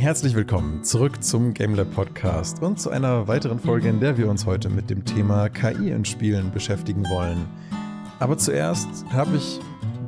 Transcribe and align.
Herzlich 0.00 0.34
willkommen 0.34 0.82
zurück 0.82 1.22
zum 1.22 1.52
GameLab 1.52 1.94
Podcast 1.94 2.62
und 2.62 2.80
zu 2.80 2.88
einer 2.88 3.28
weiteren 3.28 3.60
Folge, 3.60 3.90
in 3.90 4.00
der 4.00 4.16
wir 4.16 4.30
uns 4.30 4.46
heute 4.46 4.70
mit 4.70 4.88
dem 4.88 5.04
Thema 5.04 5.50
KI 5.50 5.90
in 5.90 6.06
Spielen 6.06 6.50
beschäftigen 6.52 7.04
wollen. 7.10 7.46
Aber 8.18 8.38
zuerst 8.38 8.88
habe 9.10 9.36
ich 9.36 9.60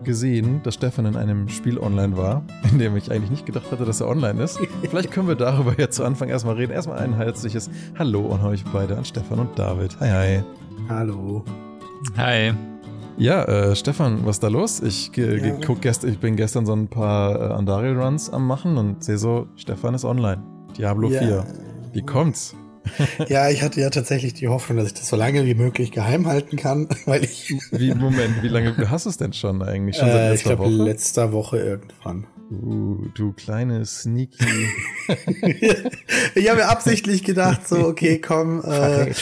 gesehen, 0.02 0.62
dass 0.62 0.76
Stefan 0.76 1.04
in 1.04 1.14
einem 1.14 1.50
Spiel 1.50 1.78
online 1.78 2.16
war, 2.16 2.42
in 2.72 2.78
dem 2.78 2.96
ich 2.96 3.12
eigentlich 3.12 3.30
nicht 3.30 3.44
gedacht 3.44 3.70
hatte, 3.70 3.84
dass 3.84 4.00
er 4.00 4.08
online 4.08 4.42
ist. 4.42 4.58
Vielleicht 4.80 5.10
können 5.10 5.28
wir 5.28 5.34
darüber 5.34 5.74
jetzt 5.76 5.96
zu 5.96 6.04
Anfang 6.04 6.30
erstmal 6.30 6.54
reden. 6.54 6.72
Erstmal 6.72 6.98
ein 6.98 7.12
herzliches 7.12 7.68
Hallo 7.98 8.32
an 8.32 8.46
euch 8.46 8.64
beide, 8.72 8.96
an 8.96 9.04
Stefan 9.04 9.40
und 9.40 9.58
David. 9.58 10.00
Hi, 10.00 10.08
hi. 10.08 10.42
Hallo. 10.88 11.44
Hi. 12.16 12.54
Ja, 13.16 13.44
äh, 13.44 13.76
Stefan, 13.76 14.24
was 14.24 14.36
ist 14.36 14.42
da 14.42 14.48
los? 14.48 14.80
Ich, 14.80 15.10
ja. 15.16 15.56
guck 15.64 15.82
gest 15.82 16.04
ich 16.04 16.18
bin 16.18 16.36
gestern 16.36 16.66
so 16.66 16.72
ein 16.72 16.88
paar 16.88 17.50
äh, 17.50 17.54
Andariel-Runs 17.54 18.30
am 18.30 18.46
machen 18.46 18.78
und 18.78 19.04
sehe 19.04 19.18
so, 19.18 19.48
Stefan 19.56 19.94
ist 19.94 20.04
online. 20.04 20.42
Diablo 20.76 21.10
ja. 21.10 21.20
4. 21.20 21.46
Wie 21.92 22.02
kommt's? 22.02 22.54
ja, 23.28 23.48
ich 23.48 23.62
hatte 23.62 23.80
ja 23.80 23.90
tatsächlich 23.90 24.34
die 24.34 24.48
Hoffnung, 24.48 24.78
dass 24.78 24.88
ich 24.88 24.94
das 24.94 25.08
so 25.08 25.16
lange 25.16 25.46
wie 25.46 25.54
möglich 25.54 25.92
geheim 25.92 26.26
halten 26.26 26.56
kann, 26.56 26.88
weil 27.06 27.24
ich. 27.24 27.54
Wie, 27.70 27.94
Moment, 27.94 28.42
wie 28.42 28.48
lange 28.48 28.74
hast 28.90 29.06
du 29.06 29.10
es 29.10 29.18
denn 29.18 29.32
schon 29.32 29.62
eigentlich? 29.62 29.96
Schon 29.96 30.08
seit 30.08 30.16
äh, 30.16 30.30
letzter 30.30 30.50
ich 30.50 30.56
glaube, 30.56 30.70
letzter 30.70 31.32
Woche 31.32 31.58
irgendwann. 31.58 32.26
Uh, 32.50 33.06
du 33.14 33.32
kleine 33.32 33.86
Sneaky. 33.86 34.44
ich 36.34 36.50
habe 36.50 36.60
mir 36.60 36.68
absichtlich 36.68 37.24
gedacht, 37.24 37.66
so, 37.66 37.86
okay, 37.86 38.20
komm, 38.20 38.62
äh, 38.62 39.12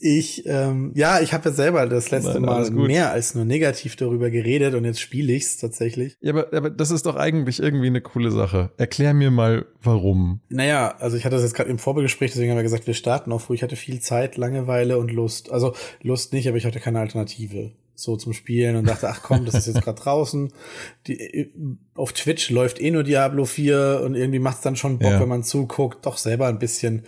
ich, 0.00 0.46
ähm, 0.46 0.92
ja, 0.94 1.20
ich 1.20 1.32
habe 1.32 1.50
ja 1.50 1.54
selber 1.54 1.86
das 1.86 2.10
letzte 2.10 2.40
Nein, 2.40 2.42
Mal 2.42 2.70
mehr 2.70 3.12
als 3.12 3.34
nur 3.34 3.44
negativ 3.44 3.96
darüber 3.96 4.30
geredet 4.30 4.74
und 4.74 4.84
jetzt 4.84 5.00
spiele 5.00 5.32
ich's 5.32 5.58
tatsächlich. 5.58 6.16
Ja, 6.20 6.32
aber, 6.32 6.56
aber 6.56 6.70
das 6.70 6.90
ist 6.90 7.06
doch 7.06 7.16
eigentlich 7.16 7.60
irgendwie 7.60 7.88
eine 7.88 8.00
coole 8.00 8.30
Sache. 8.30 8.70
Erklär 8.78 9.14
mir 9.14 9.30
mal, 9.30 9.66
warum. 9.82 10.40
Naja, 10.48 10.94
also 10.98 11.16
ich 11.16 11.24
hatte 11.24 11.36
das 11.36 11.44
jetzt 11.44 11.54
gerade 11.54 11.70
im 11.70 11.78
Vorbegespräch, 11.78 12.32
deswegen 12.32 12.50
haben 12.50 12.58
wir 12.58 12.62
gesagt, 12.62 12.86
wir 12.86 12.94
starten 12.94 13.32
auf, 13.32 13.48
wo 13.50 13.54
ich 13.54 13.62
hatte 13.62 13.76
viel 13.76 14.00
Zeit, 14.00 14.36
Langeweile 14.36 14.98
und 14.98 15.12
Lust. 15.12 15.50
Also 15.50 15.74
Lust 16.02 16.32
nicht, 16.32 16.48
aber 16.48 16.56
ich 16.56 16.64
hatte 16.64 16.80
keine 16.80 17.00
Alternative 17.00 17.72
so 18.02 18.16
zum 18.16 18.32
Spielen 18.32 18.76
und 18.76 18.88
dachte, 18.88 19.08
ach 19.08 19.22
komm, 19.22 19.44
das 19.44 19.54
ist 19.54 19.66
jetzt 19.66 19.82
gerade 19.82 20.00
draußen. 20.02 20.52
Die, 21.06 21.52
auf 21.94 22.12
Twitch 22.12 22.50
läuft 22.50 22.80
eh 22.80 22.90
nur 22.90 23.02
Diablo 23.02 23.44
4 23.44 24.02
und 24.04 24.14
irgendwie 24.14 24.38
macht's 24.38 24.62
dann 24.62 24.76
schon 24.76 24.98
Bock, 24.98 25.12
ja. 25.12 25.20
wenn 25.20 25.28
man 25.28 25.42
zuguckt, 25.42 26.06
doch 26.06 26.16
selber 26.16 26.46
ein 26.46 26.58
bisschen 26.58 27.04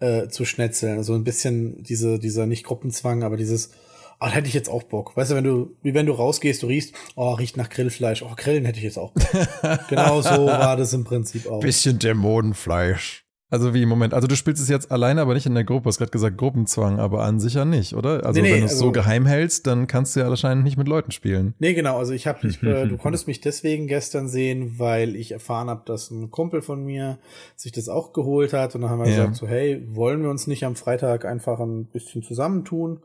äh, 0.00 0.28
zu 0.28 0.44
schnetzeln. 0.44 0.98
Also 0.98 1.14
ein 1.14 1.24
bisschen 1.24 1.82
diese, 1.82 2.18
dieser 2.18 2.46
nicht 2.46 2.64
Gruppenzwang, 2.64 3.22
aber 3.22 3.36
dieses, 3.36 3.70
ah, 4.18 4.30
hätte 4.30 4.48
ich 4.48 4.54
jetzt 4.54 4.68
auch 4.68 4.84
Bock. 4.84 5.16
Weißt 5.16 5.30
du, 5.30 5.34
wenn 5.34 5.44
du, 5.44 5.76
wie 5.82 5.94
wenn 5.94 6.06
du 6.06 6.12
rausgehst, 6.12 6.62
du 6.62 6.66
riechst, 6.66 6.94
oh, 7.16 7.32
riecht 7.32 7.56
nach 7.56 7.68
Grillfleisch. 7.68 8.22
Oh, 8.22 8.32
Grillen 8.36 8.64
hätte 8.64 8.78
ich 8.78 8.84
jetzt 8.84 8.98
auch 8.98 9.12
Bock. 9.12 9.24
genau 9.88 10.22
so 10.22 10.46
war 10.46 10.76
das 10.76 10.92
im 10.92 11.04
Prinzip 11.04 11.46
auch. 11.46 11.60
Bisschen 11.60 11.98
Dämonenfleisch. 11.98 13.25
Also 13.48 13.74
wie 13.74 13.82
im 13.82 13.88
Moment, 13.88 14.12
also 14.12 14.26
du 14.26 14.34
spielst 14.34 14.60
es 14.60 14.68
jetzt 14.68 14.90
alleine, 14.90 15.20
aber 15.20 15.34
nicht 15.34 15.46
in 15.46 15.54
der 15.54 15.62
Gruppe. 15.62 15.84
Du 15.84 15.88
hast 15.88 15.98
gerade 15.98 16.10
gesagt 16.10 16.36
Gruppenzwang, 16.36 16.98
aber 16.98 17.22
an 17.22 17.38
sich 17.38 17.54
ja 17.54 17.64
nicht, 17.64 17.94
oder? 17.94 18.26
Also 18.26 18.40
nee, 18.40 18.48
nee, 18.48 18.54
wenn 18.54 18.60
du 18.60 18.66
es 18.66 18.72
also, 18.72 18.86
so 18.86 18.92
geheim 18.92 19.24
hältst, 19.24 19.68
dann 19.68 19.86
kannst 19.86 20.16
du 20.16 20.20
ja 20.20 20.28
wahrscheinlich 20.28 20.64
nicht 20.64 20.76
mit 20.76 20.88
Leuten 20.88 21.12
spielen. 21.12 21.54
Nee, 21.60 21.74
genau. 21.74 21.96
Also 21.96 22.12
ich 22.12 22.26
habe, 22.26 22.44
äh, 22.62 22.88
du 22.88 22.96
konntest 22.96 23.28
mich 23.28 23.40
deswegen 23.40 23.86
gestern 23.86 24.28
sehen, 24.28 24.78
weil 24.78 25.14
ich 25.14 25.30
erfahren 25.30 25.70
habe, 25.70 25.82
dass 25.84 26.10
ein 26.10 26.32
Kumpel 26.32 26.60
von 26.60 26.84
mir 26.84 27.18
sich 27.54 27.70
das 27.70 27.88
auch 27.88 28.12
geholt 28.12 28.52
hat 28.52 28.74
und 28.74 28.80
dann 28.80 28.90
haben 28.90 28.98
wir 28.98 29.08
ja. 29.08 29.16
gesagt 29.16 29.36
so, 29.36 29.46
hey, 29.46 29.80
wollen 29.86 30.22
wir 30.22 30.30
uns 30.30 30.48
nicht 30.48 30.64
am 30.64 30.74
Freitag 30.74 31.24
einfach 31.24 31.60
ein 31.60 31.84
bisschen 31.86 32.24
zusammentun? 32.24 33.00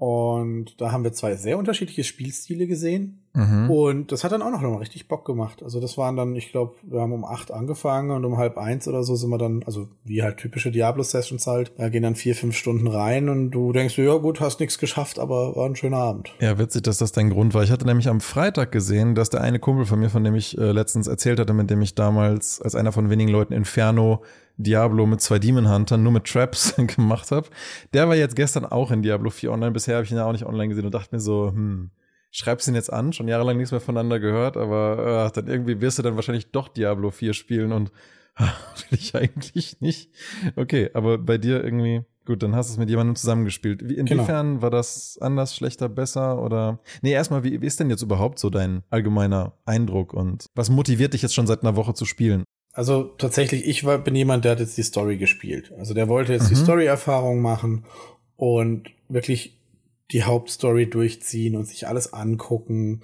Und 0.00 0.80
da 0.80 0.92
haben 0.92 1.04
wir 1.04 1.12
zwei 1.12 1.36
sehr 1.36 1.58
unterschiedliche 1.58 2.04
Spielstile 2.04 2.66
gesehen. 2.66 3.20
Mhm. 3.34 3.70
Und 3.70 4.12
das 4.12 4.24
hat 4.24 4.32
dann 4.32 4.40
auch 4.40 4.50
noch 4.50 4.62
mal 4.62 4.76
richtig 4.76 5.08
Bock 5.08 5.26
gemacht. 5.26 5.62
Also 5.62 5.78
das 5.78 5.98
waren 5.98 6.16
dann, 6.16 6.34
ich 6.36 6.50
glaube, 6.50 6.76
wir 6.82 7.02
haben 7.02 7.12
um 7.12 7.26
acht 7.26 7.50
angefangen 7.50 8.10
und 8.10 8.24
um 8.24 8.38
halb 8.38 8.56
eins 8.56 8.88
oder 8.88 9.02
so 9.02 9.14
sind 9.14 9.28
wir 9.28 9.36
dann, 9.36 9.62
also 9.64 9.88
wie 10.02 10.22
halt 10.22 10.38
typische 10.38 10.70
Diablo-Sessions 10.70 11.46
halt, 11.46 11.72
da 11.76 11.90
gehen 11.90 12.02
dann 12.02 12.14
vier, 12.14 12.34
fünf 12.34 12.56
Stunden 12.56 12.86
rein 12.86 13.28
und 13.28 13.50
du 13.50 13.74
denkst, 13.74 13.98
ja 13.98 14.16
gut, 14.16 14.40
hast 14.40 14.58
nichts 14.58 14.78
geschafft, 14.78 15.18
aber 15.18 15.54
war 15.54 15.66
ein 15.66 15.76
schöner 15.76 15.98
Abend. 15.98 16.34
Ja, 16.40 16.58
witzig, 16.58 16.80
dass 16.80 16.96
das 16.96 17.12
dein 17.12 17.28
Grund 17.28 17.52
war. 17.52 17.62
Ich 17.62 17.70
hatte 17.70 17.84
nämlich 17.84 18.08
am 18.08 18.22
Freitag 18.22 18.72
gesehen, 18.72 19.14
dass 19.14 19.28
der 19.28 19.42
eine 19.42 19.58
Kumpel 19.58 19.84
von 19.84 20.00
mir, 20.00 20.08
von 20.08 20.24
dem 20.24 20.34
ich 20.34 20.56
äh, 20.56 20.72
letztens 20.72 21.08
erzählt 21.08 21.38
hatte, 21.38 21.52
mit 21.52 21.68
dem 21.68 21.82
ich 21.82 21.94
damals 21.94 22.62
als 22.62 22.74
einer 22.74 22.92
von 22.92 23.10
wenigen 23.10 23.30
Leuten 23.30 23.52
Inferno 23.52 24.22
Diablo 24.62 25.06
mit 25.06 25.20
zwei 25.20 25.38
Demon 25.38 25.72
Huntern, 25.72 26.02
nur 26.02 26.12
mit 26.12 26.24
Traps 26.24 26.74
gemacht 26.96 27.30
habe. 27.30 27.48
Der 27.92 28.08
war 28.08 28.16
jetzt 28.16 28.36
gestern 28.36 28.64
auch 28.64 28.90
in 28.90 29.02
Diablo 29.02 29.30
4 29.30 29.52
online. 29.52 29.72
Bisher 29.72 29.96
habe 29.96 30.04
ich 30.04 30.10
ihn 30.10 30.16
ja 30.16 30.26
auch 30.26 30.32
nicht 30.32 30.46
online 30.46 30.68
gesehen 30.68 30.86
und 30.86 30.94
dachte 30.94 31.14
mir 31.14 31.20
so, 31.20 31.48
hm, 31.48 31.90
schreibst 32.30 32.68
ihn 32.68 32.74
jetzt 32.74 32.92
an, 32.92 33.12
schon 33.12 33.28
jahrelang 33.28 33.56
nichts 33.56 33.72
mehr 33.72 33.80
voneinander 33.80 34.20
gehört, 34.20 34.56
aber 34.56 35.28
äh, 35.28 35.32
dann 35.34 35.48
irgendwie 35.48 35.80
wirst 35.80 35.98
du 35.98 36.02
dann 36.02 36.16
wahrscheinlich 36.16 36.52
doch 36.52 36.68
Diablo 36.68 37.10
4 37.10 37.32
spielen 37.32 37.72
und 37.72 37.90
will 38.38 38.98
ich 38.98 39.14
eigentlich 39.14 39.80
nicht. 39.80 40.10
Okay, 40.56 40.90
aber 40.94 41.18
bei 41.18 41.38
dir 41.38 41.62
irgendwie, 41.62 42.02
gut, 42.24 42.42
dann 42.42 42.54
hast 42.54 42.68
du 42.68 42.74
es 42.74 42.78
mit 42.78 42.88
jemandem 42.88 43.16
zusammengespielt. 43.16 43.82
Wie, 43.88 43.96
genau. 43.96 44.12
inwiefern 44.12 44.48
genau. 44.48 44.62
war 44.62 44.70
das 44.70 45.18
anders, 45.20 45.54
schlechter, 45.56 45.88
besser 45.88 46.40
oder? 46.40 46.80
Nee, 47.02 47.12
erstmal, 47.12 47.44
wie, 47.44 47.60
wie 47.60 47.66
ist 47.66 47.80
denn 47.80 47.90
jetzt 47.90 48.02
überhaupt 48.02 48.38
so 48.38 48.50
dein 48.50 48.82
allgemeiner 48.90 49.54
Eindruck 49.64 50.14
und 50.14 50.46
was 50.54 50.70
motiviert 50.70 51.14
dich 51.14 51.22
jetzt 51.22 51.34
schon 51.34 51.46
seit 51.46 51.62
einer 51.62 51.76
Woche 51.76 51.94
zu 51.94 52.04
spielen? 52.04 52.44
Also 52.80 53.12
tatsächlich, 53.18 53.66
ich 53.66 53.84
war, 53.84 53.98
bin 53.98 54.14
jemand, 54.14 54.46
der 54.46 54.52
hat 54.52 54.60
jetzt 54.60 54.78
die 54.78 54.82
Story 54.82 55.18
gespielt. 55.18 55.70
Also 55.78 55.92
der 55.92 56.08
wollte 56.08 56.32
jetzt 56.32 56.44
mhm. 56.44 56.48
die 56.48 56.54
Story-Erfahrung 56.54 57.42
machen 57.42 57.84
und 58.36 58.88
wirklich 59.10 59.60
die 60.12 60.24
Hauptstory 60.24 60.88
durchziehen 60.88 61.56
und 61.56 61.66
sich 61.68 61.86
alles 61.86 62.14
angucken 62.14 63.02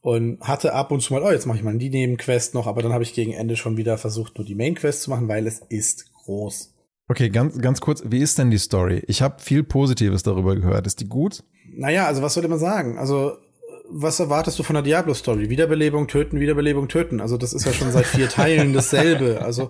und 0.00 0.40
hatte 0.40 0.72
ab 0.72 0.92
und 0.92 1.02
zu 1.02 1.12
mal, 1.12 1.22
oh, 1.22 1.30
jetzt 1.30 1.44
mache 1.44 1.58
ich 1.58 1.62
mal 1.62 1.76
die 1.76 1.90
Nebenquest 1.90 2.54
noch, 2.54 2.66
aber 2.66 2.80
dann 2.80 2.94
habe 2.94 3.04
ich 3.04 3.12
gegen 3.12 3.34
Ende 3.34 3.56
schon 3.56 3.76
wieder 3.76 3.98
versucht, 3.98 4.38
nur 4.38 4.46
die 4.46 4.54
Mainquest 4.54 5.02
zu 5.02 5.10
machen, 5.10 5.28
weil 5.28 5.46
es 5.46 5.60
ist 5.68 6.10
groß. 6.14 6.74
Okay, 7.08 7.28
ganz, 7.28 7.58
ganz 7.58 7.82
kurz, 7.82 8.02
wie 8.06 8.20
ist 8.20 8.38
denn 8.38 8.50
die 8.50 8.56
Story? 8.56 9.02
Ich 9.08 9.20
habe 9.20 9.42
viel 9.42 9.62
Positives 9.62 10.22
darüber 10.22 10.56
gehört. 10.56 10.86
Ist 10.86 11.00
die 11.00 11.06
gut? 11.06 11.44
Naja, 11.76 12.06
also 12.06 12.22
was 12.22 12.32
sollte 12.32 12.48
man 12.48 12.58
sagen? 12.58 12.96
Also 12.96 13.36
was 13.90 14.20
erwartest 14.20 14.58
du 14.58 14.62
von 14.62 14.74
der 14.74 14.82
Diablo-Story? 14.82 15.50
Wiederbelebung, 15.50 16.08
töten, 16.08 16.40
Wiederbelebung, 16.40 16.88
töten. 16.88 17.20
Also 17.20 17.36
das 17.36 17.52
ist 17.52 17.64
ja 17.64 17.72
schon 17.72 17.90
seit 17.90 18.06
vier 18.06 18.28
Teilen 18.30 18.72
dasselbe. 18.72 19.40
Also. 19.42 19.68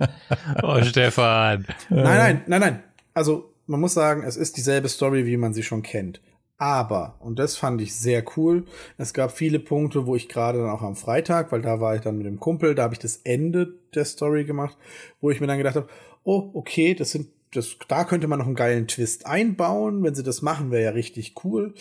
Oh, 0.62 0.82
Stefan. 0.82 1.66
Nein, 1.88 2.04
nein, 2.04 2.42
nein, 2.46 2.60
nein. 2.60 2.82
Also 3.14 3.52
man 3.66 3.80
muss 3.80 3.94
sagen, 3.94 4.22
es 4.24 4.36
ist 4.36 4.56
dieselbe 4.56 4.88
Story, 4.88 5.26
wie 5.26 5.36
man 5.36 5.54
sie 5.54 5.62
schon 5.62 5.82
kennt. 5.82 6.20
Aber, 6.56 7.16
und 7.20 7.38
das 7.38 7.56
fand 7.56 7.80
ich 7.80 7.94
sehr 7.94 8.24
cool, 8.36 8.64
es 8.96 9.14
gab 9.14 9.30
viele 9.30 9.60
Punkte, 9.60 10.06
wo 10.06 10.16
ich 10.16 10.28
gerade 10.28 10.58
dann 10.58 10.70
auch 10.70 10.82
am 10.82 10.96
Freitag, 10.96 11.52
weil 11.52 11.62
da 11.62 11.80
war 11.80 11.94
ich 11.94 12.00
dann 12.00 12.18
mit 12.18 12.26
dem 12.26 12.40
Kumpel, 12.40 12.74
da 12.74 12.82
habe 12.82 12.94
ich 12.94 12.98
das 12.98 13.18
Ende 13.22 13.74
der 13.94 14.04
Story 14.04 14.44
gemacht, 14.44 14.76
wo 15.20 15.30
ich 15.30 15.40
mir 15.40 15.46
dann 15.46 15.58
gedacht 15.58 15.76
habe, 15.76 15.88
oh, 16.24 16.50
okay, 16.54 16.94
das 16.94 17.12
sind 17.12 17.28
das, 17.54 17.76
da 17.88 18.04
könnte 18.04 18.28
man 18.28 18.40
noch 18.40 18.46
einen 18.46 18.56
geilen 18.56 18.88
Twist 18.88 19.24
einbauen. 19.24 20.02
Wenn 20.02 20.14
sie 20.14 20.22
das 20.22 20.42
machen, 20.42 20.70
wäre 20.70 20.84
ja 20.84 20.90
richtig 20.90 21.34
cool 21.44 21.72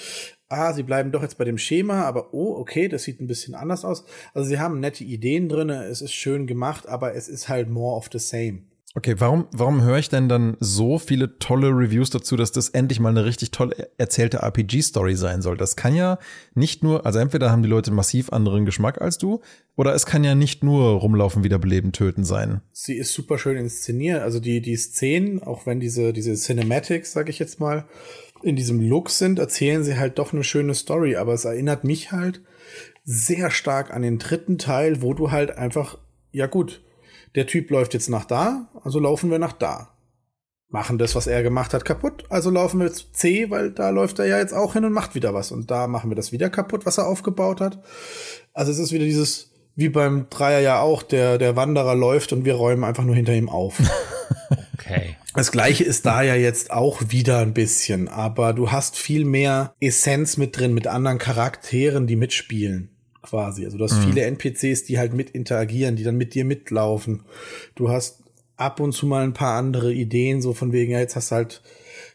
ah, 0.49 0.73
sie 0.73 0.83
bleiben 0.83 1.11
doch 1.11 1.21
jetzt 1.21 1.37
bei 1.37 1.45
dem 1.45 1.57
Schema, 1.57 2.03
aber 2.03 2.33
oh, 2.33 2.55
okay, 2.57 2.87
das 2.87 3.03
sieht 3.03 3.19
ein 3.21 3.27
bisschen 3.27 3.55
anders 3.55 3.85
aus. 3.85 4.05
Also 4.33 4.47
sie 4.47 4.59
haben 4.59 4.79
nette 4.79 5.03
Ideen 5.03 5.49
drin, 5.49 5.69
es 5.69 6.01
ist 6.01 6.13
schön 6.13 6.47
gemacht, 6.47 6.87
aber 6.87 7.15
es 7.15 7.27
ist 7.27 7.49
halt 7.49 7.69
more 7.69 7.95
of 7.95 8.09
the 8.11 8.19
same. 8.19 8.61
Okay, 8.97 9.13
warum, 9.19 9.47
warum 9.51 9.83
höre 9.83 9.99
ich 9.99 10.09
denn 10.09 10.27
dann 10.27 10.57
so 10.59 10.97
viele 10.97 11.37
tolle 11.37 11.67
Reviews 11.67 12.09
dazu, 12.09 12.35
dass 12.35 12.51
das 12.51 12.69
endlich 12.69 12.99
mal 12.99 13.09
eine 13.09 13.25
richtig 13.25 13.51
toll 13.51 13.75
erzählte 13.99 14.39
RPG-Story 14.39 15.15
sein 15.15 15.43
soll? 15.43 15.55
Das 15.55 15.75
kann 15.75 15.93
ja 15.93 16.17
nicht 16.55 16.81
nur, 16.81 17.05
also 17.05 17.19
entweder 17.19 17.51
haben 17.51 17.61
die 17.61 17.69
Leute 17.69 17.91
massiv 17.91 18.31
anderen 18.33 18.65
Geschmack 18.65 18.99
als 18.99 19.19
du, 19.19 19.41
oder 19.75 19.93
es 19.93 20.07
kann 20.07 20.23
ja 20.23 20.33
nicht 20.33 20.63
nur 20.63 20.93
rumlaufen, 20.93 21.43
wiederbeleben, 21.43 21.91
töten 21.91 22.23
sein. 22.23 22.61
Sie 22.71 22.95
ist 22.95 23.13
super 23.13 23.37
schön 23.37 23.55
inszeniert. 23.55 24.23
Also 24.23 24.39
die, 24.39 24.61
die 24.61 24.75
Szenen, 24.75 25.43
auch 25.43 25.67
wenn 25.67 25.79
diese, 25.79 26.11
diese 26.11 26.33
Cinematics, 26.33 27.11
sag 27.11 27.29
ich 27.29 27.37
jetzt 27.37 27.59
mal, 27.59 27.85
in 28.43 28.55
diesem 28.55 28.79
Look 28.81 29.09
sind, 29.09 29.39
erzählen 29.39 29.83
sie 29.83 29.97
halt 29.97 30.19
doch 30.19 30.33
eine 30.33 30.43
schöne 30.43 30.73
Story. 30.73 31.15
Aber 31.15 31.33
es 31.33 31.45
erinnert 31.45 31.83
mich 31.83 32.11
halt 32.11 32.41
sehr 33.03 33.51
stark 33.51 33.93
an 33.93 34.01
den 34.01 34.19
dritten 34.19 34.57
Teil, 34.57 35.01
wo 35.01 35.13
du 35.13 35.31
halt 35.31 35.57
einfach, 35.57 35.97
ja 36.31 36.47
gut, 36.47 36.83
der 37.35 37.47
Typ 37.47 37.69
läuft 37.69 37.93
jetzt 37.93 38.09
nach 38.09 38.25
da, 38.25 38.69
also 38.83 38.99
laufen 38.99 39.31
wir 39.31 39.39
nach 39.39 39.53
da. 39.53 39.93
Machen 40.69 40.97
das, 40.97 41.15
was 41.15 41.27
er 41.27 41.43
gemacht 41.43 41.73
hat, 41.73 41.85
kaputt, 41.85 42.25
also 42.29 42.49
laufen 42.49 42.79
wir 42.79 42.87
jetzt 42.87 43.15
C, 43.15 43.49
weil 43.49 43.71
da 43.71 43.89
läuft 43.89 44.19
er 44.19 44.25
ja 44.25 44.37
jetzt 44.37 44.53
auch 44.53 44.73
hin 44.73 44.83
und 44.83 44.91
macht 44.91 45.15
wieder 45.15 45.33
was. 45.33 45.51
Und 45.51 45.71
da 45.71 45.87
machen 45.87 46.11
wir 46.11 46.15
das 46.15 46.33
wieder 46.33 46.49
kaputt, 46.49 46.85
was 46.85 46.97
er 46.97 47.07
aufgebaut 47.07 47.61
hat. 47.61 47.81
Also 48.53 48.73
es 48.73 48.79
ist 48.79 48.91
wieder 48.91 49.05
dieses, 49.05 49.51
wie 49.75 49.87
beim 49.87 50.27
Dreier 50.29 50.59
ja 50.59 50.81
auch, 50.81 51.03
der, 51.03 51.37
der 51.37 51.55
Wanderer 51.55 51.95
läuft 51.95 52.33
und 52.33 52.43
wir 52.43 52.55
räumen 52.55 52.83
einfach 52.83 53.05
nur 53.05 53.15
hinter 53.15 53.33
ihm 53.33 53.47
auf. 53.47 53.79
okay. 54.73 55.15
Das 55.37 55.51
gleiche 55.51 55.83
ist 55.83 56.03
da 56.07 56.23
ja 56.23 56.33
jetzt 56.33 56.71
auch 56.71 56.99
wieder 57.09 57.37
ein 57.37 57.53
bisschen, 57.53 58.07
aber 58.07 58.53
du 58.53 58.71
hast 58.71 58.97
viel 58.97 59.23
mehr 59.23 59.75
Essenz 59.79 60.35
mit 60.37 60.57
drin, 60.57 60.73
mit 60.73 60.87
anderen 60.87 61.19
Charakteren, 61.19 62.07
die 62.07 62.15
mitspielen 62.15 62.89
quasi. 63.21 63.63
Also 63.63 63.77
du 63.77 63.83
hast 63.83 63.99
mhm. 63.99 64.05
viele 64.05 64.21
NPCs, 64.23 64.85
die 64.85 64.97
halt 64.97 65.13
mit 65.13 65.29
interagieren, 65.29 65.95
die 65.95 66.03
dann 66.03 66.17
mit 66.17 66.33
dir 66.33 66.43
mitlaufen. 66.43 67.21
Du 67.75 67.89
hast 67.89 68.23
ab 68.55 68.79
und 68.79 68.93
zu 68.93 69.05
mal 69.05 69.23
ein 69.23 69.33
paar 69.33 69.59
andere 69.59 69.93
Ideen, 69.93 70.41
so 70.41 70.55
von 70.55 70.71
wegen, 70.71 70.93
ja, 70.93 70.99
jetzt 70.99 71.15
hast 71.15 71.29
du 71.29 71.35
halt, 71.35 71.61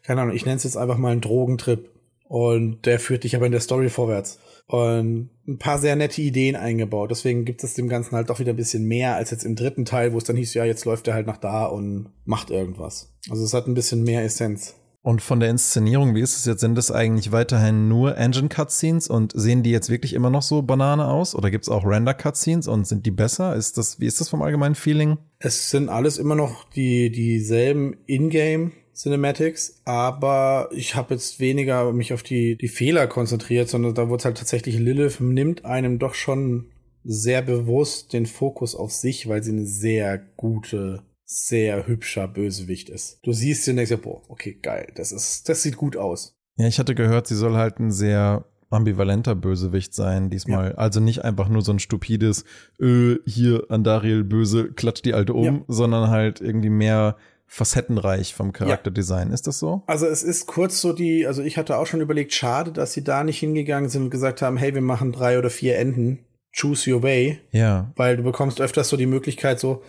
keine 0.03 0.23
Ahnung, 0.23 0.35
ich 0.35 0.45
nenne 0.45 0.57
es 0.57 0.65
jetzt 0.65 0.77
einfach 0.77 0.99
mal 0.99 1.13
einen 1.13 1.21
Drogentrip 1.21 1.91
und 2.25 2.87
der 2.87 2.99
führt 2.99 3.23
dich 3.23 3.37
aber 3.37 3.47
in 3.47 3.53
der 3.53 3.61
Story 3.61 3.89
vorwärts. 3.89 4.41
Und 4.67 5.31
ein 5.47 5.59
paar 5.59 5.79
sehr 5.79 5.97
nette 5.97 6.23
Ideen 6.23 6.57
eingebaut. 6.57 7.11
Deswegen 7.11 7.45
gibt 7.45 7.65
es 7.65 7.75
dem 7.75 7.89
Ganzen 7.89 8.15
halt 8.15 8.31
doch 8.31 8.39
wieder 8.39 8.53
ein 8.53 8.57
bisschen 8.57 8.85
mehr 8.85 9.17
als 9.17 9.31
jetzt 9.31 9.45
im 9.45 9.57
dritten 9.57 9.85
Teil, 9.85 10.13
wo 10.13 10.19
es 10.19 10.25
dann 10.25 10.37
hieß, 10.37 10.55
ja, 10.55 10.65
jetzt 10.65 10.85
läuft 10.85 11.09
er 11.09 11.15
halt 11.15 11.27
nach 11.27 11.37
da 11.37 11.67
und 11.67 12.11
macht 12.25 12.51
irgendwas. 12.51 13.13
Also 13.29 13.45
es 13.45 13.55
hat 13.55 13.67
ein 13.67 13.75
bisschen 13.75 14.03
mehr 14.03 14.25
Essenz. 14.25 14.75
Und 15.05 15.21
von 15.21 15.41
der 15.41 15.51
Inszenierung, 15.51 16.15
wie 16.15 16.21
ist 16.21 16.37
es 16.37 16.45
jetzt? 16.45 16.61
Sind 16.61 16.77
das 16.77 16.93
eigentlich 16.93 17.33
weiterhin 17.33 17.89
nur 17.89 18.17
Engine-Cutscenes 18.17 19.09
und 19.09 19.33
sehen 19.35 19.65
die 19.65 19.73
jetzt 19.73 19.91
wirklich 19.91 20.13
immer 20.13 20.31
noch 20.31 20.43
so 20.43 20.63
Banane 20.63 21.09
aus? 21.09 21.35
Oder 21.35 21.51
gibt 21.51 21.65
es 21.65 21.69
auch 21.69 21.85
Render-Cutscenes 21.85 22.69
und 22.69 22.87
sind 22.87 23.05
die 23.05 23.11
besser? 23.11 23.57
Ist 23.57 23.79
das, 23.79 23.99
wie 23.99 24.07
ist 24.07 24.21
das 24.21 24.29
vom 24.29 24.43
allgemeinen 24.43 24.77
Feeling? 24.77 25.19
Es 25.41 25.71
sind 25.71 25.89
alles 25.89 26.19
immer 26.19 26.37
noch 26.37 26.71
die 26.71 27.11
dieselben 27.11 27.97
Ingame 28.07 28.71
Cinematics, 28.95 29.81
aber 29.85 30.69
ich 30.73 30.95
habe 30.95 31.15
jetzt 31.15 31.41
weniger 31.41 31.93
mich 31.93 32.13
auf 32.13 32.23
die, 32.23 32.57
die 32.57 32.69
Fehler 32.69 33.07
konzentriert, 33.07 33.69
sondern 33.69 33.95
da 33.95 34.09
wurde 34.09 34.25
halt 34.25 34.39
tatsächlich 34.39 34.79
Lilith 34.79 35.21
nimmt 35.21 35.65
einem 35.65 35.99
doch 35.99 36.15
schon 36.15 36.67
sehr 37.05 37.43
bewusst 37.43 38.13
den 38.13 38.27
Fokus 38.27 38.75
auf 38.75 38.93
sich, 38.93 39.29
weil 39.29 39.43
sie 39.43 39.53
eine 39.53 39.67
sehr 39.67 40.19
gute, 40.19 41.03
sehr 41.25 41.87
hübscher 41.87 42.29
Bösewicht 42.29 42.91
ist. 42.91 43.19
Du 43.23 43.33
siehst 43.33 43.65
sie 43.65 43.71
und 43.71 43.79
denkst 43.79 43.91
ja, 43.91 43.97
boah, 43.97 44.23
okay, 44.29 44.59
geil, 44.61 44.93
das 44.95 45.13
ist, 45.13 45.49
das 45.49 45.63
sieht 45.63 45.77
gut 45.77 45.97
aus. 45.97 46.37
Ja, 46.57 46.67
ich 46.67 46.79
hatte 46.79 46.95
gehört, 46.95 47.27
sie 47.27 47.35
soll 47.35 47.55
halt 47.55 47.81
ein 47.81 47.91
sehr 47.91 48.45
ambivalenter 48.73 49.35
Bösewicht 49.35 49.95
sein 49.95 50.31
diesmal. 50.31 50.71
Ja. 50.71 50.75
Also 50.77 51.01
nicht 51.01 51.25
einfach 51.25 51.49
nur 51.49 51.63
so 51.63 51.73
ein 51.73 51.79
stupides, 51.79 52.45
äh, 52.81 53.17
hier 53.27 53.67
Andariel 53.69 54.25
böse, 54.25 54.73
klatscht 54.73 55.05
die 55.05 55.15
alte 55.15 55.35
um, 55.35 55.45
ja. 55.45 55.61
sondern 55.69 56.11
halt 56.11 56.41
irgendwie 56.41 56.71
mehr 56.71 57.17
facettenreich 57.53 58.35
vom 58.35 58.55
Charakterdesign. 58.55 59.29
Ja. 59.29 59.35
Ist 59.35 59.47
das 59.47 59.59
so? 59.59 59.83
Also 59.87 60.07
es 60.07 60.23
ist 60.23 60.47
kurz 60.47 60.81
so 60.81 60.95
die, 60.95 61.27
also 61.27 61.43
ich 61.43 61.59
hatte 61.59 61.77
auch 61.77 61.87
schon 61.87 62.01
überlegt, 62.01 62.33
schade, 62.33 62.73
dass 62.73 62.95
sie 62.95 63.05
da 63.05 63.25
nicht 63.25 63.39
hingegangen 63.39 63.91
sind 63.91 64.05
und 64.05 64.11
gesagt 64.11 64.41
haben, 64.41 64.57
hey, 64.57 64.73
wir 64.73 64.81
machen 64.81 65.13
drei 65.13 65.39
oder 65.39 65.51
vier 65.51 65.79
Enden. 65.79 66.25
Choose 66.55 66.91
your 66.91 67.03
way. 67.03 67.41
Ja. 67.51 67.93
Weil 67.95 68.17
du 68.17 68.23
bekommst 68.23 68.59
öfters 68.59 68.89
so 68.89 68.97
die 68.97 69.05
Möglichkeit 69.05 69.61
so, 69.61 69.83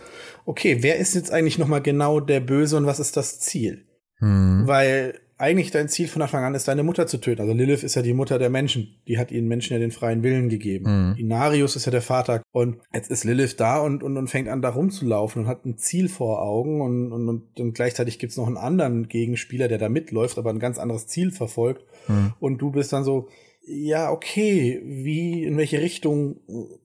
okay, 0.44 0.82
wer 0.82 0.96
ist 0.96 1.14
jetzt 1.14 1.32
eigentlich 1.32 1.56
nochmal 1.56 1.80
genau 1.80 2.20
der 2.20 2.40
Böse 2.40 2.76
und 2.76 2.84
was 2.84 3.00
ist 3.00 3.16
das 3.16 3.40
Ziel? 3.40 3.86
Hm. 4.18 4.64
Weil 4.66 5.20
eigentlich 5.36 5.70
dein 5.70 5.88
Ziel 5.88 6.06
von 6.06 6.22
Anfang 6.22 6.44
an 6.44 6.54
ist, 6.54 6.68
deine 6.68 6.84
Mutter 6.84 7.06
zu 7.06 7.18
töten. 7.18 7.40
Also 7.40 7.52
Lilith 7.52 7.82
ist 7.82 7.96
ja 7.96 8.02
die 8.02 8.14
Mutter 8.14 8.38
der 8.38 8.50
Menschen. 8.50 8.96
Die 9.08 9.18
hat 9.18 9.32
ihren 9.32 9.48
Menschen 9.48 9.72
ja 9.72 9.78
den 9.80 9.90
freien 9.90 10.22
Willen 10.22 10.48
gegeben. 10.48 11.10
Mhm. 11.10 11.16
Inarius 11.16 11.74
ist 11.74 11.86
ja 11.86 11.90
der 11.90 12.02
Vater. 12.02 12.42
Und 12.52 12.78
jetzt 12.92 13.10
ist 13.10 13.24
Lilith 13.24 13.56
da 13.56 13.80
und, 13.80 14.02
und, 14.02 14.16
und 14.16 14.28
fängt 14.28 14.48
an, 14.48 14.62
da 14.62 14.70
rumzulaufen 14.70 15.42
und 15.42 15.48
hat 15.48 15.64
ein 15.64 15.76
Ziel 15.76 16.08
vor 16.08 16.42
Augen. 16.42 16.80
Und, 16.80 17.12
und, 17.12 17.28
und, 17.28 17.60
und 17.60 17.74
gleichzeitig 17.74 18.18
gibt's 18.18 18.36
noch 18.36 18.46
einen 18.46 18.56
anderen 18.56 19.08
Gegenspieler, 19.08 19.66
der 19.66 19.78
da 19.78 19.88
mitläuft, 19.88 20.38
aber 20.38 20.50
ein 20.50 20.60
ganz 20.60 20.78
anderes 20.78 21.08
Ziel 21.08 21.32
verfolgt. 21.32 21.84
Mhm. 22.06 22.34
Und 22.38 22.58
du 22.58 22.70
bist 22.70 22.92
dann 22.92 23.02
so, 23.02 23.28
ja, 23.66 24.10
okay, 24.12 24.82
wie, 24.84 25.44
in 25.44 25.56
welche 25.56 25.80
Richtung 25.80 26.36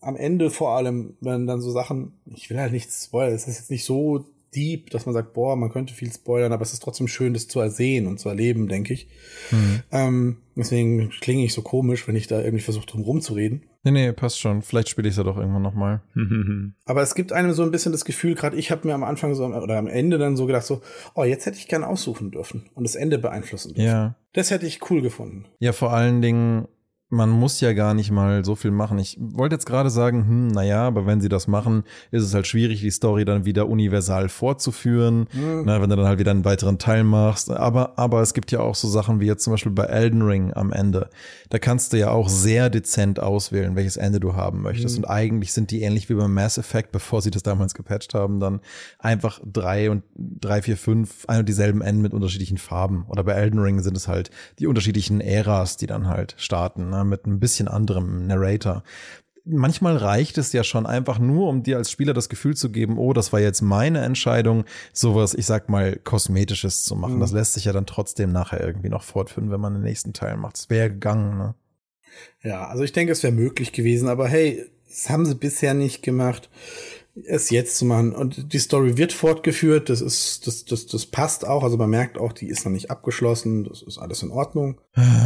am 0.01 0.15
Ende 0.15 0.49
vor 0.49 0.75
allem, 0.75 1.17
wenn 1.19 1.45
dann 1.45 1.61
so 1.61 1.71
Sachen, 1.71 2.13
ich 2.25 2.49
will 2.49 2.59
halt 2.59 2.71
nichts 2.71 3.05
spoilern, 3.05 3.33
es 3.33 3.47
ist 3.47 3.59
jetzt 3.59 3.71
nicht 3.71 3.83
so 3.83 4.25
deep, 4.55 4.89
dass 4.89 5.05
man 5.05 5.13
sagt, 5.13 5.33
boah, 5.33 5.55
man 5.55 5.71
könnte 5.71 5.93
viel 5.93 6.11
spoilern, 6.11 6.51
aber 6.51 6.63
es 6.63 6.73
ist 6.73 6.81
trotzdem 6.81 7.07
schön, 7.07 7.33
das 7.33 7.47
zu 7.47 7.59
ersehen 7.59 8.07
und 8.07 8.19
zu 8.19 8.29
erleben, 8.29 8.67
denke 8.67 8.93
ich. 8.93 9.07
Mhm. 9.51 9.83
Ähm, 9.91 10.37
deswegen 10.55 11.09
klinge 11.21 11.43
ich 11.43 11.53
so 11.53 11.61
komisch, 11.61 12.07
wenn 12.07 12.15
ich 12.15 12.27
da 12.27 12.41
irgendwie 12.41 12.63
versuche, 12.63 12.85
drum 12.85 13.03
rumzureden. 13.03 13.63
Nee, 13.83 13.91
nee, 13.91 14.11
passt 14.11 14.39
schon. 14.39 14.61
Vielleicht 14.61 14.89
spiele 14.89 15.07
ich 15.07 15.13
es 15.13 15.17
ja 15.17 15.23
doch 15.23 15.37
irgendwann 15.37 15.61
nochmal. 15.61 16.01
aber 16.85 17.01
es 17.01 17.15
gibt 17.15 17.31
einem 17.31 17.53
so 17.53 17.63
ein 17.63 17.71
bisschen 17.71 17.91
das 17.91 18.05
Gefühl, 18.05 18.35
gerade 18.35 18.57
ich 18.57 18.71
habe 18.71 18.87
mir 18.87 18.93
am 18.93 19.03
Anfang 19.03 19.35
so 19.35 19.45
oder 19.45 19.77
am 19.77 19.87
Ende 19.87 20.17
dann 20.17 20.35
so 20.35 20.45
gedacht, 20.45 20.65
so, 20.65 20.81
oh, 21.15 21.23
jetzt 21.23 21.45
hätte 21.45 21.57
ich 21.57 21.67
gern 21.67 21.83
aussuchen 21.83 22.31
dürfen 22.31 22.69
und 22.73 22.83
das 22.83 22.95
Ende 22.95 23.19
beeinflussen 23.19 23.73
dürfen. 23.73 23.87
Ja. 23.87 24.15
Das 24.33 24.51
hätte 24.51 24.65
ich 24.65 24.89
cool 24.89 25.01
gefunden. 25.01 25.45
Ja, 25.59 25.71
vor 25.71 25.93
allen 25.93 26.21
Dingen 26.21 26.67
man 27.11 27.31
muss 27.31 27.59
ja 27.59 27.73
gar 27.73 27.95
nicht 27.95 28.11
mal 28.11 28.45
so 28.45 28.55
viel 28.55 28.69
machen. 28.69 28.99
Ich 28.99 29.17
wollte 29.19 29.55
jetzt 29.55 29.65
gerade 29.65 29.89
sagen, 29.89 30.27
hm, 30.27 30.47
naja, 30.49 30.85
aber 30.85 31.07
wenn 31.07 31.21
sie 31.21 31.29
das 31.29 31.47
machen, 31.47 31.83
ist 32.11 32.23
es 32.23 32.35
halt 32.35 32.45
schwierig, 32.45 32.81
die 32.81 32.91
Story 32.91 33.25
dann 33.25 33.45
wieder 33.45 33.67
universal 33.67 34.29
fortzuführen, 34.29 35.27
mhm. 35.33 35.63
na, 35.65 35.81
wenn 35.81 35.89
du 35.89 35.95
dann 35.95 36.05
halt 36.05 36.19
wieder 36.19 36.29
einen 36.29 36.45
weiteren 36.45 36.77
Teil 36.77 37.03
machst. 37.03 37.49
Aber, 37.49 37.97
aber 37.97 38.21
es 38.21 38.35
gibt 38.35 38.51
ja 38.51 38.59
auch 38.59 38.75
so 38.75 38.87
Sachen 38.87 39.19
wie 39.19 39.25
jetzt 39.25 39.43
zum 39.43 39.53
Beispiel 39.53 39.71
bei 39.71 39.85
Elden 39.85 40.21
Ring 40.21 40.53
am 40.53 40.71
Ende. 40.71 41.09
Da 41.49 41.57
kannst 41.57 41.93
du 41.93 41.97
ja 41.97 42.11
auch 42.11 42.29
sehr 42.29 42.69
dezent 42.69 43.19
auswählen, 43.19 43.75
welches 43.75 43.97
Ende 43.97 44.19
du 44.19 44.35
haben 44.35 44.61
möchtest. 44.61 44.97
Mhm. 44.97 45.03
Und 45.03 45.09
eigentlich 45.09 45.51
sind 45.51 45.71
die 45.71 45.81
ähnlich 45.81 46.09
wie 46.09 46.13
beim 46.13 46.33
Mass 46.33 46.59
Effect, 46.59 46.91
bevor 46.91 47.23
sie 47.23 47.31
das 47.31 47.41
damals 47.41 47.73
gepatcht 47.73 48.13
haben, 48.13 48.39
dann 48.39 48.59
einfach 48.99 49.41
drei 49.51 49.89
und 49.89 50.03
drei, 50.15 50.61
vier, 50.61 50.77
fünf, 50.77 51.25
ein 51.27 51.39
und 51.39 51.49
dieselben 51.49 51.81
Enden 51.81 52.03
mit 52.03 52.13
unterschiedlichen 52.13 52.59
Farben. 52.59 53.05
Oder 53.07 53.23
bei 53.23 53.33
Elden 53.33 53.59
Ring 53.59 53.81
sind 53.81 53.97
es 53.97 54.07
halt 54.07 54.29
die 54.59 54.67
unterschiedlichen 54.67 55.21
Äras, 55.21 55.75
die 55.75 55.87
dann 55.87 56.07
halt 56.07 56.35
starten. 56.37 56.91
Ne? 56.91 56.98
Ne, 57.03 57.09
mit 57.09 57.25
ein 57.25 57.39
bisschen 57.39 57.67
anderem 57.67 58.27
Narrator. 58.27 58.83
Manchmal 59.45 59.97
reicht 59.97 60.37
es 60.37 60.53
ja 60.53 60.63
schon 60.63 60.85
einfach 60.85 61.17
nur, 61.17 61.47
um 61.49 61.63
dir 61.63 61.77
als 61.77 61.89
Spieler 61.89 62.13
das 62.13 62.29
Gefühl 62.29 62.55
zu 62.55 62.71
geben, 62.71 62.97
oh, 62.97 63.13
das 63.13 63.33
war 63.33 63.39
jetzt 63.39 63.61
meine 63.61 64.01
Entscheidung, 64.01 64.65
sowas, 64.93 65.33
ich 65.33 65.45
sag 65.45 65.69
mal, 65.69 65.95
Kosmetisches 65.95 66.83
zu 66.83 66.95
machen. 66.95 67.15
Mhm. 67.15 67.19
Das 67.21 67.31
lässt 67.31 67.53
sich 67.53 67.65
ja 67.65 67.73
dann 67.73 67.85
trotzdem 67.85 68.31
nachher 68.31 68.61
irgendwie 68.61 68.89
noch 68.89 69.03
fortführen, 69.03 69.49
wenn 69.49 69.61
man 69.61 69.73
den 69.73 69.83
nächsten 69.83 70.13
Teil 70.13 70.37
macht. 70.37 70.57
Das 70.57 70.69
wäre 70.69 70.89
gegangen, 70.89 71.37
ne? 71.37 71.55
Ja, 72.43 72.67
also 72.67 72.83
ich 72.83 72.91
denke, 72.91 73.11
es 73.13 73.23
wäre 73.23 73.33
möglich 73.33 73.71
gewesen, 73.71 74.09
aber 74.09 74.27
hey, 74.27 74.65
das 74.87 75.09
haben 75.09 75.25
sie 75.25 75.35
bisher 75.35 75.73
nicht 75.73 76.01
gemacht 76.03 76.49
es 77.25 77.49
jetzt 77.49 77.77
zu 77.77 77.85
machen. 77.85 78.13
Und 78.13 78.53
die 78.53 78.59
Story 78.59 78.97
wird 78.97 79.13
fortgeführt, 79.13 79.89
das 79.89 80.01
ist, 80.01 80.47
das, 80.47 80.65
das, 80.65 80.85
das 80.87 81.05
passt 81.05 81.47
auch. 81.47 81.63
Also 81.63 81.77
man 81.77 81.89
merkt 81.89 82.17
auch, 82.17 82.33
die 82.33 82.47
ist 82.47 82.65
noch 82.65 82.71
nicht 82.71 82.89
abgeschlossen, 82.91 83.63
das 83.63 83.81
ist 83.81 83.97
alles 83.97 84.23
in 84.23 84.31
Ordnung. 84.31 84.79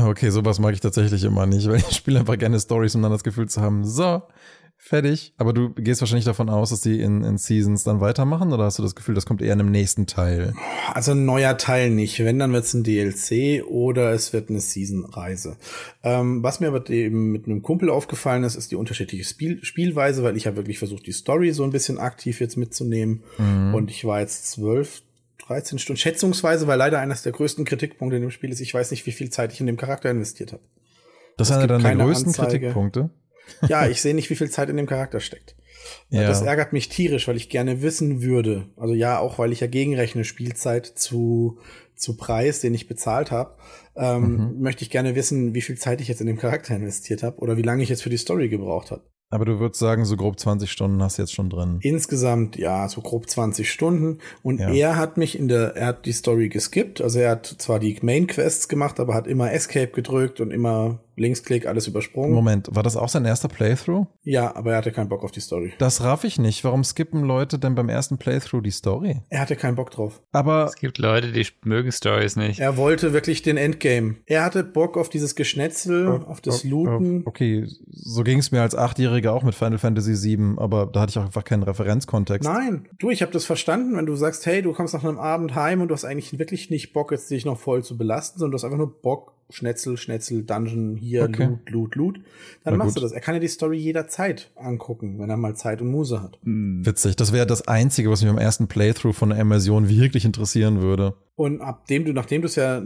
Okay, 0.06 0.30
sowas 0.30 0.60
mag 0.60 0.74
ich 0.74 0.80
tatsächlich 0.80 1.24
immer 1.24 1.46
nicht, 1.46 1.68
weil 1.70 1.78
ich 1.78 1.96
spiele 1.96 2.20
einfach 2.20 2.38
gerne 2.38 2.60
Stories, 2.60 2.96
um 2.96 3.02
dann 3.02 3.12
das 3.12 3.24
Gefühl 3.24 3.48
zu 3.48 3.62
haben, 3.62 3.86
so, 3.86 4.22
fertig. 4.78 5.34
Aber 5.38 5.54
du 5.54 5.70
gehst 5.74 6.02
wahrscheinlich 6.02 6.26
davon 6.26 6.50
aus, 6.50 6.72
dass 6.72 6.82
die 6.82 7.02
in, 7.02 7.24
in 7.24 7.38
Seasons 7.38 7.84
dann 7.84 8.02
weitermachen 8.02 8.52
oder 8.52 8.66
hast 8.66 8.80
du 8.80 8.84
das 8.84 8.96
Gefühl, 8.96 9.16
das 9.16 9.26
kommt 9.26 9.42
eher 9.42 9.54
in 9.54 9.60
einem 9.60 9.72
nächsten 9.72 10.08
Teil? 10.08 10.54
Also 10.94 11.12
ein 11.12 11.26
neuer 11.26 11.58
Teil 11.58 11.90
nicht. 11.90 12.24
Wenn, 12.24 12.40
dann 12.40 12.54
wird 12.54 12.66
es 12.66 12.74
ein 12.74 12.84
DLC 12.84 13.66
oder 13.66 14.12
es 14.12 14.34
wird 14.34 14.50
eine 14.50 14.60
Season-Reise. 14.60 15.58
Ähm, 16.04 16.44
was 16.44 16.60
mir 16.60 16.68
aber 16.68 16.90
eben 16.90 17.32
mit 17.32 17.46
einem 17.46 17.62
Kumpel 17.62 17.90
aufgefallen 17.90 18.44
ist, 18.44 18.56
ist 18.56 18.72
die 18.72 18.76
unterschiedliche 18.76 19.24
Spiel 19.24 19.64
Spielweise, 19.64 20.24
weil 20.24 20.38
ich 20.38 20.48
habe 20.48 20.58
wirklich 20.58 20.80
versucht, 20.80 21.08
die 21.08 21.14
Story 21.14 21.52
so 21.52 21.64
ein 21.64 21.72
bisschen 21.72 21.98
aktiv 21.98 22.40
jetzt 22.42 22.58
mitzunehmen. 22.58 23.24
Mhm. 23.38 23.74
Und 23.74 23.90
ich 23.90 24.06
war 24.06 24.20
jetzt 24.20 24.52
zwölf 24.52 25.02
13 25.48 25.80
Stunden, 25.80 26.00
schätzungsweise, 26.00 26.68
weil 26.68 26.78
leider 26.78 27.00
eines 27.00 27.22
der 27.24 27.32
größten 27.32 27.66
Kritikpunkte 27.66 28.16
in 28.16 28.22
dem 28.22 28.32
Spiel 28.32 28.52
ist, 28.52 28.62
ich 28.62 28.74
weiß 28.74 28.92
nicht, 28.92 29.06
wie 29.06 29.12
viel 29.12 29.30
Zeit 29.30 29.54
ich 29.54 29.60
in 29.60 29.66
dem 29.66 29.78
Charakter 29.78 30.10
investiert 30.10 30.54
habe. 30.54 30.64
Das 31.38 31.50
ist 31.50 31.56
einer 31.56 31.68
deiner 31.68 32.04
größten 32.04 32.28
Anzeige. 32.28 32.60
Kritikpunkte? 32.60 33.10
Ja, 33.68 33.88
ich 33.88 34.02
sehe 34.02 34.14
nicht, 34.14 34.30
wie 34.30 34.36
viel 34.36 34.50
Zeit 34.50 34.70
in 34.70 34.78
dem 34.78 34.88
Charakter 34.88 35.20
steckt. 35.20 35.56
Ja. 36.10 36.28
Das 36.28 36.42
ärgert 36.42 36.74
mich 36.74 36.90
tierisch, 36.90 37.28
weil 37.28 37.38
ich 37.38 37.50
gerne 37.50 37.82
wissen 37.82 38.22
würde, 38.22 38.70
also 38.78 38.94
ja, 38.94 39.20
auch 39.20 39.38
weil 39.40 39.52
ich 39.52 39.60
ja 39.60 39.68
gegenrechne 39.68 40.24
Spielzeit 40.24 40.86
zu, 40.86 41.60
zu 41.96 42.16
Preis, 42.16 42.62
den 42.62 42.74
ich 42.74 42.88
bezahlt 42.88 43.32
habe, 43.32 43.56
ähm, 43.96 44.56
mhm. 44.56 44.62
möchte 44.62 44.84
ich 44.84 44.90
gerne 44.90 45.16
wissen, 45.16 45.54
wie 45.54 45.62
viel 45.62 45.78
Zeit 45.78 46.02
ich 46.02 46.08
jetzt 46.08 46.22
in 46.22 46.28
dem 46.28 46.38
Charakter 46.38 46.76
investiert 46.76 47.24
habe 47.24 47.40
oder 47.40 47.58
wie 47.58 47.64
lange 47.64 47.84
ich 47.84 47.90
jetzt 47.90 48.04
für 48.04 48.10
die 48.10 48.18
Story 48.18 48.50
gebraucht 48.50 48.92
habe. 48.92 49.04
Aber 49.34 49.46
du 49.46 49.60
würdest 49.60 49.80
sagen, 49.80 50.06
so 50.06 50.16
grob 50.16 50.40
20 50.40 50.72
Stunden 50.72 51.02
hast 51.02 51.18
du 51.18 51.24
jetzt 51.24 51.34
schon 51.34 51.50
drin. 51.50 51.80
Insgesamt, 51.82 52.56
ja, 52.56 52.88
so 52.88 53.02
grob 53.02 53.28
20 53.28 53.72
Stunden. 53.72 54.20
Und 54.44 54.60
ja. 54.60 54.70
er 54.70 54.96
hat 54.96 55.18
mich 55.18 55.40
in 55.40 55.48
der, 55.48 55.76
er 55.76 55.88
hat 55.88 56.06
die 56.06 56.12
Story 56.12 56.50
geskippt. 56.50 57.02
Also 57.02 57.18
er 57.18 57.32
hat 57.32 57.48
zwar 57.48 57.80
die 57.80 57.98
Main 58.04 58.28
Quests 58.28 58.68
gemacht, 58.68 59.00
aber 59.00 59.16
hat 59.16 59.26
immer 59.26 59.52
Escape 59.52 59.88
gedrückt 59.88 60.40
und 60.40 60.52
immer 60.52 61.00
Linksklick, 61.16 61.66
alles 61.68 61.88
übersprungen. 61.88 62.34
Moment, 62.34 62.70
war 62.72 62.84
das 62.84 62.98
auch 62.98 63.10
sein 63.10 63.26
erster 63.26 63.48
Playthrough? 63.48 64.08
Ja, 64.24 64.56
aber 64.56 64.72
er 64.72 64.78
hatte 64.78 64.92
keinen 64.92 65.10
Bock 65.10 65.24
auf 65.24 65.32
die 65.32 65.40
Story. 65.40 65.74
Das 65.78 66.04
raff 66.04 66.24
ich 66.24 66.40
nicht. 66.40 66.64
Warum 66.64 66.84
skippen 66.84 67.24
Leute 67.24 67.60
denn 67.60 67.76
beim 67.76 67.90
ersten 67.90 68.18
Playthrough 68.18 68.62
die 68.62 68.72
Story? 68.72 69.22
Er 69.30 69.42
hatte 69.42 69.56
keinen 69.56 69.76
Bock 69.76 69.92
drauf. 69.92 70.22
Aber 70.32 70.66
es 70.66 70.76
gibt 70.76 70.98
Leute, 70.98 71.32
die 71.32 71.46
mögen 71.64 71.92
Stories 71.92 72.36
nicht. 72.36 72.60
Er 72.60 72.78
wollte 72.78 73.14
wirklich 73.14 73.42
den 73.42 73.58
Endgame. 73.58 74.16
Er 74.26 74.44
hatte 74.44 74.64
Bock 74.64 74.98
auf 74.98 75.10
dieses 75.10 75.36
Geschnetzel, 75.36 76.08
oh, 76.08 76.30
auf 76.30 76.42
das 76.42 76.66
oh, 76.66 76.68
Looten. 76.68 77.24
Oh, 77.26 77.30
okay, 77.30 77.66
so 77.90 78.24
ging 78.24 78.40
es 78.40 78.52
mir 78.52 78.62
als 78.62 78.76
Achtjähriger 78.76 79.34
auch 79.34 79.44
mit 79.44 79.56
Final 79.56 79.78
Fantasy 79.78 80.38
VII, 80.38 80.56
aber 80.58 80.88
da 80.88 81.02
hatte 81.02 81.12
ich 81.12 81.18
auch 81.18 81.26
einfach 81.26 81.44
keinen 81.44 81.64
Referenzkontext. 81.64 82.50
Nein, 82.50 82.88
du, 83.00 83.10
ich 83.10 83.22
habe 83.22 83.32
das 83.32 83.46
verstanden, 83.46 83.96
wenn 83.98 84.06
du 84.06 84.16
sagst, 84.16 84.46
hey, 84.46 84.62
du 84.62 84.74
kommst 84.74 84.94
nach 84.94 85.04
einem 85.04 85.20
Abend 85.20 85.56
heim 85.56 85.82
und 85.82 85.90
du 85.90 85.94
hast 85.94 86.06
eigentlich 86.06 86.38
wirklich 86.40 86.70
nicht 86.70 86.94
Bock, 86.94 87.12
jetzt 87.12 87.30
dich 87.30 87.46
noch 87.46 87.60
voll 87.60 87.84
zu 87.84 87.98
belasten, 87.98 88.40
sondern 88.40 88.52
du 88.52 88.56
hast 88.58 88.66
einfach 88.66 88.78
nur 88.78 89.02
Bock, 89.02 89.34
Schnetzel, 89.54 89.98
Schnetzel, 89.98 90.44
Dungeon, 90.44 90.96
hier, 90.96 91.24
okay. 91.24 91.46
Loot, 91.46 91.70
Loot, 91.70 91.96
Loot. 91.96 92.16
Dann 92.64 92.74
Na 92.74 92.78
machst 92.78 92.96
gut. 92.96 93.04
du 93.04 93.06
das. 93.06 93.12
Er 93.12 93.22
kann 93.22 93.36
ja 93.36 93.40
die 93.40 93.48
Story 93.48 93.78
jederzeit 93.78 94.52
angucken, 94.56 95.20
wenn 95.20 95.30
er 95.30 95.38
mal 95.38 95.56
Zeit 95.56 95.82
und 95.82 95.90
Muse 95.90 96.22
hat. 96.22 96.40
Hm. 96.44 96.86
Witzig. 96.86 97.16
Das 97.16 97.32
wäre 97.32 97.46
das 97.46 97.68
Einzige, 97.68 98.10
was 98.10 98.22
mich 98.22 98.30
am 98.30 98.38
ersten 98.38 98.68
Playthrough 98.68 99.16
von 99.16 99.30
der 99.30 99.40
Immersion 99.40 99.90
wirklich 99.90 100.26
interessieren 100.26 100.82
würde. 100.82 101.16
Und 101.36 101.62
ab 101.62 101.88
dem 101.88 102.06
du, 102.06 102.14
nachdem 102.14 102.42
du 102.42 102.48
es 102.48 102.56
ja 102.56 102.82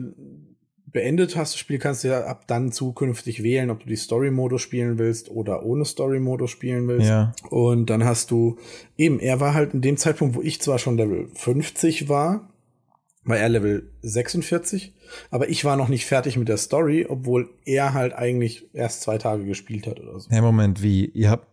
beendet 0.97 1.35
hast, 1.35 1.53
das 1.53 1.59
Spiel 1.59 1.79
kannst 1.79 2.03
du 2.03 2.09
ja 2.09 2.25
ab 2.25 2.47
dann 2.47 2.71
zukünftig 2.71 3.43
wählen, 3.43 3.69
ob 3.69 3.81
du 3.81 3.87
die 3.87 3.95
Story-Modus 3.95 4.61
spielen 4.61 4.97
willst 4.97 5.29
oder 5.29 5.63
ohne 5.63 5.85
Story-Modus 5.85 6.49
spielen 6.49 6.87
willst. 6.87 7.07
Ja. 7.07 7.33
Und 7.49 7.89
dann 7.89 8.03
hast 8.03 8.31
du 8.31 8.57
eben, 8.97 9.19
er 9.19 9.39
war 9.39 9.53
halt 9.53 9.73
in 9.73 9.81
dem 9.81 9.97
Zeitpunkt, 9.97 10.35
wo 10.35 10.41
ich 10.41 10.61
zwar 10.61 10.79
schon 10.79 10.97
Level 10.97 11.29
50 11.33 12.09
war, 12.09 12.49
war 13.27 13.37
er 13.37 13.49
Level 13.49 13.91
46, 14.01 14.93
aber 15.29 15.49
ich 15.49 15.65
war 15.65 15.75
noch 15.75 15.89
nicht 15.89 16.05
fertig 16.05 16.37
mit 16.37 16.47
der 16.47 16.57
Story, 16.57 17.05
obwohl 17.07 17.49
er 17.65 17.93
halt 17.93 18.13
eigentlich 18.13 18.69
erst 18.73 19.01
zwei 19.01 19.17
Tage 19.17 19.45
gespielt 19.45 19.87
hat 19.87 19.99
oder 19.99 20.19
so. 20.19 20.29
Hey, 20.29 20.41
Moment, 20.41 20.81
wie? 20.81 21.05
Ihr 21.05 21.29
habt. 21.29 21.47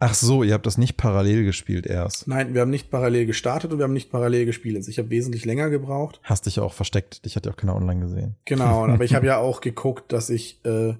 Ach 0.00 0.14
so, 0.14 0.44
ihr 0.44 0.54
habt 0.54 0.64
das 0.64 0.78
nicht 0.78 0.96
parallel 0.96 1.44
gespielt 1.44 1.84
erst. 1.84 2.28
Nein, 2.28 2.54
wir 2.54 2.60
haben 2.60 2.70
nicht 2.70 2.88
parallel 2.88 3.26
gestartet 3.26 3.72
und 3.72 3.78
wir 3.78 3.84
haben 3.84 3.92
nicht 3.92 4.12
parallel 4.12 4.46
gespielt. 4.46 4.76
Also 4.76 4.90
ich 4.90 4.98
habe 4.98 5.10
wesentlich 5.10 5.44
länger 5.44 5.70
gebraucht. 5.70 6.20
Hast 6.22 6.46
dich 6.46 6.56
ja 6.56 6.62
auch 6.62 6.72
versteckt. 6.72 7.24
Dich 7.24 7.34
hat 7.34 7.46
ja 7.46 7.52
auch 7.52 7.56
keiner 7.56 7.74
online 7.74 8.00
gesehen. 8.02 8.36
Genau, 8.44 8.84
aber 8.88 9.04
ich 9.04 9.14
habe 9.14 9.26
ja 9.26 9.38
auch 9.38 9.60
geguckt, 9.60 10.12
dass 10.12 10.30
ich 10.30 10.64
äh, 10.64 10.94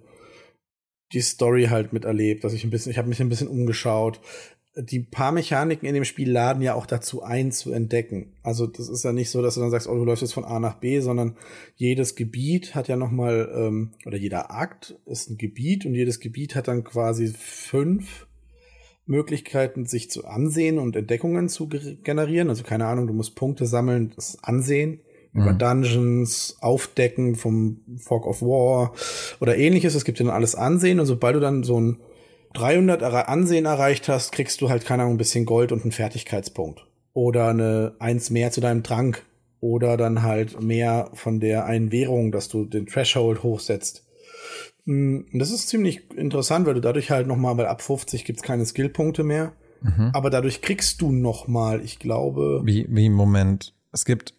die 1.13 1.21
Story 1.21 1.67
halt 1.67 1.93
miterlebt, 1.93 2.43
dass 2.43 2.53
ich 2.53 2.65
ein 2.65 2.71
bisschen, 2.71 2.91
ich 2.91 2.99
habe 2.99 3.09
mich 3.09 3.21
ein 3.21 3.29
bisschen 3.29 3.47
umgeschaut 3.47 4.21
die 4.83 5.01
paar 5.01 5.33
Mechaniken 5.33 5.89
in 5.89 5.95
dem 5.95 6.05
Spiel 6.05 6.31
laden 6.31 6.63
ja 6.63 6.75
auch 6.75 6.87
dazu 6.87 7.23
ein, 7.23 7.53
zu 7.53 7.73
entdecken. 7.73 8.33
Also 8.43 8.67
das 8.67 8.89
ist 8.89 9.05
ja 9.05 9.13
nicht 9.13 9.31
so, 9.31 9.43
dass 9.43 9.55
du 9.55 9.61
dann 9.61 9.71
sagst, 9.71 9.89
oh, 9.89 9.95
du 9.95 10.05
läufst 10.05 10.23
jetzt 10.23 10.35
von 10.35 10.45
A 10.45 10.61
nach 10.61 10.75
B, 10.75 11.01
sondern 11.01 11.37
jedes 11.77 12.15
Gebiet 12.15 12.75
hat 12.75 12.89
ja 12.89 12.97
noch 12.97 13.11
mal 13.11 13.51
ähm, 13.55 13.91
oder 14.07 14.17
jeder 14.17 14.51
Akt 14.51 14.97
ist 15.05 15.31
ein 15.31 15.39
Gebiet 15.39 15.85
und 15.85 15.95
jedes 15.95 16.21
Gebiet 16.21 16.55
hat 16.55 16.69
dann 16.69 16.85
quasi 16.85 17.29
fünf 17.29 18.27
Möglichkeiten, 19.07 19.87
sich 19.87 20.11
zu 20.11 20.27
ansehen 20.27 20.79
und 20.79 20.95
Entdeckungen 20.95 21.49
zu 21.49 21.69
generieren. 21.69 22.49
Also 22.49 22.63
keine 22.63 22.87
Ahnung, 22.87 23.07
du 23.07 23.15
musst 23.15 23.35
Punkte 23.35 23.67
sammeln, 23.67 24.13
das 24.15 24.43
Ansehen 24.45 25.01
mhm. 25.33 25.43
über 25.43 25.53
Dungeons, 25.55 26.59
Aufdecken 26.61 27.35
vom 27.35 27.81
Fog 27.97 28.27
of 28.27 28.43
War 28.43 28.93
oder 29.41 29.57
ähnliches. 29.57 29.95
Es 29.95 30.05
gibt 30.05 30.19
dir 30.19 30.25
dann 30.25 30.35
alles 30.35 30.55
Ansehen 30.55 31.01
und 31.01 31.07
sobald 31.07 31.37
du 31.37 31.41
dann 31.41 31.63
so 31.63 31.81
ein 31.81 31.99
300 32.55 33.03
Ansehen 33.03 33.67
erreicht 33.67 34.09
hast, 34.09 34.33
kriegst 34.33 34.61
du 34.61 34.69
halt, 34.71 34.85
keine 34.85 35.03
Ahnung, 35.03 35.15
ein 35.15 35.19
bisschen 35.19 35.45
Gold 35.45 35.73
und 35.73 35.83
einen 35.83 35.93
Fertigkeitspunkt. 35.93 36.87
Oder 37.13 37.49
eine 37.49 37.95
eins 37.99 38.31
mehr 38.31 38.51
zu 38.51 38.61
deinem 38.61 38.83
Trank. 38.83 39.25
Oder 39.61 39.97
dann 39.97 40.23
halt 40.23 40.63
mehr 40.63 41.11
von 41.15 41.41
der 41.41 41.65
einen 41.67 41.91
Währung, 41.91 42.31
dass 42.31 42.49
du 42.49 42.65
den 42.65 42.87
Threshold 42.87 43.43
hochsetzt. 43.43 44.07
Hm, 44.85 45.27
das 45.33 45.51
ist 45.51 45.69
ziemlich 45.69 46.11
interessant, 46.17 46.67
weil 46.67 46.75
du 46.75 46.81
dadurch 46.81 47.11
halt 47.11 47.27
noch 47.27 47.37
mal, 47.37 47.57
weil 47.57 47.67
ab 47.67 47.83
50 47.83 48.25
gibt's 48.25 48.43
keine 48.43 48.65
Skillpunkte 48.65 49.25
mehr. 49.25 49.53
Mhm. 49.83 50.11
Aber 50.13 50.31
dadurch 50.31 50.63
kriegst 50.63 51.01
du 51.03 51.13
noch 51.13 51.49
mal, 51.49 51.85
ich 51.85 51.99
glaube. 51.99 52.63
Wie, 52.65 52.87
wie, 52.89 53.09
Moment. 53.11 53.75
Es 53.93 54.05
gibt, 54.05 54.35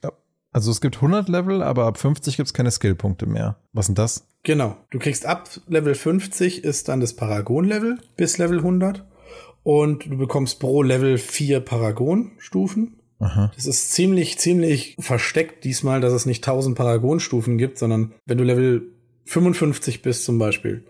also 0.51 0.71
es 0.71 0.81
gibt 0.81 0.95
100 0.97 1.29
Level, 1.29 1.61
aber 1.61 1.85
ab 1.85 1.97
50 1.97 2.37
gibt's 2.37 2.53
keine 2.53 2.71
Skillpunkte 2.71 3.25
mehr. 3.25 3.57
Was 3.73 3.87
sind 3.87 3.97
das? 3.99 4.27
Genau. 4.43 4.77
Du 4.89 4.99
kriegst 4.99 5.25
ab 5.25 5.49
Level 5.67 5.95
50 5.95 6.63
ist 6.63 6.87
dann 6.87 6.99
das 6.99 7.13
Paragon-Level 7.13 7.97
bis 8.15 8.37
Level 8.37 8.59
100. 8.59 9.05
Und 9.63 10.05
du 10.09 10.17
bekommst 10.17 10.59
pro 10.59 10.81
Level 10.81 11.17
vier 11.17 11.59
Paragon-Stufen. 11.59 12.95
Das 13.53 13.65
ist 13.65 13.91
ziemlich, 13.91 14.39
ziemlich 14.39 14.95
versteckt 14.97 15.65
diesmal, 15.65 15.99
dass 15.99 16.13
es 16.13 16.25
nicht 16.25 16.47
1000 16.47 16.77
Paragon-Stufen 16.77 17.57
gibt, 17.57 17.77
sondern 17.77 18.13
wenn 18.25 18.37
du 18.37 18.45
Level 18.45 18.93
55 19.25 20.01
bist 20.01 20.23
zum 20.23 20.39
Beispiel, 20.39 20.85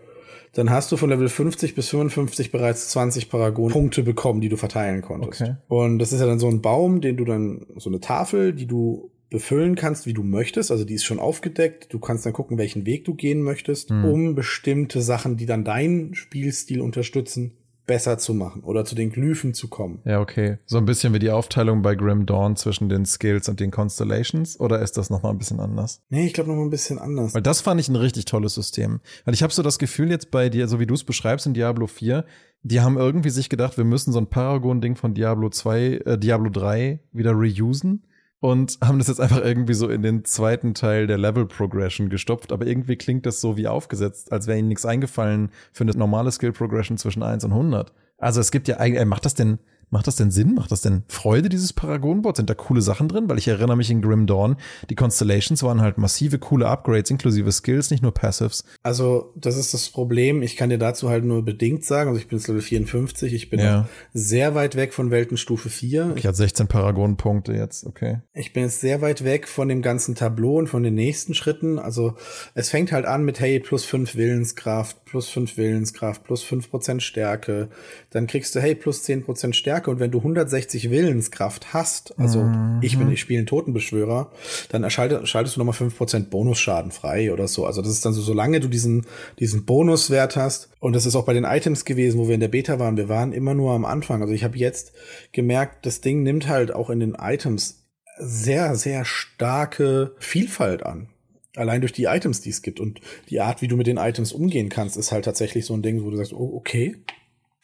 dann 0.52 0.70
hast 0.70 0.92
du 0.92 0.96
von 0.96 1.10
Level 1.10 1.28
50 1.28 1.74
bis 1.74 1.88
55 1.88 2.52
bereits 2.52 2.88
20 2.90 3.30
Paragon-Punkte 3.30 4.04
bekommen, 4.04 4.40
die 4.40 4.48
du 4.48 4.56
verteilen 4.56 5.02
konntest. 5.02 5.42
Okay. 5.42 5.56
Und 5.68 5.98
das 5.98 6.12
ist 6.12 6.20
ja 6.20 6.26
dann 6.26 6.38
so 6.38 6.48
ein 6.48 6.62
Baum, 6.62 7.00
den 7.00 7.16
du 7.16 7.24
dann, 7.24 7.66
so 7.76 7.90
eine 7.90 8.00
Tafel, 8.00 8.52
die 8.52 8.66
du 8.66 9.10
befüllen 9.30 9.76
kannst, 9.76 10.06
wie 10.06 10.12
du 10.12 10.22
möchtest. 10.22 10.70
Also 10.70 10.84
die 10.84 10.94
ist 10.94 11.04
schon 11.04 11.20
aufgedeckt. 11.20 11.92
Du 11.92 12.00
kannst 12.00 12.26
dann 12.26 12.32
gucken, 12.32 12.58
welchen 12.58 12.84
Weg 12.84 13.04
du 13.04 13.14
gehen 13.14 13.42
möchtest, 13.42 13.90
mhm. 13.90 14.04
um 14.04 14.34
bestimmte 14.34 15.00
Sachen, 15.00 15.36
die 15.36 15.46
dann 15.46 15.64
deinen 15.64 16.14
Spielstil 16.14 16.80
unterstützen, 16.80 17.56
besser 17.86 18.18
zu 18.18 18.34
machen 18.34 18.62
oder 18.62 18.84
zu 18.84 18.94
den 18.94 19.10
Glyphen 19.10 19.54
zu 19.54 19.68
kommen. 19.68 20.00
Ja, 20.04 20.20
okay. 20.20 20.58
So 20.66 20.78
ein 20.78 20.84
bisschen 20.84 21.12
wie 21.12 21.18
die 21.18 21.30
Aufteilung 21.30 21.82
bei 21.82 21.96
Grim 21.96 22.26
Dawn 22.26 22.54
zwischen 22.54 22.88
den 22.88 23.04
Skills 23.04 23.48
und 23.48 23.58
den 23.58 23.70
Constellations 23.70 24.58
oder 24.60 24.80
ist 24.80 24.96
das 24.96 25.10
nochmal 25.10 25.32
ein 25.32 25.38
bisschen 25.38 25.58
anders? 25.58 26.00
Nee, 26.08 26.26
ich 26.26 26.32
glaube 26.32 26.50
nochmal 26.50 26.66
ein 26.66 26.70
bisschen 26.70 26.98
anders. 26.98 27.34
Weil 27.34 27.42
das 27.42 27.60
fand 27.60 27.80
ich 27.80 27.88
ein 27.88 27.96
richtig 27.96 28.26
tolles 28.26 28.54
System. 28.54 29.00
Weil 29.24 29.34
ich 29.34 29.42
habe 29.42 29.52
so 29.52 29.62
das 29.62 29.78
Gefühl 29.78 30.10
jetzt 30.10 30.30
bei 30.30 30.48
dir, 30.48 30.68
so 30.68 30.78
wie 30.78 30.86
du 30.86 30.94
es 30.94 31.02
beschreibst 31.02 31.46
in 31.46 31.54
Diablo 31.54 31.88
4, 31.88 32.24
die 32.62 32.80
haben 32.80 32.96
irgendwie 32.96 33.30
sich 33.30 33.48
gedacht, 33.48 33.76
wir 33.76 33.84
müssen 33.84 34.12
so 34.12 34.20
ein 34.20 34.28
Paragon-Ding 34.28 34.94
von 34.94 35.14
Diablo 35.14 35.48
2, 35.48 35.80
äh, 35.80 36.18
Diablo 36.18 36.50
3 36.50 37.00
wieder 37.12 37.32
reusen 37.32 38.04
und 38.40 38.78
haben 38.82 38.98
das 38.98 39.08
jetzt 39.08 39.20
einfach 39.20 39.44
irgendwie 39.44 39.74
so 39.74 39.88
in 39.88 40.02
den 40.02 40.24
zweiten 40.24 40.74
Teil 40.74 41.06
der 41.06 41.18
Level 41.18 41.46
Progression 41.46 42.08
gestopft, 42.08 42.52
aber 42.52 42.66
irgendwie 42.66 42.96
klingt 42.96 43.26
das 43.26 43.40
so 43.40 43.56
wie 43.56 43.68
aufgesetzt, 43.68 44.32
als 44.32 44.46
wäre 44.46 44.58
ihnen 44.58 44.68
nichts 44.68 44.86
eingefallen 44.86 45.50
für 45.72 45.84
eine 45.84 45.92
normale 45.92 46.32
Skill 46.32 46.52
Progression 46.52 46.96
zwischen 46.96 47.22
1 47.22 47.44
und 47.44 47.52
100. 47.52 47.92
Also 48.18 48.40
es 48.40 48.50
gibt 48.50 48.68
ja 48.68 48.78
eigentlich, 48.78 49.04
macht 49.06 49.24
das 49.24 49.34
denn, 49.34 49.58
Macht 49.92 50.06
das 50.06 50.14
denn 50.14 50.30
Sinn? 50.30 50.54
Macht 50.54 50.70
das 50.70 50.82
denn 50.82 51.02
Freude, 51.08 51.48
dieses 51.48 51.72
Paragon-Board? 51.72 52.36
Sind 52.36 52.48
da 52.48 52.54
coole 52.54 52.80
Sachen 52.80 53.08
drin? 53.08 53.28
Weil 53.28 53.38
ich 53.38 53.48
erinnere 53.48 53.76
mich 53.76 53.90
in 53.90 54.00
Grim 54.02 54.28
Dawn, 54.28 54.56
die 54.88 54.94
Constellations 54.94 55.64
waren 55.64 55.80
halt 55.80 55.98
massive, 55.98 56.38
coole 56.38 56.68
Upgrades, 56.68 57.10
inklusive 57.10 57.50
Skills, 57.50 57.90
nicht 57.90 58.00
nur 58.00 58.14
Passives. 58.14 58.64
Also, 58.84 59.32
das 59.34 59.56
ist 59.56 59.74
das 59.74 59.90
Problem. 59.90 60.42
Ich 60.42 60.56
kann 60.56 60.70
dir 60.70 60.78
dazu 60.78 61.08
halt 61.08 61.24
nur 61.24 61.44
bedingt 61.44 61.84
sagen, 61.84 62.08
also 62.08 62.20
ich 62.20 62.28
bin 62.28 62.38
jetzt 62.38 62.46
Level 62.46 62.62
54, 62.62 63.34
ich 63.34 63.50
bin 63.50 63.58
ja. 63.58 63.88
sehr 64.14 64.54
weit 64.54 64.76
weg 64.76 64.94
von 64.94 65.10
Weltenstufe 65.10 65.68
4. 65.68 66.12
Ich 66.14 66.24
hatte 66.24 66.36
16 66.36 66.68
Paragon-Punkte 66.68 67.52
jetzt, 67.52 67.84
okay. 67.84 68.20
Ich 68.32 68.52
bin 68.52 68.62
jetzt 68.62 68.80
sehr 68.80 69.00
weit 69.00 69.24
weg 69.24 69.48
von 69.48 69.68
dem 69.68 69.82
ganzen 69.82 70.14
Tableau 70.14 70.58
und 70.58 70.68
von 70.68 70.84
den 70.84 70.94
nächsten 70.94 71.34
Schritten. 71.34 71.80
Also, 71.80 72.14
es 72.54 72.70
fängt 72.70 72.92
halt 72.92 73.06
an 73.06 73.24
mit, 73.24 73.40
hey, 73.40 73.58
plus 73.58 73.84
5 73.84 74.14
Willenskraft, 74.14 75.04
plus 75.04 75.28
5 75.28 75.56
Willenskraft, 75.56 76.22
plus 76.22 76.44
5% 76.44 77.00
Stärke. 77.00 77.70
Dann 78.10 78.28
kriegst 78.28 78.54
du, 78.54 78.60
hey, 78.60 78.76
plus 78.76 79.04
10% 79.04 79.52
Stärke 79.52 79.79
Stärke 79.80 79.90
und 79.90 80.00
wenn 80.00 80.10
du 80.10 80.18
160 80.18 80.90
Willenskraft 80.90 81.72
hast, 81.72 82.18
also 82.18 82.42
mhm. 82.42 82.80
ich 82.82 82.98
bin, 82.98 83.10
ich 83.10 83.20
spiele 83.20 83.38
einen 83.38 83.46
Totenbeschwörer, 83.46 84.30
dann 84.68 84.84
erschaltet, 84.84 85.26
schaltest 85.28 85.56
du 85.56 85.60
nochmal 85.60 85.74
5% 85.74 86.28
Bonusschaden 86.28 86.90
frei 86.90 87.32
oder 87.32 87.48
so. 87.48 87.66
Also 87.66 87.80
das 87.80 87.90
ist 87.90 88.04
dann 88.04 88.12
so, 88.12 88.20
solange 88.20 88.60
du 88.60 88.68
diesen, 88.68 89.06
diesen 89.38 89.64
Bonuswert 89.64 90.36
hast, 90.36 90.70
und 90.80 90.94
das 90.94 91.06
ist 91.06 91.16
auch 91.16 91.24
bei 91.24 91.32
den 91.32 91.44
Items 91.44 91.84
gewesen, 91.84 92.18
wo 92.18 92.28
wir 92.28 92.34
in 92.34 92.40
der 92.40 92.48
Beta 92.48 92.78
waren, 92.78 92.96
wir 92.96 93.08
waren 93.08 93.32
immer 93.32 93.54
nur 93.54 93.72
am 93.72 93.84
Anfang. 93.84 94.22
Also 94.22 94.34
ich 94.34 94.44
habe 94.44 94.58
jetzt 94.58 94.92
gemerkt, 95.32 95.86
das 95.86 96.00
Ding 96.00 96.22
nimmt 96.22 96.46
halt 96.46 96.74
auch 96.74 96.90
in 96.90 97.00
den 97.00 97.14
Items 97.14 97.86
sehr, 98.18 98.74
sehr 98.76 99.04
starke 99.04 100.14
Vielfalt 100.18 100.84
an 100.84 101.08
allein 101.56 101.80
durch 101.80 101.92
die 101.92 102.04
Items, 102.04 102.40
die 102.40 102.50
es 102.50 102.62
gibt 102.62 102.78
und 102.78 103.00
die 103.28 103.40
Art, 103.40 103.60
wie 103.60 103.66
du 103.66 103.76
mit 103.76 103.88
den 103.88 103.96
Items 103.96 104.32
umgehen 104.32 104.68
kannst, 104.68 104.96
ist 104.96 105.10
halt 105.10 105.24
tatsächlich 105.24 105.66
so 105.66 105.74
ein 105.74 105.82
Ding, 105.82 106.04
wo 106.04 106.10
du 106.10 106.16
sagst, 106.16 106.32
oh, 106.32 106.54
okay, 106.54 106.96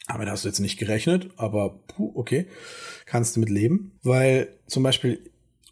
aber 0.07 0.25
da 0.25 0.31
hast 0.31 0.45
du 0.45 0.47
jetzt 0.47 0.59
nicht 0.59 0.77
gerechnet, 0.77 1.29
aber 1.35 1.79
puh, 1.87 2.11
okay, 2.15 2.47
kannst 3.05 3.35
du 3.35 3.41
mit 3.41 3.49
leben. 3.49 3.91
Weil 4.03 4.47
zum 4.65 4.83
Beispiel 4.83 5.19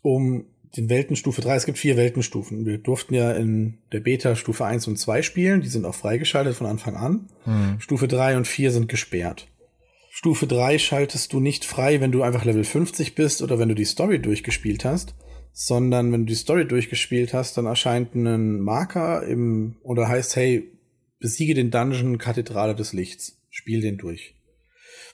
um 0.02 0.46
den 0.76 0.90
Weltenstufe 0.90 1.42
3, 1.42 1.56
es 1.56 1.66
gibt 1.66 1.78
vier 1.78 1.96
Weltenstufen. 1.96 2.66
Wir 2.66 2.78
durften 2.78 3.14
ja 3.14 3.32
in 3.32 3.78
der 3.94 4.02
Beta 4.02 4.36
Stufe 4.36 4.66
1 4.66 4.88
und 4.88 4.98
2 4.98 5.22
spielen, 5.22 5.62
die 5.62 5.70
sind 5.70 5.86
auch 5.86 5.96
freigeschaltet 5.96 6.56
von 6.56 6.68
Anfang 6.68 6.96
an. 6.96 7.30
Hm. 7.46 7.80
Stufe 7.80 8.10
3 8.10 8.36
und 8.36 8.46
4 8.46 8.72
sind 8.72 8.90
gesperrt. 8.90 9.48
Stufe 10.12 10.48
3 10.48 10.80
schaltest 10.80 11.32
du 11.32 11.40
nicht 11.40 11.64
frei, 11.64 12.02
wenn 12.02 12.12
du 12.12 12.24
einfach 12.24 12.44
Level 12.44 12.66
50 12.66 13.16
bist 13.16 13.42
oder 13.42 13.58
wenn 13.58 13.70
du 13.70 13.76
die 13.76 13.86
Story 13.86 14.22
durchgespielt 14.22 14.84
hast, 14.84 15.16
sondern 15.54 16.12
wenn 16.12 16.22
du 16.22 16.28
die 16.28 16.36
Story 16.36 16.68
durchgespielt 16.68 17.34
hast, 17.34 17.58
dann 17.58 17.66
erscheint 17.66 18.16
ein 18.16 18.60
Marker 18.60 19.24
im, 19.24 19.78
oder 19.82 20.10
heißt, 20.10 20.36
hey, 20.36 20.72
besiege 21.20 21.54
den 21.54 21.72
Dungeon 21.72 22.18
Kathedrale 22.18 22.76
des 22.76 22.92
Lichts 22.92 23.38
spiel 23.56 23.82
den 23.82 23.98
durch. 23.98 24.36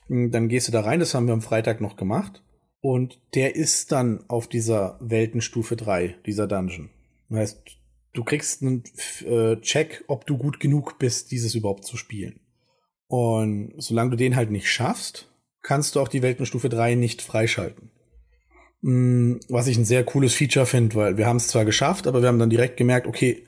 Hm, 0.07 0.31
dann 0.31 0.49
gehst 0.49 0.67
du 0.67 0.71
da 0.71 0.81
rein, 0.81 0.99
das 0.99 1.13
haben 1.13 1.27
wir 1.27 1.33
am 1.33 1.41
Freitag 1.41 1.79
noch 1.81 1.95
gemacht. 1.95 2.43
Und 2.81 3.19
der 3.35 3.55
ist 3.55 3.91
dann 3.91 4.25
auf 4.27 4.47
dieser 4.47 4.97
Weltenstufe 4.99 5.75
3, 5.75 6.17
dieser 6.25 6.47
Dungeon. 6.47 6.89
Das 7.29 7.39
heißt, 7.39 7.61
du 8.13 8.23
kriegst 8.23 8.63
einen 8.63 8.83
äh, 9.23 9.61
Check, 9.61 10.03
ob 10.07 10.25
du 10.25 10.37
gut 10.37 10.59
genug 10.59 10.97
bist, 10.97 11.31
dieses 11.31 11.53
überhaupt 11.53 11.85
zu 11.85 11.95
spielen. 11.95 12.39
Und 13.07 13.73
solange 13.77 14.11
du 14.11 14.17
den 14.17 14.35
halt 14.35 14.49
nicht 14.49 14.69
schaffst, 14.69 15.31
kannst 15.61 15.95
du 15.95 15.99
auch 15.99 16.07
die 16.07 16.23
Weltenstufe 16.23 16.69
3 16.69 16.95
nicht 16.95 17.21
freischalten. 17.21 17.91
Hm, 18.81 19.39
was 19.47 19.67
ich 19.67 19.77
ein 19.77 19.85
sehr 19.85 20.03
cooles 20.03 20.33
Feature 20.33 20.65
finde, 20.65 20.95
weil 20.95 21.17
wir 21.17 21.27
haben 21.27 21.37
es 21.37 21.49
zwar 21.49 21.65
geschafft, 21.65 22.07
aber 22.07 22.21
wir 22.21 22.29
haben 22.29 22.39
dann 22.39 22.49
direkt 22.49 22.77
gemerkt, 22.77 23.05
okay, 23.05 23.45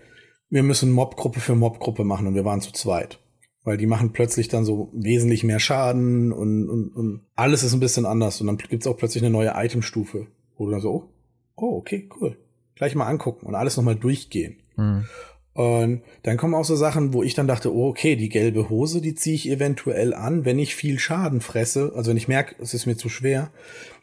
wir 0.49 0.61
müssen 0.61 0.91
Mobgruppe 0.91 1.39
für 1.39 1.55
Mobgruppe 1.55 2.03
machen 2.03 2.27
und 2.27 2.35
wir 2.35 2.45
waren 2.45 2.61
zu 2.61 2.71
zweit. 2.71 3.19
Weil 3.63 3.77
die 3.77 3.85
machen 3.85 4.11
plötzlich 4.11 4.49
dann 4.49 4.65
so 4.65 4.89
wesentlich 4.93 5.43
mehr 5.43 5.59
Schaden 5.59 6.33
und, 6.33 6.69
und, 6.69 6.89
und 6.89 7.21
alles 7.35 7.63
ist 7.63 7.73
ein 7.73 7.79
bisschen 7.79 8.05
anders. 8.05 8.41
Und 8.41 8.47
dann 8.47 8.57
gibt's 8.57 8.87
auch 8.87 8.97
plötzlich 8.97 9.23
eine 9.23 9.31
neue 9.31 9.53
Itemstufe, 9.55 10.27
wo 10.57 10.65
du 10.65 10.71
dann 10.71 10.81
so, 10.81 11.09
oh, 11.55 11.77
okay, 11.77 12.09
cool. 12.19 12.37
Gleich 12.75 12.95
mal 12.95 13.07
angucken 13.07 13.45
und 13.45 13.55
alles 13.55 13.77
nochmal 13.77 13.95
durchgehen. 13.95 14.57
Mhm. 14.75 15.05
Und 15.53 16.01
dann 16.23 16.37
kommen 16.37 16.55
auch 16.55 16.65
so 16.65 16.75
Sachen, 16.75 17.13
wo 17.13 17.21
ich 17.21 17.35
dann 17.35 17.47
dachte, 17.47 17.73
oh, 17.73 17.87
okay, 17.87 18.15
die 18.15 18.29
gelbe 18.29 18.69
Hose, 18.69 19.01
die 19.01 19.13
ziehe 19.13 19.35
ich 19.35 19.49
eventuell 19.49 20.13
an, 20.13 20.45
wenn 20.45 20.57
ich 20.57 20.75
viel 20.75 20.97
Schaden 20.97 21.41
fresse. 21.41 21.93
Also 21.95 22.09
wenn 22.09 22.17
ich 22.17 22.27
merke, 22.27 22.55
es 22.59 22.73
ist 22.73 22.87
mir 22.87 22.97
zu 22.97 23.07
schwer, 23.07 23.51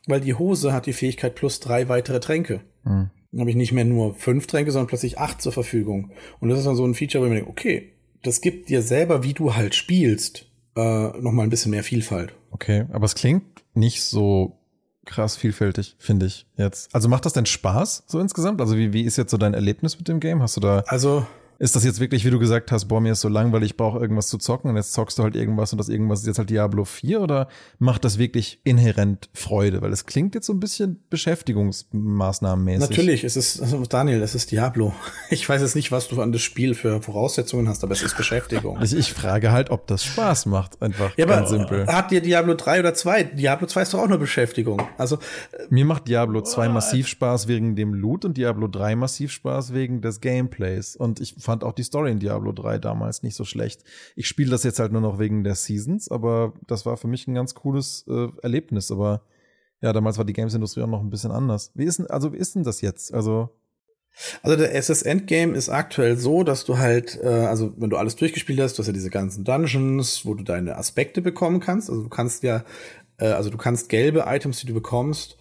weil 0.07 0.21
die 0.21 0.35
Hose 0.35 0.73
hat 0.73 0.87
die 0.87 0.93
Fähigkeit 0.93 1.35
plus 1.35 1.59
drei 1.59 1.89
weitere 1.89 2.21
Tränke. 2.21 2.61
Mhm. 2.85 3.11
Dann 3.33 3.41
habe 3.41 3.51
ich 3.51 3.57
nicht 3.57 3.73
mehr 3.73 3.85
nur 3.85 4.15
fünf 4.15 4.47
Tränke, 4.47 4.71
sondern 4.71 4.89
plötzlich 4.89 5.19
acht 5.19 5.43
zur 5.43 5.53
Verfügung. 5.53 6.13
Und 6.41 6.49
das 6.49 6.59
ist 6.59 6.67
dann 6.67 6.77
so 6.77 6.85
ein 6.85 6.95
Feature, 6.95 7.23
wo 7.23 7.27
ich 7.27 7.31
mir 7.31 7.37
denke, 7.39 7.51
okay, 7.51 7.93
das 8.23 8.41
gibt 8.41 8.69
dir 8.69 8.83
selber, 8.83 9.23
wie 9.23 9.35
du 9.35 9.55
halt 9.55 9.75
spielst, 9.75 10.47
äh, 10.77 10.81
noch 10.81 11.33
mal 11.33 11.43
ein 11.43 11.51
bisschen 11.51 11.71
mehr 11.71 11.85
Vielfalt. 11.85 12.33
Okay, 12.51 12.87
aber 12.93 13.05
es 13.05 13.15
klingt 13.15 13.45
nicht 13.75 14.03
so 14.03 14.59
krass 15.07 15.37
vielfältig, 15.37 15.97
finde 15.99 16.27
ich 16.27 16.47
jetzt. 16.57 16.95
Also 16.95 17.09
macht 17.09 17.27
das 17.27 17.33
denn 17.33 17.47
Spaß 17.47 18.05
so 18.07 18.21
insgesamt? 18.21 18.61
Also 18.61 18.77
wie, 18.77 18.93
wie 18.93 19.03
ist 19.03 19.17
jetzt 19.17 19.31
so 19.31 19.37
dein 19.37 19.55
Erlebnis 19.55 19.99
mit 19.99 20.09
dem 20.09 20.21
Game? 20.21 20.43
Hast 20.43 20.57
du 20.57 20.61
da 20.61 20.85
Also, 20.87 21.27
ist 21.61 21.77
das 21.77 21.85
jetzt 21.85 22.01
wirklich, 22.01 22.25
wie 22.25 22.31
du 22.31 22.39
gesagt 22.39 22.73
hast, 22.73 22.87
boah, 22.87 23.03
mir 23.03 23.13
ist 23.13 23.21
so 23.21 23.29
langweilig, 23.29 23.73
ich 23.73 23.77
brauche 23.77 23.99
irgendwas 23.99 24.29
zu 24.29 24.39
zocken 24.39 24.71
und 24.71 24.77
jetzt 24.77 24.95
zockst 24.95 25.19
du 25.19 25.23
halt 25.23 25.37
irgendwas 25.37 25.73
und 25.73 25.79
das 25.79 25.91
irgendwas 25.91 26.21
ist 26.21 26.27
jetzt 26.27 26.39
halt 26.39 26.49
Diablo 26.49 26.87
4 26.87 27.21
oder 27.21 27.49
macht 27.79 28.03
das 28.05 28.17
wirklich 28.17 28.61
inhärent 28.65 29.29
Freude? 29.35 29.83
Weil 29.83 29.93
es 29.93 30.07
klingt 30.07 30.35
jetzt 30.35 30.47
so 30.47 30.55
ein 30.55 30.59
bisschen 30.61 31.05
beschäftigungsmaßnahmenmäßig. 31.11 32.89
natürlich, 32.89 33.25
es 33.25 33.37
ist, 33.37 33.61
also 33.61 33.85
Daniel, 33.85 34.23
es 34.23 34.35
ist 34.35 34.51
Diablo. 34.51 34.95
Ich 35.33 35.49
weiß 35.49 35.61
jetzt 35.63 35.77
nicht, 35.77 35.93
was 35.93 36.09
du 36.09 36.21
an 36.21 36.33
das 36.33 36.41
Spiel 36.43 36.75
für 36.75 37.01
Voraussetzungen 37.03 37.69
hast, 37.69 37.85
aber 37.85 37.93
es 37.93 38.03
ist 38.03 38.17
Beschäftigung. 38.17 38.81
Ich, 38.83 38.97
ich 38.97 39.13
frage 39.13 39.53
halt, 39.53 39.71
ob 39.71 39.87
das 39.87 40.03
Spaß 40.03 40.47
macht, 40.47 40.83
einfach 40.83 41.17
Ja, 41.17 41.27
aber 41.27 41.37
ganz 41.37 41.51
simpel. 41.51 41.87
hat 41.87 42.11
dir 42.11 42.21
Diablo 42.21 42.55
3 42.55 42.81
oder 42.81 42.95
2? 42.95 43.23
Diablo 43.25 43.67
2 43.69 43.83
ist 43.83 43.95
doch 43.95 44.01
auch 44.01 44.09
nur 44.09 44.19
Beschäftigung. 44.19 44.83
Also, 44.99 45.19
Mir 45.69 45.85
macht 45.85 46.09
Diablo 46.09 46.41
2 46.43 46.69
massiv 46.69 47.07
Spaß 47.07 47.47
wegen 47.47 47.77
dem 47.77 47.95
Loot 47.95 48.25
und 48.25 48.37
Diablo 48.39 48.67
3 48.67 48.97
massiv 48.97 49.31
Spaß 49.31 49.73
wegen 49.73 50.01
des 50.01 50.21
Gameplays. 50.21 50.97
Und 50.97 51.21
ich 51.21 51.35
fand 51.51 51.65
auch 51.65 51.73
die 51.73 51.83
Story 51.83 52.13
in 52.13 52.21
Diablo 52.21 52.53
3 52.53 52.79
damals 52.79 53.25
nicht 53.25 53.35
so 53.35 53.45
schlecht. 53.45 53.83
Ich 54.15 54.29
spiele 54.29 54.53
das 54.53 54.63
jetzt 54.63 54.79
halt 54.79 54.93
nur 54.93 55.01
noch 55.01 55.19
wegen 55.19 55.43
der 55.43 55.57
Seasons, 55.57 56.09
aber 56.09 56.55
das 56.69 56.87
war 56.87 56.97
für 56.97 57.09
mich 57.09 57.27
ein 57.27 57.35
ganz 57.35 57.57
cooles 57.57 58.05
äh, 58.09 58.29
Erlebnis. 58.41 58.93
Aber 58.93 59.23
ja, 59.81 59.93
damals 59.93 60.17
war 60.17 60.25
die 60.25 60.33
Games-Industrie 60.33 60.83
auch 60.83 60.87
noch 60.87 61.01
ein 61.01 61.11
bisschen 61.11 61.33
anders. 61.33 61.73
Wie 61.75 61.87
ist 61.87 61.99
denn, 61.99 62.07
also 62.07 62.33
wie 62.33 62.37
ist 62.37 62.55
denn 62.55 62.63
das 62.63 62.83
jetzt? 62.83 63.13
Also, 63.13 63.49
Also 64.43 64.57
der 64.57 64.77
SS 64.77 65.03
Endgame 65.03 65.55
ist 65.57 65.71
aktuell 65.71 66.17
so, 66.17 66.45
dass 66.45 66.65
du 66.65 66.79
halt, 66.79 67.19
äh, 67.21 67.27
also 67.27 67.73
wenn 67.79 67.91
du 67.91 67.97
alles 67.97 68.15
durchgespielt 68.15 68.61
hast, 68.61 68.79
du 68.79 68.83
hast 68.83 68.87
ja 68.87 68.93
diese 68.93 69.11
ganzen 69.11 69.43
Dungeons, 69.43 70.25
wo 70.25 70.35
du 70.35 70.45
deine 70.45 70.77
Aspekte 70.77 71.21
bekommen 71.23 71.59
kannst. 71.59 71.91
Also 71.91 72.05
du 72.05 72.09
kannst 72.09 72.45
ja, 72.45 72.65
äh, 73.19 73.27
also 73.27 73.51
du 73.51 73.59
kannst 73.59 73.89
gelbe 73.89 74.25
Items, 74.29 74.61
die 74.61 74.69
du 74.69 74.75
bekommst, 74.75 75.37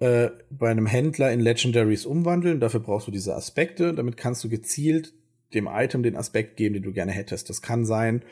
äh, 0.00 0.30
bei 0.50 0.70
einem 0.70 0.86
Händler 0.86 1.30
in 1.30 1.38
Legendaries 1.38 2.04
umwandeln. 2.04 2.58
Dafür 2.58 2.80
brauchst 2.80 3.06
du 3.06 3.12
diese 3.12 3.36
Aspekte. 3.36 3.94
Damit 3.94 4.16
kannst 4.16 4.42
du 4.42 4.48
gezielt 4.48 5.14
dem 5.54 5.68
Item 5.70 6.02
den 6.02 6.16
Aspekt 6.16 6.56
geben, 6.56 6.74
den 6.74 6.82
du 6.82 6.92
gerne 6.92 7.12
hättest. 7.12 7.48
Das 7.50 7.62
kann 7.62 7.84
sein, 7.84 8.22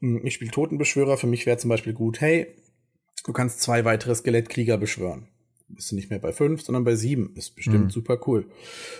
hm, 0.00 0.24
ich 0.24 0.34
spiele 0.34 0.50
Totenbeschwörer. 0.50 1.16
Für 1.16 1.26
mich 1.26 1.46
wäre 1.46 1.58
zum 1.58 1.68
Beispiel 1.70 1.92
gut, 1.92 2.20
hey, 2.20 2.46
du 3.24 3.32
kannst 3.32 3.60
zwei 3.60 3.84
weitere 3.84 4.14
Skelettkrieger 4.14 4.78
beschwören. 4.78 5.28
Bist 5.68 5.92
du 5.92 5.96
nicht 5.96 6.08
mehr 6.08 6.18
bei 6.18 6.32
fünf, 6.32 6.62
sondern 6.62 6.84
bei 6.84 6.94
sieben. 6.94 7.34
Ist 7.36 7.54
bestimmt 7.54 7.84
Mhm. 7.86 7.90
super 7.90 8.18
cool. 8.26 8.46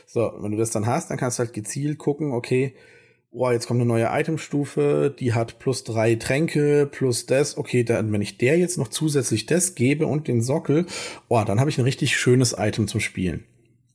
So, 0.06 0.32
wenn 0.40 0.52
du 0.52 0.58
das 0.58 0.70
dann 0.70 0.86
hast, 0.86 1.10
dann 1.10 1.16
kannst 1.16 1.38
du 1.38 1.44
halt 1.44 1.54
gezielt 1.54 1.96
gucken, 1.98 2.32
okay, 2.32 2.74
oh, 3.30 3.50
jetzt 3.50 3.66
kommt 3.66 3.80
eine 3.80 3.88
neue 3.88 4.08
Itemstufe, 4.10 5.14
die 5.18 5.32
hat 5.32 5.58
plus 5.58 5.84
drei 5.84 6.14
Tränke, 6.14 6.86
plus 6.90 7.26
das, 7.26 7.56
okay, 7.56 7.84
dann, 7.84 8.12
wenn 8.12 8.22
ich 8.22 8.38
der 8.38 8.58
jetzt 8.58 8.78
noch 8.78 8.88
zusätzlich 8.88 9.46
das 9.46 9.74
gebe 9.74 10.06
und 10.06 10.28
den 10.28 10.42
Sockel, 10.42 10.86
oh, 11.28 11.42
dann 11.46 11.60
habe 11.60 11.70
ich 11.70 11.78
ein 11.78 11.84
richtig 11.84 12.16
schönes 12.16 12.54
Item 12.58 12.88
zum 12.88 13.00
Spielen. 13.00 13.44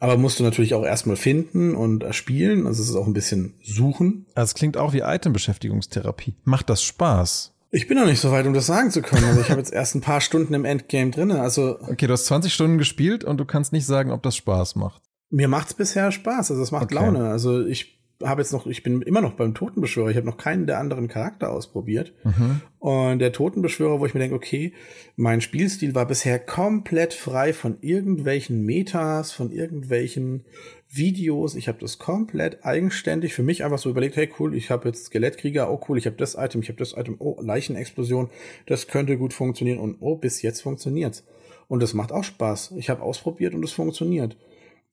Aber 0.04 0.18
musst 0.18 0.38
du 0.38 0.44
natürlich 0.44 0.74
auch 0.74 0.84
erstmal 0.84 1.16
finden 1.16 1.76
und 1.76 2.04
spielen, 2.14 2.68
also 2.68 2.84
es 2.84 2.90
ist 2.90 2.96
auch 2.98 3.08
ein 3.08 3.14
bisschen 3.14 3.54
suchen. 3.64 4.26
also 4.36 4.50
es 4.50 4.54
klingt 4.54 4.76
auch 4.76 4.92
wie 4.92 5.00
Itembeschäftigungstherapie. 5.00 6.36
Macht 6.44 6.70
das 6.70 6.84
Spaß? 6.84 7.54
Ich 7.72 7.88
bin 7.88 7.98
noch 7.98 8.06
nicht 8.06 8.20
so 8.20 8.30
weit, 8.30 8.46
um 8.46 8.54
das 8.54 8.66
sagen 8.66 8.92
zu 8.92 9.02
können, 9.02 9.24
aber 9.24 9.40
ich 9.40 9.50
habe 9.50 9.62
jetzt 9.62 9.72
erst 9.74 9.96
ein 9.96 10.02
paar 10.02 10.20
Stunden 10.20 10.54
im 10.54 10.66
Endgame 10.66 11.10
drinne, 11.12 11.40
also 11.42 11.80
Okay, 11.88 12.08
du 12.08 12.12
hast 12.12 12.26
20 12.26 12.54
Stunden 12.54 12.78
gespielt 12.78 13.24
und 13.24 13.38
du 13.38 13.46
kannst 13.46 13.72
nicht 13.72 13.86
sagen, 13.86 14.12
ob 14.12 14.22
das 14.24 14.36
Spaß 14.36 14.76
macht. 14.76 15.02
Mir 15.30 15.48
macht's 15.48 15.74
bisher 15.74 16.12
Spaß, 16.12 16.52
also 16.52 16.62
es 16.62 16.72
macht 16.72 16.84
Okay. 16.84 16.96
Laune. 16.96 17.30
Also 17.30 17.66
ich 17.66 18.03
habe 18.24 18.42
jetzt 18.42 18.54
noch, 18.54 18.68
ich 18.68 18.84
bin 18.84 19.02
immer 19.02 19.22
noch 19.22 19.34
beim 19.34 19.54
Totenbeschwörer, 19.54 20.10
ich 20.10 20.18
habe 20.18 20.26
noch 20.26 20.38
keinen 20.38 20.68
der 20.68 20.80
anderen 20.80 21.08
Charakter 21.08 21.52
ausprobiert. 21.52 22.14
Mhm. 22.24 22.62
Und 22.80 23.20
der 23.20 23.32
Totenbeschwörer, 23.32 24.00
wo 24.00 24.06
ich 24.06 24.14
mir 24.14 24.20
denke, 24.20 24.36
okay, 24.36 24.74
mein 25.16 25.42
Spielstil 25.42 25.96
war 25.96 26.06
bisher 26.06 26.40
komplett 26.40 27.14
frei 27.14 27.54
von 27.54 27.78
irgendwelchen 27.82 28.66
Metas, 28.66 29.32
von 29.32 29.52
irgendwelchen 29.52 30.46
Videos. 30.90 31.56
Ich 31.56 31.68
habe 31.68 31.80
das 31.80 31.98
komplett 31.98 32.66
eigenständig 32.66 33.34
für 33.34 33.44
mich 33.44 33.64
einfach 33.64 33.80
so 33.80 33.90
überlegt, 33.90 34.16
hey 34.16 34.30
cool, 34.40 34.56
ich 34.56 34.70
habe 34.70 34.90
jetzt 34.90 35.06
Skelettkrieger, 35.06 35.72
oh 35.72 35.82
cool, 35.88 35.98
ich 35.98 36.06
habe 36.06 36.18
das 36.18 36.36
Item, 36.36 36.62
ich 36.62 36.70
habe 36.70 36.80
das 36.80 36.94
Item, 36.94 37.16
oh 37.20 37.40
Leichenexplosion, 37.42 38.30
das 38.66 38.88
könnte 38.88 39.18
gut 39.18 39.34
funktionieren 39.34 39.80
und 39.80 39.98
oh, 40.00 40.16
bis 40.16 40.42
jetzt 40.42 40.62
funktioniert's. 40.62 41.24
Und 41.68 41.82
das 41.82 41.94
macht 41.94 42.12
auch 42.12 42.24
Spaß. 42.24 42.74
Ich 42.78 42.90
habe 42.90 43.02
ausprobiert 43.02 43.56
und 43.56 43.64
es 43.64 43.72
funktioniert. 43.72 44.38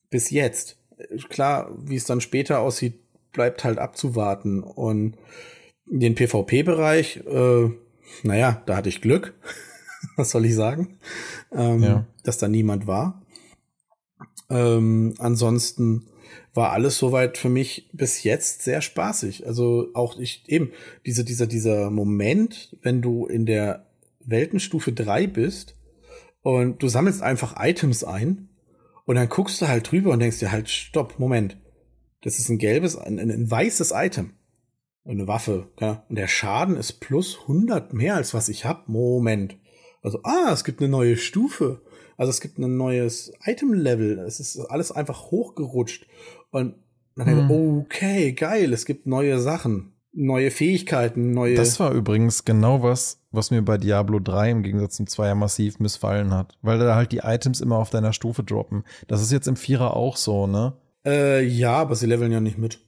Bis 0.08 0.30
jetzt. 0.30 0.78
Klar, 1.28 1.70
wie 1.76 1.96
es 1.96 2.04
dann 2.04 2.20
später 2.20 2.60
aussieht, 2.60 3.00
bleibt 3.32 3.64
halt 3.64 3.78
abzuwarten. 3.78 4.62
Und 4.62 5.16
den 5.86 6.14
PvP-Bereich, 6.14 7.24
äh, 7.26 7.70
naja, 8.22 8.62
da 8.66 8.76
hatte 8.76 8.88
ich 8.88 9.00
Glück. 9.00 9.34
Was 10.16 10.30
soll 10.30 10.46
ich 10.46 10.54
sagen? 10.54 10.98
Ähm, 11.52 11.82
Ja. 11.82 12.06
Dass 12.24 12.38
da 12.38 12.48
niemand 12.48 12.86
war. 12.86 13.22
Ähm, 14.48 15.14
ansonsten 15.18 16.06
war 16.54 16.72
alles 16.72 16.98
soweit 16.98 17.38
für 17.38 17.48
mich 17.48 17.88
bis 17.92 18.24
jetzt 18.24 18.62
sehr 18.62 18.82
spaßig. 18.82 19.46
Also 19.46 19.88
auch 19.94 20.18
ich 20.18 20.44
eben 20.48 20.72
diese, 21.06 21.24
dieser, 21.24 21.46
dieser 21.46 21.90
Moment, 21.90 22.76
wenn 22.82 23.02
du 23.02 23.26
in 23.26 23.46
der 23.46 23.86
Weltenstufe 24.24 24.92
3 24.92 25.26
bist 25.28 25.76
und 26.42 26.82
du 26.82 26.88
sammelst 26.88 27.22
einfach 27.22 27.54
Items 27.58 28.04
ein 28.04 28.48
und 29.04 29.16
dann 29.16 29.28
guckst 29.28 29.60
du 29.62 29.68
halt 29.68 29.90
drüber 29.90 30.10
und 30.10 30.20
denkst 30.20 30.40
dir 30.40 30.52
halt, 30.52 30.68
stopp, 30.68 31.18
Moment. 31.18 31.56
Das 32.22 32.38
ist 32.38 32.48
ein 32.48 32.58
gelbes, 32.58 32.96
ein, 32.96 33.18
ein, 33.18 33.50
weißes 33.50 33.92
Item. 33.94 34.34
Eine 35.04 35.26
Waffe, 35.26 35.68
ja. 35.80 36.04
Und 36.08 36.16
der 36.16 36.28
Schaden 36.28 36.76
ist 36.76 37.00
plus 37.00 37.38
100 37.42 37.94
mehr 37.94 38.14
als 38.14 38.34
was 38.34 38.48
ich 38.48 38.64
hab. 38.64 38.88
Moment. 38.88 39.56
Also, 40.02 40.20
ah, 40.24 40.50
es 40.52 40.64
gibt 40.64 40.80
eine 40.80 40.90
neue 40.90 41.16
Stufe. 41.16 41.82
Also 42.16 42.30
es 42.30 42.42
gibt 42.42 42.58
ein 42.58 42.76
neues 42.76 43.32
Item-Level. 43.44 44.18
Es 44.18 44.40
ist 44.40 44.58
alles 44.58 44.92
einfach 44.92 45.30
hochgerutscht. 45.30 46.06
Und 46.50 46.74
dann 47.16 47.26
denke 47.26 47.44
ich, 47.44 47.50
okay, 47.50 48.32
geil, 48.32 48.72
es 48.72 48.84
gibt 48.84 49.06
neue 49.06 49.38
Sachen, 49.38 49.94
neue 50.12 50.50
Fähigkeiten, 50.50 51.32
neue. 51.32 51.54
Das 51.54 51.80
war 51.80 51.92
übrigens 51.92 52.44
genau 52.44 52.82
was, 52.82 53.22
was 53.30 53.50
mir 53.50 53.62
bei 53.62 53.78
Diablo 53.78 54.20
3 54.20 54.50
im 54.50 54.62
Gegensatz 54.62 54.96
zum 54.96 55.06
Zweier 55.06 55.34
massiv 55.34 55.78
missfallen 55.80 56.32
hat. 56.32 56.58
Weil 56.62 56.78
da 56.78 56.94
halt 56.94 57.12
die 57.12 57.22
Items 57.24 57.60
immer 57.60 57.78
auf 57.78 57.90
deiner 57.90 58.12
Stufe 58.12 58.42
droppen. 58.42 58.84
Das 59.08 59.22
ist 59.22 59.32
jetzt 59.32 59.48
im 59.48 59.56
Vierer 59.56 59.96
auch 59.96 60.16
so, 60.16 60.46
ne? 60.46 60.74
Äh, 61.06 61.42
ja, 61.44 61.72
aber 61.72 61.94
sie 61.96 62.06
leveln 62.06 62.32
ja 62.32 62.40
nicht 62.40 62.58
mit. 62.58 62.80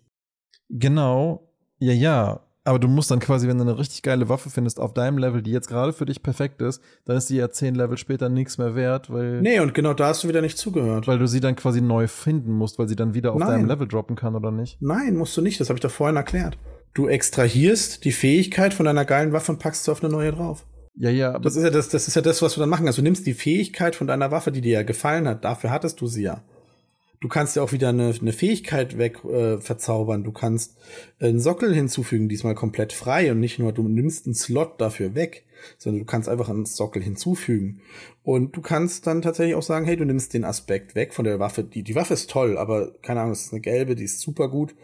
Genau. 0.69 1.49
Ja, 1.79 1.93
ja. 1.93 2.41
Aber 2.65 2.79
du 2.79 2.87
musst 2.87 3.11
dann 3.11 3.19
quasi, 3.19 3.49
wenn 3.49 3.57
du 3.59 3.65
eine 3.65 3.77
richtig 3.77 4.03
geile 4.03 4.29
Waffe 4.29 4.49
findest 4.49 4.79
auf 4.79 4.95
deinem 4.95 5.19
Level, 5.19 5.43
die 5.43 5.51
jetzt 5.51 5.67
gerade 5.69 5.93
für 5.93 6.07
dich 6.07 6.23
perfekt 6.23 6.63
ist, 6.63 6.81
dann 7.05 7.17
ist 7.17 7.29
die 7.29 7.35
ja 7.35 7.51
zehn 7.51 7.75
Level 7.75 7.99
später 7.99 8.29
nichts 8.29 8.57
mehr 8.57 8.77
wert, 8.77 9.11
weil, 9.13 9.41
Nee, 9.43 9.59
und 9.59 9.75
genau 9.75 9.95
da 9.95 10.07
hast 10.09 10.23
du 10.23 10.29
wieder 10.29 10.43
nicht 10.43 10.57
zugehört. 10.57 11.09
weil 11.09 11.19
du 11.19 11.27
sie 11.27 11.41
dann 11.41 11.57
quasi 11.57 11.81
neu 11.81 12.07
finden 12.07 12.53
musst, 12.53 12.79
weil 12.79 12.87
sie 12.89 12.95
dann 12.95 13.15
wieder 13.15 13.33
auf 13.33 13.41
Nein. 13.41 13.49
deinem 13.49 13.67
Level 13.67 13.89
droppen 13.89 14.15
kann, 14.15 14.37
oder 14.37 14.53
nicht? 14.53 14.81
Nein, 14.81 15.17
musst 15.17 15.37
du 15.37 15.41
nicht. 15.43 15.61
Das 15.61 15.71
habe 15.71 15.79
ich 15.79 15.83
doch 15.83 15.91
vorhin 15.91 16.15
erklärt. 16.17 16.57
Du 16.95 17.09
extrahierst 17.09 18.05
die 18.05 18.13
Fähigkeit 18.13 18.75
von 18.75 18.87
deiner 18.87 19.05
geilen 19.07 19.33
Waffe 19.33 19.51
und 19.51 19.59
packst 19.59 19.83
sie 19.85 19.91
auf 19.91 20.05
eine 20.05 20.13
neue 20.13 20.31
drauf. 20.31 20.65
Ja, 20.95 21.11
ja, 21.11 21.31
aber 21.31 21.41
Das 21.41 21.57
ist 21.57 21.65
ja 21.65 21.71
das, 21.71 21.89
das 21.89 22.07
ist 22.07 22.15
ja 22.15 22.23
das, 22.23 22.43
was 22.43 22.55
du 22.55 22.61
dann 22.61 22.69
machen 22.69 22.85
kannst. 22.85 22.99
Du 22.99 23.03
nimmst 23.03 23.27
die 23.27 23.35
Fähigkeit 23.35 23.97
von 23.97 24.07
deiner 24.07 24.31
Waffe, 24.31 24.53
die 24.53 24.61
dir 24.61 24.75
ja 24.75 24.83
gefallen 24.85 25.27
hat. 25.27 25.43
Dafür 25.45 25.71
hattest 25.71 26.01
du 26.01 26.07
sie 26.07 26.23
ja. 26.23 26.45
Du 27.23 27.29
kannst 27.29 27.55
ja 27.55 27.63
auch 27.63 27.71
wieder 27.71 27.91
eine, 27.91 28.13
eine 28.21 28.33
Fähigkeit 28.33 28.99
weg 28.99 29.25
äh, 29.25 29.59
verzaubern. 29.59 30.25
Du 30.25 30.33
kannst 30.33 30.77
einen 31.21 31.39
Sockel 31.39 31.73
hinzufügen, 31.73 32.29
diesmal 32.29 32.57
komplett 32.57 32.93
frei 32.93 33.31
und 33.31 33.39
nicht 33.39 33.61
nur 33.61 33.73
du 33.73 33.87
nimmst 33.87 34.27
einen 34.27 34.35
Slot 34.35 34.81
dafür 34.81 35.15
weg, 35.15 35.45
sondern 35.79 36.01
du 36.01 36.05
kannst 36.05 36.29
einfach 36.29 36.49
einen 36.49 36.67
Sockel 36.67 37.01
hinzufügen. 37.01 37.81
Und 38.25 38.57
du 38.57 38.61
kannst 38.61 39.07
dann 39.07 39.23
tatsächlich 39.23 39.55
auch 39.55 39.63
sagen, 39.63 39.87
hey, 39.87 39.97
du 39.97 40.05
nimmst 40.05 40.35
den 40.35 40.45
Aspekt 40.45 40.97
weg 40.97 41.15
von 41.15 41.25
der 41.25 41.39
Waffe. 41.39 41.63
Die, 41.63 41.85
die 41.85 41.95
Waffe 41.95 42.15
ist 42.15 42.29
toll, 42.29 42.59
aber 42.59 42.91
keine 43.03 43.21
Ahnung, 43.21 43.33
es 43.35 43.45
ist 43.45 43.53
eine 43.53 43.61
gelbe, 43.61 43.95
die 43.95 44.03
ist 44.03 44.19
super 44.19 44.49
gut. 44.49 44.75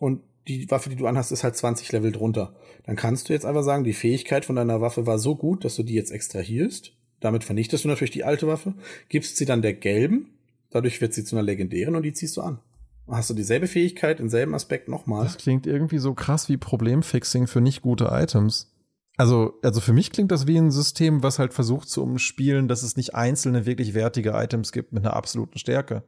Und 0.00 0.22
die 0.48 0.68
Waffe, 0.72 0.90
die 0.90 0.96
du 0.96 1.06
anhast, 1.06 1.30
ist 1.30 1.44
halt 1.44 1.54
20 1.54 1.92
Level 1.92 2.10
drunter. 2.10 2.56
Dann 2.86 2.96
kannst 2.96 3.28
du 3.28 3.32
jetzt 3.32 3.46
einfach 3.46 3.62
sagen, 3.62 3.84
die 3.84 3.92
Fähigkeit 3.92 4.44
von 4.44 4.56
deiner 4.56 4.80
Waffe 4.80 5.06
war 5.06 5.20
so 5.20 5.36
gut, 5.36 5.64
dass 5.64 5.76
du 5.76 5.84
die 5.84 5.94
jetzt 5.94 6.10
extrahierst. 6.10 6.96
Damit 7.20 7.44
vernichtest 7.44 7.84
du 7.84 7.88
natürlich 7.88 8.10
die 8.10 8.24
alte 8.24 8.48
Waffe, 8.48 8.74
gibst 9.08 9.36
sie 9.36 9.44
dann 9.44 9.62
der 9.62 9.74
gelben, 9.74 10.37
dadurch 10.70 11.00
wird 11.00 11.14
sie 11.14 11.24
zu 11.24 11.36
einer 11.36 11.44
legendären 11.44 11.96
und 11.96 12.02
die 12.02 12.12
ziehst 12.12 12.36
du 12.36 12.42
an. 12.42 12.60
Hast 13.10 13.30
du 13.30 13.34
dieselbe 13.34 13.66
Fähigkeit, 13.66 14.18
denselben 14.18 14.54
Aspekt 14.54 14.88
nochmal. 14.88 15.24
das 15.24 15.38
klingt 15.38 15.66
irgendwie 15.66 15.98
so 15.98 16.12
krass 16.14 16.48
wie 16.48 16.58
Problemfixing 16.58 17.46
für 17.46 17.60
nicht 17.60 17.80
gute 17.80 18.08
Items. 18.10 18.74
Also, 19.16 19.54
also 19.62 19.80
für 19.80 19.92
mich 19.92 20.12
klingt 20.12 20.30
das 20.30 20.46
wie 20.46 20.58
ein 20.58 20.70
System, 20.70 21.22
was 21.22 21.38
halt 21.38 21.52
versucht 21.52 21.88
zu 21.88 22.02
umspielen, 22.02 22.68
dass 22.68 22.82
es 22.82 22.96
nicht 22.96 23.14
einzelne 23.14 23.66
wirklich 23.66 23.94
wertige 23.94 24.30
Items 24.30 24.72
gibt 24.72 24.92
mit 24.92 25.04
einer 25.04 25.16
absoluten 25.16 25.58
Stärke. 25.58 26.04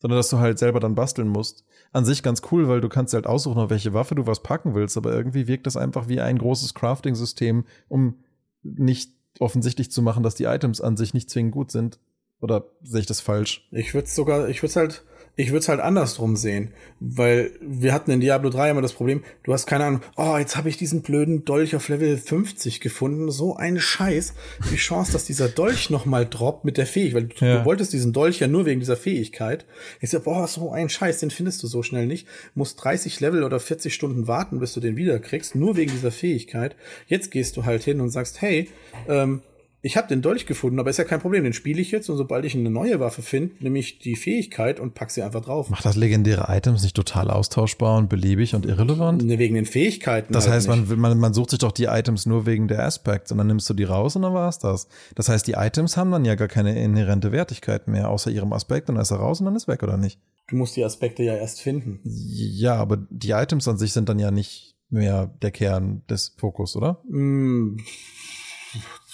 Sondern 0.00 0.18
dass 0.18 0.28
du 0.30 0.38
halt 0.38 0.58
selber 0.58 0.80
dann 0.80 0.96
basteln 0.96 1.28
musst. 1.28 1.64
An 1.92 2.04
sich 2.04 2.24
ganz 2.24 2.42
cool, 2.50 2.68
weil 2.68 2.80
du 2.80 2.88
kannst 2.88 3.14
halt 3.14 3.26
aussuchen, 3.26 3.58
auf 3.58 3.70
welche 3.70 3.94
Waffe 3.94 4.16
du 4.16 4.26
was 4.26 4.42
packen 4.42 4.74
willst, 4.74 4.96
aber 4.96 5.12
irgendwie 5.12 5.46
wirkt 5.46 5.66
das 5.66 5.76
einfach 5.76 6.08
wie 6.08 6.20
ein 6.20 6.38
großes 6.38 6.74
Crafting-System, 6.74 7.64
um 7.88 8.16
nicht 8.64 9.12
offensichtlich 9.38 9.90
zu 9.90 10.02
machen, 10.02 10.22
dass 10.22 10.34
die 10.34 10.44
Items 10.44 10.80
an 10.80 10.96
sich 10.96 11.14
nicht 11.14 11.30
zwingend 11.30 11.52
gut 11.52 11.70
sind. 11.70 12.00
Oder 12.42 12.66
sehe 12.82 13.00
ich 13.00 13.06
das 13.06 13.20
falsch? 13.20 13.66
Ich 13.70 13.94
würde 13.94 14.08
sogar, 14.08 14.48
ich 14.50 14.62
würde 14.62 14.74
halt, 14.74 15.02
Ich 15.34 15.48
würde 15.48 15.60
es 15.60 15.68
halt 15.70 15.80
andersrum 15.80 16.36
sehen, 16.36 16.74
weil 17.00 17.52
wir 17.62 17.94
hatten 17.94 18.10
in 18.10 18.20
Diablo 18.20 18.50
3 18.50 18.68
immer 18.68 18.82
das 18.82 18.92
Problem, 18.92 19.22
du 19.44 19.54
hast 19.54 19.64
keine 19.64 19.84
Ahnung, 19.86 20.02
oh, 20.16 20.36
jetzt 20.36 20.56
habe 20.58 20.68
ich 20.68 20.76
diesen 20.76 21.00
blöden 21.00 21.46
Dolch 21.46 21.74
auf 21.74 21.88
Level 21.88 22.18
50 22.18 22.82
gefunden, 22.82 23.30
so 23.30 23.56
ein 23.56 23.80
Scheiß. 23.80 24.34
Die 24.70 24.76
Chance, 24.76 25.10
dass 25.12 25.24
dieser 25.24 25.48
Dolch 25.48 25.88
nochmal 25.88 26.26
droppt 26.28 26.66
mit 26.66 26.76
der 26.76 26.84
Fähigkeit, 26.86 27.14
weil 27.22 27.28
du, 27.28 27.44
Ja. 27.46 27.58
du 27.60 27.64
wolltest 27.64 27.94
diesen 27.94 28.12
Dolch 28.12 28.40
ja 28.40 28.46
nur 28.46 28.66
wegen 28.66 28.80
dieser 28.80 28.96
Fähigkeit. 28.98 29.64
Ich 30.02 30.10
sag, 30.10 30.24
boah, 30.24 30.46
so 30.46 30.70
ein 30.70 30.90
Scheiß, 30.90 31.20
den 31.20 31.30
findest 31.30 31.62
du 31.62 31.66
so 31.66 31.82
schnell 31.82 32.06
nicht. 32.06 32.26
Musst 32.54 32.84
30 32.84 33.18
Level 33.20 33.42
oder 33.42 33.58
40 33.58 33.94
Stunden 33.94 34.26
warten, 34.26 34.58
bis 34.58 34.74
du 34.74 34.80
den 34.80 34.96
wiederkriegst, 34.96 35.54
nur 35.54 35.76
wegen 35.76 35.92
dieser 35.92 36.10
Fähigkeit. 36.12 36.76
Jetzt 37.06 37.30
gehst 37.30 37.56
du 37.56 37.64
halt 37.64 37.84
hin 37.84 38.02
und 38.02 38.10
sagst, 38.10 38.42
hey, 38.42 38.68
ähm, 39.08 39.40
ich 39.84 39.96
habe 39.96 40.06
den 40.06 40.22
Dolch 40.22 40.46
gefunden, 40.46 40.78
aber 40.78 40.90
ist 40.90 40.98
ja 40.98 41.04
kein 41.04 41.20
Problem, 41.20 41.42
den 41.42 41.52
spiele 41.52 41.80
ich 41.80 41.90
jetzt 41.90 42.08
und 42.08 42.16
sobald 42.16 42.44
ich 42.44 42.54
eine 42.54 42.70
neue 42.70 43.00
Waffe 43.00 43.20
finde, 43.20 43.56
nehme 43.58 43.80
ich 43.80 43.98
die 43.98 44.14
Fähigkeit 44.14 44.78
und 44.78 44.94
pack 44.94 45.10
sie 45.10 45.22
einfach 45.22 45.44
drauf. 45.44 45.70
Macht 45.70 45.84
das 45.84 45.96
legendäre 45.96 46.46
Items 46.48 46.84
nicht 46.84 46.94
total 46.94 47.30
austauschbar 47.30 47.98
und 47.98 48.08
beliebig 48.08 48.54
und 48.54 48.64
irrelevant? 48.64 49.24
Ne, 49.24 49.40
wegen 49.40 49.56
den 49.56 49.66
Fähigkeiten. 49.66 50.32
Das 50.32 50.46
halt 50.46 50.54
heißt, 50.54 50.68
man, 50.68 51.00
man, 51.00 51.18
man 51.18 51.34
sucht 51.34 51.50
sich 51.50 51.58
doch 51.58 51.72
die 51.72 51.86
Items 51.86 52.26
nur 52.26 52.46
wegen 52.46 52.68
der 52.68 52.84
Aspects 52.84 53.32
und 53.32 53.38
dann 53.38 53.48
nimmst 53.48 53.68
du 53.68 53.74
die 53.74 53.82
raus 53.82 54.14
und 54.14 54.22
dann 54.22 54.34
war's 54.34 54.60
das. 54.60 54.86
Das 55.16 55.28
heißt, 55.28 55.48
die 55.48 55.54
Items 55.54 55.96
haben 55.96 56.12
dann 56.12 56.24
ja 56.24 56.36
gar 56.36 56.48
keine 56.48 56.80
inhärente 56.80 57.32
Wertigkeit 57.32 57.88
mehr, 57.88 58.08
außer 58.08 58.30
ihrem 58.30 58.52
Aspekt, 58.52 58.88
und 58.88 58.94
dann 58.94 59.02
ist 59.02 59.10
er 59.10 59.16
raus 59.16 59.40
und 59.40 59.46
dann 59.46 59.56
ist 59.56 59.66
weg, 59.66 59.82
oder 59.82 59.96
nicht? 59.96 60.20
Du 60.48 60.54
musst 60.56 60.76
die 60.76 60.84
Aspekte 60.84 61.24
ja 61.24 61.34
erst 61.34 61.60
finden. 61.60 61.98
Ja, 62.04 62.76
aber 62.76 62.98
die 63.10 63.30
Items 63.30 63.66
an 63.66 63.78
sich 63.78 63.92
sind 63.92 64.08
dann 64.08 64.20
ja 64.20 64.30
nicht 64.30 64.76
mehr 64.90 65.30
der 65.40 65.50
Kern 65.50 66.02
des 66.08 66.34
Fokus, 66.38 66.76
oder? 66.76 67.02
Hm, 67.08 67.78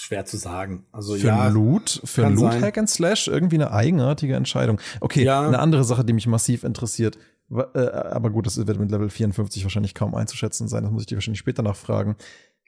schwer 0.09 0.25
zu 0.25 0.38
sagen. 0.38 0.87
Also 0.90 1.14
Für 1.16 1.27
ja, 1.27 1.49
Loot, 1.49 2.01
für 2.05 2.27
Loot 2.29 2.53
sein. 2.53 2.62
Hack 2.62 2.79
and 2.79 2.88
Slash 2.88 3.29
irgendwie 3.29 3.57
eine 3.57 3.73
eigenartige 3.73 4.35
Entscheidung. 4.35 4.81
Okay, 5.01 5.23
Ja. 5.23 5.47
eine 5.47 5.59
andere 5.59 5.85
Sache, 5.85 6.03
die 6.05 6.14
mich 6.14 6.27
massiv 6.27 6.64
interessiert, 6.64 7.18
äh, 7.51 7.79
aber 7.79 8.31
gut, 8.31 8.47
das 8.47 8.57
wird 8.66 8.79
mit 8.79 8.90
Level 8.90 9.11
54 9.11 9.64
wahrscheinlich 9.64 9.94
kaum 9.94 10.14
einzuschätzen 10.14 10.66
sein, 10.66 10.83
das 10.83 10.92
muss 10.92 11.03
ich 11.03 11.07
dir 11.09 11.16
wahrscheinlich 11.16 11.38
später 11.40 11.62
nachfragen. 11.62 12.16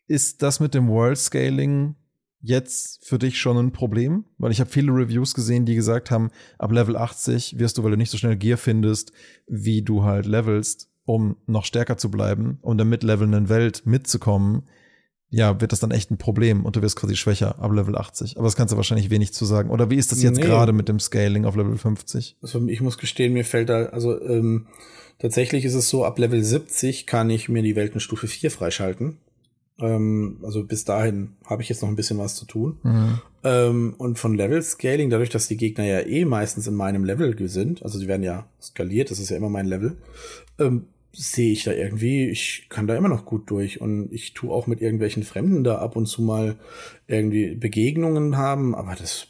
Ist 0.07 0.43
das 0.43 0.61
mit 0.61 0.75
dem 0.75 0.89
World 0.89 1.17
Scaling 1.17 1.95
jetzt 2.43 3.07
für 3.07 3.19
dich 3.19 3.39
schon 3.39 3.57
ein 3.57 3.73
Problem? 3.73 4.25
Weil 4.37 4.53
ich 4.53 4.61
habe 4.61 4.69
viele 4.71 4.93
Reviews 4.93 5.33
gesehen, 5.35 5.65
die 5.65 5.75
gesagt 5.75 6.11
haben, 6.11 6.31
ab 6.59 6.73
Level 6.73 6.97
80 6.97 7.59
wirst 7.59 7.79
du, 7.79 7.85
weil 7.85 7.93
du 7.93 7.97
nicht 7.97 8.11
so 8.11 8.19
schnell 8.19 8.37
Gear 8.37 8.59
findest, 8.59 9.13
wie 9.47 9.81
du 9.83 10.03
halt 10.05 10.27
levelst, 10.27 10.89
um 11.07 11.37
noch 11.47 11.65
stärker 11.65 11.97
zu 11.97 12.11
bleiben 12.11 12.59
und 12.61 12.77
der 12.77 12.85
mitlevelnden 12.87 13.49
Welt 13.49 13.83
mitzukommen, 13.87 14.65
ja, 15.31 15.61
wird 15.61 15.71
das 15.73 15.81
dann 15.81 15.93
echt 15.93 16.11
ein 16.11 16.19
Problem 16.19 16.65
und 16.65 16.75
du 16.77 16.83
wirst 16.83 16.97
quasi 16.97 17.15
schwächer 17.17 17.59
ab 17.61 17.73
Level 17.73 17.97
80. 17.97 18.37
Aber 18.37 18.47
das 18.47 18.57
kannst 18.57 18.73
du 18.73 18.77
wahrscheinlich 18.77 19.11
wenig 19.11 19.33
zu 19.33 19.45
sagen. 19.45 19.71
Oder 19.71 19.89
wie 19.91 19.97
ist 19.97 20.11
das 20.13 20.23
jetzt 20.23 20.37
Nee. 20.39 20.43
gerade 20.43 20.73
mit 20.73 20.89
dem 20.89 20.99
Scaling 20.99 21.45
auf 21.45 21.55
Level 21.57 21.77
50? 21.79 22.37
also 22.43 22.67
ich 22.67 22.81
muss 22.81 22.99
gestehen, 22.99 23.33
mir 23.33 23.45
fällt 23.45 23.69
da, 23.69 23.87
also 23.87 24.21
ähm, 24.23 24.67
tatsächlich 25.19 25.65
ist 25.65 25.75
es 25.75 25.89
so, 25.89 26.05
ab 26.05 26.19
Level 26.19 26.43
70 26.43 27.07
kann 27.07 27.31
ich 27.31 27.49
mir 27.49 27.63
die 27.63 27.77
Weltenstufe 27.77 28.27
4 28.27 28.51
freischalten. 28.51 29.19
Ähm, 29.79 30.39
also 30.43 30.65
bis 30.65 30.85
dahin 30.85 31.35
habe 31.47 31.63
ich 31.63 31.69
jetzt 31.69 31.81
noch 31.83 31.89
ein 31.89 31.97
bisschen 31.97 32.19
was 32.19 32.35
zu 32.35 32.45
tun. 32.45 33.21
Ähm, 33.45 33.95
und 33.99 34.19
von 34.19 34.35
Level 34.35 34.61
Scaling, 34.63 35.09
dadurch, 35.11 35.31
dass 35.31 35.49
die 35.49 35.57
Gegner 35.57 35.85
ja 35.87 36.01
eh 36.01 36.25
meistens 36.25 36.67
in 36.67 36.75
meinem 36.75 37.05
Level 37.05 37.35
sind, 37.49 37.83
also 37.83 37.99
die 37.99 38.09
werden 38.09 38.23
ja 38.23 38.47
skaliert, 38.61 39.11
das 39.11 39.19
ist 39.19 39.31
ja 39.31 39.37
immer 39.37 39.49
mein 39.49 39.67
Level, 39.67 39.97
ähm, 40.59 40.87
sehe 41.13 41.53
ich 41.53 41.65
da 41.65 41.73
irgendwie, 41.73 42.29
ich 42.29 42.67
kann 42.69 42.87
da 42.87 42.97
immer 42.97 43.09
noch 43.09 43.25
gut 43.25 43.51
durch 43.51 43.81
und 43.81 44.13
ich 44.13 44.35
tue 44.35 44.53
auch 44.53 44.67
mit 44.67 44.81
irgendwelchen 44.81 45.23
Fremden 45.23 45.65
da 45.65 45.79
ab 45.79 45.97
und 45.97 46.07
zu 46.07 46.23
mal 46.23 46.59
irgendwie 47.07 47.55
Begegnungen 47.55 48.37
haben, 48.37 48.75
aber 48.75 48.95
das 48.95 49.29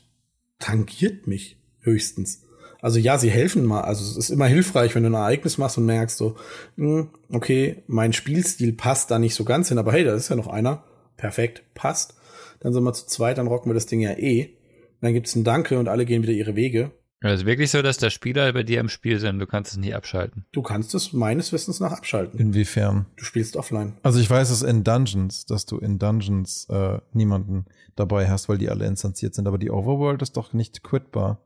tangiert 0.58 1.26
mich 1.26 1.58
höchstens. 1.80 2.42
Also 2.82 2.98
ja, 2.98 3.18
sie 3.18 3.30
helfen 3.30 3.64
mal. 3.64 3.82
Also 3.82 4.04
es 4.04 4.16
ist 4.16 4.30
immer 4.30 4.46
hilfreich, 4.46 4.94
wenn 4.94 5.02
du 5.02 5.10
ein 5.10 5.14
Ereignis 5.14 5.58
machst 5.58 5.78
und 5.78 5.86
merkst 5.86 6.16
so, 6.16 6.36
hm, 6.76 7.08
okay, 7.30 7.82
mein 7.86 8.12
Spielstil 8.12 8.72
passt 8.72 9.10
da 9.10 9.18
nicht 9.18 9.34
so 9.34 9.44
ganz 9.44 9.68
hin, 9.68 9.78
aber 9.78 9.92
hey, 9.92 10.04
da 10.04 10.14
ist 10.14 10.28
ja 10.28 10.36
noch 10.36 10.48
einer. 10.48 10.84
Perfekt, 11.16 11.62
passt. 11.74 12.14
Dann 12.60 12.72
sind 12.72 12.82
wir 12.82 12.92
zu 12.92 13.06
zweit, 13.06 13.38
dann 13.38 13.46
rocken 13.46 13.70
wir 13.70 13.74
das 13.74 13.86
Ding 13.86 14.00
ja 14.00 14.12
eh. 14.12 14.56
Dann 15.00 15.14
gibt's 15.14 15.34
ein 15.34 15.44
Danke 15.44 15.78
und 15.78 15.88
alle 15.88 16.06
gehen 16.06 16.22
wieder 16.22 16.32
ihre 16.32 16.56
Wege. 16.56 16.92
Es 17.22 17.40
ist 17.40 17.46
wirklich 17.46 17.70
so, 17.70 17.82
dass 17.82 17.98
da 17.98 18.08
Spieler 18.08 18.50
bei 18.54 18.62
dir 18.62 18.80
im 18.80 18.88
Spiel 18.88 19.20
sind. 19.20 19.38
Du 19.40 19.46
kannst 19.46 19.72
es 19.72 19.76
nicht 19.76 19.94
abschalten. 19.94 20.46
Du 20.52 20.62
kannst 20.62 20.94
es 20.94 21.12
meines 21.12 21.52
Wissens 21.52 21.78
nach 21.78 21.92
abschalten. 21.92 22.40
Inwiefern? 22.40 23.06
Du 23.16 23.24
spielst 23.24 23.56
offline. 23.56 23.92
Also 24.02 24.20
ich 24.20 24.30
weiß 24.30 24.48
es 24.48 24.62
in 24.62 24.84
Dungeons, 24.84 25.44
dass 25.44 25.66
du 25.66 25.76
in 25.76 25.98
Dungeons 25.98 26.66
äh, 26.70 26.98
niemanden 27.12 27.66
dabei 27.94 28.30
hast, 28.30 28.48
weil 28.48 28.56
die 28.56 28.70
alle 28.70 28.86
instanziert 28.86 29.34
sind. 29.34 29.46
Aber 29.46 29.58
die 29.58 29.70
Overworld 29.70 30.22
ist 30.22 30.38
doch 30.38 30.54
nicht 30.54 30.82
quitbar. 30.82 31.42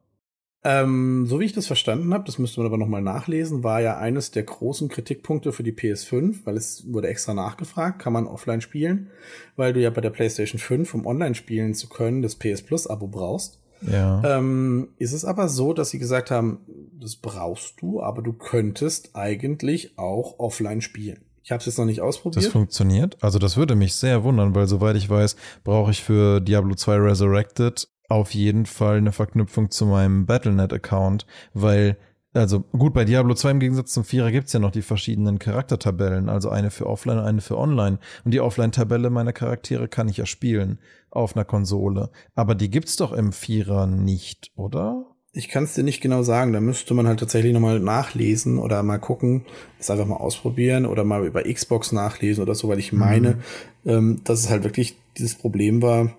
Ähm, 0.66 1.26
so 1.26 1.40
wie 1.40 1.44
ich 1.44 1.52
das 1.52 1.66
verstanden 1.66 2.14
habe, 2.14 2.24
das 2.24 2.38
müsste 2.38 2.60
man 2.60 2.68
aber 2.68 2.78
nochmal 2.78 3.02
nachlesen, 3.02 3.62
war 3.64 3.82
ja 3.82 3.98
eines 3.98 4.30
der 4.30 4.44
großen 4.44 4.88
Kritikpunkte 4.88 5.52
für 5.52 5.62
die 5.62 5.74
PS5, 5.74 6.38
weil 6.44 6.56
es 6.56 6.90
wurde 6.90 7.08
extra 7.08 7.34
nachgefragt, 7.34 8.00
kann 8.00 8.14
man 8.14 8.26
offline 8.26 8.62
spielen, 8.62 9.10
weil 9.56 9.74
du 9.74 9.80
ja 9.82 9.90
bei 9.90 10.00
der 10.00 10.08
PlayStation 10.08 10.58
5, 10.58 10.94
um 10.94 11.04
online 11.04 11.34
spielen 11.34 11.74
zu 11.74 11.90
können, 11.90 12.22
das 12.22 12.36
PS 12.36 12.62
Plus 12.62 12.86
Abo 12.86 13.08
brauchst. 13.08 13.60
Ja. 13.82 14.22
Ähm, 14.38 14.88
ist 14.98 15.12
es 15.12 15.24
aber 15.24 15.48
so, 15.48 15.72
dass 15.72 15.90
sie 15.90 15.98
gesagt 15.98 16.30
haben, 16.30 16.60
das 17.00 17.16
brauchst 17.16 17.80
du, 17.80 18.02
aber 18.02 18.22
du 18.22 18.32
könntest 18.32 19.14
eigentlich 19.14 19.98
auch 19.98 20.38
offline 20.38 20.80
spielen. 20.80 21.24
Ich 21.42 21.52
habe 21.52 21.60
es 21.60 21.66
jetzt 21.66 21.76
noch 21.78 21.84
nicht 21.84 21.98
Das 21.98 22.06
ausprobiert. 22.06 22.46
funktioniert. 22.46 23.18
Also 23.20 23.38
das 23.38 23.56
würde 23.58 23.74
mich 23.74 23.94
sehr 23.94 24.24
wundern, 24.24 24.54
weil 24.54 24.66
soweit 24.66 24.96
ich 24.96 25.10
weiß, 25.10 25.36
brauche 25.62 25.90
ich 25.90 26.02
für 26.02 26.40
Diablo 26.40 26.74
2 26.74 26.96
Resurrected 26.96 27.86
auf 28.08 28.32
jeden 28.32 28.64
Fall 28.64 28.96
eine 28.96 29.12
Verknüpfung 29.12 29.70
zu 29.70 29.84
meinem 29.86 30.24
Battle.net-Account, 30.26 31.26
weil, 31.52 31.96
also 32.34 32.60
gut, 32.72 32.92
bei 32.92 33.04
Diablo 33.04 33.34
2 33.34 33.52
im 33.52 33.60
Gegensatz 33.60 33.92
zum 33.92 34.04
Vierer 34.04 34.32
gibt's 34.32 34.52
ja 34.52 34.58
noch 34.58 34.72
die 34.72 34.82
verschiedenen 34.82 35.38
Charaktertabellen, 35.38 36.28
also 36.28 36.50
eine 36.50 36.70
für 36.70 36.86
Offline, 36.86 37.18
eine 37.18 37.40
für 37.40 37.56
Online. 37.56 37.98
Und 38.24 38.34
die 38.34 38.40
Offline-Tabelle 38.40 39.08
meiner 39.08 39.32
Charaktere 39.32 39.88
kann 39.88 40.08
ich 40.08 40.16
ja 40.16 40.26
spielen 40.26 40.78
auf 41.10 41.36
einer 41.36 41.44
Konsole. 41.44 42.10
Aber 42.34 42.54
die 42.54 42.70
gibt's 42.70 42.96
doch 42.96 43.12
im 43.12 43.32
Vierer 43.32 43.86
nicht, 43.86 44.50
oder? 44.56 45.06
Ich 45.32 45.48
kann 45.48 45.64
es 45.64 45.74
dir 45.74 45.82
nicht 45.82 46.00
genau 46.00 46.22
sagen. 46.22 46.52
Da 46.52 46.60
müsste 46.60 46.94
man 46.94 47.06
halt 47.06 47.20
tatsächlich 47.20 47.52
nochmal 47.52 47.80
nachlesen 47.80 48.58
oder 48.58 48.82
mal 48.82 48.98
gucken, 48.98 49.44
es 49.78 49.90
einfach 49.90 50.06
mal 50.06 50.16
ausprobieren 50.16 50.86
oder 50.86 51.04
mal 51.04 51.26
über 51.26 51.42
Xbox 51.42 51.92
nachlesen 51.92 52.42
oder 52.42 52.54
so, 52.54 52.68
weil 52.68 52.78
ich 52.78 52.92
meine, 52.92 53.38
ähm, 53.84 54.20
dass 54.24 54.40
es 54.40 54.50
halt 54.50 54.64
wirklich 54.64 54.96
dieses 55.16 55.34
Problem 55.36 55.82
war, 55.82 56.12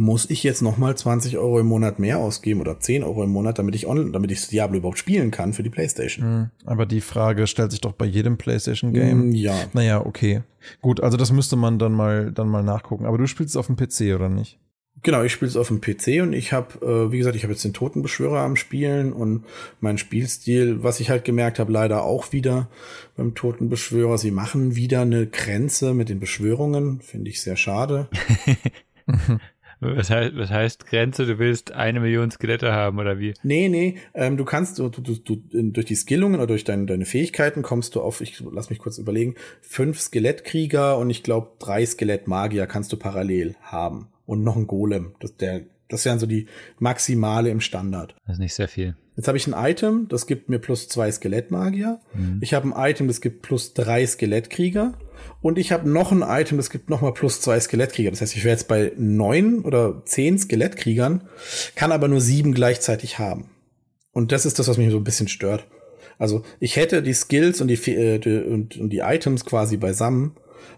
muss 0.00 0.30
ich 0.30 0.42
jetzt 0.42 0.62
nochmal 0.62 0.96
20 0.96 1.36
Euro 1.36 1.60
im 1.60 1.66
Monat 1.66 1.98
mehr 1.98 2.18
ausgeben 2.18 2.62
oder 2.62 2.80
10 2.80 3.04
Euro 3.04 3.22
im 3.22 3.28
Monat, 3.28 3.58
damit 3.58 3.74
ich 3.74 3.86
online, 3.86 4.12
damit 4.12 4.30
ich 4.30 4.48
Diablo 4.48 4.78
überhaupt 4.78 4.96
spielen 4.96 5.30
kann 5.30 5.52
für 5.52 5.62
die 5.62 5.68
Playstation. 5.68 6.24
Hm, 6.24 6.50
Aber 6.64 6.86
die 6.86 7.02
Frage 7.02 7.46
stellt 7.46 7.70
sich 7.70 7.82
doch 7.82 7.92
bei 7.92 8.06
jedem 8.06 8.38
PlayStation-Game. 8.38 9.28
Mm, 9.28 9.32
ja. 9.32 9.54
Naja, 9.74 10.04
okay. 10.04 10.40
Gut, 10.80 11.02
also 11.02 11.18
das 11.18 11.32
müsste 11.32 11.56
man 11.56 11.78
dann 11.78 11.92
mal, 11.92 12.32
dann 12.32 12.48
mal 12.48 12.62
nachgucken. 12.62 13.04
Aber 13.04 13.18
du 13.18 13.26
spielst 13.26 13.50
es 13.50 13.56
auf 13.58 13.66
dem 13.66 13.76
PC, 13.76 14.14
oder 14.14 14.30
nicht? 14.30 14.58
Genau, 15.02 15.22
ich 15.22 15.32
spiele 15.32 15.50
es 15.50 15.56
auf 15.58 15.68
dem 15.68 15.82
PC 15.82 16.22
und 16.22 16.32
ich 16.32 16.54
habe, 16.54 16.84
äh, 16.84 17.12
wie 17.12 17.18
gesagt, 17.18 17.36
ich 17.36 17.42
habe 17.42 17.52
jetzt 17.52 17.64
den 17.64 17.74
Totenbeschwörer 17.74 18.40
am 18.40 18.56
Spielen 18.56 19.12
und 19.12 19.44
mein 19.80 19.98
Spielstil, 19.98 20.82
was 20.82 21.00
ich 21.00 21.10
halt 21.10 21.26
gemerkt 21.26 21.58
habe, 21.58 21.72
leider 21.72 22.04
auch 22.04 22.32
wieder 22.32 22.70
beim 23.18 23.34
Totenbeschwörer, 23.34 24.16
sie 24.16 24.30
machen 24.30 24.76
wieder 24.76 25.02
eine 25.02 25.26
Grenze 25.26 25.92
mit 25.92 26.08
den 26.08 26.20
Beschwörungen, 26.20 27.02
finde 27.02 27.28
ich 27.28 27.42
sehr 27.42 27.56
schade. 27.56 28.08
Was 29.80 30.10
heißt, 30.10 30.36
was 30.36 30.50
heißt 30.50 30.86
Grenze? 30.86 31.24
Du 31.26 31.38
willst 31.38 31.72
eine 31.72 32.00
Million 32.00 32.30
Skelette 32.30 32.72
haben 32.72 32.98
oder 32.98 33.18
wie? 33.18 33.34
Nee, 33.42 33.68
nee, 33.68 33.96
ähm, 34.12 34.36
du 34.36 34.44
kannst, 34.44 34.78
du, 34.78 34.90
du, 34.90 35.00
du, 35.00 35.36
durch 35.52 35.86
die 35.86 35.96
Skillungen 35.96 36.36
oder 36.36 36.48
durch 36.48 36.64
deine, 36.64 36.86
deine 36.86 37.06
Fähigkeiten 37.06 37.62
kommst 37.62 37.94
du 37.94 38.02
auf, 38.02 38.20
ich 38.20 38.42
lass 38.52 38.68
mich 38.68 38.78
kurz 38.78 38.98
überlegen, 38.98 39.36
fünf 39.62 39.98
Skelettkrieger 39.98 40.98
und 40.98 41.08
ich 41.08 41.22
glaube 41.22 41.52
drei 41.58 41.84
Skelettmagier 41.84 42.66
kannst 42.66 42.92
du 42.92 42.96
parallel 42.96 43.56
haben. 43.62 44.08
Und 44.26 44.44
noch 44.44 44.56
ein 44.56 44.66
Golem. 44.66 45.14
Das, 45.18 45.36
der, 45.38 45.62
das 45.88 46.04
wären 46.04 46.20
so 46.20 46.26
die 46.26 46.46
Maximale 46.78 47.50
im 47.50 47.60
Standard. 47.60 48.14
Das 48.26 48.36
ist 48.36 48.40
nicht 48.40 48.54
sehr 48.54 48.68
viel. 48.68 48.94
Jetzt 49.16 49.26
habe 49.26 49.36
ich 49.36 49.46
ein 49.46 49.70
Item, 49.70 50.06
das 50.08 50.26
gibt 50.26 50.48
mir 50.48 50.58
plus 50.58 50.88
zwei 50.88 51.10
Skelettmagier. 51.10 52.00
Ich 52.40 52.54
habe 52.54 52.68
ein 52.68 52.90
Item, 52.90 53.08
das 53.08 53.20
gibt 53.20 53.42
plus 53.42 53.74
drei 53.74 54.06
Skelettkrieger. 54.06 54.94
Und 55.42 55.58
ich 55.58 55.72
habe 55.72 55.88
noch 55.88 56.12
ein 56.12 56.22
Item, 56.22 56.58
das 56.58 56.70
gibt 56.70 56.90
nochmal 56.90 57.14
plus 57.14 57.40
zwei 57.40 57.58
Skelettkrieger. 57.58 58.10
Das 58.10 58.20
heißt, 58.20 58.36
ich 58.36 58.44
wäre 58.44 58.54
jetzt 58.54 58.68
bei 58.68 58.92
neun 58.96 59.60
oder 59.60 60.02
zehn 60.04 60.38
Skelettkriegern, 60.38 61.28
kann 61.74 61.92
aber 61.92 62.08
nur 62.08 62.20
sieben 62.20 62.52
gleichzeitig 62.52 63.18
haben. 63.18 63.50
Und 64.12 64.32
das 64.32 64.44
ist 64.44 64.58
das, 64.58 64.68
was 64.68 64.76
mich 64.76 64.90
so 64.90 64.98
ein 64.98 65.04
bisschen 65.04 65.28
stört. 65.28 65.66
Also 66.18 66.42
ich 66.58 66.76
hätte 66.76 67.02
die 67.02 67.14
Skills 67.14 67.62
und 67.62 67.68
die, 67.68 67.92
äh, 67.92 68.18
die, 68.18 68.38
und, 68.38 68.76
und 68.76 68.90
die 68.90 68.98
Items 68.98 69.46
quasi 69.46 69.78
beisammen, 69.78 70.36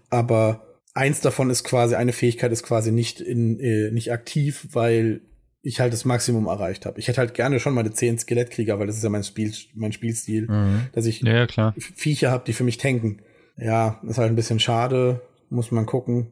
aber 0.09 0.79
eins 0.93 1.19
davon 1.19 1.49
ist 1.49 1.65
quasi, 1.65 1.95
eine 1.95 2.13
Fähigkeit 2.13 2.51
ist 2.53 2.63
quasi 2.63 2.91
nicht, 2.91 3.19
in, 3.19 3.59
äh, 3.59 3.91
nicht 3.91 4.13
aktiv, 4.13 4.67
weil 4.71 5.21
ich 5.61 5.79
halt 5.79 5.91
das 5.91 6.05
Maximum 6.05 6.45
erreicht 6.47 6.85
habe. 6.85 6.99
Ich 6.99 7.07
hätte 7.07 7.19
halt 7.19 7.33
gerne 7.33 7.59
schon 7.59 7.73
meine 7.73 7.91
zehn 7.91 8.17
Skelettkrieger, 8.17 8.79
weil 8.79 8.87
das 8.87 8.97
ist 8.97 9.03
ja 9.03 9.09
mein, 9.09 9.23
Spiel, 9.23 9.53
mein 9.73 9.91
Spielstil, 9.91 10.47
dass 10.93 11.05
ich 11.05 11.21
Ja, 11.21 11.33
ja, 11.33 11.47
klar. 11.47 11.73
Viecher 11.77 12.31
habe, 12.31 12.43
die 12.45 12.53
für 12.53 12.65
mich 12.65 12.77
tanken. 12.77 13.21
Ja, 13.57 13.99
ist 14.07 14.17
halt 14.17 14.29
ein 14.29 14.35
bisschen 14.35 14.59
schade, 14.59 15.21
muss 15.49 15.71
man 15.71 15.85
gucken. 15.85 16.31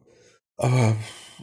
Aber 0.56 0.96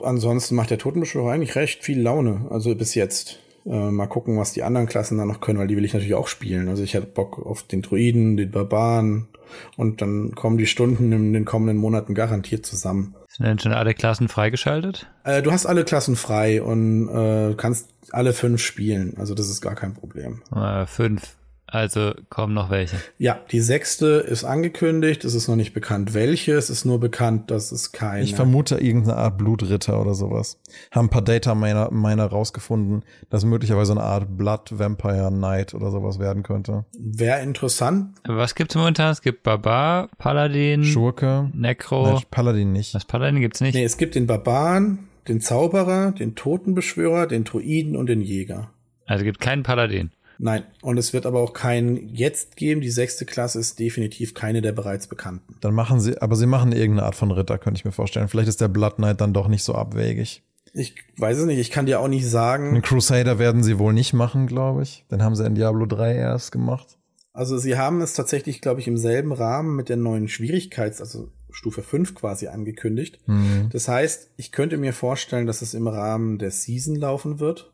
ansonsten 0.04 0.56
macht 0.56 0.70
der 0.70 0.78
Totenbeschwörer 0.78 1.32
eigentlich 1.32 1.56
recht 1.56 1.84
viel 1.84 2.02
Laune, 2.02 2.48
also 2.50 2.76
bis 2.76 2.96
jetzt. 2.96 3.40
Äh, 3.66 3.92
mal 3.92 4.08
gucken, 4.08 4.38
was 4.38 4.54
die 4.54 4.64
anderen 4.64 4.88
Klassen 4.88 5.18
dann 5.18 5.28
noch 5.28 5.42
können, 5.42 5.60
weil 5.60 5.68
die 5.68 5.76
will 5.76 5.86
ich 5.86 5.94
natürlich 5.94 6.16
auch 6.16 6.28
spielen. 6.28 6.70
Also 6.70 6.82
ich 6.84 6.96
hatte 6.96 7.06
Bock 7.06 7.46
auf 7.46 7.64
den 7.64 7.82
Druiden, 7.82 8.38
den 8.38 8.52
Barbaren 8.52 9.28
und 9.76 10.02
dann 10.02 10.34
kommen 10.34 10.58
die 10.58 10.66
Stunden 10.66 11.12
in 11.12 11.34
den 11.34 11.46
kommenden 11.46 11.78
Monaten 11.78 12.14
garantiert 12.14 12.66
zusammen. 12.66 13.16
Sind 13.28 13.46
denn 13.46 13.60
schon 13.60 13.74
alle 13.74 13.94
Klassen 13.94 14.28
freigeschaltet? 14.28 15.08
Äh, 15.24 15.42
du 15.42 15.52
hast 15.52 15.66
alle 15.66 15.84
Klassen 15.84 16.16
frei 16.16 16.62
und 16.62 17.10
äh, 17.10 17.54
kannst 17.56 17.90
alle 18.12 18.34
fünf 18.34 18.62
spielen. 18.62 19.16
Also 19.18 19.36
das 19.36 19.50
ist 19.50 19.62
gar 19.62 19.76
kein 19.76 19.94
Problem. 19.94 20.42
Äh, 20.56 20.86
fünf. 20.86 21.36
Also 21.72 22.14
kommen 22.30 22.56
noch 22.56 22.72
welche. 22.72 22.98
Ja, 23.20 23.40
die 23.52 23.60
sechste 23.60 24.08
ist 24.28 24.44
angekündigt. 24.44 25.24
Es 25.24 25.36
ist 25.36 25.48
noch 25.48 25.56
nicht 25.56 25.74
bekannt, 25.74 26.16
welche. 26.16 26.54
Es 26.54 26.70
ist 26.70 26.84
nur 26.84 27.00
bekannt, 27.00 27.52
dass 27.52 27.72
es 27.72 27.92
keine. 27.92 28.24
Ich 28.24 28.34
vermute 28.36 28.78
irgendeine 28.78 29.18
Art 29.18 29.38
Blutritter 29.38 30.02
oder 30.02 30.16
sowas. 30.16 30.60
Haben 30.92 31.06
ein 31.06 31.10
paar 31.10 31.22
Data 31.22 31.54
Miner, 31.54 31.92
Miner 31.92 32.26
rausgefunden, 32.26 33.06
dass 33.30 33.46
möglicherweise 33.46 33.92
eine 33.92 34.02
Art 34.02 34.36
Blood 34.36 34.80
Vampire 34.80 35.30
Knight 35.30 35.76
oder 35.76 35.92
sowas 35.92 36.18
werden 36.18 36.42
könnte. 36.42 36.86
Wäre 36.98 37.42
interessant. 37.42 38.16
Aber 38.24 38.38
was 38.38 38.56
gibt's 38.56 38.74
momentan? 38.74 39.12
Es 39.12 39.22
gibt 39.22 39.44
Barbar, 39.44 40.10
Paladin, 40.18 40.84
Schurke. 40.84 41.52
Necro. 41.54 42.14
Nein, 42.14 42.24
Paladin 42.32 42.72
nicht. 42.72 42.96
Was 42.96 43.06
Paladin 43.06 43.42
gibt's 43.42 43.62
nicht? 43.62 43.76
Nee, 43.76 43.84
es 43.84 43.98
gibt 43.98 44.16
den 44.16 44.26
Barbaren, 44.26 45.08
den 45.28 45.40
Zauberer, 45.40 46.14
den 46.14 46.36
Totenbeschwörer, 46.36 47.28
den 47.28 47.44
Druiden 47.44 47.96
und 47.96 48.08
den 48.08 48.22
Jäger. 48.22 48.72
Also 49.06 49.24
gibt 49.24 49.40
keinen 49.40 49.64
Paladin. 49.64 50.12
Nein, 50.42 50.64
und 50.82 50.98
es 50.98 51.12
wird 51.12 51.26
aber 51.26 51.42
auch 51.42 51.52
keinen 51.52 51.98
jetzt 52.16 52.56
geben. 52.56 52.80
Die 52.80 52.90
sechste 52.90 53.26
Klasse 53.26 53.60
ist 53.60 53.78
definitiv 53.78 54.34
keine 54.34 54.62
der 54.62 54.72
bereits 54.72 55.08
bekannten. 55.08 55.58
Dann 55.60 55.76
machen 55.76 56.00
sie, 56.00 56.22
aber 56.22 56.38
sie 56.38 56.46
machen 56.46 56.72
irgendeine 56.72 57.06
Art 57.06 57.16
von 57.16 57.32
Ritter, 57.32 57.58
könnte 57.58 57.78
ich 57.78 57.84
mir 57.84 57.92
vorstellen. 57.92 58.30
Vielleicht 58.30 58.48
ist 58.48 58.62
der 58.62 58.70
Blood 58.70 58.96
Knight 58.96 59.20
dann 59.20 59.34
doch 59.34 59.50
nicht 59.50 59.64
so 59.64 59.76
abwegig. 59.76 60.42
Ich 60.74 60.96
weiß 61.18 61.40
es 61.40 61.46
nicht, 61.46 61.60
ich 61.60 61.72
kann 61.72 61.88
dir 61.88 62.00
auch 62.00 62.08
nicht 62.08 62.26
sagen. 62.26 62.70
Einen 62.70 62.82
Crusader 62.82 63.38
werden 63.38 63.64
sie 63.64 63.80
wohl 63.80 63.92
nicht 63.92 64.14
machen, 64.14 64.48
glaube 64.48 64.84
ich. 64.84 65.06
Den 65.12 65.22
haben 65.22 65.36
sie 65.36 65.46
in 65.46 65.56
Diablo 65.56 65.86
3 65.86 66.16
erst 66.16 66.54
gemacht. 66.54 66.98
Also 67.34 67.58
sie 67.58 67.78
haben 67.78 68.00
es 68.00 68.14
tatsächlich, 68.14 68.62
glaube 68.62 68.80
ich, 68.80 68.88
im 68.88 68.98
selben 68.98 69.34
Rahmen 69.34 69.76
mit 69.76 69.90
der 69.90 69.98
neuen 69.98 70.30
Schwierigkeits-, 70.30 71.02
also 71.02 71.32
Stufe 71.52 71.84
5 71.84 72.16
quasi 72.16 72.48
angekündigt. 72.48 73.20
Mhm. 73.28 73.70
Das 73.72 73.88
heißt, 73.88 74.32
ich 74.38 74.52
könnte 74.52 74.78
mir 74.78 74.94
vorstellen, 74.94 75.48
dass 75.48 75.62
es 75.62 75.74
im 75.74 75.88
Rahmen 75.88 76.38
der 76.38 76.52
Season 76.52 76.96
laufen 76.96 77.40
wird. 77.40 77.74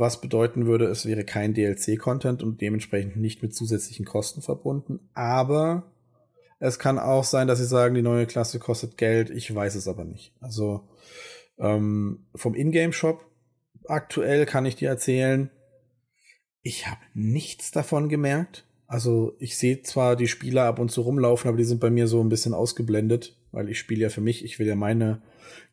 Was 0.00 0.22
bedeuten 0.22 0.64
würde, 0.64 0.86
es 0.86 1.04
wäre 1.04 1.24
kein 1.24 1.52
DLC-Content 1.52 2.42
und 2.42 2.62
dementsprechend 2.62 3.16
nicht 3.16 3.42
mit 3.42 3.54
zusätzlichen 3.54 4.06
Kosten 4.06 4.40
verbunden. 4.40 4.98
Aber 5.12 5.92
es 6.58 6.78
kann 6.78 6.98
auch 6.98 7.22
sein, 7.22 7.46
dass 7.46 7.58
sie 7.58 7.66
sagen, 7.66 7.94
die 7.94 8.00
neue 8.00 8.24
Klasse 8.24 8.58
kostet 8.60 8.96
Geld. 8.96 9.28
Ich 9.28 9.54
weiß 9.54 9.74
es 9.74 9.86
aber 9.86 10.06
nicht. 10.06 10.32
Also 10.40 10.88
ähm, 11.58 12.24
vom 12.34 12.54
Ingame-Shop 12.54 13.26
aktuell 13.88 14.46
kann 14.46 14.64
ich 14.64 14.74
dir 14.74 14.88
erzählen, 14.88 15.50
ich 16.62 16.86
habe 16.86 17.02
nichts 17.12 17.70
davon 17.70 18.08
gemerkt. 18.08 18.64
Also 18.86 19.36
ich 19.38 19.58
sehe 19.58 19.82
zwar 19.82 20.16
die 20.16 20.28
Spieler 20.28 20.64
ab 20.64 20.78
und 20.78 20.90
zu 20.90 21.02
rumlaufen, 21.02 21.46
aber 21.46 21.58
die 21.58 21.64
sind 21.64 21.78
bei 21.78 21.90
mir 21.90 22.06
so 22.06 22.24
ein 22.24 22.30
bisschen 22.30 22.54
ausgeblendet, 22.54 23.36
weil 23.52 23.68
ich 23.68 23.78
spiele 23.78 24.00
ja 24.00 24.08
für 24.08 24.22
mich, 24.22 24.46
ich 24.46 24.58
will 24.58 24.66
ja 24.66 24.76
meine 24.76 25.20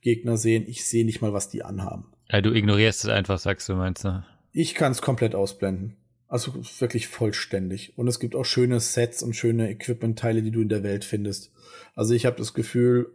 Gegner 0.01 0.35
sehen. 0.35 0.65
Ich 0.67 0.85
sehe 0.85 1.05
nicht 1.05 1.21
mal, 1.21 1.31
was 1.31 1.47
die 1.47 1.63
anhaben. 1.63 2.11
Ja, 2.29 2.41
du 2.41 2.53
ignorierst 2.53 3.05
es 3.05 3.09
einfach, 3.09 3.39
sagst 3.39 3.69
du, 3.69 3.75
meinst 3.75 4.03
du? 4.03 4.23
Ich 4.51 4.75
kann 4.75 4.91
es 4.91 5.01
komplett 5.01 5.35
ausblenden. 5.35 5.95
Also 6.27 6.53
wirklich 6.79 7.07
vollständig. 7.07 7.97
Und 7.97 8.07
es 8.07 8.19
gibt 8.19 8.35
auch 8.35 8.43
schöne 8.43 8.79
Sets 8.79 9.23
und 9.23 9.35
schöne 9.35 9.69
Equipment-Teile, 9.69 10.41
die 10.41 10.51
du 10.51 10.61
in 10.61 10.69
der 10.69 10.83
Welt 10.83 11.05
findest. 11.05 11.51
Also 11.95 12.13
ich 12.13 12.25
habe 12.25 12.35
das 12.35 12.53
Gefühl, 12.53 13.13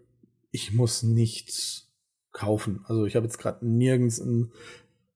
ich 0.50 0.72
muss 0.72 1.02
nichts 1.02 1.90
kaufen. 2.32 2.84
Also 2.86 3.04
ich 3.04 3.16
habe 3.16 3.26
jetzt 3.26 3.38
gerade 3.38 3.66
nirgends 3.66 4.18
ein 4.18 4.52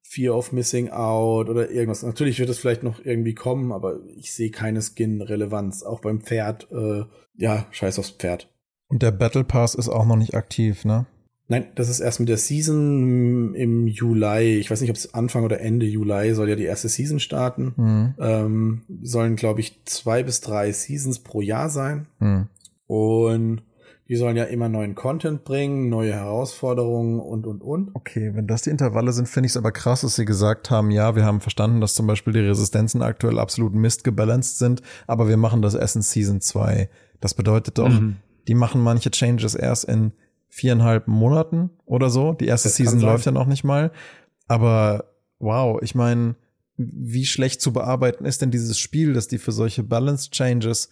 Fear 0.03 0.37
of 0.37 0.53
Missing 0.53 0.91
Out 0.91 1.49
oder 1.49 1.71
irgendwas. 1.71 2.03
Natürlich 2.03 2.39
wird 2.39 2.51
es 2.51 2.59
vielleicht 2.59 2.83
noch 2.83 3.05
irgendwie 3.05 3.35
kommen, 3.35 3.73
aber 3.73 4.01
ich 4.17 4.33
sehe 4.33 4.51
keine 4.51 4.83
Skin-Relevanz. 4.83 5.83
Auch 5.83 6.01
beim 6.01 6.21
Pferd, 6.21 6.71
äh, 6.71 7.05
ja, 7.37 7.67
scheiß 7.71 7.99
aufs 7.99 8.11
Pferd. 8.11 8.53
Und 8.89 9.03
der 9.03 9.11
Battle 9.11 9.45
Pass 9.45 9.75
ist 9.75 9.89
auch 9.89 10.07
noch 10.07 10.17
nicht 10.17 10.35
aktiv, 10.35 10.85
ne? 10.85 11.07
Nein, 11.49 11.67
das 11.77 11.89
ist 11.89 12.01
erst 12.01 12.19
mit 12.19 12.29
der 12.29 12.39
Season 12.39 13.55
im 13.55 13.87
Juli. 13.87 14.59
Ich 14.59 14.71
weiß 14.71 14.81
nicht, 14.81 14.91
ob 14.91 14.97
es 14.97 15.15
Anfang 15.15 15.45
oder 15.45 15.61
Ende 15.61 15.87
Juli 15.87 16.35
soll 16.35 16.49
ja 16.49 16.57
die 16.57 16.65
erste 16.65 16.89
Season 16.89 17.21
starten. 17.21 17.73
Mhm. 17.77 18.15
Ähm, 18.19 18.83
sollen, 19.03 19.37
glaube 19.37 19.61
ich, 19.61 19.81
zwei 19.85 20.25
bis 20.25 20.41
drei 20.41 20.73
Seasons 20.73 21.21
pro 21.21 21.41
Jahr 21.41 21.69
sein. 21.71 22.07
Mhm. 22.19 22.49
Und 22.89 23.63
die 24.09 24.17
sollen 24.17 24.37
ja 24.37 24.45
immer 24.45 24.69
neuen 24.69 24.95
Content 24.95 25.43
bringen, 25.45 25.89
neue 25.89 26.13
Herausforderungen 26.13 27.19
und, 27.21 27.47
und, 27.47 27.61
und. 27.63 27.91
Okay, 27.95 28.33
wenn 28.35 28.47
das 28.47 28.63
die 28.63 28.71
Intervalle 28.71 29.13
sind, 29.13 29.29
finde 29.29 29.47
ich 29.47 29.53
es 29.53 29.57
aber 29.57 29.73
krass, 29.73 30.03
dass 30.03 30.15
sie 30.15 30.25
gesagt 30.25 30.71
haben, 30.71 30.91
ja, 30.93 31.17
wir 31.17 31.25
haben 31.25 31.41
verstanden, 31.41 31.81
dass 31.81 31.95
zum 31.95 32.07
Beispiel 32.07 32.33
die 32.33 32.41
Resistenzen 32.41 33.03
aktuell 33.03 33.39
absolut 33.39 33.75
Mist 33.75 34.05
gebalanced 34.05 34.59
sind, 34.59 34.81
aber 35.09 35.29
wir 35.29 35.37
machen 35.37 35.61
das 35.61 35.75
erst 35.75 35.97
in 35.97 36.03
Season 36.03 36.41
2. 36.41 36.89
Das 37.21 37.35
bedeutet 37.35 37.79
doch, 37.79 37.89
Mhm. 37.89 38.17
die 38.47 38.55
machen 38.55 38.81
manche 38.81 39.11
Changes 39.11 39.57
erst 39.57 39.85
in 39.85 40.13
viereinhalb 40.49 41.07
Monaten 41.09 41.71
oder 41.85 42.11
so. 42.11 42.33
Die 42.33 42.47
erste 42.47 42.69
Das 42.69 42.77
Season 42.77 43.01
läuft 43.01 43.27
ja 43.27 43.33
noch 43.33 43.47
nicht 43.47 43.65
mal. 43.65 43.91
Aber 44.49 45.05
wow, 45.39 45.79
ich 45.83 45.95
meine, 45.95 46.37
wie 46.77 47.25
schlecht 47.27 47.61
zu 47.61 47.73
bearbeiten 47.73 48.25
ist 48.25 48.43
denn 48.43 48.51
dieses 48.51 48.79
Spiel, 48.79 49.13
dass 49.13 49.29
die 49.29 49.39
für 49.39 49.53
solche 49.53 49.83
Balance 49.83 50.31
Changes 50.31 50.89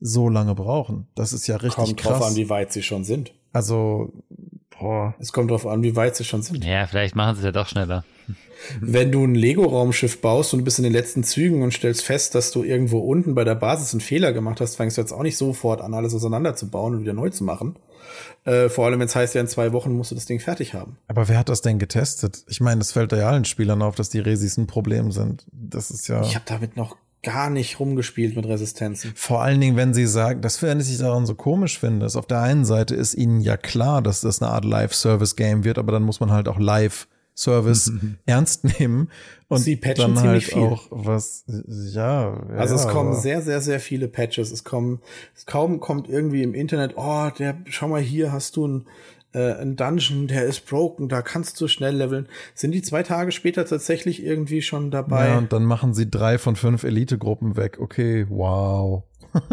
so 0.00 0.28
lange 0.28 0.54
brauchen? 0.54 1.08
Das 1.14 1.32
ist 1.32 1.46
ja 1.46 1.56
richtig 1.56 1.84
Kommt 1.84 1.96
krass. 1.96 2.18
drauf 2.18 2.28
an, 2.28 2.36
wie 2.36 2.48
weit 2.50 2.72
sie 2.72 2.82
schon 2.82 3.04
sind. 3.04 3.32
also, 3.52 4.12
boah. 4.78 5.14
Es 5.18 5.32
kommt 5.32 5.50
drauf 5.50 5.66
an, 5.66 5.82
wie 5.82 5.96
weit 5.96 6.16
sie 6.16 6.24
schon 6.24 6.42
sind. 6.42 6.64
Ja, 6.64 6.86
vielleicht 6.86 7.16
machen 7.16 7.34
sie 7.34 7.40
es 7.40 7.44
ja 7.46 7.52
doch 7.52 7.66
schneller. 7.68 8.04
Wenn 8.80 9.12
du 9.12 9.24
ein 9.24 9.36
Lego-Raumschiff 9.36 10.20
baust 10.20 10.52
und 10.52 10.60
du 10.60 10.64
bist 10.64 10.78
in 10.78 10.82
den 10.84 10.92
letzten 10.92 11.22
Zügen 11.22 11.62
und 11.62 11.72
stellst 11.72 12.02
fest, 12.02 12.34
dass 12.34 12.50
du 12.50 12.64
irgendwo 12.64 12.98
unten 12.98 13.34
bei 13.34 13.44
der 13.44 13.54
Basis 13.54 13.92
einen 13.94 14.00
Fehler 14.00 14.32
gemacht 14.32 14.60
hast, 14.60 14.76
fängst 14.76 14.96
du 14.96 15.00
jetzt 15.00 15.12
auch 15.12 15.22
nicht 15.22 15.36
sofort 15.36 15.80
an, 15.80 15.94
alles 15.94 16.14
auseinanderzubauen 16.14 16.94
und 16.94 17.00
wieder 17.02 17.12
neu 17.12 17.30
zu 17.30 17.44
machen. 17.44 17.76
Äh, 18.44 18.68
vor 18.68 18.86
allem, 18.86 19.00
wenn 19.00 19.06
es 19.06 19.16
heißt, 19.16 19.34
ja, 19.34 19.40
in 19.40 19.48
zwei 19.48 19.72
Wochen 19.72 19.92
musst 19.92 20.10
du 20.10 20.14
das 20.14 20.26
Ding 20.26 20.40
fertig 20.40 20.74
haben. 20.74 20.98
Aber 21.08 21.28
wer 21.28 21.38
hat 21.38 21.48
das 21.48 21.62
denn 21.62 21.78
getestet? 21.78 22.44
Ich 22.48 22.60
meine, 22.60 22.80
es 22.80 22.92
fällt 22.92 23.12
ja 23.12 23.28
allen 23.28 23.44
Spielern 23.44 23.82
auf, 23.82 23.94
dass 23.94 24.08
die 24.08 24.20
Resis 24.20 24.56
ein 24.56 24.66
Problem 24.66 25.12
sind. 25.12 25.46
Das 25.52 25.90
ist 25.90 26.08
ja. 26.08 26.22
Ich 26.22 26.34
habe 26.34 26.44
damit 26.46 26.76
noch 26.76 26.96
gar 27.22 27.50
nicht 27.50 27.80
rumgespielt 27.80 28.36
mit 28.36 28.46
Resistenzen. 28.46 29.12
Vor 29.16 29.42
allen 29.42 29.60
Dingen, 29.60 29.76
wenn 29.76 29.92
sie 29.92 30.06
sagen, 30.06 30.40
das 30.40 30.56
finde 30.56 30.84
ich 30.84 30.98
daran 30.98 31.26
so 31.26 31.34
komisch 31.34 31.78
finde, 31.78 32.06
ist 32.06 32.16
auf 32.16 32.26
der 32.26 32.40
einen 32.40 32.64
Seite 32.64 32.94
ist 32.94 33.14
ihnen 33.14 33.40
ja 33.40 33.56
klar, 33.56 34.02
dass 34.02 34.20
das 34.20 34.40
eine 34.40 34.52
Art 34.52 34.64
Live-Service-Game 34.64 35.64
wird, 35.64 35.78
aber 35.78 35.92
dann 35.92 36.04
muss 36.04 36.20
man 36.20 36.30
halt 36.30 36.48
auch 36.48 36.58
Live-Service 37.38 37.92
ernst 38.26 38.64
nehmen 38.78 39.10
und 39.48 39.58
Sie 39.58 39.76
patchen 39.76 40.14
dann 40.14 40.16
ziemlich 40.16 40.54
halt 40.54 40.54
viel. 40.54 40.62
auch 40.62 40.86
was, 40.90 41.44
ja. 41.46 42.34
Also 42.56 42.74
ja, 42.74 42.80
es 42.80 42.88
kommen 42.88 43.14
sehr, 43.14 43.42
sehr, 43.42 43.60
sehr 43.60 43.80
viele 43.80 44.08
Patches. 44.08 44.50
Es 44.50 44.64
kommen, 44.64 45.00
es 45.34 45.46
kaum 45.46 45.80
kommt 45.80 46.08
irgendwie 46.08 46.42
im 46.42 46.54
Internet, 46.54 46.94
oh, 46.96 47.30
der, 47.38 47.56
schau 47.66 47.88
mal 47.88 48.00
hier, 48.00 48.32
hast 48.32 48.56
du 48.56 48.66
ein, 48.66 48.86
äh, 49.32 49.52
ein 49.54 49.76
Dungeon, 49.76 50.26
der 50.26 50.44
ist 50.44 50.66
broken, 50.66 51.08
da 51.08 51.22
kannst 51.22 51.60
du 51.60 51.68
schnell 51.68 51.96
leveln. 51.96 52.28
Sind 52.54 52.72
die 52.72 52.82
zwei 52.82 53.02
Tage 53.02 53.32
später 53.32 53.64
tatsächlich 53.64 54.22
irgendwie 54.22 54.62
schon 54.62 54.90
dabei? 54.90 55.28
Ja, 55.28 55.38
und 55.38 55.52
dann 55.52 55.64
machen 55.64 55.94
sie 55.94 56.10
drei 56.10 56.38
von 56.38 56.56
fünf 56.56 56.84
Elite-Gruppen 56.84 57.56
weg. 57.56 57.78
Okay, 57.80 58.26
wow. 58.28 59.04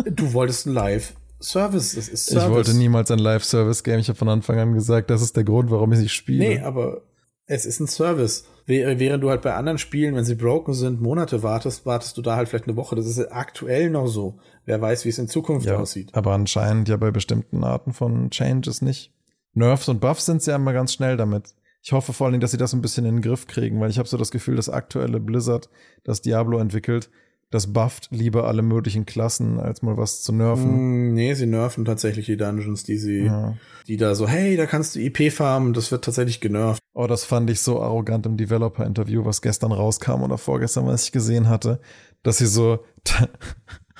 du 0.05 0.33
wolltest 0.33 0.65
ein 0.65 0.73
Live-Service, 0.73 1.95
es 1.95 2.09
ist 2.09 2.25
Service. 2.27 2.43
Ich 2.43 2.49
wollte 2.49 2.73
niemals 2.73 3.11
ein 3.11 3.19
Live-Service-Game. 3.19 3.99
Ich 3.99 4.09
habe 4.09 4.17
von 4.17 4.29
Anfang 4.29 4.59
an 4.59 4.73
gesagt, 4.73 5.09
das 5.09 5.21
ist 5.21 5.37
der 5.37 5.43
Grund, 5.43 5.69
warum 5.71 5.93
ich 5.93 5.99
nicht 5.99 6.13
spiele. 6.13 6.39
Nee, 6.39 6.59
aber 6.59 7.01
es 7.47 7.65
ist 7.65 7.79
ein 7.79 7.87
Service. 7.87 8.45
Wäh- 8.65 8.97
Während 8.99 9.23
du 9.23 9.29
halt 9.29 9.41
bei 9.41 9.53
anderen 9.53 9.77
Spielen, 9.77 10.15
wenn 10.15 10.25
sie 10.25 10.35
broken 10.35 10.73
sind, 10.73 11.01
Monate 11.01 11.43
wartest, 11.43 11.85
wartest 11.85 12.17
du 12.17 12.21
da 12.21 12.35
halt 12.35 12.49
vielleicht 12.49 12.67
eine 12.67 12.75
Woche. 12.77 12.95
Das 12.95 13.05
ist 13.05 13.19
aktuell 13.31 13.89
noch 13.89 14.07
so. 14.07 14.39
Wer 14.65 14.81
weiß, 14.81 15.05
wie 15.05 15.09
es 15.09 15.19
in 15.19 15.27
Zukunft 15.27 15.67
ja, 15.67 15.77
aussieht. 15.77 16.09
aber 16.15 16.31
anscheinend 16.33 16.89
ja 16.89 16.97
bei 16.97 17.11
bestimmten 17.11 17.63
Arten 17.63 17.93
von 17.93 18.29
Changes 18.31 18.81
nicht. 18.81 19.13
Nerfs 19.53 19.87
und 19.87 20.01
Buffs 20.01 20.25
sind 20.25 20.41
sie 20.41 20.49
ja 20.51 20.55
immer 20.57 20.73
ganz 20.73 20.93
schnell 20.93 21.17
damit. 21.17 21.53
Ich 21.83 21.91
hoffe 21.91 22.13
vor 22.13 22.25
allen 22.25 22.33
Dingen, 22.33 22.41
dass 22.41 22.49
sie 22.51 22.57
das 22.57 22.73
ein 22.73 22.81
bisschen 22.81 23.05
in 23.05 23.17
den 23.17 23.21
Griff 23.21 23.45
kriegen, 23.45 23.79
weil 23.79 23.91
ich 23.91 23.99
habe 23.99 24.09
so 24.09 24.17
das 24.17 24.31
Gefühl, 24.31 24.55
das 24.55 24.69
aktuelle 24.69 25.19
Blizzard, 25.19 25.69
das 26.03 26.21
Diablo 26.21 26.57
entwickelt, 26.57 27.11
das 27.55 27.73
bufft 27.73 28.09
lieber 28.11 28.45
alle 28.47 28.61
möglichen 28.61 29.05
Klassen, 29.05 29.59
als 29.59 29.81
mal 29.81 29.97
was 29.97 30.21
zu 30.21 30.31
nerven. 30.33 31.09
Mm, 31.11 31.13
nee, 31.13 31.33
sie 31.33 31.47
nerven 31.47 31.85
tatsächlich 31.85 32.27
die 32.27 32.37
Dungeons, 32.37 32.83
die 32.83 32.97
sie, 32.97 33.21
Ja. 33.25 33.55
die 33.87 33.97
da 33.97 34.13
so, 34.13 34.27
hey, 34.27 34.57
da 34.57 34.65
kannst 34.65 34.95
du 34.95 34.99
IP 34.99 35.31
farmen, 35.31 35.73
das 35.73 35.91
wird 35.91 36.03
tatsächlich 36.05 36.41
genervt. 36.41 36.79
Oh, 36.93 37.07
das 37.07 37.23
fand 37.25 37.49
ich 37.49 37.61
so 37.61 37.81
arrogant 37.81 38.25
im 38.25 38.37
Developer-Interview, 38.37 39.25
was 39.25 39.41
gestern 39.41 39.71
rauskam 39.71 40.21
oder 40.21 40.37
vorgestern, 40.37 40.85
was 40.85 41.05
ich 41.05 41.11
gesehen 41.11 41.49
hatte, 41.49 41.79
dass 42.23 42.37
sie 42.37 42.45
so 42.47 42.79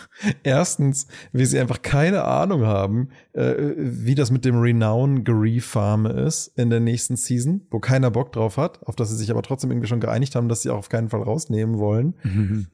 erstens, 0.44 1.08
wie 1.32 1.46
sie 1.46 1.60
einfach 1.60 1.82
keine 1.82 2.24
Ahnung 2.24 2.66
haben, 2.66 3.10
äh, 3.34 3.74
wie 3.78 4.16
das 4.16 4.32
mit 4.32 4.46
dem 4.46 4.60
Renown 4.60 5.24
Gary 5.24 5.60
Farm 5.60 6.06
ist 6.06 6.48
in 6.58 6.70
der 6.70 6.80
nächsten 6.80 7.16
Season, 7.16 7.62
wo 7.72 7.80
keiner 7.80 8.12
Bock 8.12 8.32
drauf 8.32 8.58
hat, 8.58 8.86
auf 8.88 8.96
das 8.96 9.10
sie 9.10 9.18
sich 9.18 9.32
aber 9.32 9.42
trotzdem 9.42 9.72
irgendwie 9.72 9.88
schon 9.88 10.00
geeinigt 10.00 10.36
haben, 10.36 10.50
dass 10.50 10.62
sie 10.62 10.70
auch 10.70 10.78
auf 10.78 10.90
keinen 10.90 11.10
Fall 11.10 11.22
rausnehmen 11.22 11.78
wollen. 11.78 12.16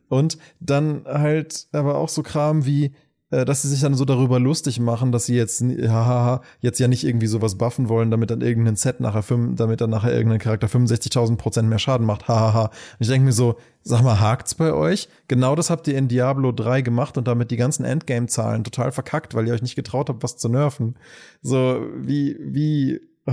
Und 0.10 0.38
dann 0.60 1.04
halt 1.06 1.68
aber 1.72 1.96
auch 1.96 2.10
so 2.10 2.24
Kram 2.24 2.66
wie, 2.66 2.94
dass 3.32 3.62
sie 3.62 3.70
sich 3.70 3.80
dann 3.80 3.96
so 3.96 4.04
darüber 4.06 4.40
lustig 4.40 4.80
machen, 4.80 5.12
dass 5.12 5.26
sie 5.26 5.36
jetzt, 5.36 5.62
hahaha, 5.64 6.42
jetzt 6.60 6.80
ja 6.80 6.88
nicht 6.88 7.06
irgendwie 7.06 7.28
sowas 7.28 7.58
buffen 7.58 7.88
wollen, 7.88 8.12
damit 8.12 8.30
dann 8.30 8.42
irgendein 8.42 8.76
Set 8.76 9.00
nachher, 9.00 9.24
damit 9.56 9.82
dann 9.82 9.90
nachher 9.90 10.14
irgendein 10.14 10.40
Charakter 10.40 10.68
65.000 10.68 11.38
Prozent 11.38 11.70
mehr 11.70 11.80
Schaden 11.80 12.06
macht, 12.06 12.28
hahaha. 12.28 12.66
Und 12.66 12.72
ich 13.00 13.08
denke 13.08 13.26
mir 13.26 13.32
so, 13.32 13.56
sag 13.84 14.04
mal, 14.04 14.20
hakt's 14.20 14.54
bei 14.54 14.74
euch? 14.74 15.08
Genau 15.30 15.56
das 15.56 15.70
habt 15.70 15.88
ihr 15.88 15.98
in 15.98 16.10
Diablo 16.10 16.52
3 16.52 16.82
gemacht 16.82 17.18
und 17.18 17.28
damit 17.28 17.52
die 17.52 17.58
ganzen 17.58 17.86
Endgame-Zahlen 17.86 18.64
total 18.66 18.92
verkackt, 18.92 19.34
weil 19.34 19.48
ihr 19.48 19.54
euch 19.54 19.62
nicht 19.62 19.76
getraut 19.76 20.10
habt, 20.10 20.24
was 20.24 20.38
zu 20.38 20.50
nerven. 20.50 20.96
So, 21.42 21.86
wie, 21.96 22.38
wie, 22.40 23.00
oh. 23.26 23.32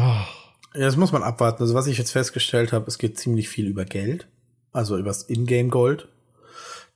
Ja, 0.74 0.84
das 0.84 0.96
muss 0.96 1.12
man 1.12 1.22
abwarten. 1.24 1.62
Also 1.62 1.74
was 1.74 1.88
ich 1.88 1.98
jetzt 1.98 2.12
festgestellt 2.12 2.72
habe, 2.72 2.86
es 2.86 2.98
geht 2.98 3.18
ziemlich 3.18 3.48
viel 3.48 3.66
über 3.66 3.84
Geld. 3.84 4.28
Also 4.72 4.96
übers 4.96 5.28
Ingame-Gold. 5.28 6.08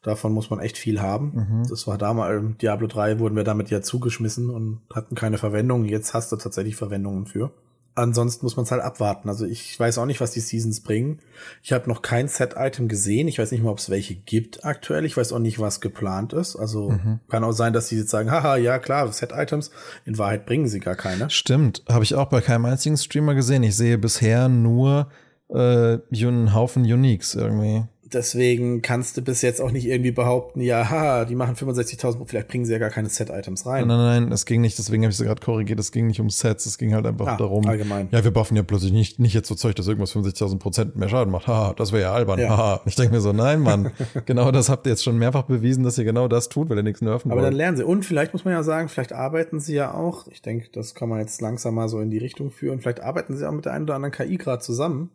Davon 0.02 0.32
muss 0.32 0.50
man 0.50 0.58
echt 0.58 0.78
viel 0.78 1.00
haben. 1.00 1.32
Mhm. 1.34 1.68
Das 1.68 1.86
war 1.86 1.96
damals, 1.96 2.36
im 2.36 2.58
Diablo 2.58 2.88
3 2.88 3.20
wurden 3.20 3.36
wir 3.36 3.44
damit 3.44 3.70
ja 3.70 3.82
zugeschmissen 3.82 4.50
und 4.50 4.80
hatten 4.92 5.14
keine 5.14 5.38
Verwendung. 5.38 5.84
Jetzt 5.84 6.12
hast 6.12 6.32
du 6.32 6.36
tatsächlich 6.36 6.74
Verwendungen 6.74 7.26
für. 7.26 7.52
Ansonsten 7.94 8.46
muss 8.46 8.56
man 8.56 8.64
es 8.64 8.70
halt 8.70 8.82
abwarten. 8.82 9.28
Also 9.28 9.44
ich 9.44 9.78
weiß 9.78 9.98
auch 9.98 10.06
nicht, 10.06 10.20
was 10.20 10.30
die 10.30 10.40
Seasons 10.40 10.80
bringen. 10.80 11.20
Ich 11.62 11.72
habe 11.72 11.88
noch 11.90 12.00
kein 12.00 12.26
Set-Item 12.26 12.88
gesehen. 12.88 13.28
Ich 13.28 13.38
weiß 13.38 13.52
nicht 13.52 13.62
mal, 13.62 13.70
ob 13.70 13.78
es 13.78 13.90
welche 13.90 14.14
gibt 14.14 14.64
aktuell. 14.64 15.04
Ich 15.04 15.16
weiß 15.16 15.32
auch 15.32 15.38
nicht, 15.38 15.58
was 15.58 15.82
geplant 15.82 16.32
ist. 16.32 16.56
Also 16.56 16.90
mhm. 16.90 17.20
kann 17.28 17.44
auch 17.44 17.52
sein, 17.52 17.74
dass 17.74 17.88
sie 17.88 17.98
jetzt 17.98 18.10
sagen, 18.10 18.30
haha, 18.30 18.56
ja 18.56 18.78
klar, 18.78 19.12
Set-Items. 19.12 19.70
In 20.06 20.16
Wahrheit 20.16 20.46
bringen 20.46 20.68
sie 20.68 20.80
gar 20.80 20.96
keine. 20.96 21.28
Stimmt. 21.28 21.84
Habe 21.86 22.02
ich 22.04 22.14
auch 22.14 22.30
bei 22.30 22.40
keinem 22.40 22.64
einzigen 22.64 22.96
Streamer 22.96 23.34
gesehen. 23.34 23.62
Ich 23.62 23.76
sehe 23.76 23.98
bisher 23.98 24.48
nur 24.48 25.08
äh, 25.50 25.98
einen 26.10 26.54
Haufen 26.54 26.84
Uniques 26.84 27.34
irgendwie. 27.34 27.84
Deswegen 28.12 28.82
kannst 28.82 29.16
du 29.16 29.22
bis 29.22 29.42
jetzt 29.42 29.60
auch 29.60 29.70
nicht 29.70 29.86
irgendwie 29.86 30.10
behaupten, 30.10 30.60
ja, 30.60 30.90
ha, 30.90 31.24
die 31.24 31.34
machen 31.34 31.54
65.000, 31.54 32.18
vielleicht 32.26 32.48
bringen 32.48 32.64
sie 32.64 32.72
ja 32.72 32.78
gar 32.78 32.90
keine 32.90 33.08
Set-Items 33.08 33.66
rein. 33.66 33.86
Nein, 33.86 33.98
nein, 33.98 34.22
nein, 34.24 34.32
es 34.32 34.46
ging 34.46 34.60
nicht, 34.60 34.78
deswegen 34.78 35.02
habe 35.04 35.10
ich 35.10 35.16
sie 35.16 35.24
gerade 35.24 35.40
korrigiert, 35.40 35.80
es 35.80 35.92
ging 35.92 36.06
nicht 36.06 36.20
um 36.20 36.28
Sets, 36.28 36.66
es 36.66 36.78
ging 36.78 36.94
halt 36.94 37.06
einfach 37.06 37.26
ah, 37.26 37.36
darum. 37.36 37.66
Allgemein. 37.66 38.08
Ja, 38.10 38.22
wir 38.22 38.30
buffen 38.30 38.56
ja 38.56 38.62
plötzlich 38.62 38.92
nicht, 38.92 39.18
nicht 39.18 39.34
jetzt 39.34 39.48
so 39.48 39.54
Zeug, 39.54 39.74
dass 39.76 39.88
irgendwas 39.88 40.14
50.000 40.14 40.58
Prozent 40.58 40.96
mehr 40.96 41.08
Schaden 41.08 41.32
macht. 41.32 41.46
Haha, 41.46 41.74
das 41.74 41.92
wäre 41.92 42.02
ja 42.02 42.12
albern. 42.12 42.38
Ja. 42.38 42.50
Haha. 42.50 42.80
Ich 42.84 42.96
denke 42.96 43.14
mir 43.14 43.20
so, 43.20 43.32
nein, 43.32 43.60
Mann, 43.60 43.90
genau 44.26 44.50
das 44.50 44.68
habt 44.68 44.86
ihr 44.86 44.90
jetzt 44.90 45.04
schon 45.04 45.18
mehrfach 45.18 45.44
bewiesen, 45.44 45.84
dass 45.84 45.96
ihr 45.98 46.04
genau 46.04 46.28
das 46.28 46.48
tut, 46.48 46.68
weil 46.68 46.76
ihr 46.76 46.82
nichts 46.82 47.00
nerven 47.00 47.30
Aber 47.30 47.40
wollt. 47.40 47.48
dann 47.48 47.56
lernen 47.56 47.76
sie. 47.76 47.84
Und 47.84 48.04
vielleicht 48.04 48.32
muss 48.32 48.44
man 48.44 48.52
ja 48.52 48.62
sagen, 48.62 48.88
vielleicht 48.88 49.12
arbeiten 49.12 49.60
sie 49.60 49.74
ja 49.74 49.94
auch, 49.94 50.26
ich 50.28 50.42
denke, 50.42 50.68
das 50.72 50.94
kann 50.94 51.08
man 51.08 51.20
jetzt 51.20 51.40
langsam 51.40 51.74
mal 51.74 51.88
so 51.88 52.00
in 52.00 52.10
die 52.10 52.18
Richtung 52.18 52.50
führen, 52.50 52.80
vielleicht 52.80 53.00
arbeiten 53.00 53.36
sie 53.36 53.48
auch 53.48 53.52
mit 53.52 53.64
der 53.64 53.72
einen 53.72 53.84
oder 53.84 53.94
anderen 53.94 54.12
KI 54.12 54.36
gerade 54.36 54.62
zusammen 54.62 55.10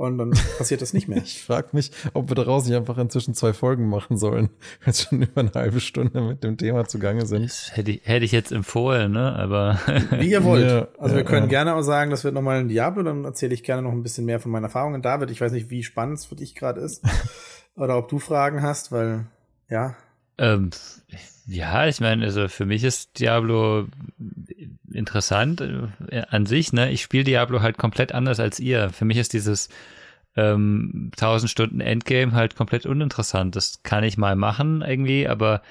und 0.00 0.16
dann 0.16 0.30
passiert 0.56 0.80
das 0.80 0.94
nicht 0.94 1.08
mehr. 1.08 1.18
ich 1.22 1.42
frage 1.42 1.68
mich, 1.72 1.90
ob 2.14 2.30
wir 2.30 2.34
daraus 2.34 2.66
nicht 2.66 2.74
einfach 2.74 2.96
inzwischen 2.96 3.34
zwei 3.34 3.52
Folgen 3.52 3.88
machen 3.88 4.16
sollen, 4.16 4.48
wenn 4.80 4.90
es 4.90 5.02
schon 5.02 5.22
über 5.22 5.40
eine 5.42 5.52
halbe 5.52 5.80
Stunde 5.80 6.22
mit 6.22 6.42
dem 6.42 6.56
Thema 6.56 6.86
zugange 6.86 7.26
sind. 7.26 7.44
Das 7.44 7.76
hätte 7.76 7.90
ich, 7.90 8.00
hätte 8.04 8.24
ich 8.24 8.32
jetzt 8.32 8.50
empfohlen, 8.50 9.12
ne? 9.12 9.34
Aber 9.36 9.78
wie 10.18 10.30
ihr 10.30 10.42
wollt. 10.42 10.66
Ja, 10.66 10.88
also 10.98 11.16
wir 11.16 11.24
können 11.24 11.44
ja. 11.44 11.50
gerne 11.50 11.74
auch 11.74 11.82
sagen, 11.82 12.10
das 12.10 12.24
wird 12.24 12.32
nochmal 12.32 12.60
ein 12.60 12.68
Diablo, 12.68 13.02
dann 13.02 13.24
erzähle 13.24 13.52
ich 13.52 13.62
gerne 13.62 13.82
noch 13.82 13.92
ein 13.92 14.02
bisschen 14.02 14.24
mehr 14.24 14.40
von 14.40 14.50
meinen 14.50 14.64
Erfahrungen. 14.64 15.02
David, 15.02 15.30
ich 15.30 15.40
weiß 15.40 15.52
nicht, 15.52 15.68
wie 15.68 15.82
spannend 15.82 16.18
es 16.18 16.24
für 16.24 16.36
dich 16.36 16.54
gerade 16.54 16.80
ist. 16.80 17.04
oder 17.76 17.98
ob 17.98 18.08
du 18.08 18.18
Fragen 18.18 18.62
hast, 18.62 18.92
weil 18.92 19.26
ja. 19.68 19.96
Ähm, 20.38 20.70
ja, 21.50 21.88
ich 21.88 22.00
meine, 22.00 22.24
also 22.24 22.46
für 22.46 22.64
mich 22.64 22.84
ist 22.84 23.18
Diablo 23.18 23.88
interessant 24.92 25.60
äh, 25.60 26.22
an 26.30 26.46
sich, 26.46 26.72
ne? 26.72 26.92
Ich 26.92 27.02
spiele 27.02 27.24
Diablo 27.24 27.60
halt 27.60 27.76
komplett 27.76 28.12
anders 28.12 28.38
als 28.38 28.60
ihr. 28.60 28.90
Für 28.90 29.04
mich 29.04 29.16
ist 29.16 29.32
dieses 29.32 29.68
ähm, 30.36 31.10
1000 31.16 31.50
Stunden 31.50 31.80
Endgame 31.80 32.32
halt 32.32 32.54
komplett 32.54 32.86
uninteressant. 32.86 33.56
Das 33.56 33.82
kann 33.82 34.04
ich 34.04 34.16
mal 34.16 34.36
machen 34.36 34.82
irgendwie, 34.86 35.26
aber 35.26 35.62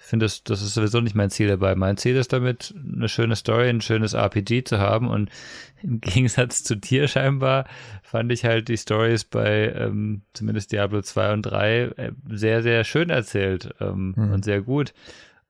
ich 0.00 0.06
finde, 0.06 0.26
das, 0.26 0.42
das 0.42 0.60
ist 0.60 0.74
sowieso 0.74 1.00
nicht 1.00 1.14
mein 1.14 1.30
Ziel 1.30 1.46
dabei. 1.46 1.76
Mein 1.76 1.98
Ziel 1.98 2.16
ist 2.16 2.32
damit, 2.32 2.74
eine 2.76 3.08
schöne 3.08 3.36
Story, 3.36 3.68
ein 3.68 3.80
schönes 3.80 4.14
RPG 4.14 4.64
zu 4.64 4.80
haben 4.80 5.08
und 5.08 5.30
im 5.84 6.00
Gegensatz 6.00 6.64
zu 6.64 6.76
dir 6.76 7.06
scheinbar 7.06 7.64
fand 8.02 8.32
ich 8.32 8.44
halt 8.44 8.66
die 8.66 8.76
Stories 8.76 9.22
bei 9.22 9.72
ähm, 9.72 10.22
zumindest 10.32 10.72
Diablo 10.72 11.00
2 11.00 11.32
und 11.32 11.42
3 11.42 11.78
äh, 11.96 12.12
sehr, 12.28 12.64
sehr 12.64 12.82
schön 12.82 13.10
erzählt 13.10 13.72
ähm, 13.80 14.14
mhm. 14.16 14.32
und 14.32 14.44
sehr 14.44 14.62
gut. 14.62 14.94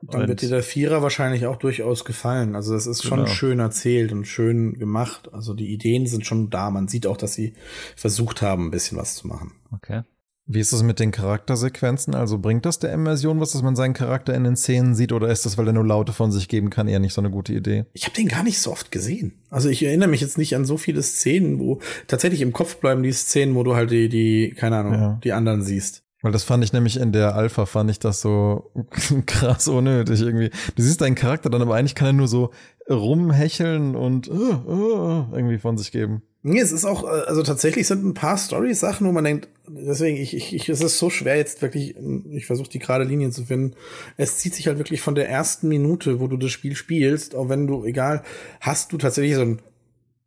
Dann 0.00 0.22
und 0.22 0.28
wird 0.28 0.42
dir 0.42 0.48
der 0.48 0.62
Vierer 0.62 1.02
wahrscheinlich 1.02 1.46
auch 1.46 1.56
durchaus 1.56 2.04
gefallen. 2.04 2.54
Also 2.54 2.72
das 2.72 2.86
ist 2.86 3.02
schon 3.02 3.20
genau. 3.20 3.30
schön 3.30 3.58
erzählt 3.58 4.12
und 4.12 4.26
schön 4.26 4.78
gemacht. 4.78 5.32
Also 5.32 5.54
die 5.54 5.72
Ideen 5.72 6.06
sind 6.06 6.24
schon 6.24 6.50
da. 6.50 6.70
Man 6.70 6.86
sieht 6.86 7.06
auch, 7.06 7.16
dass 7.16 7.34
sie 7.34 7.54
versucht 7.96 8.40
haben, 8.40 8.66
ein 8.66 8.70
bisschen 8.70 8.96
was 8.96 9.16
zu 9.16 9.26
machen. 9.26 9.52
Okay. 9.72 10.02
Wie 10.50 10.60
ist 10.60 10.72
es 10.72 10.82
mit 10.82 10.98
den 10.98 11.10
Charaktersequenzen? 11.10 12.14
Also 12.14 12.38
bringt 12.38 12.64
das 12.64 12.78
der 12.78 12.90
Immersion 12.92 13.38
was, 13.38 13.52
dass 13.52 13.60
man 13.60 13.76
seinen 13.76 13.92
Charakter 13.92 14.34
in 14.34 14.44
den 14.44 14.56
Szenen 14.56 14.94
sieht 14.94 15.12
oder 15.12 15.28
ist 15.28 15.44
das, 15.44 15.58
weil 15.58 15.66
er 15.66 15.74
nur 15.74 15.84
Laute 15.84 16.14
von 16.14 16.32
sich 16.32 16.48
geben 16.48 16.70
kann, 16.70 16.88
eher 16.88 17.00
nicht 17.00 17.12
so 17.12 17.20
eine 17.20 17.30
gute 17.30 17.52
Idee? 17.52 17.84
Ich 17.92 18.06
habe 18.06 18.14
den 18.14 18.28
gar 18.28 18.42
nicht 18.42 18.58
so 18.58 18.72
oft 18.72 18.90
gesehen. 18.90 19.34
Also 19.50 19.68
ich 19.68 19.82
erinnere 19.82 20.08
mich 20.08 20.22
jetzt 20.22 20.38
nicht 20.38 20.56
an 20.56 20.64
so 20.64 20.78
viele 20.78 21.02
Szenen, 21.02 21.58
wo 21.58 21.80
tatsächlich 22.06 22.40
im 22.40 22.54
Kopf 22.54 22.76
bleiben 22.76 23.02
die 23.02 23.12
Szenen, 23.12 23.56
wo 23.56 23.62
du 23.62 23.74
halt 23.74 23.90
die, 23.90 24.08
die 24.08 24.54
keine 24.56 24.78
Ahnung, 24.78 24.94
ja. 24.94 25.20
die 25.22 25.32
anderen 25.32 25.62
siehst. 25.62 26.02
Weil 26.22 26.32
das 26.32 26.42
fand 26.42 26.64
ich 26.64 26.72
nämlich 26.72 26.98
in 26.98 27.12
der 27.12 27.36
Alpha, 27.36 27.64
fand 27.64 27.90
ich 27.90 28.00
das 28.00 28.20
so 28.20 28.72
krass 29.26 29.68
unnötig 29.68 30.20
irgendwie. 30.20 30.50
Du 30.74 30.82
siehst 30.82 31.00
deinen 31.00 31.14
Charakter 31.14 31.48
dann, 31.48 31.62
aber 31.62 31.76
eigentlich 31.76 31.94
kann 31.94 32.08
er 32.08 32.12
nur 32.12 32.28
so 32.28 32.50
rumhecheln 32.90 33.94
und 33.94 34.28
uh, 34.28 34.54
uh, 34.66 35.26
irgendwie 35.32 35.58
von 35.58 35.78
sich 35.78 35.92
geben. 35.92 36.22
Nee, 36.42 36.60
es 36.60 36.72
ist 36.72 36.84
auch, 36.84 37.04
äh, 37.04 37.24
also 37.26 37.42
tatsächlich 37.42 37.86
sind 37.86 38.04
ein 38.04 38.14
paar 38.14 38.36
Story-Sachen, 38.36 39.06
wo 39.06 39.12
man 39.12 39.24
denkt, 39.24 39.48
deswegen, 39.68 40.16
ich, 40.16 40.34
ich, 40.34 40.54
ich, 40.54 40.68
es 40.68 40.80
ist 40.80 40.98
so 40.98 41.10
schwer 41.10 41.36
jetzt 41.36 41.62
wirklich, 41.62 41.94
ich 42.30 42.46
versuche 42.46 42.70
die 42.70 42.78
gerade 42.78 43.04
Linien 43.04 43.32
zu 43.32 43.44
finden. 43.44 43.76
Es 44.16 44.38
zieht 44.38 44.54
sich 44.54 44.66
halt 44.66 44.78
wirklich 44.78 45.00
von 45.00 45.14
der 45.14 45.28
ersten 45.28 45.68
Minute, 45.68 46.20
wo 46.20 46.26
du 46.26 46.36
das 46.36 46.50
Spiel 46.50 46.74
spielst, 46.74 47.34
auch 47.34 47.48
wenn 47.48 47.66
du, 47.66 47.84
egal, 47.84 48.22
hast 48.60 48.92
du 48.92 48.98
tatsächlich 48.98 49.34
so 49.34 49.42
einen 49.42 49.62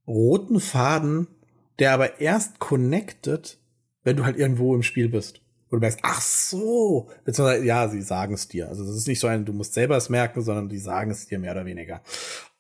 roten 0.08 0.60
Faden, 0.60 1.28
der 1.80 1.94
aber 1.94 2.20
erst 2.20 2.60
connected, 2.60 3.58
wenn 4.04 4.18
du 4.18 4.26
halt 4.26 4.38
irgendwo 4.38 4.76
im 4.76 4.84
Spiel 4.84 5.10
bist. 5.10 5.41
Wo 5.72 5.78
du 5.78 5.80
merkst, 5.80 6.00
ach 6.04 6.22
so, 6.22 7.08
beziehungsweise, 7.24 7.66
ja, 7.66 7.88
sie 7.88 8.02
sagen 8.02 8.34
es 8.34 8.50
dir. 8.50 8.68
Also 8.68 8.84
es 8.84 8.96
ist 8.96 9.08
nicht 9.08 9.22
so 9.22 9.28
ein, 9.28 9.46
du 9.46 9.54
musst 9.54 9.74
selber 9.74 9.96
es 9.96 10.10
merken, 10.10 10.42
sondern 10.42 10.68
die 10.68 10.78
sagen 10.78 11.10
es 11.10 11.28
dir 11.28 11.40
mehr 11.40 11.54
oder 11.54 11.66
weniger. 11.66 12.02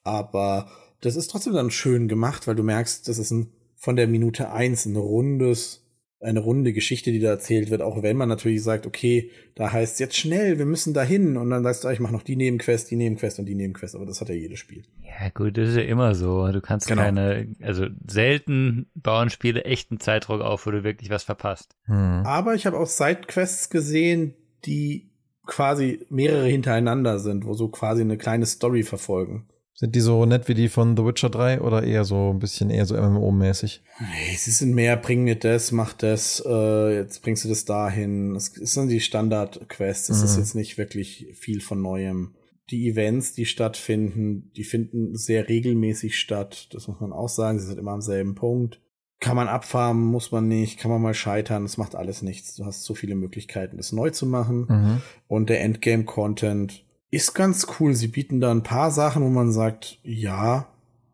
Aber 0.03 0.71
das 1.01 1.17
ist 1.17 1.29
trotzdem 1.29 1.53
dann 1.53 1.71
schön 1.71 2.07
gemacht, 2.07 2.47
weil 2.47 2.55
du 2.55 2.63
merkst, 2.63 3.07
das 3.07 3.17
ist 3.17 3.31
ein, 3.31 3.51
von 3.75 3.97
der 3.97 4.07
Minute 4.07 4.51
eins 4.51 4.85
ein 4.85 4.95
rundes, 4.95 5.80
eine 6.21 6.39
runde 6.39 6.73
Geschichte, 6.73 7.11
die 7.11 7.19
da 7.19 7.29
erzählt 7.29 7.69
wird, 7.69 7.81
auch 7.81 8.03
wenn 8.03 8.15
man 8.15 8.29
natürlich 8.29 8.63
sagt, 8.63 8.85
okay, 8.85 9.31
da 9.55 9.71
heißt 9.71 9.99
jetzt 9.99 10.15
schnell, 10.15 10.59
wir 10.59 10.65
müssen 10.65 10.93
dahin 10.93 11.35
und 11.37 11.49
dann 11.49 11.63
sagst 11.63 11.83
du, 11.83 11.89
ich 11.89 11.99
mache 11.99 12.13
noch 12.13 12.23
die 12.23 12.35
Nebenquest, 12.35 12.91
die 12.91 12.95
Nebenquest 12.95 13.39
und 13.39 13.45
die 13.45 13.55
Nebenquest, 13.55 13.95
aber 13.95 14.05
das 14.05 14.21
hat 14.21 14.29
ja 14.29 14.35
jedes 14.35 14.59
Spiel. 14.59 14.83
Ja, 15.03 15.29
gut, 15.29 15.57
das 15.57 15.69
ist 15.69 15.75
ja 15.75 15.83
immer 15.83 16.13
so. 16.15 16.47
Du 16.51 16.61
kannst 16.61 16.87
genau. 16.87 17.01
keine, 17.01 17.47
also 17.61 17.87
selten 18.07 18.87
bauen 18.93 19.29
Spiele 19.29 19.63
echten 19.65 19.99
Zeitdruck 19.99 20.41
auf, 20.41 20.65
wo 20.65 20.71
du 20.71 20.83
wirklich 20.83 21.09
was 21.09 21.23
verpasst. 21.23 21.75
Hm. 21.85 22.23
Aber 22.25 22.53
ich 22.53 22.65
habe 22.65 22.77
auch 22.77 22.87
Sidequests 22.87 23.69
gesehen, 23.69 24.35
die 24.65 25.09
quasi 25.47 26.05
mehrere 26.09 26.47
hintereinander 26.47 27.19
sind, 27.19 27.45
wo 27.45 27.53
so 27.53 27.67
quasi 27.69 28.01
eine 28.01 28.17
kleine 28.17 28.45
Story 28.45 28.83
verfolgen. 28.83 29.47
Sind 29.81 29.95
die 29.95 29.99
so 29.99 30.27
nett 30.27 30.47
wie 30.47 30.53
die 30.53 30.69
von 30.69 30.95
The 30.95 31.03
Witcher 31.03 31.31
3 31.31 31.61
oder 31.61 31.81
eher 31.81 32.05
so 32.05 32.29
ein 32.29 32.37
bisschen 32.37 32.69
eher 32.69 32.85
so 32.85 32.95
MMO-mäßig? 32.95 33.81
Nee, 33.99 34.35
sie 34.37 34.51
sind 34.51 34.75
mehr, 34.75 34.95
bring 34.95 35.23
mir 35.23 35.33
das, 35.33 35.71
mach 35.71 35.93
das, 35.93 36.39
äh, 36.45 36.97
jetzt 36.97 37.23
bringst 37.23 37.45
du 37.45 37.49
das 37.49 37.65
dahin. 37.65 38.35
Das 38.35 38.53
sind 38.53 38.89
die 38.89 38.99
Standard-Quests, 38.99 40.09
das 40.09 40.19
mhm. 40.19 40.25
ist 40.25 40.37
jetzt 40.37 40.53
nicht 40.53 40.77
wirklich 40.77 41.29
viel 41.33 41.61
von 41.61 41.81
Neuem. 41.81 42.35
Die 42.69 42.89
Events, 42.89 43.33
die 43.33 43.47
stattfinden, 43.47 44.51
die 44.55 44.65
finden 44.65 45.15
sehr 45.15 45.49
regelmäßig 45.49 46.19
statt. 46.19 46.67
Das 46.73 46.87
muss 46.87 46.99
man 46.99 47.11
auch 47.11 47.29
sagen, 47.29 47.57
sie 47.57 47.65
sind 47.65 47.79
immer 47.79 47.93
am 47.93 48.01
selben 48.01 48.35
Punkt. 48.35 48.79
Kann 49.19 49.35
man 49.35 49.47
abfarmen, 49.47 50.05
muss 50.05 50.31
man 50.31 50.47
nicht, 50.47 50.77
kann 50.79 50.91
man 50.91 51.01
mal 51.01 51.15
scheitern, 51.15 51.63
das 51.63 51.77
macht 51.77 51.95
alles 51.95 52.21
nichts. 52.21 52.53
Du 52.53 52.65
hast 52.65 52.83
so 52.83 52.93
viele 52.93 53.15
Möglichkeiten, 53.15 53.77
das 53.77 53.93
neu 53.93 54.11
zu 54.11 54.27
machen. 54.27 54.67
Mhm. 54.69 55.01
Und 55.27 55.49
der 55.49 55.61
Endgame-Content, 55.61 56.85
ist 57.11 57.35
ganz 57.35 57.67
cool. 57.79 57.93
Sie 57.93 58.07
bieten 58.07 58.39
da 58.39 58.51
ein 58.51 58.63
paar 58.63 58.89
Sachen, 58.89 59.23
wo 59.23 59.29
man 59.29 59.51
sagt, 59.51 59.99
ja, 60.03 60.67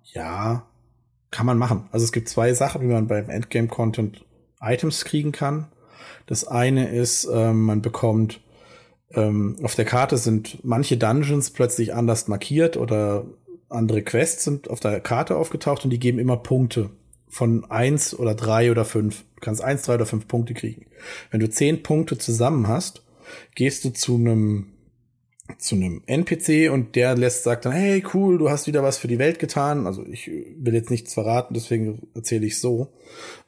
ja, 0.04 0.66
kann 1.32 1.46
man 1.46 1.58
machen. 1.58 1.90
Also 1.92 2.06
es 2.06 2.12
gibt 2.12 2.30
zwei 2.30 2.54
Sachen, 2.54 2.82
wie 2.82 2.86
man 2.86 3.08
beim 3.08 3.30
Endgame-Content 3.30 4.24
Items 4.62 5.04
kriegen 5.04 5.32
kann. 5.32 5.68
Das 6.28 6.48
eine 6.48 6.90
ist, 6.90 7.28
ähm, 7.32 7.64
man 7.64 7.82
bekommt 7.82 8.42
ähm, 9.12 9.56
auf 9.64 9.76
der 9.76 9.86
Karte 9.86 10.18
sind 10.18 10.60
manche 10.64 10.98
Dungeons 10.98 11.52
plötzlich 11.52 11.94
anders 11.94 12.28
markiert 12.28 12.78
oder 12.78 13.26
andere 13.70 14.02
Quests 14.02 14.44
sind 14.44 14.70
auf 14.70 14.80
der 14.80 15.00
Karte 15.00 15.38
aufgetaucht 15.38 15.84
und 15.84 15.92
die 15.92 16.00
geben 16.00 16.20
immer 16.20 16.38
Punkte 16.38 16.90
von 17.30 17.70
eins 17.70 18.18
oder 18.18 18.36
drei 18.36 18.72
oder 18.72 18.86
fünf. 18.86 19.24
Du 19.36 19.42
kannst 19.42 19.62
eins, 19.62 19.84
drei 19.84 19.96
oder 19.96 20.06
fünf 20.06 20.28
Punkte 20.28 20.54
kriegen. 20.54 20.86
Wenn 21.32 21.40
du 21.40 21.50
zehn 21.50 21.84
Punkte 21.84 22.18
zusammen 22.18 22.68
hast, 22.68 23.04
gehst 23.56 23.84
du 23.86 23.90
zu 23.90 24.16
einem 24.16 24.68
zu 25.58 25.76
einem 25.76 26.04
NPC 26.06 26.72
und 26.72 26.96
der 26.96 27.16
lässt 27.16 27.44
sagt 27.44 27.66
dann, 27.66 27.74
hey 27.74 28.04
cool, 28.14 28.38
du 28.38 28.50
hast 28.50 28.68
wieder 28.68 28.84
was 28.84 28.98
für 28.98 29.08
die 29.08 29.20
Welt 29.20 29.40
getan. 29.40 29.88
Also 29.88 30.06
ich 30.06 30.28
will 30.28 30.74
jetzt 30.74 30.92
nichts 30.92 31.14
verraten, 31.14 31.54
deswegen 31.54 32.08
erzähle 32.14 32.46
ich 32.46 32.60
so. 32.60 32.90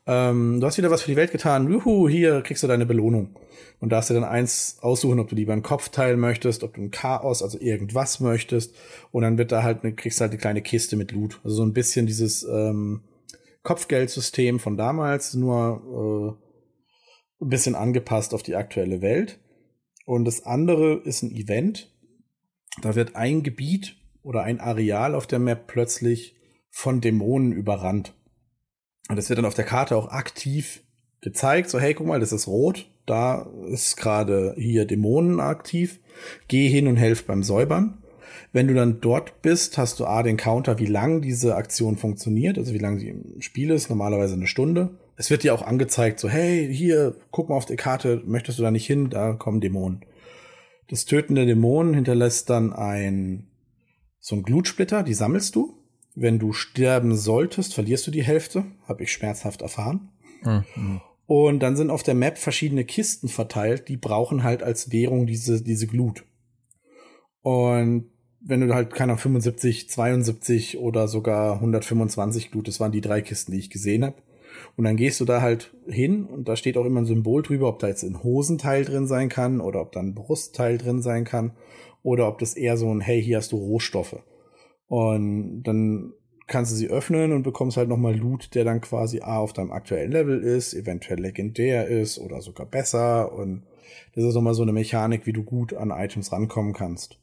Ähm, 0.08 0.60
du 0.60 0.66
hast 0.66 0.78
wieder 0.78 0.92
was 0.92 1.02
für 1.04 1.12
die 1.12 1.18
Welt 1.18 1.32
getan. 1.32 1.70
Juhu, 1.70 2.08
hier 2.10 2.42
kriegst 2.42 2.64
du 2.64 2.68
deine 2.68 2.86
Belohnung. 2.86 3.36
Und 3.82 3.90
darfst 3.94 4.10
dir 4.10 4.16
dann 4.16 4.26
eins 4.26 4.78
aussuchen, 4.82 5.20
ob 5.20 5.30
du 5.30 5.36
lieber 5.36 5.54
einen 5.54 5.64
Kopfteil 5.64 6.18
möchtest, 6.18 6.64
ob 6.64 6.74
du 6.74 6.82
ein 6.82 6.92
Chaos, 6.92 7.42
also 7.42 7.58
irgendwas 7.60 8.20
möchtest. 8.20 8.76
Und 9.12 9.22
dann 9.22 9.38
wird 9.38 9.54
da 9.54 9.64
halt 9.64 9.84
eine, 9.84 9.94
kriegst 9.94 10.20
halt 10.20 10.32
eine 10.32 10.40
kleine 10.40 10.62
Kiste 10.62 10.98
mit 10.98 11.12
Loot. 11.14 11.40
Also 11.44 11.58
so 11.58 11.64
ein 11.64 11.74
bisschen 11.74 12.06
dieses 12.06 12.44
ähm, 12.44 13.02
Kopfgeldsystem 13.64 14.60
von 14.60 14.76
damals, 14.76 15.34
nur 15.34 16.38
äh, 17.40 17.46
ein 17.46 17.50
bisschen 17.50 17.76
angepasst 17.76 18.34
auf 18.34 18.44
die 18.44 18.56
aktuelle 18.56 19.02
Welt. 19.02 19.40
Und 20.10 20.26
das 20.26 20.44
andere 20.44 20.96
ist 21.04 21.22
ein 21.22 21.36
Event. 21.36 21.94
Da 22.82 22.96
wird 22.96 23.16
ein 23.16 23.44
Gebiet 23.44 23.96
oder 24.24 24.42
ein 24.42 24.60
Areal 24.60 25.14
auf 25.14 25.28
der 25.28 25.38
Map 25.38 25.68
plötzlich 25.68 26.36
von 26.72 27.00
Dämonen 27.00 27.52
überrannt. 27.52 28.16
Und 29.08 29.18
das 29.18 29.30
wird 29.30 29.38
dann 29.38 29.46
auf 29.46 29.54
der 29.54 29.66
Karte 29.66 29.96
auch 29.96 30.08
aktiv 30.08 30.82
gezeigt. 31.22 31.70
So, 31.70 31.80
hey, 31.80 31.94
guck 31.94 32.08
mal, 32.08 32.20
das 32.20 32.32
ist 32.32 32.48
rot. 32.48 32.90
Da 33.06 33.52
ist 33.68 33.98
gerade 33.98 34.56
hier 34.58 34.86
Dämonen 34.86 35.40
aktiv. 35.40 36.00
Geh 36.48 36.68
hin 36.68 36.88
und 36.88 36.98
helf 36.98 37.28
beim 37.28 37.44
Säubern. 37.44 38.00
Wenn 38.52 38.68
du 38.68 38.74
dann 38.74 39.02
dort 39.02 39.44
bist, 39.44 39.78
hast 39.78 40.00
du 40.00 40.08
A, 40.08 40.24
den 40.24 40.38
Counter, 40.38 40.80
wie 40.80 40.88
lang 40.88 41.22
diese 41.22 41.56
Aktion 41.56 41.98
funktioniert, 41.98 42.58
also 42.58 42.74
wie 42.74 42.80
lange 42.80 43.00
sie 43.00 43.10
im 43.10 43.42
Spiel 43.42 43.70
ist, 43.70 43.92
normalerweise 43.92 44.34
eine 44.34 44.48
Stunde. 44.48 44.98
Es 45.20 45.30
wird 45.30 45.44
dir 45.44 45.54
auch 45.54 45.64
angezeigt, 45.64 46.18
so, 46.18 46.30
hey, 46.30 46.74
hier, 46.74 47.14
guck 47.30 47.50
mal 47.50 47.56
auf 47.58 47.66
die 47.66 47.76
Karte, 47.76 48.24
möchtest 48.26 48.58
du 48.58 48.64
da 48.64 48.72
nicht 48.72 48.88
hin, 48.88 49.10
da 49.10 49.34
kommen 49.34 49.60
Dämonen. 49.60 50.06
Das 50.88 51.04
Töten 51.04 51.36
der 51.36 51.46
Dämonen 51.46 51.94
hinterlässt 51.94 52.50
dann 52.50 52.72
ein, 52.72 53.50
so 54.22 54.38
ein 54.38 54.44
Glutsplitter, 54.44 55.04
die 55.04 55.14
sammelst 55.14 55.58
du. 55.58 55.78
Wenn 56.16 56.40
du 56.40 56.54
sterben 56.54 57.18
solltest, 57.18 57.74
verlierst 57.74 58.08
du 58.08 58.12
die 58.12 58.24
Hälfte, 58.24 58.64
habe 58.88 59.04
ich 59.04 59.12
schmerzhaft 59.12 59.62
erfahren. 59.62 60.08
Mhm. 60.42 61.02
Und 61.26 61.60
dann 61.60 61.76
sind 61.76 61.90
auf 61.90 62.04
der 62.04 62.16
Map 62.16 62.38
verschiedene 62.38 62.86
Kisten 62.86 63.28
verteilt, 63.28 63.90
die 63.90 63.98
brauchen 63.98 64.44
halt 64.44 64.64
als 64.64 64.94
Währung 64.94 65.28
diese, 65.28 65.62
diese 65.62 65.88
Glut. 65.88 66.24
Und 67.42 68.06
wenn 68.40 68.62
du 68.62 68.74
halt 68.74 68.94
keiner 68.94 69.18
75, 69.18 69.90
72 69.90 70.78
oder 70.78 71.10
sogar 71.10 71.56
125 71.56 72.52
Glut, 72.52 72.70
das 72.70 72.80
waren 72.80 72.94
die 72.94 73.02
drei 73.02 73.22
Kisten, 73.22 73.52
die 73.52 73.60
ich 73.60 73.70
gesehen 73.70 74.06
habe. 74.06 74.16
Und 74.80 74.86
dann 74.86 74.96
gehst 74.96 75.20
du 75.20 75.26
da 75.26 75.42
halt 75.42 75.76
hin 75.88 76.24
und 76.24 76.48
da 76.48 76.56
steht 76.56 76.78
auch 76.78 76.86
immer 76.86 77.02
ein 77.02 77.06
Symbol 77.06 77.44
drüber, 77.44 77.68
ob 77.68 77.80
da 77.80 77.90
jetzt 77.90 78.04
ein 78.04 78.24
Hosenteil 78.24 78.86
drin 78.86 79.08
sein 79.08 79.28
kann 79.28 79.60
oder 79.60 79.82
ob 79.82 79.92
da 79.92 80.00
ein 80.00 80.16
Brustteil 80.16 80.78
drin 80.78 81.02
sein 81.02 81.26
kann 81.26 81.52
oder 82.02 82.30
ob 82.30 82.40
das 82.40 82.56
eher 82.56 82.78
so 82.78 82.90
ein, 82.90 83.02
hey, 83.02 83.22
hier 83.22 83.36
hast 83.36 83.52
du 83.52 83.58
Rohstoffe. 83.58 84.24
Und 84.88 85.64
dann 85.64 86.14
kannst 86.48 86.72
du 86.72 86.78
sie 86.78 86.88
öffnen 86.88 87.34
und 87.34 87.44
bekommst 87.44 87.76
halt 87.76 87.90
nochmal 87.90 88.16
Loot, 88.16 88.56
der 88.56 88.64
dann 88.64 88.80
quasi 88.80 89.20
A 89.20 89.40
auf 89.40 89.52
deinem 89.52 89.74
aktuellen 89.74 90.14
Level 90.14 90.42
ist, 90.42 90.74
eventuell 90.74 91.20
legendär 91.20 91.90
ist 91.90 92.18
oder 92.18 92.40
sogar 92.40 92.66
besser. 92.66 93.34
Und 93.34 93.64
das 94.16 94.24
ist 94.24 94.34
nochmal 94.34 94.54
so 94.54 94.62
eine 94.62 94.72
Mechanik, 94.72 95.26
wie 95.26 95.34
du 95.34 95.44
gut 95.44 95.74
an 95.74 95.92
Items 95.92 96.32
rankommen 96.32 96.72
kannst. 96.72 97.20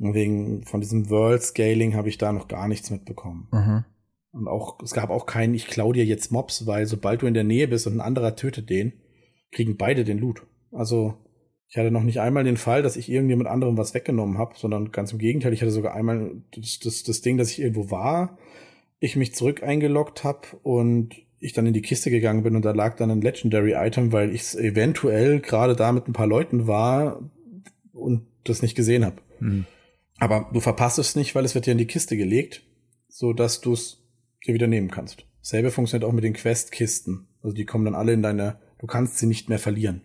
Und 0.00 0.14
wegen 0.14 0.64
von 0.64 0.80
diesem 0.80 1.10
World 1.10 1.44
Scaling 1.44 1.94
habe 1.94 2.08
ich 2.08 2.18
da 2.18 2.32
noch 2.32 2.48
gar 2.48 2.66
nichts 2.66 2.90
mitbekommen. 2.90 3.46
Mhm. 3.52 3.84
Und 4.36 4.48
auch, 4.48 4.78
es 4.82 4.92
gab 4.92 5.08
auch 5.08 5.24
keinen, 5.24 5.54
ich 5.54 5.66
klau 5.66 5.92
dir 5.92 6.04
jetzt 6.04 6.30
Mobs, 6.30 6.66
weil 6.66 6.86
sobald 6.86 7.22
du 7.22 7.26
in 7.26 7.34
der 7.34 7.44
Nähe 7.44 7.68
bist 7.68 7.86
und 7.86 7.94
ein 7.94 8.00
anderer 8.00 8.36
tötet 8.36 8.68
den, 8.68 8.92
kriegen 9.50 9.76
beide 9.78 10.04
den 10.04 10.18
Loot. 10.18 10.42
Also, 10.72 11.14
ich 11.68 11.78
hatte 11.78 11.90
noch 11.90 12.02
nicht 12.02 12.20
einmal 12.20 12.44
den 12.44 12.58
Fall, 12.58 12.82
dass 12.82 12.96
ich 12.96 13.10
irgendjemand 13.10 13.48
anderem 13.48 13.78
was 13.78 13.94
weggenommen 13.94 14.36
habe, 14.36 14.54
sondern 14.56 14.92
ganz 14.92 15.12
im 15.12 15.18
Gegenteil, 15.18 15.52
ich 15.52 15.62
hatte 15.62 15.70
sogar 15.70 15.94
einmal 15.94 16.42
das, 16.54 16.78
das, 16.78 17.02
das 17.02 17.22
Ding, 17.22 17.38
dass 17.38 17.50
ich 17.50 17.60
irgendwo 17.60 17.90
war, 17.90 18.38
ich 19.00 19.16
mich 19.16 19.34
zurück 19.34 19.62
eingeloggt 19.62 20.22
habe 20.22 20.48
und 20.62 21.14
ich 21.38 21.52
dann 21.52 21.66
in 21.66 21.74
die 21.74 21.82
Kiste 21.82 22.10
gegangen 22.10 22.42
bin 22.42 22.56
und 22.56 22.64
da 22.64 22.72
lag 22.72 22.96
dann 22.96 23.10
ein 23.10 23.20
Legendary 23.20 23.72
Item, 23.72 24.12
weil 24.12 24.34
ich 24.34 24.54
eventuell 24.54 25.40
gerade 25.40 25.76
da 25.76 25.92
mit 25.92 26.08
ein 26.08 26.12
paar 26.12 26.26
Leuten 26.26 26.66
war 26.66 27.30
und 27.92 28.26
das 28.44 28.62
nicht 28.62 28.74
gesehen 28.74 29.04
habe. 29.04 29.16
Mhm. 29.40 29.66
Aber 30.18 30.50
du 30.52 30.60
verpasst 30.60 30.98
es 30.98 31.16
nicht, 31.16 31.34
weil 31.34 31.44
es 31.44 31.54
wird 31.54 31.66
dir 31.66 31.72
in 31.72 31.78
die 31.78 31.86
Kiste 31.86 32.16
gelegt, 32.16 32.62
so 33.08 33.32
dass 33.32 33.60
du 33.60 33.72
es 33.72 34.05
dir 34.46 34.54
wieder 34.54 34.66
nehmen 34.66 34.90
kannst. 34.90 35.24
Selbe 35.40 35.70
funktioniert 35.70 36.08
auch 36.08 36.12
mit 36.12 36.24
den 36.24 36.32
Questkisten. 36.32 37.28
Also 37.42 37.54
die 37.54 37.64
kommen 37.64 37.84
dann 37.84 37.94
alle 37.94 38.12
in 38.12 38.22
deine, 38.22 38.58
du 38.78 38.86
kannst 38.86 39.18
sie 39.18 39.26
nicht 39.26 39.48
mehr 39.48 39.58
verlieren. 39.58 40.02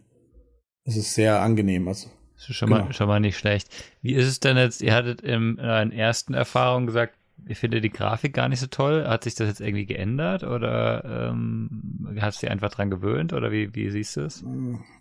Das 0.86 0.96
ist 0.96 1.14
sehr 1.14 1.42
angenehm. 1.42 1.88
Also, 1.88 2.10
das 2.36 2.50
ist 2.50 2.56
schon, 2.56 2.70
genau. 2.70 2.86
mal, 2.86 2.94
schon 2.94 3.08
mal 3.08 3.20
nicht 3.20 3.38
schlecht. 3.38 3.68
Wie 4.02 4.14
ist 4.14 4.28
es 4.28 4.40
denn 4.40 4.58
jetzt, 4.58 4.82
ihr 4.82 4.94
hattet 4.94 5.22
in 5.22 5.60
euren 5.60 5.92
ersten 5.92 6.34
Erfahrungen 6.34 6.88
gesagt, 6.88 7.16
ihr 7.48 7.56
findet 7.56 7.84
die 7.84 7.90
Grafik 7.90 8.34
gar 8.34 8.50
nicht 8.50 8.60
so 8.60 8.68
toll. 8.68 9.06
Hat 9.08 9.24
sich 9.24 9.36
das 9.36 9.48
jetzt 9.48 9.62
irgendwie 9.62 9.86
geändert 9.86 10.44
oder 10.44 11.30
ähm, 11.32 12.16
hast 12.20 12.42
du 12.42 12.46
dich 12.46 12.52
einfach 12.52 12.72
dran 12.72 12.90
gewöhnt 12.90 13.34
oder 13.34 13.52
wie, 13.52 13.74
wie 13.76 13.90
siehst 13.90 14.18
du 14.18 14.22
es? 14.22 14.44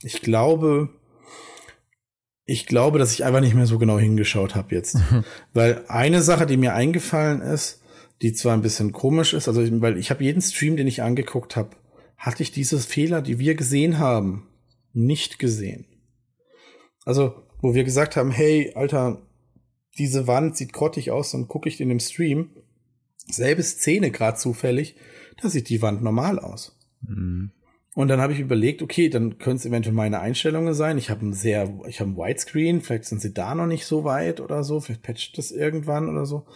Ich 0.02 0.22
glaube, 0.22 0.90
ich 2.44 2.66
glaube, 2.66 2.98
dass 2.98 3.12
ich 3.12 3.24
einfach 3.24 3.40
nicht 3.40 3.54
mehr 3.54 3.66
so 3.66 3.78
genau 3.78 3.98
hingeschaut 3.98 4.54
habe 4.54 4.74
jetzt. 4.74 4.98
Weil 5.52 5.84
eine 5.88 6.22
Sache, 6.22 6.46
die 6.46 6.56
mir 6.56 6.74
eingefallen 6.74 7.42
ist, 7.42 7.79
die 8.22 8.32
zwar 8.32 8.54
ein 8.54 8.62
bisschen 8.62 8.92
komisch 8.92 9.32
ist, 9.32 9.48
also 9.48 9.62
weil 9.80 9.96
ich 9.96 10.10
habe 10.10 10.24
jeden 10.24 10.42
Stream, 10.42 10.76
den 10.76 10.86
ich 10.86 11.02
angeguckt 11.02 11.56
habe, 11.56 11.70
hatte 12.16 12.42
ich 12.42 12.52
diese 12.52 12.78
Fehler, 12.78 13.22
die 13.22 13.38
wir 13.38 13.54
gesehen 13.54 13.98
haben, 13.98 14.48
nicht 14.92 15.38
gesehen. 15.38 15.86
Also, 17.06 17.34
wo 17.60 17.74
wir 17.74 17.84
gesagt 17.84 18.16
haben, 18.16 18.30
hey, 18.30 18.72
Alter, 18.74 19.22
diese 19.96 20.26
Wand 20.26 20.56
sieht 20.56 20.72
grottig 20.72 21.10
aus, 21.10 21.32
dann 21.32 21.48
gucke 21.48 21.68
ich 21.68 21.80
in 21.80 21.88
dem 21.88 22.00
Stream, 22.00 22.50
selbe 23.26 23.62
Szene 23.62 24.10
gerade 24.10 24.36
zufällig, 24.36 24.96
da 25.40 25.48
sieht 25.48 25.70
die 25.70 25.80
Wand 25.80 26.02
normal 26.02 26.38
aus. 26.38 26.78
Mhm. 27.00 27.52
Und 27.94 28.08
dann 28.08 28.20
habe 28.20 28.34
ich 28.34 28.38
überlegt, 28.38 28.82
okay, 28.82 29.08
dann 29.08 29.38
können 29.38 29.56
es 29.56 29.66
eventuell 29.66 29.94
meine 29.94 30.20
Einstellungen 30.20 30.74
sein. 30.74 30.96
Ich 30.96 31.10
habe 31.10 31.26
ein 31.26 31.32
sehr, 31.32 31.80
ich 31.88 32.00
habe 32.00 32.10
ein 32.10 32.16
Widescreen, 32.16 32.82
vielleicht 32.82 33.06
sind 33.06 33.20
sie 33.20 33.32
da 33.32 33.54
noch 33.54 33.66
nicht 33.66 33.86
so 33.86 34.04
weit 34.04 34.40
oder 34.40 34.62
so, 34.62 34.80
vielleicht 34.80 35.02
patcht 35.02 35.38
das 35.38 35.50
irgendwann 35.50 36.08
oder 36.08 36.26
so. 36.26 36.46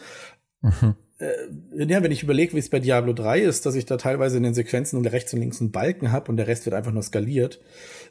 Mhm 0.60 0.94
äh, 1.18 1.84
ja, 1.86 2.02
wenn 2.02 2.12
ich 2.12 2.22
überlege, 2.22 2.54
wie 2.54 2.58
es 2.58 2.68
bei 2.68 2.80
Diablo 2.80 3.12
3 3.12 3.40
ist, 3.40 3.66
dass 3.66 3.74
ich 3.74 3.86
da 3.86 3.96
teilweise 3.96 4.36
in 4.36 4.42
den 4.42 4.54
Sequenzen 4.54 5.04
rechts 5.06 5.32
und 5.32 5.40
links 5.40 5.60
einen 5.60 5.70
Balken 5.70 6.12
habe 6.12 6.30
und 6.30 6.36
der 6.36 6.46
Rest 6.46 6.66
wird 6.66 6.74
einfach 6.74 6.92
nur 6.92 7.02
skaliert, 7.02 7.60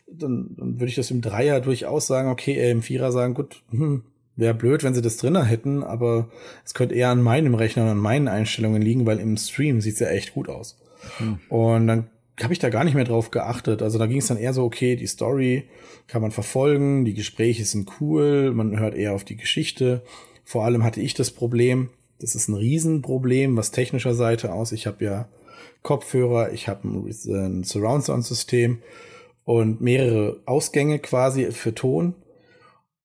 dann, 0.07 0.55
dann 0.57 0.79
würde 0.79 0.89
ich 0.89 0.95
das 0.95 1.11
im 1.11 1.21
Dreier 1.21 1.59
durchaus 1.59 2.07
sagen, 2.07 2.29
okay, 2.29 2.53
äh, 2.53 2.71
im 2.71 2.81
Vierer 2.81 3.11
sagen, 3.11 3.33
gut, 3.33 3.61
hm, 3.71 4.03
wäre 4.35 4.53
blöd, 4.53 4.83
wenn 4.83 4.93
sie 4.93 5.01
das 5.01 5.17
drinnen 5.17 5.45
hätten, 5.45 5.83
aber 5.83 6.29
es 6.65 6.73
könnte 6.73 6.95
eher 6.95 7.09
an 7.09 7.21
meinem 7.21 7.55
Rechner 7.55 7.83
und 7.83 7.89
an 7.89 7.97
meinen 7.97 8.27
Einstellungen 8.27 8.81
liegen, 8.81 9.05
weil 9.05 9.19
im 9.19 9.37
Stream 9.37 9.81
sieht's 9.81 9.99
ja 9.99 10.07
echt 10.07 10.33
gut 10.33 10.49
aus. 10.49 10.79
Mhm. 11.19 11.39
Und 11.49 11.87
dann 11.87 12.09
habe 12.41 12.53
ich 12.53 12.59
da 12.59 12.69
gar 12.69 12.83
nicht 12.83 12.95
mehr 12.95 13.03
drauf 13.03 13.29
geachtet. 13.29 13.81
Also 13.81 13.99
da 13.99 14.07
ging 14.07 14.17
es 14.17 14.27
dann 14.27 14.37
eher 14.37 14.53
so, 14.53 14.63
okay, 14.63 14.95
die 14.95 15.07
Story 15.07 15.65
kann 16.07 16.21
man 16.21 16.31
verfolgen, 16.31 17.05
die 17.05 17.13
Gespräche 17.13 17.63
sind 17.65 17.89
cool, 17.99 18.51
man 18.53 18.79
hört 18.79 18.95
eher 18.95 19.13
auf 19.13 19.23
die 19.23 19.35
Geschichte. 19.35 20.01
Vor 20.43 20.65
allem 20.65 20.83
hatte 20.83 20.99
ich 20.99 21.13
das 21.13 21.31
Problem, 21.31 21.89
das 22.24 22.36
ist 22.36 22.47
ein 22.47 22.55
Riesenproblem, 22.55 23.57
was 23.57 23.71
technischer 23.71 24.13
Seite 24.13 24.53
aus. 24.53 24.71
Ich 24.71 24.88
habe 24.88 25.03
ja 25.03 25.28
Kopfhörer, 25.82 26.53
ich 26.53 26.69
habe 26.69 26.88
ein, 26.88 27.05
ein 27.05 27.63
Surround 27.63 28.05
Sound 28.05 28.26
System 28.26 28.82
und 29.43 29.82
mehrere 29.82 30.41
Ausgänge 30.45 30.99
quasi 30.99 31.51
für 31.51 31.76
Ton. 31.76 32.15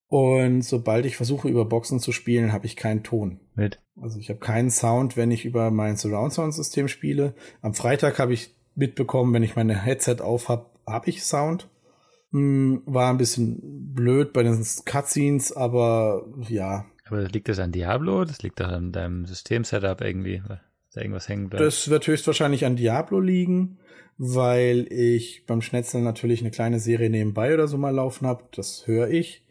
Und 0.06 0.62
sobald 0.62 1.04
ich 1.04 1.16
versuche, 1.16 1.48
über 1.48 1.64
Boxen 1.64 1.98
zu 1.98 2.12
spielen, 2.12 2.52
habe 2.52 2.66
ich 2.66 2.76
keinen 2.76 3.02
Ton. 3.02 3.40
Mit. 3.56 3.82
Also 4.00 4.20
ich 4.20 4.30
habe 4.30 4.38
keinen 4.38 4.70
Sound, 4.70 5.16
wenn 5.16 5.32
ich 5.32 5.44
über 5.44 5.72
mein 5.72 5.96
Surround 5.96 6.32
Sound 6.32 6.54
System 6.54 6.86
spiele. 6.86 7.34
Am 7.60 7.74
Freitag 7.74 8.20
habe 8.20 8.32
ich 8.32 8.54
mitbekommen, 8.76 9.34
wenn 9.34 9.42
ich 9.42 9.56
meine 9.56 9.82
Headset 9.82 10.18
auf 10.20 10.48
habe, 10.48 10.70
habe 10.86 11.10
ich 11.10 11.24
Sound. 11.24 11.68
Hm, 12.30 12.82
war 12.86 13.10
ein 13.10 13.18
bisschen 13.18 13.92
blöd 13.94 14.32
bei 14.32 14.44
den 14.44 14.64
Cutscenes, 14.84 15.52
aber 15.52 16.24
ja, 16.48 16.86
aber 17.08 17.22
liegt 17.28 17.48
das 17.48 17.58
an 17.58 17.72
Diablo? 17.72 18.24
Das 18.24 18.42
liegt 18.42 18.60
doch 18.60 18.68
an 18.68 18.92
deinem 18.92 19.26
System-Setup 19.26 20.00
irgendwie, 20.00 20.42
da 20.48 21.00
irgendwas 21.00 21.28
hängen 21.28 21.48
bleibt. 21.48 21.64
Das 21.64 21.88
wird 21.88 22.06
höchstwahrscheinlich 22.06 22.64
an 22.64 22.76
Diablo 22.76 23.20
liegen, 23.20 23.78
weil 24.16 24.86
ich 24.90 25.46
beim 25.46 25.62
Schnetzeln 25.62 26.04
natürlich 26.04 26.40
eine 26.40 26.50
kleine 26.50 26.80
Serie 26.80 27.10
nebenbei 27.10 27.54
oder 27.54 27.68
so 27.68 27.78
mal 27.78 27.94
laufen 27.94 28.26
habe. 28.26 28.44
Das 28.52 28.86
höre 28.86 29.08
ich. 29.08 29.44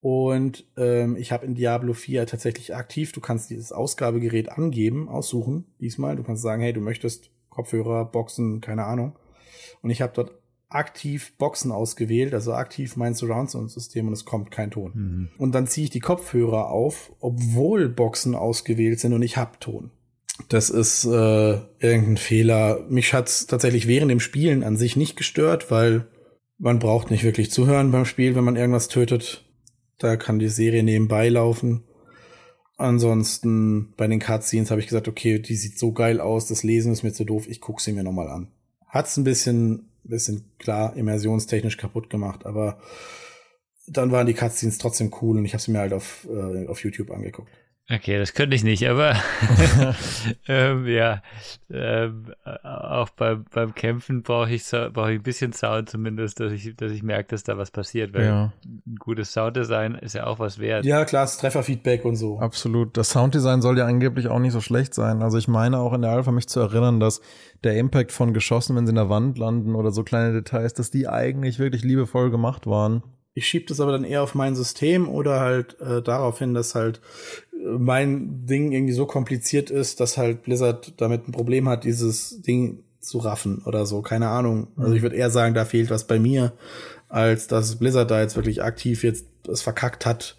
Und 0.00 0.66
ähm, 0.76 1.16
ich 1.16 1.32
habe 1.32 1.46
in 1.46 1.54
Diablo 1.54 1.94
4 1.94 2.26
tatsächlich 2.26 2.74
aktiv, 2.74 3.12
du 3.12 3.22
kannst 3.22 3.48
dieses 3.48 3.72
Ausgabegerät 3.72 4.50
angeben, 4.50 5.08
aussuchen, 5.08 5.64
diesmal. 5.80 6.16
Du 6.16 6.22
kannst 6.22 6.42
sagen, 6.42 6.60
hey, 6.60 6.74
du 6.74 6.80
möchtest 6.80 7.30
Kopfhörer, 7.48 8.04
Boxen, 8.04 8.60
keine 8.60 8.84
Ahnung. 8.84 9.18
Und 9.80 9.88
ich 9.88 10.02
habe 10.02 10.12
dort 10.14 10.32
aktiv 10.74 11.36
Boxen 11.38 11.70
ausgewählt, 11.70 12.34
also 12.34 12.52
aktiv 12.52 12.96
mein 12.96 13.14
Surround-Sound-System 13.14 14.08
und 14.08 14.12
es 14.12 14.24
kommt 14.24 14.50
kein 14.50 14.70
Ton. 14.70 14.92
Mhm. 14.94 15.28
Und 15.38 15.54
dann 15.54 15.66
ziehe 15.66 15.84
ich 15.84 15.90
die 15.90 16.00
Kopfhörer 16.00 16.70
auf, 16.70 17.12
obwohl 17.20 17.88
Boxen 17.88 18.34
ausgewählt 18.34 19.00
sind 19.00 19.12
und 19.12 19.22
ich 19.22 19.36
hab 19.36 19.60
Ton. 19.60 19.90
Das 20.48 20.70
ist 20.70 21.04
äh, 21.04 21.58
irgendein 21.78 22.16
Fehler. 22.16 22.84
Mich 22.88 23.14
hat's 23.14 23.46
tatsächlich 23.46 23.86
während 23.86 24.10
dem 24.10 24.20
Spielen 24.20 24.64
an 24.64 24.76
sich 24.76 24.96
nicht 24.96 25.16
gestört, 25.16 25.70
weil 25.70 26.08
man 26.58 26.80
braucht 26.80 27.10
nicht 27.10 27.22
wirklich 27.22 27.50
zuhören 27.50 27.92
beim 27.92 28.04
Spiel, 28.04 28.34
wenn 28.34 28.44
man 28.44 28.56
irgendwas 28.56 28.88
tötet. 28.88 29.44
Da 29.98 30.16
kann 30.16 30.40
die 30.40 30.48
Serie 30.48 30.82
nebenbei 30.82 31.28
laufen. 31.28 31.84
Ansonsten 32.76 33.94
bei 33.96 34.08
den 34.08 34.18
Cutscenes 34.18 34.72
habe 34.72 34.80
ich 34.80 34.88
gesagt, 34.88 35.06
okay, 35.06 35.38
die 35.38 35.54
sieht 35.54 35.78
so 35.78 35.92
geil 35.92 36.20
aus, 36.20 36.48
das 36.48 36.64
Lesen 36.64 36.92
ist 36.92 37.04
mir 37.04 37.12
zu 37.12 37.24
doof, 37.24 37.46
ich 37.48 37.60
gucke 37.60 37.80
sie 37.80 37.92
mir 37.92 38.02
nochmal 38.02 38.28
an. 38.28 38.48
Hat's 38.88 39.16
ein 39.16 39.22
bisschen, 39.22 39.90
bisschen 40.04 40.52
klar 40.58 40.96
immersionstechnisch 40.96 41.76
kaputt 41.76 42.10
gemacht, 42.10 42.46
aber 42.46 42.78
dann 43.86 44.12
waren 44.12 44.26
die 44.26 44.34
Cutscenes 44.34 44.78
trotzdem 44.78 45.12
cool 45.20 45.38
und 45.38 45.44
ich 45.44 45.52
habe 45.52 45.62
sie 45.62 45.70
mir 45.70 45.80
halt 45.80 45.92
auf, 45.92 46.26
äh, 46.30 46.66
auf 46.66 46.82
YouTube 46.82 47.10
angeguckt. 47.10 47.50
Okay, 47.90 48.18
das 48.18 48.32
könnte 48.32 48.56
ich 48.56 48.64
nicht, 48.64 48.88
aber 48.88 49.14
ähm, 50.48 50.86
ja, 50.86 51.22
ähm, 51.70 52.32
auch 52.62 53.10
beim, 53.10 53.44
beim 53.52 53.74
Kämpfen 53.74 54.22
brauche 54.22 54.50
ich, 54.50 54.64
brauch 54.70 55.08
ich 55.08 55.18
ein 55.18 55.22
bisschen 55.22 55.52
Sound 55.52 55.90
zumindest, 55.90 56.40
dass 56.40 56.50
ich, 56.52 56.74
dass 56.76 56.92
ich 56.92 57.02
merke, 57.02 57.28
dass 57.28 57.42
da 57.42 57.58
was 57.58 57.70
passiert, 57.70 58.14
weil 58.14 58.24
ja. 58.24 58.52
ein 58.64 58.96
gutes 58.98 59.34
Sounddesign 59.34 59.96
ist 59.96 60.14
ja 60.14 60.26
auch 60.26 60.38
was 60.38 60.58
wert. 60.58 60.86
Ja, 60.86 61.04
klar, 61.04 61.24
das 61.24 61.36
Trefferfeedback 61.36 62.06
und 62.06 62.16
so. 62.16 62.38
Absolut. 62.38 62.96
Das 62.96 63.10
Sounddesign 63.10 63.60
soll 63.60 63.76
ja 63.76 63.84
angeblich 63.84 64.28
auch 64.28 64.38
nicht 64.38 64.52
so 64.52 64.62
schlecht 64.62 64.94
sein. 64.94 65.22
Also 65.22 65.36
ich 65.36 65.48
meine 65.48 65.78
auch 65.78 65.92
in 65.92 66.00
der 66.00 66.12
Alpha 66.12 66.32
mich 66.32 66.48
zu 66.48 66.60
erinnern, 66.60 67.00
dass 67.00 67.20
der 67.64 67.76
Impact 67.76 68.12
von 68.12 68.32
Geschossen, 68.32 68.76
wenn 68.76 68.86
sie 68.86 68.92
in 68.92 68.96
der 68.96 69.10
Wand 69.10 69.36
landen 69.36 69.74
oder 69.74 69.90
so 69.90 70.04
kleine 70.04 70.32
Details, 70.32 70.72
dass 70.72 70.90
die 70.90 71.06
eigentlich 71.06 71.58
wirklich 71.58 71.82
liebevoll 71.82 72.30
gemacht 72.30 72.66
waren. 72.66 73.02
Ich 73.36 73.48
schiebe 73.48 73.66
das 73.66 73.80
aber 73.80 73.90
dann 73.90 74.04
eher 74.04 74.22
auf 74.22 74.36
mein 74.36 74.54
System 74.54 75.08
oder 75.08 75.40
halt 75.40 75.78
äh, 75.80 76.00
darauf 76.00 76.38
hin, 76.38 76.54
dass 76.54 76.76
halt 76.76 77.00
mein 77.64 78.46
Ding 78.46 78.72
irgendwie 78.72 78.92
so 78.92 79.06
kompliziert 79.06 79.70
ist, 79.70 80.00
dass 80.00 80.16
halt 80.16 80.42
Blizzard 80.42 80.94
damit 80.98 81.28
ein 81.28 81.32
Problem 81.32 81.68
hat, 81.68 81.84
dieses 81.84 82.42
Ding 82.42 82.84
zu 83.00 83.18
raffen 83.18 83.62
oder 83.64 83.86
so. 83.86 84.02
Keine 84.02 84.28
Ahnung. 84.28 84.68
Also 84.76 84.94
ich 84.94 85.02
würde 85.02 85.16
eher 85.16 85.30
sagen, 85.30 85.54
da 85.54 85.64
fehlt 85.64 85.90
was 85.90 86.06
bei 86.06 86.18
mir, 86.18 86.52
als 87.08 87.46
dass 87.46 87.76
Blizzard 87.76 88.10
da 88.10 88.20
jetzt 88.20 88.36
wirklich 88.36 88.62
aktiv 88.62 89.04
jetzt 89.04 89.26
es 89.48 89.62
verkackt 89.62 90.06
hat, 90.06 90.36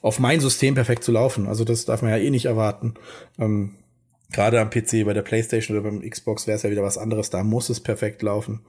auf 0.00 0.18
mein 0.18 0.40
System 0.40 0.74
perfekt 0.74 1.04
zu 1.04 1.12
laufen. 1.12 1.46
Also 1.46 1.64
das 1.64 1.84
darf 1.84 2.02
man 2.02 2.10
ja 2.10 2.18
eh 2.18 2.30
nicht 2.30 2.46
erwarten. 2.46 2.94
Ähm, 3.38 3.76
Gerade 4.32 4.60
am 4.60 4.70
PC, 4.70 5.04
bei 5.04 5.12
der 5.12 5.22
PlayStation 5.22 5.76
oder 5.76 5.88
beim 5.88 6.08
Xbox 6.08 6.46
wäre 6.46 6.56
es 6.56 6.62
ja 6.62 6.70
wieder 6.70 6.82
was 6.82 6.98
anderes. 6.98 7.30
Da 7.30 7.44
muss 7.44 7.68
es 7.68 7.80
perfekt 7.80 8.22
laufen 8.22 8.60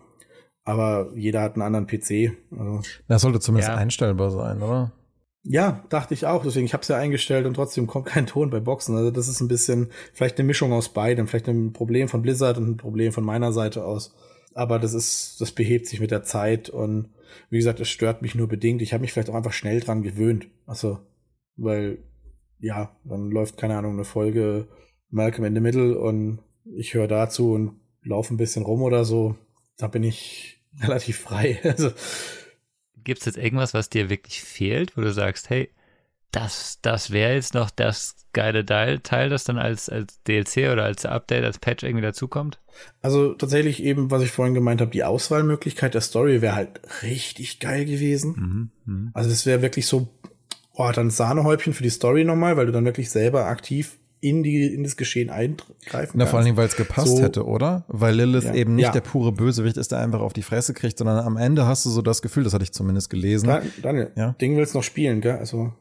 aber 0.66 1.12
jeder 1.16 1.42
hat 1.42 1.54
einen 1.54 1.62
anderen 1.62 1.88
PC. 1.88 2.36
Also. 2.52 2.82
Das 3.08 3.22
sollte 3.22 3.40
zumindest 3.40 3.70
ja. 3.70 3.78
einstellbar 3.78 4.32
sein, 4.32 4.62
oder? 4.62 4.92
Ja, 5.48 5.86
dachte 5.90 6.16
ich 6.16 6.26
auch. 6.26 6.44
Deswegen, 6.44 6.66
ich 6.66 6.74
habe 6.74 6.82
es 6.82 6.88
ja 6.88 6.98
eingestellt 6.98 7.46
und 7.46 7.54
trotzdem 7.54 7.86
kommt 7.86 8.08
kein 8.08 8.26
Ton 8.26 8.50
bei 8.50 8.60
Boxen. 8.60 8.98
Also 8.98 9.12
das 9.12 9.28
ist 9.28 9.42
ein 9.42 9.48
bisschen 9.48 9.92
vielleicht 10.12 10.40
eine 10.40 10.48
Mischung 10.48 10.74
aus 10.74 10.90
beidem. 10.90 11.28
Vielleicht 11.28 11.48
ein 11.48 11.72
Problem 11.72 12.08
von 12.08 12.24
Blizzard 12.24 12.58
und 12.58 12.68
ein 12.68 12.78
Problem 12.78 13.12
von 13.12 13.24
meiner 13.24 13.54
Seite 13.54 13.86
aus. 13.86 14.16
Aber 14.56 14.80
das 14.80 14.96
ist, 14.96 15.40
das 15.40 15.52
behebt 15.52 15.86
sich 15.86 16.00
mit 16.00 16.10
der 16.10 16.24
Zeit 16.24 16.70
und 16.70 17.10
wie 17.50 17.58
gesagt, 17.58 17.80
es 17.80 17.90
stört 17.90 18.22
mich 18.22 18.34
nur 18.34 18.48
bedingt. 18.48 18.82
Ich 18.82 18.94
habe 18.94 19.02
mich 19.02 19.14
vielleicht 19.14 19.30
auch 19.30 19.36
einfach 19.36 19.54
schnell 19.54 19.82
dran 19.82 20.02
gewöhnt. 20.02 20.48
Also, 20.66 21.00
weil, 21.58 22.00
ja, 22.60 22.96
dann 23.04 23.30
läuft, 23.30 23.58
keine 23.58 23.78
Ahnung, 23.78 23.94
eine 23.94 24.06
Folge 24.06 24.68
Malcolm 25.10 25.46
in 25.46 25.54
the 25.54 25.62
Middle 25.62 26.00
und 26.00 26.40
ich 26.64 26.94
höre 26.94 27.08
dazu 27.08 27.52
und 27.52 27.80
laufe 28.02 28.34
ein 28.34 28.38
bisschen 28.38 28.64
rum 28.64 28.82
oder 28.82 29.06
so. 29.06 29.36
Da 29.78 29.88
bin 29.88 30.04
ich 30.04 30.64
relativ 30.82 31.20
frei. 31.20 31.60
Also, 31.64 31.92
Gibt 33.06 33.20
es 33.22 33.26
jetzt 33.26 33.38
irgendwas, 33.38 33.74
was 33.74 33.90
dir 33.90 34.10
wirklich 34.10 34.42
fehlt, 34.42 34.98
wo 34.98 35.02
du 35.02 35.14
sagst, 35.14 35.50
hey, 35.50 35.70
das, 36.32 36.80
das 36.82 37.12
wäre 37.12 37.34
jetzt 37.34 37.54
noch 37.54 37.70
das 37.70 38.16
geile 38.34 38.66
Teil, 38.66 39.00
Teil, 39.00 39.30
das 39.30 39.46
dann 39.46 39.58
als, 39.58 39.88
als 39.88 40.22
DLC 40.24 40.70
oder 40.72 40.84
als 40.84 41.06
Update, 41.06 41.46
als 41.46 41.60
Patch 41.60 41.84
irgendwie 41.84 42.04
dazukommt? 42.04 42.60
Also 43.02 43.34
tatsächlich 43.34 43.82
eben, 43.82 44.12
was 44.12 44.22
ich 44.22 44.32
vorhin 44.32 44.54
gemeint 44.54 44.82
habe, 44.82 44.92
die 44.92 45.06
Auswahlmöglichkeit 45.06 45.94
der 45.94 46.02
Story 46.02 46.42
wäre 46.42 46.56
halt 46.56 46.82
richtig 47.04 47.62
geil 47.62 47.86
gewesen. 47.86 48.72
Mhm, 48.86 48.94
mh. 48.94 49.12
Also 49.14 49.30
das 49.30 49.46
wäre 49.46 49.62
wirklich 49.62 49.88
so, 49.88 50.10
oh, 50.74 50.92
dann 50.94 51.10
Sahnehäubchen 51.10 51.74
für 51.74 51.84
die 51.84 51.90
Story 51.90 52.26
nochmal, 52.26 52.58
weil 52.58 52.66
du 52.66 52.74
dann 52.74 52.86
wirklich 52.86 53.10
selber 53.10 53.46
aktiv 53.46 53.98
in, 54.28 54.42
die, 54.42 54.74
in 54.74 54.84
das 54.84 54.98
Geschehen 54.98 55.30
eingreifen 55.30 56.18
Na, 56.18 56.26
vor 56.26 56.40
allen 56.40 56.46
Dingen, 56.46 56.58
weil 56.58 56.68
es 56.68 56.76
gepasst 56.76 57.18
so, 57.18 57.22
hätte, 57.22 57.46
oder? 57.46 57.86
Weil 57.88 58.16
Lilith 58.16 58.46
ja, 58.46 58.56
eben 58.56 58.76
nicht 58.76 58.86
ja. 58.86 58.92
der 58.92 59.02
pure 59.02 59.32
Bösewicht 59.32 59.78
ist, 59.78 59.92
der 59.92 60.00
einfach 60.00 60.22
auf 60.22 60.34
die 60.34 60.42
Fresse 60.42 60.74
kriegt, 60.74 60.98
sondern 60.98 61.20
am 61.20 61.38
Ende 61.38 61.68
hast 61.68 61.86
du 61.86 61.90
so 61.92 62.02
das 62.02 62.22
Gefühl, 62.22 62.44
das 62.44 62.54
hatte 62.54 62.64
ich 62.64 62.72
zumindest 62.72 63.10
gelesen. 63.10 63.50
Daniel, 63.82 64.12
ja? 64.16 64.32
Ding 64.42 64.58
willst 64.58 64.74
noch 64.74 64.84
spielen, 64.84 65.22
gell? 65.22 65.38
Also 65.38 65.74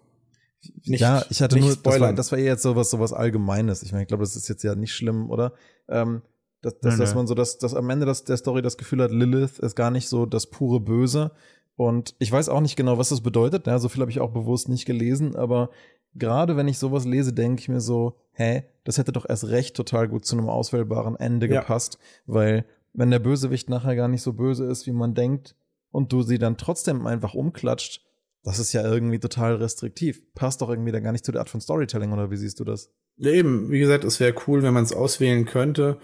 nicht, 0.85 1.01
ja, 1.01 1.25
ich 1.31 1.43
hatte 1.43 1.59
nur, 1.59 1.75
das 1.77 2.01
war, 2.01 2.13
das 2.13 2.33
war 2.33 2.39
eher 2.39 2.53
jetzt 2.53 2.63
sowas, 2.63 2.91
sowas 2.91 3.13
Allgemeines. 3.13 3.83
Ich 3.83 3.93
meine, 3.93 4.03
ich 4.03 4.09
glaube, 4.09 4.23
das 4.23 4.37
ist 4.37 4.49
jetzt 4.49 4.63
ja 4.63 4.75
nicht 4.75 4.93
schlimm, 4.93 5.31
oder? 5.31 5.53
Ähm, 5.89 6.23
dass, 6.63 6.79
dass, 6.81 6.97
dass 6.97 7.15
man 7.15 7.27
so, 7.27 7.35
dass, 7.35 7.59
dass 7.59 7.75
am 7.75 7.91
Ende 7.91 8.07
das, 8.07 8.25
der 8.25 8.37
Story 8.37 8.63
das 8.63 8.77
Gefühl 8.77 9.03
hat, 9.03 9.11
Lilith 9.11 9.59
ist 9.59 9.75
gar 9.75 9.91
nicht 9.91 10.09
so 10.09 10.25
das 10.27 10.47
pure 10.47 10.81
Böse. 10.81 11.33
Und 11.77 12.15
ich 12.19 12.31
weiß 12.31 12.49
auch 12.49 12.61
nicht 12.61 12.77
genau, 12.77 12.99
was 12.99 13.09
das 13.09 13.21
bedeutet. 13.21 13.67
Ja, 13.67 13.79
so 13.79 13.89
viel 13.89 14.01
habe 14.01 14.11
ich 14.11 14.21
auch 14.21 14.31
bewusst 14.31 14.69
nicht 14.69 14.87
gelesen, 14.87 15.35
aber 15.35 15.71
gerade 16.15 16.57
wenn 16.57 16.69
ich 16.69 16.79
sowas 16.79 17.05
lese, 17.05 17.33
denke 17.33 17.61
ich 17.61 17.69
mir 17.69 17.81
so, 17.81 18.17
hä, 18.33 18.65
das 18.85 18.99
hätte 18.99 19.13
doch 19.13 19.29
erst 19.29 19.49
recht 19.49 19.77
total 19.77 20.09
gut 20.09 20.25
zu 20.25 20.37
einem 20.37 20.49
auswählbaren 20.49 21.17
Ende 21.17 21.49
ja. 21.49 21.61
gepasst, 21.61 21.99
weil 22.27 22.65
wenn 22.93 23.11
der 23.11 23.19
Bösewicht 23.19 23.69
nachher 23.69 23.97
gar 23.97 24.09
nicht 24.09 24.23
so 24.23 24.33
böse 24.33 24.65
ist, 24.65 24.87
wie 24.87 24.93
man 24.93 25.15
denkt, 25.15 25.57
und 25.91 26.13
du 26.13 26.23
sie 26.23 26.39
dann 26.39 26.57
trotzdem 26.57 27.07
einfach 27.07 27.35
umklatscht, 27.35 28.05
das 28.45 28.59
ist 28.59 28.73
ja 28.75 28.85
irgendwie 28.85 29.19
total 29.19 29.57
restriktiv. 29.57 30.23
Passt 30.35 30.61
doch 30.61 30.69
irgendwie 30.69 30.93
da 30.93 31.01
gar 31.01 31.13
nicht 31.13 31.25
zu 31.25 31.33
der 31.33 31.41
Art 31.41 31.51
von 31.51 31.61
Storytelling, 31.61 32.13
oder 32.13 32.31
wie 32.31 32.37
siehst 32.37 32.61
du 32.61 32.65
das? 32.65 32.91
Ja, 33.17 33.31
eben, 33.31 33.71
wie 33.71 33.79
gesagt, 33.79 34.05
es 34.05 34.21
wäre 34.21 34.35
cool, 34.47 34.63
wenn 34.63 34.75
man 34.75 34.83
es 34.83 34.93
auswählen 34.93 35.45
könnte. 35.47 35.99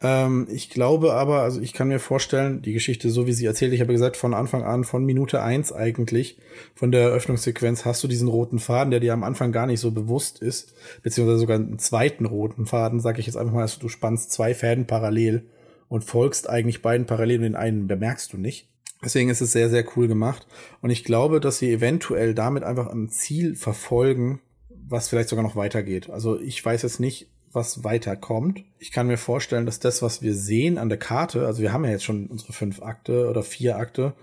Ähm, 0.00 0.48
ich 0.50 0.70
glaube 0.70 1.12
aber, 1.12 1.42
also 1.42 1.60
ich 1.60 1.74
kann 1.74 1.88
mir 1.88 2.00
vorstellen, 2.00 2.62
die 2.62 2.72
Geschichte, 2.72 3.10
so 3.10 3.26
wie 3.26 3.32
sie 3.32 3.46
erzählt, 3.46 3.72
ich 3.72 3.80
habe 3.80 3.92
gesagt, 3.92 4.16
von 4.16 4.34
Anfang 4.34 4.64
an, 4.64 4.84
von 4.84 5.04
Minute 5.04 5.42
eins 5.42 5.72
eigentlich, 5.72 6.38
von 6.74 6.92
der 6.92 7.02
Eröffnungssequenz 7.02 7.84
hast 7.84 8.02
du 8.02 8.08
diesen 8.08 8.28
roten 8.28 8.58
Faden, 8.58 8.90
der 8.90 9.00
dir 9.00 9.12
am 9.12 9.22
Anfang 9.22 9.52
gar 9.52 9.66
nicht 9.66 9.80
so 9.80 9.90
bewusst 9.90 10.40
ist, 10.40 10.74
beziehungsweise 11.02 11.40
sogar 11.40 11.56
einen 11.56 11.78
zweiten 11.78 12.24
roten 12.24 12.66
Faden, 12.66 13.00
sage 13.00 13.20
ich 13.20 13.26
jetzt 13.26 13.36
einfach 13.36 13.52
mal, 13.52 13.62
also 13.62 13.78
du 13.78 13.88
spannst 13.88 14.32
zwei 14.32 14.54
Fäden 14.54 14.86
parallel 14.86 15.44
und 15.88 16.04
folgst 16.04 16.48
eigentlich 16.48 16.82
beiden 16.82 17.06
parallel 17.06 17.38
und 17.38 17.44
den 17.44 17.56
einen 17.56 17.86
bemerkst 17.86 18.32
du 18.32 18.38
nicht. 18.38 18.70
Deswegen 19.06 19.30
ist 19.30 19.40
es 19.40 19.52
sehr, 19.52 19.70
sehr 19.70 19.84
cool 19.96 20.08
gemacht. 20.08 20.48
Und 20.82 20.90
ich 20.90 21.04
glaube, 21.04 21.38
dass 21.38 21.58
sie 21.58 21.70
eventuell 21.72 22.34
damit 22.34 22.64
einfach 22.64 22.88
ein 22.88 23.08
Ziel 23.08 23.54
verfolgen, 23.54 24.40
was 24.68 25.08
vielleicht 25.08 25.28
sogar 25.28 25.44
noch 25.44 25.54
weitergeht. 25.54 26.10
Also 26.10 26.40
ich 26.40 26.62
weiß 26.64 26.82
jetzt 26.82 26.98
nicht, 26.98 27.28
was 27.52 27.84
weiterkommt. 27.84 28.64
Ich 28.80 28.90
kann 28.90 29.06
mir 29.06 29.16
vorstellen, 29.16 29.64
dass 29.64 29.78
das, 29.78 30.02
was 30.02 30.22
wir 30.22 30.34
sehen 30.34 30.76
an 30.76 30.88
der 30.88 30.98
Karte, 30.98 31.46
also 31.46 31.62
wir 31.62 31.72
haben 31.72 31.84
ja 31.84 31.92
jetzt 31.92 32.02
schon 32.02 32.26
unsere 32.26 32.52
fünf 32.52 32.82
Akte 32.82 33.30
oder 33.30 33.44
vier 33.44 33.76
Akte 33.76 34.14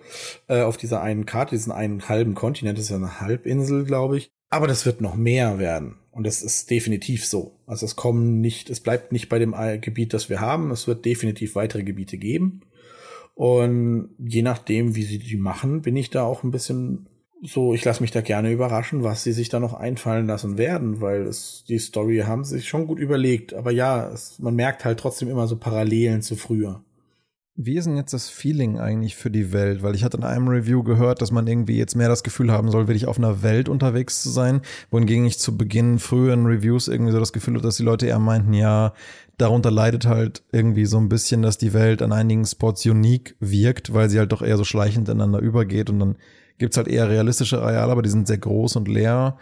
äh, 0.50 0.64
auf 0.64 0.76
dieser 0.76 1.02
einen 1.02 1.26
Karte, 1.26 1.56
diesen 1.56 1.72
einen 1.72 2.10
halben 2.10 2.36
Kontinent, 2.36 2.78
das 2.78 2.84
ist 2.84 2.92
ja 2.92 2.98
eine 2.98 3.22
Halbinsel, 3.22 3.86
glaube 3.86 4.18
ich. 4.18 4.32
Aber 4.50 4.68
das 4.68 4.86
wird 4.86 5.00
noch 5.00 5.16
mehr 5.16 5.60
werden. 5.60 5.96
Und 6.12 6.28
das 6.28 6.42
ist 6.42 6.70
definitiv 6.70 7.26
so. 7.26 7.58
Also 7.66 7.86
es 7.86 7.96
kommen 7.96 8.42
nicht, 8.42 8.70
es 8.70 8.82
bleibt 8.82 9.14
nicht 9.14 9.30
bei 9.30 9.40
dem 9.40 9.56
Gebiet, 9.80 10.14
das 10.14 10.30
wir 10.30 10.42
haben. 10.42 10.72
Es 10.72 10.88
wird 10.88 11.06
definitiv 11.06 11.56
weitere 11.56 11.84
Gebiete 11.84 12.18
geben. 12.18 12.64
Und 13.36 14.10
je 14.20 14.42
nachdem, 14.42 14.96
wie 14.96 15.04
sie 15.04 15.18
die 15.18 15.38
machen, 15.38 15.82
bin 15.82 15.96
ich 15.96 16.10
da 16.10 16.24
auch 16.24 16.44
ein 16.44 16.52
bisschen 16.52 17.08
so, 17.46 17.74
ich 17.74 17.84
lasse 17.84 18.02
mich 18.02 18.12
da 18.12 18.22
gerne 18.22 18.52
überraschen, 18.52 19.04
was 19.04 19.24
sie 19.24 19.34
sich 19.34 19.50
da 19.50 19.60
noch 19.60 19.74
einfallen 19.74 20.28
lassen 20.28 20.58
werden, 20.58 21.02
weil 21.02 21.24
es, 21.24 21.66
die 21.68 21.78
Story 21.78 22.20
haben 22.20 22.46
sich 22.46 22.70
schon 22.70 22.88
gut 22.88 23.00
überlegt. 23.00 23.54
Aber 23.54 23.72
ja, 23.72 24.10
es, 24.10 24.40
man 24.40 24.56
merkt 24.56 24.86
halt 24.86 25.00
trotzdem 25.00 25.30
immer 25.30 25.48
so 25.48 25.58
Parallelen 25.58 26.22
zu 26.22 26.38
früher. 26.38 26.84
Wie 27.56 27.78
ist 27.78 27.86
denn 27.86 27.98
jetzt 27.98 28.14
das 28.14 28.30
Feeling 28.30 28.80
eigentlich 28.80 29.16
für 29.16 29.30
die 29.30 29.54
Welt? 29.54 29.84
Weil 29.84 29.94
ich 29.94 30.04
hatte 30.04 30.18
in 30.18 30.24
einem 30.24 30.48
Review 30.48 30.82
gehört, 30.82 31.22
dass 31.22 31.30
man 31.30 31.46
irgendwie 31.46 31.78
jetzt 31.78 31.96
mehr 31.96 32.10
das 32.10 32.24
Gefühl 32.24 32.52
haben 32.52 32.72
soll, 32.72 32.88
wirklich 32.88 33.06
auf 33.06 33.20
einer 33.20 33.44
Welt 33.44 33.70
unterwegs 33.70 34.24
zu 34.24 34.32
sein, 34.32 34.62
wohingegen 34.90 35.26
ich 35.26 35.38
zu 35.38 35.56
Beginn 35.56 36.00
früheren 36.00 36.48
Reviews 36.48 36.88
irgendwie 36.88 37.12
so 37.12 37.20
das 37.20 37.32
Gefühl 37.32 37.54
hatte, 37.54 37.66
dass 37.66 37.78
die 37.78 37.84
Leute 37.84 38.08
eher 38.08 38.18
meinten, 38.18 38.54
ja, 38.54 38.94
darunter 39.38 39.70
leidet 39.70 40.08
halt 40.08 40.42
irgendwie 40.52 40.88
so 40.88 40.98
ein 40.98 41.10
bisschen, 41.10 41.44
dass 41.44 41.60
die 41.60 41.74
Welt 41.74 42.02
an 42.02 42.12
einigen 42.12 42.44
Spots 42.44 42.88
unique 42.88 43.36
wirkt, 43.40 43.94
weil 43.94 44.10
sie 44.10 44.18
halt 44.18 44.32
doch 44.32 44.42
eher 44.42 44.58
so 44.58 44.64
schleichend 44.64 45.08
ineinander 45.08 45.38
übergeht 45.38 45.92
und 45.92 46.00
dann 46.00 46.16
gibt's 46.58 46.78
halt 46.78 46.88
eher 46.88 47.08
realistische 47.08 47.62
Areale, 47.62 47.92
aber 47.92 48.02
die 48.02 48.10
sind 48.10 48.26
sehr 48.26 48.40
groß 48.40 48.78
und 48.78 48.88
leer. 48.88 49.38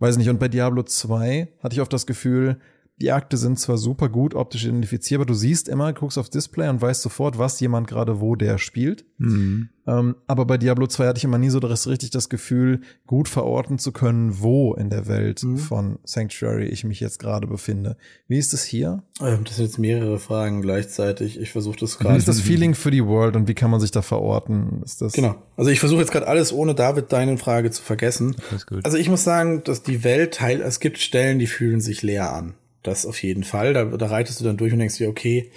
Weiß 0.00 0.16
nicht. 0.16 0.30
Und 0.30 0.40
bei 0.40 0.48
Diablo 0.48 0.82
2 0.82 1.46
hatte 1.62 1.74
ich 1.74 1.80
oft 1.80 1.92
das 1.92 2.06
Gefühl, 2.06 2.56
die 3.02 3.10
Akte 3.10 3.36
sind 3.36 3.58
zwar 3.58 3.78
super 3.78 4.08
gut 4.08 4.34
optisch 4.34 4.64
identifizierbar, 4.64 5.26
du 5.26 5.34
siehst 5.34 5.68
immer, 5.68 5.92
guckst 5.92 6.18
aufs 6.18 6.30
Display 6.30 6.68
und 6.68 6.80
weißt 6.80 7.02
sofort, 7.02 7.36
was 7.36 7.58
jemand 7.58 7.88
gerade 7.88 8.20
wo 8.20 8.36
der 8.36 8.58
spielt. 8.58 9.04
Mhm. 9.18 9.70
Ähm, 9.88 10.14
aber 10.28 10.44
bei 10.44 10.56
Diablo 10.56 10.86
2 10.86 11.08
hatte 11.08 11.18
ich 11.18 11.24
immer 11.24 11.38
nie 11.38 11.50
so 11.50 11.58
das, 11.58 11.88
richtig 11.88 12.10
das 12.10 12.28
Gefühl, 12.28 12.82
gut 13.04 13.28
verorten 13.28 13.80
zu 13.80 13.90
können, 13.90 14.40
wo 14.40 14.74
in 14.74 14.88
der 14.88 15.08
Welt 15.08 15.42
mhm. 15.42 15.56
von 15.58 15.98
Sanctuary 16.04 16.66
ich 16.66 16.84
mich 16.84 17.00
jetzt 17.00 17.18
gerade 17.18 17.48
befinde. 17.48 17.96
Wie 18.28 18.38
ist 18.38 18.54
es 18.54 18.62
hier? 18.62 19.02
Ähm, 19.20 19.42
das 19.42 19.56
sind 19.56 19.64
jetzt 19.64 19.78
mehrere 19.78 20.20
Fragen 20.20 20.62
gleichzeitig. 20.62 21.40
Ich 21.40 21.50
versuche 21.50 21.80
das 21.80 21.98
gerade. 21.98 22.14
Wie 22.14 22.18
ist 22.18 22.28
das 22.28 22.40
Feeling 22.42 22.76
für 22.76 22.92
die 22.92 23.04
World 23.04 23.34
und 23.34 23.48
wie 23.48 23.54
kann 23.54 23.72
man 23.72 23.80
sich 23.80 23.90
da 23.90 24.02
verorten? 24.02 24.80
Ist 24.84 25.02
das 25.02 25.14
genau. 25.14 25.34
Also 25.56 25.72
ich 25.72 25.80
versuche 25.80 26.00
jetzt 26.00 26.12
gerade 26.12 26.28
alles 26.28 26.52
ohne 26.52 26.76
David 26.76 27.12
deine 27.12 27.36
Frage 27.36 27.72
zu 27.72 27.82
vergessen. 27.82 28.36
Also 28.84 28.96
ich 28.96 29.08
muss 29.08 29.24
sagen, 29.24 29.64
dass 29.64 29.82
die 29.82 30.04
Welt 30.04 30.34
teil, 30.34 30.60
es 30.60 30.78
gibt 30.78 30.98
Stellen, 30.98 31.40
die 31.40 31.48
fühlen 31.48 31.80
sich 31.80 32.02
leer 32.02 32.32
an. 32.32 32.54
Das 32.82 33.06
auf 33.06 33.22
jeden 33.22 33.44
Fall. 33.44 33.74
Da, 33.74 33.84
da 33.84 34.06
reitest 34.06 34.40
du 34.40 34.44
dann 34.44 34.56
durch 34.56 34.72
und 34.72 34.78
denkst 34.78 34.98
dir, 34.98 35.08
okay, 35.08 35.50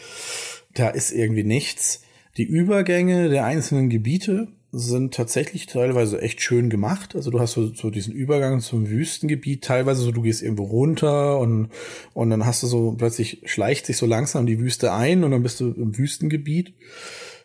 da 0.74 0.90
ist 0.90 1.12
irgendwie 1.12 1.44
nichts. 1.44 2.04
Die 2.38 2.44
Übergänge 2.44 3.30
der 3.30 3.46
einzelnen 3.46 3.90
Gebiete 3.90 4.50
sind 4.72 5.14
tatsächlich 5.14 5.68
teilweise 5.68 6.22
echt 6.22 6.42
schön 6.42 6.70
gemacht. 6.70 7.16
Also 7.16 7.32
du 7.32 7.40
hast 7.40 7.54
so, 7.54 7.74
so 7.74 7.90
diesen 7.90 8.14
Übergang 8.14 8.60
zum 8.60 8.90
Wüstengebiet, 8.90 9.64
teilweise 9.64 10.02
so, 10.02 10.12
du 10.12 10.22
gehst 10.22 10.42
irgendwo 10.42 10.66
runter 10.66 11.40
und, 11.40 11.70
und 12.14 12.30
dann 12.30 12.46
hast 12.46 12.62
du 12.64 12.68
so, 12.68 12.92
plötzlich 12.92 13.42
schleicht 13.46 13.86
sich 13.86 13.98
so 13.98 14.06
langsam 14.06 14.46
die 14.46 14.60
Wüste 14.60 14.92
ein 14.92 15.24
und 15.24 15.32
dann 15.32 15.44
bist 15.44 15.62
du 15.62 15.72
im 15.72 15.98
Wüstengebiet. 15.98 16.74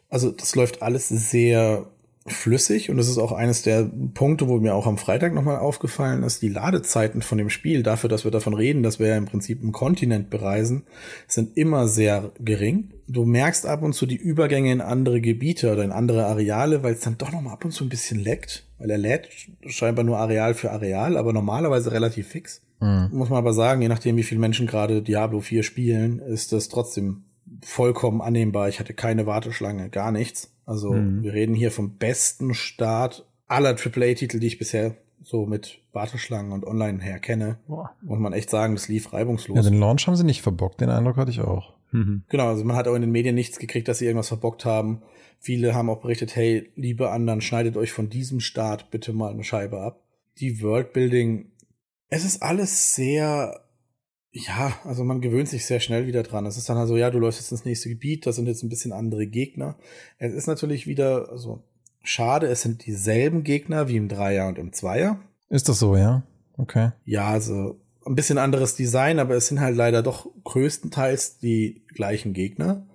Also 0.09 0.33
das 0.33 0.57
läuft 0.57 0.83
alles 0.83 1.09
sehr 1.09 1.87
flüssig 2.27 2.91
und 2.91 2.99
das 2.99 3.09
ist 3.09 3.19
auch 3.19 3.33
eines 3.33 3.63
der 3.63 3.91
Punkte, 4.13 4.47
wo 4.47 4.59
mir 4.59 4.75
auch 4.75 4.87
am 4.87 4.99
Freitag 4.99 5.33
nochmal 5.33 5.59
aufgefallen 5.59 6.23
ist, 6.23 6.43
die 6.43 6.51
Ladezeiten 6.51 7.23
von 7.23 7.39
dem 7.39 7.49
Spiel, 7.49 7.83
dafür, 7.83 8.11
dass 8.11 8.25
wir 8.25 8.31
davon 8.31 8.53
reden, 8.53 8.83
dass 8.83 8.99
wir 8.99 9.09
ja 9.09 9.17
im 9.17 9.25
Prinzip 9.25 9.63
einen 9.63 9.73
Kontinent 9.73 10.29
bereisen, 10.29 10.85
sind 11.27 11.57
immer 11.57 11.89
sehr 11.89 12.33
gering. 12.39 12.91
Du 13.09 13.25
merkst 13.25 13.65
ab 13.65 13.83
und 13.83 13.95
zu 13.95 14.05
die 14.05 14.17
Übergänge 14.17 14.71
in 14.71 14.83
andere 14.83 15.21
Gebiete 15.23 15.73
oder 15.73 15.83
in 15.83 15.93
andere 15.93 16.27
Areale, 16.27 16.83
weil 16.83 16.93
es 16.93 17.01
dann 17.01 17.17
doch 17.17 17.33
nochmal 17.33 17.55
ab 17.55 17.65
und 17.65 17.73
zu 17.73 17.85
ein 17.85 17.89
bisschen 17.89 18.21
leckt, 18.21 18.67
weil 18.79 18.91
er 18.91 18.99
lädt 18.99 19.29
scheinbar 19.67 20.05
nur 20.05 20.19
Areal 20.19 20.53
für 20.55 20.71
Areal, 20.71 21.17
aber 21.17 21.33
normalerweise 21.33 21.91
relativ 21.91 22.29
fix. 22.29 22.61
Mhm. 22.81 23.09
Muss 23.13 23.31
man 23.31 23.39
aber 23.39 23.55
sagen, 23.55 23.81
je 23.81 23.89
nachdem, 23.89 24.17
wie 24.17 24.23
viele 24.25 24.41
Menschen 24.41 24.67
gerade 24.67 25.03
Diablo 25.03 25.41
4 25.41 25.63
spielen, 25.63 26.19
ist 26.19 26.53
das 26.53 26.69
trotzdem 26.69 27.25
vollkommen 27.63 28.21
annehmbar. 28.21 28.69
Ich 28.69 28.79
hatte 28.79 28.95
keine 28.95 29.27
Warteschlange, 29.27 29.89
gar 29.89 30.13
nichts. 30.13 30.53
Also 30.71 30.93
mhm. 30.93 31.25
wir 31.25 31.33
reden 31.33 31.57
hier 31.57 31.73
vom 31.73 31.97
besten 31.97 32.55
Start 32.55 33.27
aller 33.49 33.71
AAA-Titel, 33.71 34.39
die 34.39 34.47
ich 34.47 34.59
bisher 34.59 34.95
so 35.21 35.45
mit 35.45 35.81
Warteschlangen 35.93 36.53
und 36.53 36.65
online 36.65 37.03
her 37.03 37.19
kenne. 37.19 37.59
Boah. 37.67 37.91
Muss 38.03 38.21
man 38.21 38.33
echt 38.33 38.51
sagen, 38.51 38.77
das 38.77 38.87
lief 38.87 39.13
reibungslos. 39.13 39.57
Ja, 39.57 39.63
den 39.69 39.81
Launch 39.81 40.07
haben 40.07 40.15
sie 40.15 40.23
nicht 40.23 40.43
verbockt, 40.43 40.81
den 40.81 40.89
Eindruck 40.89 41.17
hatte 41.17 41.33
ich 41.33 41.41
auch. 41.41 41.75
Mhm. 41.91 42.23
Genau, 42.29 42.47
also 42.47 42.65
man 42.65 42.77
hat 42.77 42.87
auch 42.87 42.95
in 42.95 43.01
den 43.01 43.11
Medien 43.11 43.35
nichts 43.35 43.59
gekriegt, 43.59 43.89
dass 43.89 43.99
sie 43.99 44.07
irgendwas 44.07 44.29
verbockt 44.29 44.65
haben. 44.65 45.03
Viele 45.41 45.75
haben 45.75 45.91
auch 45.91 46.03
berichtet, 46.03 46.37
hey, 46.37 46.71
liebe 46.77 47.11
anderen, 47.11 47.41
schneidet 47.41 47.77
euch 47.77 47.91
von 47.91 48.09
diesem 48.09 48.39
Start 48.39 48.93
bitte 48.93 49.13
mal 49.13 49.33
eine 49.33 49.43
Scheibe 49.43 49.81
ab. 49.81 50.05
Die 50.39 50.63
Worldbuilding, 50.63 51.51
es 52.11 52.25
ist 52.25 52.45
alles 52.45 52.95
sehr 52.95 53.61
ja, 54.33 54.73
also 54.85 55.03
man 55.03 55.21
gewöhnt 55.21 55.49
sich 55.49 55.67
sehr 55.67 55.81
schnell 55.81 56.07
wieder 56.07 56.23
dran. 56.23 56.47
Es 56.47 56.57
ist 56.57 56.69
dann 56.69 56.77
also, 56.77 56.97
ja, 56.97 57.11
du 57.11 57.19
läufst 57.19 57.41
jetzt 57.41 57.51
ins 57.51 57.65
nächste 57.65 57.89
Gebiet, 57.89 58.27
da 58.27 58.33
sind 58.33 58.47
jetzt 58.47 58.63
ein 58.63 58.69
bisschen 58.69 58.93
andere 58.93 59.27
Gegner. 59.27 59.77
Es 60.19 60.33
ist 60.33 60.47
natürlich 60.47 60.87
wieder, 60.87 61.31
also 61.31 61.65
schade, 62.03 62.47
es 62.47 62.63
sind 62.63 62.87
dieselben 62.87 63.43
Gegner 63.43 63.89
wie 63.89 63.97
im 63.97 64.09
Dreier 64.09 64.47
und 64.47 64.59
im 64.59 64.73
Zweier. 64.73 65.19
Ist 65.49 65.69
das 65.69 65.81
so, 65.81 65.97
ja? 65.97 66.23
Okay. 66.57 66.93
Ja, 67.05 67.29
also 67.29 67.81
ein 68.07 68.15
bisschen 68.15 68.39
anderes 68.39 68.77
Design, 68.77 69.19
aber 69.19 69.35
es 69.35 69.49
sind 69.49 69.61
halt 69.61 69.77
leider 69.77 70.03
doch 70.03 70.29
größtenteils 70.45 71.39
die 71.39 71.83
gleichen 71.89 72.33
Gegner. 72.33 72.87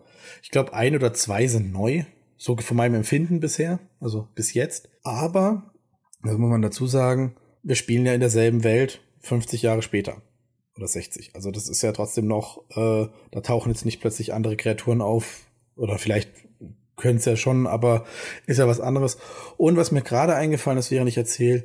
Ich 0.42 0.52
glaube, 0.52 0.74
ein 0.74 0.96
oder 0.96 1.14
zwei 1.14 1.48
sind 1.48 1.74
neu, 1.74 2.06
so 2.38 2.56
von 2.56 2.78
meinem 2.78 2.96
Empfinden 2.96 3.42
bisher, 3.42 3.80
also 4.00 4.30
bis 4.36 4.54
jetzt. 4.54 4.90
Aber, 5.04 5.74
das 6.24 6.38
muss 6.38 6.50
man 6.50 6.62
dazu 6.62 6.88
sagen, 6.88 7.36
wir 7.62 7.76
spielen 7.76 8.06
ja 8.06 8.14
in 8.14 8.22
derselben 8.22 8.64
Welt 8.64 9.02
50 9.20 9.64
Jahre 9.64 9.82
später 9.82 10.22
oder 10.76 10.88
60. 10.88 11.32
Also 11.36 11.52
das 11.52 11.70
ist 11.70 11.82
ja 11.82 11.92
trotzdem 11.92 12.28
noch, 12.28 12.64
äh, 12.72 13.08
da 13.32 13.42
tauchen 13.42 13.72
jetzt 13.72 13.86
nicht 13.86 14.02
plötzlich 14.02 14.34
andere 14.34 14.58
Kreaturen 14.58 15.02
auf 15.02 15.42
oder 15.76 15.98
vielleicht 15.98 16.30
können 16.96 17.18
es 17.18 17.26
ja 17.26 17.36
schon, 17.36 17.68
aber 17.68 18.06
ist 18.46 18.58
ja 18.60 18.68
was 18.68 18.80
anderes. 18.80 19.18
Und 19.58 19.78
was 19.78 19.92
mir 19.92 20.02
gerade 20.02 20.36
eingefallen 20.36 20.80
ist, 20.80 20.92
während 20.92 21.10
ich 21.10 21.18
erzähle, 21.18 21.64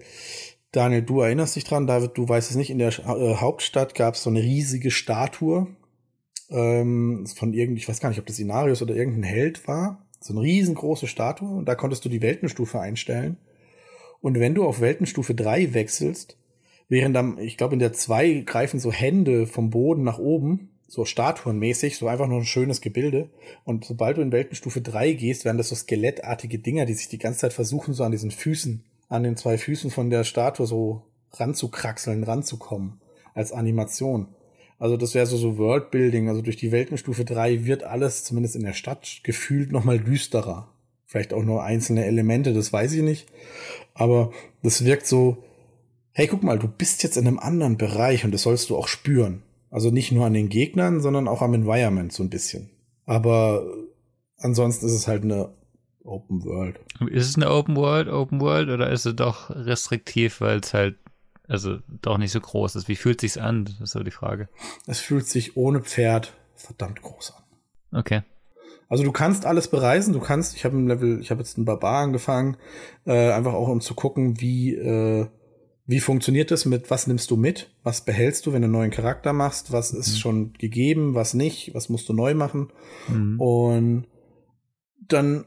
Daniel, 0.72 1.02
du 1.02 1.20
erinnerst 1.20 1.56
dich 1.56 1.64
dran, 1.64 1.86
David, 1.86 2.16
du 2.16 2.28
weißt 2.28 2.50
es 2.50 2.56
nicht, 2.56 2.70
in 2.70 2.78
der 2.78 2.96
äh, 2.98 3.34
Hauptstadt 3.36 3.94
gab 3.94 4.14
es 4.14 4.22
so 4.22 4.30
eine 4.30 4.42
riesige 4.42 4.90
Statue 4.90 5.66
ähm, 6.50 7.26
von 7.26 7.52
irgendwie, 7.52 7.80
ich 7.80 7.88
weiß 7.88 8.00
gar 8.00 8.08
nicht, 8.08 8.20
ob 8.20 8.26
das 8.26 8.38
Inarius 8.38 8.82
oder 8.82 8.94
irgendein 8.94 9.24
Held 9.24 9.66
war. 9.66 10.06
So 10.20 10.34
eine 10.34 10.42
riesengroße 10.42 11.06
Statue 11.06 11.48
und 11.48 11.66
da 11.66 11.74
konntest 11.74 12.04
du 12.04 12.08
die 12.08 12.22
Weltenstufe 12.22 12.78
einstellen. 12.78 13.38
Und 14.20 14.38
wenn 14.38 14.54
du 14.54 14.64
auf 14.64 14.80
Weltenstufe 14.80 15.34
3 15.34 15.72
wechselst, 15.72 16.36
Während 16.91 17.14
dann, 17.14 17.38
ich 17.38 17.57
glaube, 17.57 17.74
in 17.74 17.78
der 17.78 17.93
2 17.93 18.43
greifen 18.45 18.80
so 18.80 18.93
Hände 18.93 19.47
vom 19.47 19.70
Boden 19.70 20.03
nach 20.03 20.18
oben, 20.18 20.70
so 20.88 21.05
statuenmäßig, 21.05 21.97
so 21.97 22.09
einfach 22.09 22.26
nur 22.26 22.41
ein 22.41 22.45
schönes 22.45 22.80
Gebilde. 22.80 23.30
Und 23.64 23.84
sobald 23.84 24.16
du 24.16 24.22
in 24.22 24.32
Weltenstufe 24.32 24.80
3 24.80 25.12
gehst, 25.12 25.45
werden 25.45 25.57
das 25.57 25.68
so 25.68 25.76
skelettartige 25.76 26.59
Dinger, 26.59 26.86
die 26.86 26.95
sich 26.95 27.09
die 27.09 27.18
ganze 27.18 27.38
Zeit 27.38 27.53
versuchen, 27.53 27.95
so 27.95 28.03
an 28.03 28.11
diesen 28.11 28.32
Füßen, 28.32 28.82
an 29.09 29.22
den 29.22 29.36
zwei 29.36 29.57
Füßen 29.57 29.93
von 29.93 30.11
der 30.11 30.24
Statue 30.24 30.66
so 30.66 31.03
ranzukraxeln, 31.34 32.24
ranzukommen, 32.24 33.01
als 33.34 33.53
Animation. 33.53 34.26
Also 34.80 34.97
das 34.97 35.14
wäre 35.14 35.26
so, 35.26 35.36
so 35.36 35.59
Worldbuilding. 35.59 36.28
Also 36.28 36.43
durch 36.43 36.57
die 36.57 36.72
Weltenstufe 36.72 37.24
3 37.24 37.66
wird 37.66 37.84
alles, 37.84 38.24
zumindest 38.24 38.57
in 38.57 38.64
der 38.64 38.72
Stadt, 38.72 39.20
gefühlt 39.22 39.70
nochmal 39.70 40.01
düsterer. 40.01 40.72
Vielleicht 41.07 41.32
auch 41.34 41.45
nur 41.45 41.62
einzelne 41.62 42.05
Elemente, 42.05 42.53
das 42.53 42.72
weiß 42.72 42.95
ich 42.95 43.03
nicht. 43.03 43.28
Aber 43.95 44.32
das 44.64 44.84
wirkt 44.84 45.07
so, 45.07 45.45
hey, 46.12 46.26
guck 46.26 46.42
mal, 46.42 46.58
du 46.58 46.68
bist 46.68 47.02
jetzt 47.02 47.16
in 47.16 47.26
einem 47.26 47.38
anderen 47.38 47.76
Bereich 47.76 48.24
und 48.24 48.32
das 48.32 48.42
sollst 48.42 48.70
du 48.70 48.76
auch 48.76 48.88
spüren. 48.88 49.42
Also 49.70 49.90
nicht 49.90 50.11
nur 50.12 50.26
an 50.26 50.32
den 50.32 50.48
Gegnern, 50.48 51.00
sondern 51.00 51.28
auch 51.28 51.42
am 51.42 51.54
Environment 51.54 52.12
so 52.12 52.22
ein 52.22 52.30
bisschen. 52.30 52.70
Aber 53.06 53.64
ansonsten 54.38 54.86
ist 54.86 54.92
es 54.92 55.06
halt 55.06 55.22
eine 55.22 55.52
Open 56.02 56.44
World. 56.44 56.80
Ist 57.11 57.28
es 57.28 57.36
eine 57.36 57.50
Open 57.50 57.76
World, 57.76 58.08
Open 58.08 58.40
World 58.40 58.68
oder 58.68 58.90
ist 58.90 59.06
es 59.06 59.14
doch 59.14 59.50
restriktiv, 59.50 60.40
weil 60.40 60.61
es 60.61 60.74
halt 60.74 60.96
also 61.46 61.78
doch 62.02 62.18
nicht 62.18 62.32
so 62.32 62.40
groß 62.40 62.76
ist? 62.76 62.88
Wie 62.88 62.96
fühlt 62.96 63.20
sich's 63.20 63.36
an? 63.36 63.64
Das 63.64 63.80
ist 63.80 63.90
so 63.90 64.02
die 64.02 64.11
Frage. 64.11 64.48
Es 64.86 65.00
fühlt 65.00 65.26
sich 65.26 65.56
ohne 65.56 65.80
Pferd 65.80 66.34
verdammt 66.54 67.02
groß 67.02 67.34
an. 67.36 67.98
Okay. 67.98 68.22
Also 68.88 69.04
du 69.04 69.12
kannst 69.12 69.46
alles 69.46 69.68
bereisen, 69.68 70.12
du 70.12 70.20
kannst, 70.20 70.56
ich 70.56 70.64
habe 70.64 70.76
ein 70.76 70.88
Level, 70.88 71.20
ich 71.20 71.30
habe 71.30 71.40
jetzt 71.40 71.56
einen 71.56 71.64
Barbar 71.64 72.02
angefangen, 72.02 72.56
äh, 73.04 73.30
einfach 73.30 73.52
auch 73.52 73.68
um 73.68 73.80
zu 73.80 73.94
gucken, 73.94 74.40
wie 74.40 74.74
äh, 74.74 75.28
wie 75.91 75.99
funktioniert 75.99 76.53
das 76.53 76.66
mit, 76.66 76.88
was 76.88 77.09
nimmst 77.09 77.32
du 77.32 77.36
mit? 77.36 77.68
Was 77.82 78.05
behältst 78.05 78.47
du, 78.47 78.53
wenn 78.53 78.62
du 78.62 78.66
einen 78.66 78.72
neuen 78.74 78.91
Charakter 78.93 79.32
machst? 79.32 79.72
Was 79.72 79.91
ist 79.91 80.12
mhm. 80.12 80.18
schon 80.18 80.53
gegeben, 80.53 81.14
was 81.16 81.34
nicht? 81.34 81.74
Was 81.74 81.88
musst 81.88 82.09
du 82.09 82.12
neu 82.12 82.32
machen? 82.34 82.68
Mhm. 83.09 83.41
Und 83.41 84.05
dann 85.09 85.47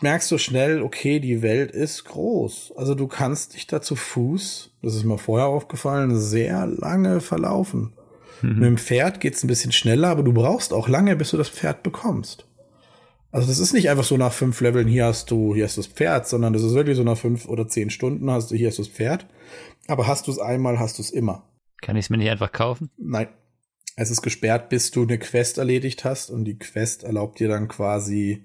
merkst 0.00 0.30
du 0.32 0.38
schnell, 0.38 0.80
okay, 0.80 1.20
die 1.20 1.42
Welt 1.42 1.72
ist 1.72 2.04
groß. 2.04 2.72
Also 2.74 2.94
du 2.94 3.06
kannst 3.06 3.52
dich 3.52 3.66
da 3.66 3.82
zu 3.82 3.94
Fuß, 3.94 4.70
das 4.80 4.94
ist 4.94 5.04
mir 5.04 5.18
vorher 5.18 5.48
aufgefallen, 5.48 6.18
sehr 6.18 6.66
lange 6.66 7.20
verlaufen. 7.20 7.92
Mhm. 8.40 8.54
Mit 8.54 8.64
dem 8.64 8.78
Pferd 8.78 9.20
geht's 9.20 9.44
ein 9.44 9.48
bisschen 9.48 9.72
schneller, 9.72 10.08
aber 10.08 10.22
du 10.22 10.32
brauchst 10.32 10.72
auch 10.72 10.88
lange, 10.88 11.16
bis 11.16 11.32
du 11.32 11.36
das 11.36 11.50
Pferd 11.50 11.82
bekommst. 11.82 12.46
Also 13.30 13.46
das 13.46 13.58
ist 13.58 13.74
nicht 13.74 13.90
einfach 13.90 14.04
so 14.04 14.16
nach 14.16 14.32
fünf 14.32 14.58
Leveln, 14.62 14.88
hier 14.88 15.04
hast 15.04 15.30
du, 15.30 15.54
hier 15.54 15.64
hast 15.64 15.76
du 15.76 15.82
das 15.82 15.90
Pferd, 15.90 16.26
sondern 16.28 16.54
das 16.54 16.62
ist 16.62 16.72
wirklich 16.72 16.96
so 16.96 17.04
nach 17.04 17.18
fünf 17.18 17.46
oder 17.46 17.68
zehn 17.68 17.90
Stunden 17.90 18.30
hast 18.30 18.50
du, 18.50 18.54
hier 18.54 18.68
hast 18.68 18.78
du 18.78 18.82
das 18.82 18.90
Pferd. 18.90 19.26
Aber 19.88 20.06
hast 20.06 20.26
du 20.26 20.30
es 20.30 20.38
einmal, 20.38 20.78
hast 20.78 20.98
du 20.98 21.02
es 21.02 21.10
immer. 21.10 21.48
Kann 21.80 21.96
ich 21.96 22.06
es 22.06 22.10
mir 22.10 22.18
nicht 22.18 22.30
einfach 22.30 22.52
kaufen? 22.52 22.90
Nein. 22.96 23.28
Es 23.94 24.10
ist 24.10 24.22
gesperrt, 24.22 24.70
bis 24.70 24.90
du 24.90 25.02
eine 25.02 25.18
Quest 25.18 25.58
erledigt 25.58 26.04
hast 26.04 26.30
und 26.30 26.44
die 26.44 26.58
Quest 26.58 27.04
erlaubt 27.04 27.40
dir 27.40 27.48
dann 27.48 27.68
quasi 27.68 28.44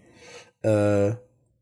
äh, 0.62 1.14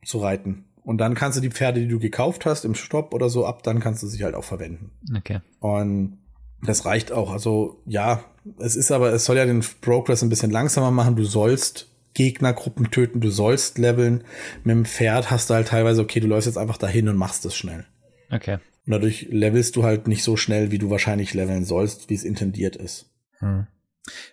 zu 0.04 0.18
reiten. 0.20 0.66
Und 0.84 1.00
dann 1.00 1.16
kannst 1.16 1.38
du 1.38 1.42
die 1.42 1.52
Pferde, 1.52 1.82
die 1.82 1.88
du 1.88 2.00
gekauft 2.00 2.46
hast, 2.46 2.66
im 2.66 2.76
Stopp 2.76 3.14
oder 3.14 3.30
so 3.30 3.46
ab, 3.46 3.64
dann 3.64 3.80
kannst 3.80 4.02
du 4.04 4.08
sie 4.08 4.24
halt 4.24 4.36
auch 4.36 4.44
verwenden. 4.44 4.92
Okay. 5.16 5.42
Und 5.60 6.20
das 6.64 6.86
reicht 6.86 7.12
auch. 7.12 7.32
Also 7.32 7.82
ja, 7.86 8.24
es 8.60 8.76
ist 8.76 8.92
aber, 8.92 9.12
es 9.12 9.26
soll 9.26 9.38
ja 9.38 9.46
den 9.46 9.64
Progress 9.82 10.22
ein 10.22 10.30
bisschen 10.30 10.52
langsamer 10.52 10.92
machen. 10.92 11.16
Du 11.16 11.24
sollst 11.24 11.90
Gegnergruppen 12.14 12.92
töten, 12.92 13.20
du 13.20 13.30
sollst 13.30 13.78
leveln. 13.78 14.24
Mit 14.64 14.76
dem 14.76 14.86
Pferd 14.86 15.32
hast 15.32 15.50
du 15.50 15.56
halt 15.56 15.68
teilweise, 15.68 16.02
okay, 16.02 16.20
du 16.20 16.28
läufst 16.28 16.48
jetzt 16.48 16.58
einfach 16.58 16.78
dahin 16.78 17.10
und 17.10 17.18
machst 17.18 17.46
es 17.46 17.56
schnell. 17.56 17.86
Okay. 18.32 18.60
Und 18.86 18.92
dadurch 18.92 19.28
levelst 19.32 19.76
du 19.76 19.84
halt 19.84 20.08
nicht 20.08 20.24
so 20.24 20.38
schnell, 20.38 20.72
wie 20.72 20.78
du 20.78 20.90
wahrscheinlich 20.90 21.34
leveln 21.34 21.66
sollst, 21.66 22.10
wie 22.10 22.14
es 22.14 22.24
intendiert 22.24 22.76
ist. 22.76 23.10
Hm. 23.40 23.68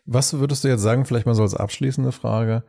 Was 0.05 0.34
würdest 0.34 0.64
du 0.64 0.68
jetzt 0.68 0.82
sagen, 0.82 1.07
vielleicht 1.07 1.26
mal 1.26 1.34
so 1.34 1.42
als 1.42 1.55
abschließende 1.55 2.12
Frage, 2.12 2.62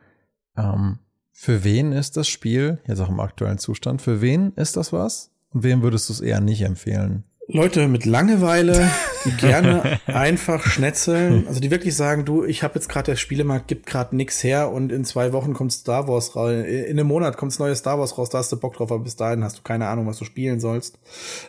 ähm, 0.55 0.99
für 1.31 1.63
wen 1.63 1.91
ist 1.91 2.15
das 2.15 2.27
Spiel, 2.27 2.79
jetzt 2.87 2.99
auch 2.99 3.09
im 3.09 3.19
aktuellen 3.19 3.57
Zustand, 3.57 4.01
für 4.01 4.21
wen 4.21 4.53
ist 4.53 4.77
das 4.77 4.93
was? 4.93 5.31
Und 5.49 5.63
wem 5.63 5.81
würdest 5.81 6.07
du 6.07 6.13
es 6.13 6.21
eher 6.21 6.39
nicht 6.39 6.61
empfehlen? 6.61 7.25
Leute 7.47 7.89
mit 7.89 8.05
Langeweile, 8.05 8.89
die 9.25 9.31
gerne 9.37 9.99
einfach 10.05 10.63
schnetzeln, 10.65 11.45
also 11.45 11.59
die 11.59 11.71
wirklich 11.71 11.93
sagen, 11.93 12.23
du, 12.23 12.45
ich 12.45 12.63
habe 12.63 12.75
jetzt 12.75 12.87
gerade 12.87 13.11
der 13.11 13.15
Spielemarkt 13.17 13.67
gibt 13.67 13.85
gerade 13.85 14.15
nix 14.15 14.43
her 14.45 14.71
und 14.71 14.93
in 14.93 15.03
zwei 15.03 15.33
Wochen 15.33 15.53
kommt 15.53 15.73
Star 15.73 16.07
Wars 16.07 16.37
raus, 16.37 16.51
in 16.51 16.91
einem 16.91 17.07
Monat 17.07 17.35
kommt 17.35 17.57
neues 17.59 17.79
Star 17.79 17.99
Wars 17.99 18.17
raus, 18.17 18.29
da 18.29 18.37
hast 18.37 18.51
du 18.53 18.57
Bock 18.57 18.75
drauf, 18.75 18.91
aber 18.93 19.03
bis 19.03 19.17
dahin 19.17 19.43
hast 19.43 19.57
du 19.57 19.61
keine 19.61 19.87
Ahnung, 19.87 20.07
was 20.07 20.19
du 20.19 20.25
spielen 20.25 20.61
sollst. 20.61 20.99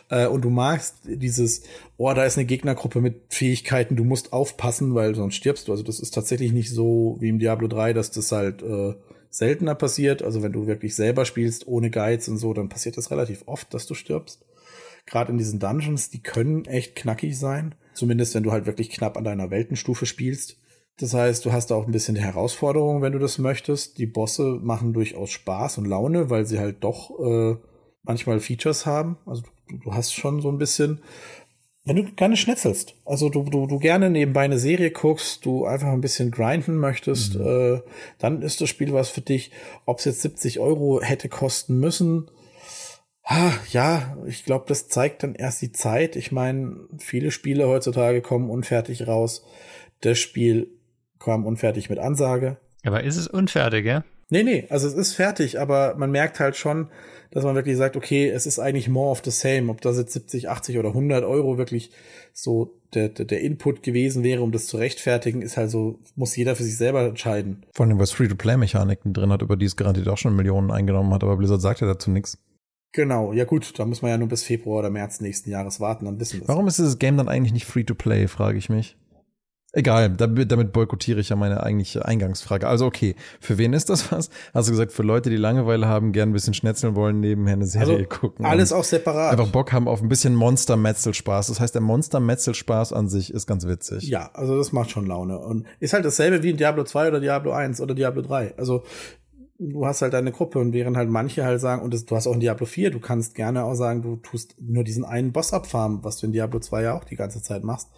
Äh, 0.09 0.27
und 0.27 0.41
du 0.43 0.49
magst 0.49 0.95
dieses, 1.05 1.63
oh, 1.95 2.13
da 2.13 2.25
ist 2.25 2.37
eine 2.37 2.45
Gegnergruppe 2.45 2.99
mit 2.99 3.21
Fähigkeiten, 3.29 3.95
du 3.95 4.03
musst 4.03 4.33
aufpassen, 4.33 4.95
weil 4.95 5.15
sonst 5.15 5.35
stirbst 5.35 5.69
du. 5.69 5.71
Also 5.71 5.83
das 5.83 6.01
ist 6.01 6.13
tatsächlich 6.13 6.51
nicht 6.51 6.71
so 6.71 7.15
wie 7.21 7.29
im 7.29 7.39
Diablo 7.39 7.69
3, 7.69 7.93
dass 7.93 8.11
das 8.11 8.33
halt 8.33 8.61
äh, 8.61 8.95
seltener 9.29 9.75
passiert. 9.75 10.23
Also 10.23 10.43
wenn 10.43 10.51
du 10.51 10.67
wirklich 10.67 10.93
selber 10.93 11.23
spielst, 11.23 11.67
ohne 11.67 11.89
Guides 11.89 12.27
und 12.27 12.37
so, 12.37 12.53
dann 12.53 12.67
passiert 12.67 12.97
das 12.97 13.11
relativ 13.11 13.43
oft, 13.45 13.73
dass 13.73 13.87
du 13.87 13.93
stirbst 13.93 14.41
gerade 15.05 15.31
in 15.31 15.37
diesen 15.37 15.59
Dungeons, 15.59 16.09
die 16.09 16.21
können 16.21 16.65
echt 16.65 16.95
knackig 16.95 17.37
sein. 17.37 17.75
Zumindest 17.93 18.35
wenn 18.35 18.43
du 18.43 18.51
halt 18.51 18.65
wirklich 18.65 18.89
knapp 18.89 19.17
an 19.17 19.23
deiner 19.23 19.51
Weltenstufe 19.51 20.05
spielst. 20.05 20.57
Das 20.97 21.13
heißt, 21.13 21.45
du 21.45 21.51
hast 21.51 21.71
da 21.71 21.75
auch 21.75 21.85
ein 21.85 21.91
bisschen 21.91 22.15
die 22.15 22.21
Herausforderung, 22.21 23.01
wenn 23.01 23.13
du 23.13 23.19
das 23.19 23.37
möchtest. 23.37 23.97
Die 23.97 24.05
Bosse 24.05 24.59
machen 24.61 24.93
durchaus 24.93 25.29
Spaß 25.29 25.77
und 25.77 25.85
Laune, 25.85 26.29
weil 26.29 26.45
sie 26.45 26.59
halt 26.59 26.83
doch 26.83 27.11
äh, 27.19 27.57
manchmal 28.03 28.39
Features 28.39 28.85
haben. 28.85 29.17
Also 29.25 29.43
du, 29.67 29.77
du 29.77 29.93
hast 29.93 30.13
schon 30.13 30.41
so 30.41 30.49
ein 30.49 30.57
bisschen, 30.57 31.01
wenn 31.83 31.97
du 31.97 32.03
gerne 32.03 32.37
schnetzelst, 32.37 32.95
also 33.05 33.29
du, 33.29 33.43
du, 33.43 33.67
du 33.67 33.77
gerne 33.77 34.09
nebenbei 34.09 34.41
eine 34.41 34.57
Serie 34.57 34.91
guckst, 34.91 35.45
du 35.45 35.65
einfach 35.65 35.89
ein 35.89 36.01
bisschen 36.01 36.31
grinden 36.31 36.77
möchtest, 36.77 37.35
mhm. 37.35 37.45
äh, 37.45 37.81
dann 38.17 38.41
ist 38.41 38.61
das 38.61 38.69
Spiel 38.69 38.93
was 38.93 39.09
für 39.09 39.21
dich. 39.21 39.51
Ob 39.85 39.99
es 39.99 40.05
jetzt 40.05 40.21
70 40.21 40.59
Euro 40.59 41.01
hätte 41.01 41.27
kosten 41.27 41.79
müssen, 41.79 42.29
ja, 43.71 44.17
ich 44.27 44.45
glaube, 44.45 44.65
das 44.67 44.87
zeigt 44.87 45.23
dann 45.23 45.35
erst 45.35 45.61
die 45.61 45.71
Zeit. 45.71 46.15
Ich 46.15 46.31
meine, 46.31 46.77
viele 46.99 47.31
Spiele 47.31 47.67
heutzutage 47.67 48.21
kommen 48.21 48.49
unfertig 48.49 49.07
raus. 49.07 49.43
Das 50.01 50.19
Spiel 50.19 50.67
kam 51.19 51.45
unfertig 51.45 51.89
mit 51.89 51.99
Ansage. 51.99 52.57
Aber 52.83 53.03
ist 53.03 53.17
es 53.17 53.27
unfertig, 53.27 53.85
ja? 53.85 54.03
Nee, 54.29 54.43
nee, 54.43 54.65
also 54.69 54.87
es 54.87 54.93
ist 54.93 55.13
fertig, 55.13 55.59
aber 55.59 55.95
man 55.97 56.09
merkt 56.11 56.39
halt 56.39 56.55
schon, 56.55 56.89
dass 57.31 57.43
man 57.43 57.55
wirklich 57.55 57.77
sagt, 57.77 57.95
okay, 57.95 58.29
es 58.29 58.45
ist 58.45 58.59
eigentlich 58.59 58.89
more 58.89 59.11
of 59.11 59.21
the 59.23 59.31
same. 59.31 59.69
Ob 59.69 59.81
das 59.81 59.97
jetzt 59.97 60.13
70, 60.13 60.49
80 60.49 60.77
oder 60.77 60.89
100 60.89 61.23
Euro 61.23 61.57
wirklich 61.57 61.91
so 62.33 62.79
der, 62.93 63.09
der, 63.09 63.25
der 63.25 63.41
Input 63.41 63.83
gewesen 63.83 64.23
wäre, 64.23 64.41
um 64.41 64.51
das 64.51 64.67
zu 64.67 64.77
rechtfertigen, 64.77 65.41
ist 65.41 65.57
halt 65.57 65.69
so, 65.69 65.99
muss 66.15 66.35
jeder 66.35 66.55
für 66.55 66.63
sich 66.63 66.77
selber 66.77 67.01
entscheiden. 67.01 67.65
Vor 67.73 67.85
allem, 67.85 67.99
was 67.99 68.11
Free-to-Play-Mechaniken 68.11 69.13
drin 69.13 69.31
hat, 69.31 69.41
über 69.41 69.57
die 69.57 69.65
es 69.65 69.75
garantiert 69.75 70.07
auch 70.07 70.17
schon 70.17 70.35
Millionen 70.35 70.71
eingenommen 70.71 71.13
hat, 71.13 71.23
aber 71.23 71.37
Blizzard 71.37 71.61
sagt 71.61 71.81
ja 71.81 71.87
dazu 71.87 72.09
nichts. 72.09 72.37
Genau, 72.95 73.33
ja 73.33 73.43
gut, 73.43 73.77
da 73.77 73.83
muss 73.83 74.01
man 74.01 74.11
ja 74.11 74.17
nur 74.17 74.29
bis 74.29 74.43
Februar 74.43 74.79
oder 74.79 74.89
März 74.89 75.19
nächsten 75.19 75.49
Jahres 75.49 75.81
warten, 75.81 76.05
dann 76.05 76.17
wissen 76.17 76.39
wir 76.39 76.47
Warum 76.47 76.65
ist 76.67 76.79
dieses 76.79 76.97
Game 76.97 77.17
dann 77.17 77.27
eigentlich 77.27 77.51
nicht 77.51 77.65
Free-to-Play, 77.65 78.29
frage 78.29 78.57
ich 78.57 78.69
mich. 78.69 78.95
Egal, 79.73 80.11
damit, 80.11 80.49
damit 80.49 80.71
boykottiere 80.71 81.19
ich 81.19 81.27
ja 81.27 81.35
meine 81.35 81.61
eigentliche 81.61 82.05
Eingangsfrage. 82.05 82.65
Also 82.65 82.85
okay, 82.85 83.15
für 83.41 83.57
wen 83.57 83.73
ist 83.73 83.89
das 83.89 84.09
was? 84.13 84.29
Hast 84.53 84.69
du 84.69 84.71
gesagt, 84.71 84.93
für 84.93 85.03
Leute, 85.03 85.29
die 85.29 85.35
Langeweile 85.35 85.89
haben, 85.89 86.13
gern 86.13 86.29
ein 86.29 86.31
bisschen 86.31 86.53
schnetzeln 86.53 86.95
wollen, 86.95 87.19
nebenher 87.19 87.55
eine 87.55 87.65
Serie 87.65 87.97
also 87.97 88.07
gucken. 88.07 88.45
Alles 88.45 88.71
auch 88.71 88.85
separat. 88.85 89.33
Einfach 89.33 89.51
Bock 89.51 89.73
haben 89.73 89.89
auf 89.89 90.01
ein 90.01 90.07
bisschen 90.07 90.33
Monster-Metzel-Spaß. 90.35 91.47
Das 91.47 91.59
heißt, 91.59 91.75
der 91.75 91.81
Monster-Metzel-Spaß 91.81 92.93
an 92.93 93.09
sich 93.09 93.33
ist 93.33 93.47
ganz 93.47 93.67
witzig. 93.67 94.07
Ja, 94.07 94.29
also 94.33 94.57
das 94.57 94.71
macht 94.71 94.91
schon 94.91 95.05
Laune. 95.05 95.39
Und 95.39 95.65
ist 95.81 95.91
halt 95.91 96.05
dasselbe 96.05 96.41
wie 96.41 96.51
in 96.51 96.57
Diablo 96.57 96.85
2 96.85 97.09
oder 97.09 97.19
Diablo 97.19 97.51
1 97.51 97.81
oder 97.81 97.93
Diablo 97.93 98.21
3. 98.21 98.53
Also 98.55 98.83
du 99.57 99.85
hast 99.85 100.01
halt 100.01 100.13
deine 100.13 100.31
Gruppe 100.31 100.59
und 100.59 100.73
während 100.73 100.97
halt 100.97 101.09
manche 101.09 101.45
halt 101.45 101.61
sagen, 101.61 101.81
und 101.81 101.93
das, 101.93 102.05
du 102.05 102.15
hast 102.15 102.27
auch 102.27 102.33
in 102.33 102.39
Diablo 102.39 102.65
4, 102.65 102.91
du 102.91 102.99
kannst 102.99 103.35
gerne 103.35 103.63
auch 103.63 103.75
sagen, 103.75 104.01
du 104.01 104.17
tust 104.17 104.55
nur 104.59 104.83
diesen 104.83 105.05
einen 105.05 105.31
Boss 105.31 105.53
abfarmen, 105.53 106.03
was 106.03 106.17
du 106.17 106.27
in 106.27 106.33
Diablo 106.33 106.59
2 106.59 106.81
ja 106.81 106.97
auch 106.97 107.03
die 107.03 107.15
ganze 107.15 107.41
Zeit 107.41 107.63
machst, 107.63 107.89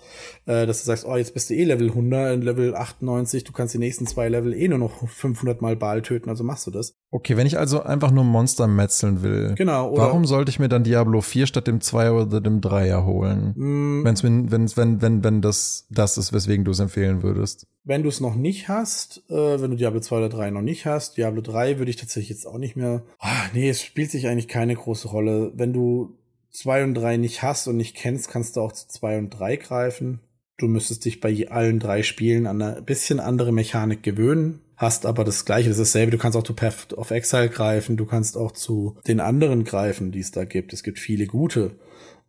äh, 0.45 0.65
dass 0.65 0.79
du 0.79 0.85
sagst, 0.85 1.05
oh, 1.05 1.15
jetzt 1.15 1.33
bist 1.33 1.49
du 1.49 1.55
eh 1.55 1.63
Level 1.63 1.89
100, 1.89 2.43
Level 2.43 2.75
98, 2.75 3.43
du 3.43 3.51
kannst 3.53 3.73
die 3.73 3.79
nächsten 3.79 4.05
zwei 4.05 4.29
Level 4.29 4.53
eh 4.53 4.67
nur 4.67 4.77
noch 4.77 5.07
500 5.07 5.61
mal 5.61 5.75
Ball 5.75 6.01
töten, 6.01 6.29
also 6.29 6.43
machst 6.43 6.67
du 6.67 6.71
das. 6.71 6.95
Okay, 7.09 7.37
wenn 7.37 7.47
ich 7.47 7.57
also 7.57 7.83
einfach 7.83 8.11
nur 8.11 8.25
Monster 8.25 8.67
metzeln 8.67 9.23
will, 9.23 9.55
genau, 9.55 9.95
warum 9.95 10.25
sollte 10.25 10.49
ich 10.49 10.59
mir 10.59 10.67
dann 10.67 10.83
Diablo 10.83 11.21
4 11.21 11.47
statt 11.47 11.65
dem 11.65 11.79
2 11.79 12.11
oder 12.11 12.41
dem 12.41 12.59
3 12.59 13.03
holen? 13.03 13.53
Mm. 13.55 14.03
Wenn's, 14.03 14.23
wenn, 14.23 14.51
wenn, 14.51 15.01
wenn, 15.01 15.23
wenn 15.23 15.41
das 15.41 15.87
das 15.89 16.17
ist, 16.17 16.33
weswegen 16.33 16.65
du 16.65 16.71
es 16.71 16.79
empfehlen 16.79 17.23
würdest? 17.23 17.65
Wenn 17.85 18.03
du 18.03 18.09
es 18.09 18.19
noch 18.19 18.35
nicht 18.35 18.67
hast, 18.67 19.23
äh, 19.29 19.61
wenn 19.61 19.71
du 19.71 19.77
Diablo 19.77 20.01
2 20.01 20.17
oder 20.17 20.29
3 20.29 20.51
noch 20.51 20.61
nicht 20.61 20.85
hast, 20.85 21.15
Diablo 21.15 21.41
3 21.41 21.77
würde 21.77 21.89
ich 21.89 21.95
tatsächlich 21.95 22.29
jetzt 22.29 22.45
auch 22.45 22.57
nicht 22.57 22.75
mehr. 22.75 23.03
Ah, 23.19 23.45
nee, 23.53 23.69
es 23.69 23.81
spielt 23.81 24.11
sich 24.11 24.27
eigentlich 24.27 24.49
keine 24.49 24.75
große 24.75 25.07
Rolle. 25.07 25.53
Wenn 25.55 25.71
du 25.71 26.17
2 26.51 26.83
und 26.83 26.93
3 26.93 27.15
nicht 27.15 27.41
hast 27.41 27.67
und 27.67 27.77
nicht 27.77 27.95
kennst, 27.95 28.29
kannst 28.29 28.57
du 28.57 28.61
auch 28.61 28.73
zu 28.73 28.87
2 28.89 29.19
und 29.19 29.29
3 29.29 29.55
greifen. 29.55 30.19
Du 30.57 30.67
müsstest 30.67 31.05
dich 31.05 31.19
bei 31.19 31.49
allen 31.49 31.79
drei 31.79 32.03
Spielen 32.03 32.47
an 32.47 32.61
eine 32.61 32.81
bisschen 32.81 33.19
andere 33.19 33.51
Mechanik 33.51 34.01
gewöhnen, 34.01 34.61
hast 34.75 35.05
aber 35.05 35.23
das 35.23 35.45
gleiche, 35.45 35.69
das 35.69 35.77
ist 35.77 35.93
dasselbe. 35.93 36.11
Du 36.11 36.17
kannst 36.17 36.37
auch 36.37 36.43
zu 36.43 36.53
Path 36.53 36.93
of 36.93 37.11
Exile 37.11 37.49
greifen, 37.49 37.97
du 37.97 38.05
kannst 38.05 38.37
auch 38.37 38.51
zu 38.51 38.97
den 39.07 39.19
anderen 39.19 39.63
greifen, 39.63 40.11
die 40.11 40.19
es 40.19 40.31
da 40.31 40.45
gibt. 40.45 40.73
Es 40.73 40.83
gibt 40.83 40.99
viele 40.99 41.27
gute. 41.27 41.75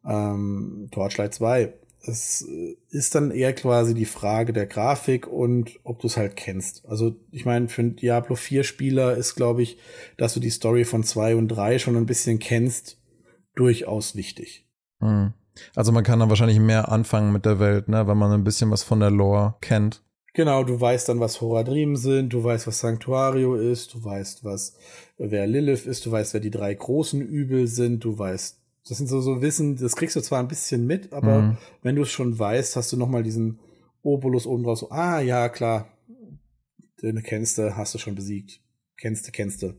Ähm, 0.04 0.88
Torchlight 0.90 1.34
2 1.34 1.72
es 2.08 2.46
ist 2.90 3.14
dann 3.14 3.30
eher 3.30 3.52
quasi 3.52 3.94
die 3.94 4.04
Frage 4.04 4.52
der 4.52 4.66
Grafik 4.66 5.26
und 5.26 5.78
ob 5.84 6.00
du 6.00 6.06
es 6.06 6.16
halt 6.16 6.36
kennst. 6.36 6.86
Also 6.86 7.16
ich 7.30 7.44
meine, 7.44 7.68
für 7.68 7.82
einen 7.82 7.96
Diablo 7.96 8.34
4 8.36 8.64
Spieler 8.64 9.16
ist, 9.16 9.34
glaube 9.34 9.62
ich, 9.62 9.78
dass 10.16 10.34
du 10.34 10.40
die 10.40 10.50
Story 10.50 10.84
von 10.84 11.02
2 11.02 11.36
und 11.36 11.48
3 11.48 11.78
schon 11.78 11.96
ein 11.96 12.06
bisschen 12.06 12.38
kennst, 12.38 12.98
durchaus 13.54 14.14
wichtig. 14.14 14.66
Hm. 15.00 15.34
Also 15.74 15.92
man 15.92 16.04
kann 16.04 16.20
dann 16.20 16.28
wahrscheinlich 16.28 16.60
mehr 16.60 16.90
anfangen 16.90 17.32
mit 17.32 17.44
der 17.44 17.58
Welt, 17.58 17.88
ne, 17.88 18.06
wenn 18.06 18.18
man 18.18 18.32
ein 18.32 18.44
bisschen 18.44 18.70
was 18.70 18.82
von 18.82 19.00
der 19.00 19.10
Lore 19.10 19.54
kennt. 19.60 20.02
Genau, 20.34 20.62
du 20.62 20.80
weißt 20.80 21.08
dann, 21.08 21.20
was 21.20 21.40
Horadrim 21.40 21.96
sind, 21.96 22.32
du 22.32 22.44
weißt, 22.44 22.66
was 22.66 22.78
Sanctuario 22.78 23.56
ist, 23.56 23.94
du 23.94 24.04
weißt, 24.04 24.44
was 24.44 24.76
wer 25.16 25.46
Lilith 25.46 25.86
ist, 25.86 26.06
du 26.06 26.12
weißt, 26.12 26.34
wer 26.34 26.40
die 26.40 26.50
drei 26.50 26.74
großen 26.74 27.20
Übel 27.20 27.66
sind, 27.66 28.04
du 28.04 28.16
weißt, 28.16 28.60
das 28.88 28.98
sind 28.98 29.08
so, 29.08 29.20
so 29.20 29.42
Wissen, 29.42 29.76
das 29.76 29.96
kriegst 29.96 30.16
du 30.16 30.20
zwar 30.20 30.38
ein 30.38 30.48
bisschen 30.48 30.86
mit, 30.86 31.12
aber 31.12 31.42
mhm. 31.42 31.56
wenn 31.82 31.96
du 31.96 32.02
es 32.02 32.10
schon 32.10 32.38
weißt, 32.38 32.76
hast 32.76 32.92
du 32.92 32.96
nochmal 32.96 33.22
diesen 33.22 33.58
Obolus 34.02 34.46
oben 34.46 34.62
drauf, 34.62 34.78
so, 34.78 34.90
ah, 34.90 35.20
ja, 35.20 35.48
klar, 35.48 35.88
den 37.02 37.22
kennst 37.22 37.58
du, 37.58 37.76
hast 37.76 37.94
du 37.94 37.98
schon 37.98 38.14
besiegt. 38.14 38.60
Kennst 39.00 39.28
du, 39.28 39.30
kennst 39.30 39.62
du. 39.62 39.74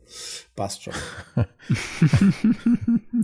Passt 0.55 0.81
schon. 0.81 0.93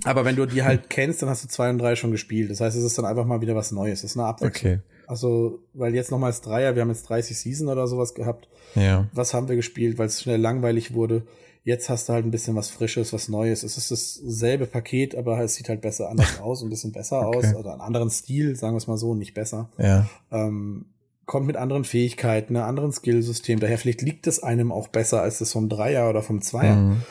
aber 0.04 0.26
wenn 0.26 0.36
du 0.36 0.46
die 0.46 0.62
halt 0.62 0.90
kennst, 0.90 1.22
dann 1.22 1.30
hast 1.30 1.46
du 1.46 1.48
zwei 1.48 1.70
und 1.70 1.78
drei 1.78 1.96
schon 1.96 2.12
gespielt. 2.12 2.52
Das 2.52 2.60
heißt, 2.60 2.76
es 2.76 2.84
ist 2.84 2.98
dann 2.98 3.06
einfach 3.06 3.26
mal 3.26 3.40
wieder 3.40 3.56
was 3.56 3.72
Neues. 3.72 4.00
Es 4.00 4.12
ist 4.12 4.18
eine 4.18 4.28
Abwechslung. 4.28 4.74
Okay. 4.74 4.84
Also, 5.08 5.60
weil 5.74 5.96
jetzt 5.96 6.12
nochmals 6.12 6.42
Dreier, 6.42 6.76
wir 6.76 6.82
haben 6.82 6.90
jetzt 6.90 7.04
30 7.04 7.38
Season 7.38 7.70
oder 7.70 7.88
sowas 7.88 8.14
gehabt. 8.14 8.50
Ja. 8.76 9.08
Was 9.14 9.34
haben 9.34 9.48
wir 9.48 9.56
gespielt, 9.56 9.98
weil 9.98 10.08
es 10.08 10.22
schnell 10.22 10.42
langweilig 10.42 10.94
wurde? 10.94 11.26
Jetzt 11.64 11.90
hast 11.90 12.10
du 12.10 12.14
halt 12.14 12.26
ein 12.26 12.32
bisschen 12.32 12.58
was 12.58 12.70
Frisches, 12.70 13.14
was 13.14 13.30
Neues. 13.30 13.64
Es 13.64 13.78
ist 13.78 13.90
dasselbe 13.90 14.68
Paket, 14.68 15.16
aber 15.16 15.40
es 15.40 15.56
sieht 15.56 15.70
halt 15.70 15.80
besser 15.80 16.10
anders 16.10 16.40
aus, 16.42 16.62
ein 16.62 16.70
bisschen 16.70 16.92
besser 16.92 17.26
okay. 17.26 17.38
aus 17.38 17.56
oder 17.56 17.72
einen 17.72 17.82
anderen 17.82 18.10
Stil, 18.10 18.56
sagen 18.58 18.74
wir 18.74 18.80
es 18.80 18.88
mal 18.88 18.98
so, 18.98 19.16
nicht 19.16 19.34
besser. 19.34 19.70
Ja. 19.78 20.08
Ähm, 20.30 20.88
kommt 21.26 21.48
mit 21.48 21.58
anderen 21.58 21.84
Fähigkeiten, 21.84 22.56
einem 22.56 22.68
anderen 22.68 22.92
Skillsystem. 22.92 23.60
Daher 23.60 23.78
vielleicht 23.78 24.02
liegt 24.02 24.28
es 24.28 24.42
einem 24.42 24.72
auch 24.72 24.88
besser 24.88 25.22
als 25.22 25.40
das 25.40 25.52
vom 25.52 25.70
Dreier 25.70 26.10
oder 26.10 26.22
vom 26.22 26.42
Zweier, 26.42 26.76
mhm. 26.76 27.02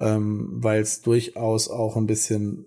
ähm, 0.00 0.48
weil 0.56 0.80
es 0.80 1.02
durchaus 1.02 1.70
auch 1.70 1.96
ein 1.96 2.06
bisschen, 2.06 2.66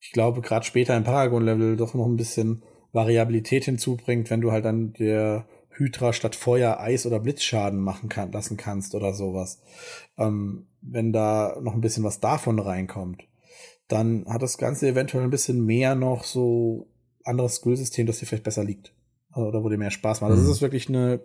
ich 0.00 0.12
glaube, 0.12 0.40
gerade 0.40 0.66
später 0.66 0.96
im 0.96 1.04
Paragon-Level 1.04 1.76
doch 1.76 1.94
noch 1.94 2.06
ein 2.06 2.16
bisschen 2.16 2.62
Variabilität 2.92 3.64
hinzubringt, 3.64 4.30
wenn 4.30 4.40
du 4.40 4.52
halt 4.52 4.64
dann 4.64 4.92
der 4.94 5.46
Hydra 5.70 6.12
statt 6.12 6.34
Feuer 6.34 6.80
Eis 6.80 7.06
oder 7.06 7.20
Blitzschaden 7.20 7.80
machen 7.80 8.08
kann, 8.08 8.32
lassen 8.32 8.56
kannst 8.56 8.94
oder 8.94 9.14
sowas. 9.14 9.60
Ähm, 10.16 10.66
wenn 10.80 11.12
da 11.12 11.56
noch 11.60 11.74
ein 11.74 11.80
bisschen 11.80 12.04
was 12.04 12.20
davon 12.20 12.58
reinkommt, 12.58 13.24
dann 13.86 14.26
hat 14.28 14.42
das 14.42 14.58
Ganze 14.58 14.88
eventuell 14.88 15.24
ein 15.24 15.30
bisschen 15.30 15.64
mehr 15.64 15.94
noch 15.94 16.24
so 16.24 16.88
anderes 17.24 17.56
Skillsystem, 17.56 18.06
das 18.06 18.18
dir 18.18 18.26
vielleicht 18.26 18.44
besser 18.44 18.64
liegt. 18.64 18.92
Oder 19.46 19.62
wo 19.62 19.68
dir 19.68 19.78
mehr 19.78 19.90
Spaß 19.90 20.20
macht. 20.20 20.30
Also 20.30 20.42
mhm. 20.42 20.46
Das 20.46 20.56
ist 20.56 20.62
wirklich 20.62 20.88
eine 20.88 21.20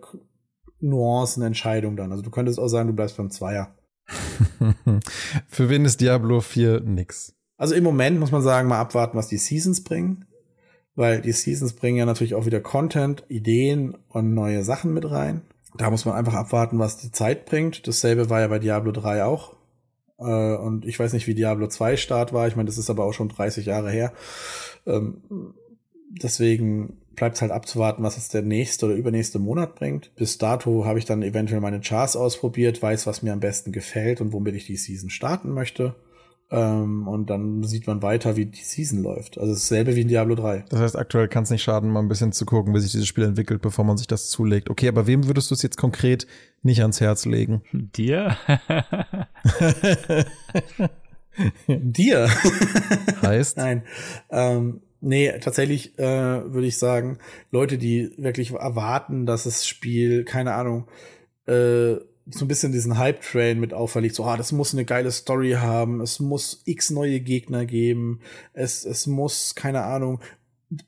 Nuancenentscheidung 0.80 1.96
dann. 1.96 2.10
Also 2.10 2.22
du 2.22 2.30
könntest 2.30 2.58
auch 2.58 2.68
sagen, 2.68 2.88
du 2.88 2.94
bleibst 2.94 3.16
beim 3.16 3.30
Zweier. 3.30 3.74
Für 5.48 5.68
wen 5.70 5.84
ist 5.84 6.00
Diablo 6.00 6.40
4 6.40 6.80
nix? 6.80 7.34
Also 7.56 7.74
im 7.74 7.84
Moment 7.84 8.18
muss 8.18 8.32
man 8.32 8.42
sagen, 8.42 8.68
mal 8.68 8.80
abwarten, 8.80 9.16
was 9.16 9.28
die 9.28 9.38
Seasons 9.38 9.84
bringen 9.84 10.26
weil 10.96 11.20
die 11.20 11.32
Seasons 11.32 11.72
bringen 11.74 11.98
ja 11.98 12.06
natürlich 12.06 12.34
auch 12.34 12.46
wieder 12.46 12.60
Content, 12.60 13.24
Ideen 13.28 13.96
und 14.08 14.34
neue 14.34 14.62
Sachen 14.62 14.94
mit 14.94 15.10
rein. 15.10 15.42
Da 15.76 15.90
muss 15.90 16.04
man 16.04 16.14
einfach 16.14 16.34
abwarten, 16.34 16.78
was 16.78 16.98
die 16.98 17.10
Zeit 17.10 17.46
bringt. 17.46 17.86
Dasselbe 17.88 18.30
war 18.30 18.40
ja 18.40 18.46
bei 18.46 18.60
Diablo 18.60 18.92
3 18.92 19.24
auch. 19.24 19.56
Äh, 20.18 20.54
und 20.54 20.86
ich 20.86 20.98
weiß 20.98 21.12
nicht, 21.12 21.26
wie 21.26 21.34
Diablo 21.34 21.66
2 21.66 21.96
Start 21.96 22.32
war. 22.32 22.46
Ich 22.46 22.54
meine, 22.54 22.68
das 22.68 22.78
ist 22.78 22.90
aber 22.90 23.04
auch 23.04 23.12
schon 23.12 23.28
30 23.28 23.66
Jahre 23.66 23.90
her. 23.90 24.12
Ähm, 24.86 25.22
deswegen 26.10 26.98
bleibt 27.16 27.36
es 27.36 27.42
halt 27.42 27.52
abzuwarten, 27.52 28.02
was 28.02 28.16
es 28.16 28.28
der 28.28 28.42
nächste 28.42 28.86
oder 28.86 28.94
übernächste 28.94 29.38
Monat 29.38 29.74
bringt. 29.74 30.14
Bis 30.16 30.38
dato 30.38 30.84
habe 30.84 30.98
ich 30.98 31.04
dann 31.04 31.22
eventuell 31.22 31.60
meine 31.60 31.80
Charts 31.80 32.16
ausprobiert, 32.16 32.82
weiß, 32.82 33.06
was 33.06 33.22
mir 33.22 33.32
am 33.32 33.40
besten 33.40 33.72
gefällt 33.72 34.20
und 34.20 34.32
womit 34.32 34.54
ich 34.54 34.66
die 34.66 34.76
Season 34.76 35.10
starten 35.10 35.50
möchte. 35.50 35.94
Ähm, 36.50 37.08
und 37.08 37.30
dann 37.30 37.64
sieht 37.64 37.86
man 37.86 38.02
weiter, 38.02 38.36
wie 38.36 38.46
die 38.46 38.62
Season 38.62 39.02
läuft. 39.02 39.38
Also 39.38 39.54
dasselbe 39.54 39.96
wie 39.96 40.02
in 40.02 40.08
Diablo 40.08 40.34
3. 40.34 40.66
Das 40.68 40.80
heißt, 40.80 40.96
aktuell 40.96 41.28
kann 41.28 41.44
es 41.44 41.50
nicht 41.50 41.62
schaden, 41.62 41.90
mal 41.90 42.00
ein 42.00 42.08
bisschen 42.08 42.32
zu 42.32 42.44
gucken, 42.44 42.74
wie 42.74 42.80
sich 42.80 42.92
dieses 42.92 43.06
Spiel 43.06 43.24
entwickelt, 43.24 43.62
bevor 43.62 43.84
man 43.84 43.96
sich 43.96 44.06
das 44.06 44.28
zulegt. 44.28 44.70
Okay, 44.70 44.88
aber 44.88 45.06
wem 45.06 45.26
würdest 45.26 45.50
du 45.50 45.54
es 45.54 45.62
jetzt 45.62 45.78
konkret 45.78 46.26
nicht 46.62 46.82
ans 46.82 47.00
Herz 47.00 47.24
legen? 47.24 47.62
Dir? 47.72 48.36
Dir? 51.68 52.28
heißt? 53.22 53.56
Nein. 53.56 53.82
Ähm, 54.30 54.80
nee, 55.04 55.32
tatsächlich 55.38 55.98
äh, 55.98 56.52
würde 56.52 56.66
ich 56.66 56.78
sagen, 56.78 57.18
Leute, 57.50 57.78
die 57.78 58.12
wirklich 58.16 58.52
erwarten, 58.52 59.26
dass 59.26 59.44
das 59.44 59.66
Spiel, 59.66 60.24
keine 60.24 60.54
Ahnung, 60.54 60.88
äh, 61.46 61.96
so 62.26 62.44
ein 62.44 62.48
bisschen 62.48 62.72
diesen 62.72 62.96
Hype-Train 62.96 63.60
mit 63.60 63.74
auferlegt, 63.74 64.14
so, 64.14 64.24
ah, 64.24 64.36
das 64.36 64.50
muss 64.50 64.72
eine 64.72 64.86
geile 64.86 65.10
Story 65.10 65.52
haben, 65.52 66.00
es 66.00 66.20
muss 66.20 66.62
x 66.64 66.90
neue 66.90 67.20
Gegner 67.20 67.66
geben, 67.66 68.20
es, 68.54 68.84
es 68.86 69.06
muss, 69.06 69.54
keine 69.54 69.82
Ahnung, 69.82 70.20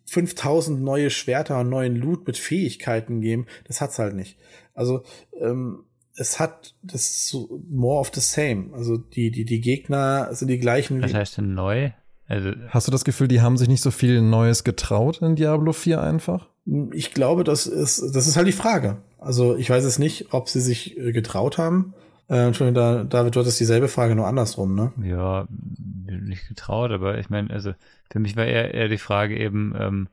5000 0.06 0.82
neue 0.82 1.10
Schwerter 1.10 1.60
und 1.60 1.68
neuen 1.68 1.94
Loot 1.94 2.26
mit 2.26 2.38
Fähigkeiten 2.38 3.20
geben, 3.20 3.46
das 3.64 3.80
hat's 3.80 3.98
halt 3.98 4.14
nicht. 4.14 4.38
Also, 4.72 5.04
ähm, 5.38 5.84
es 6.18 6.40
hat 6.40 6.74
das 6.82 7.28
so 7.28 7.62
more 7.68 8.00
of 8.00 8.10
the 8.14 8.20
same. 8.20 8.70
Also 8.72 8.96
die, 8.96 9.30
die, 9.30 9.44
die 9.44 9.60
Gegner 9.60 10.34
sind 10.34 10.48
die 10.48 10.58
gleichen. 10.58 11.02
Was 11.02 11.12
heißt 11.12 11.36
denn 11.36 11.52
neu? 11.54 11.90
Also 12.28 12.52
Hast 12.68 12.86
du 12.86 12.92
das 12.92 13.04
Gefühl, 13.04 13.28
die 13.28 13.40
haben 13.40 13.56
sich 13.56 13.68
nicht 13.68 13.82
so 13.82 13.90
viel 13.90 14.20
Neues 14.20 14.64
getraut 14.64 15.22
in 15.22 15.36
Diablo 15.36 15.72
4 15.72 16.02
einfach? 16.02 16.48
Ich 16.92 17.14
glaube, 17.14 17.44
das 17.44 17.66
ist, 17.66 18.14
das 18.14 18.26
ist 18.26 18.36
halt 18.36 18.48
die 18.48 18.52
Frage. 18.52 18.96
Also 19.18 19.56
ich 19.56 19.70
weiß 19.70 19.84
es 19.84 19.98
nicht, 19.98 20.32
ob 20.32 20.48
sie 20.48 20.60
sich 20.60 20.96
äh, 20.98 21.12
getraut 21.12 21.58
haben. 21.58 21.94
Äh, 22.28 22.46
Entschuldigung, 22.46 22.74
da, 22.74 23.04
David, 23.04 23.36
du 23.36 23.40
hattest 23.40 23.60
dieselbe 23.60 23.86
Frage 23.86 24.16
nur 24.16 24.26
andersrum, 24.26 24.74
ne? 24.74 24.92
Ja, 25.02 25.46
nicht 25.48 26.48
getraut, 26.48 26.90
aber 26.90 27.18
ich 27.18 27.30
meine, 27.30 27.50
also 27.50 27.72
für 28.10 28.18
mich 28.18 28.36
war 28.36 28.44
eher, 28.44 28.74
eher 28.74 28.88
die 28.88 28.98
Frage 28.98 29.38
eben, 29.38 29.74
ähm, 29.78 30.08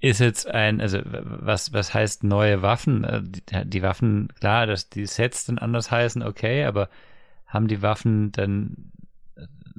ist 0.00 0.20
jetzt 0.20 0.48
ein, 0.48 0.80
also 0.80 0.98
was, 1.04 1.72
was 1.74 1.92
heißt 1.92 2.24
neue 2.24 2.62
Waffen? 2.62 3.04
Äh, 3.04 3.22
die, 3.22 3.42
die, 3.68 3.82
Waffen, 3.82 4.28
klar, 4.40 4.66
dass 4.66 4.88
die 4.88 5.06
Sets 5.06 5.44
dann 5.44 5.58
anders 5.58 5.90
heißen, 5.90 6.22
okay, 6.22 6.64
aber 6.64 6.88
haben 7.46 7.68
die 7.68 7.82
Waffen 7.82 8.32
dann 8.32 8.92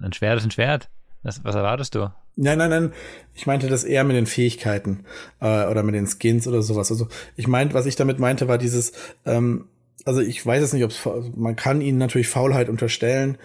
ein 0.02 0.14
Schwert 0.14 0.38
ist 0.38 0.46
ein 0.46 0.52
Schwert? 0.52 0.90
Was, 1.24 1.44
was 1.44 1.56
erwartest 1.56 1.96
du? 1.96 2.12
Nein, 2.36 2.58
nein, 2.58 2.70
nein. 2.70 2.94
Ich 3.34 3.46
meinte 3.46 3.68
das 3.68 3.84
eher 3.84 4.04
mit 4.04 4.16
den 4.16 4.26
Fähigkeiten 4.26 5.06
äh, 5.40 5.66
oder 5.68 5.84
mit 5.84 5.96
den 5.96 6.08
Skins 6.08 6.48
oder 6.48 6.62
sowas. 6.62 6.92
Also 6.92 7.08
ich 7.36 7.48
meinte, 7.48 7.74
was 7.74 7.86
ich 7.86 7.96
damit 7.96 8.20
meinte, 8.20 8.48
war 8.48 8.58
dieses, 8.58 8.92
ähm, 9.26 9.66
also 10.06 10.20
ich 10.20 10.46
weiß 10.46 10.62
es 10.62 10.74
nicht, 10.74 10.84
ob 10.84 10.92
es, 10.92 11.08
man 11.36 11.56
kann 11.56 11.82
ihnen 11.82 11.98
natürlich 11.98 12.28
Faulheit 12.28 12.70
unterstellen. 12.70 13.38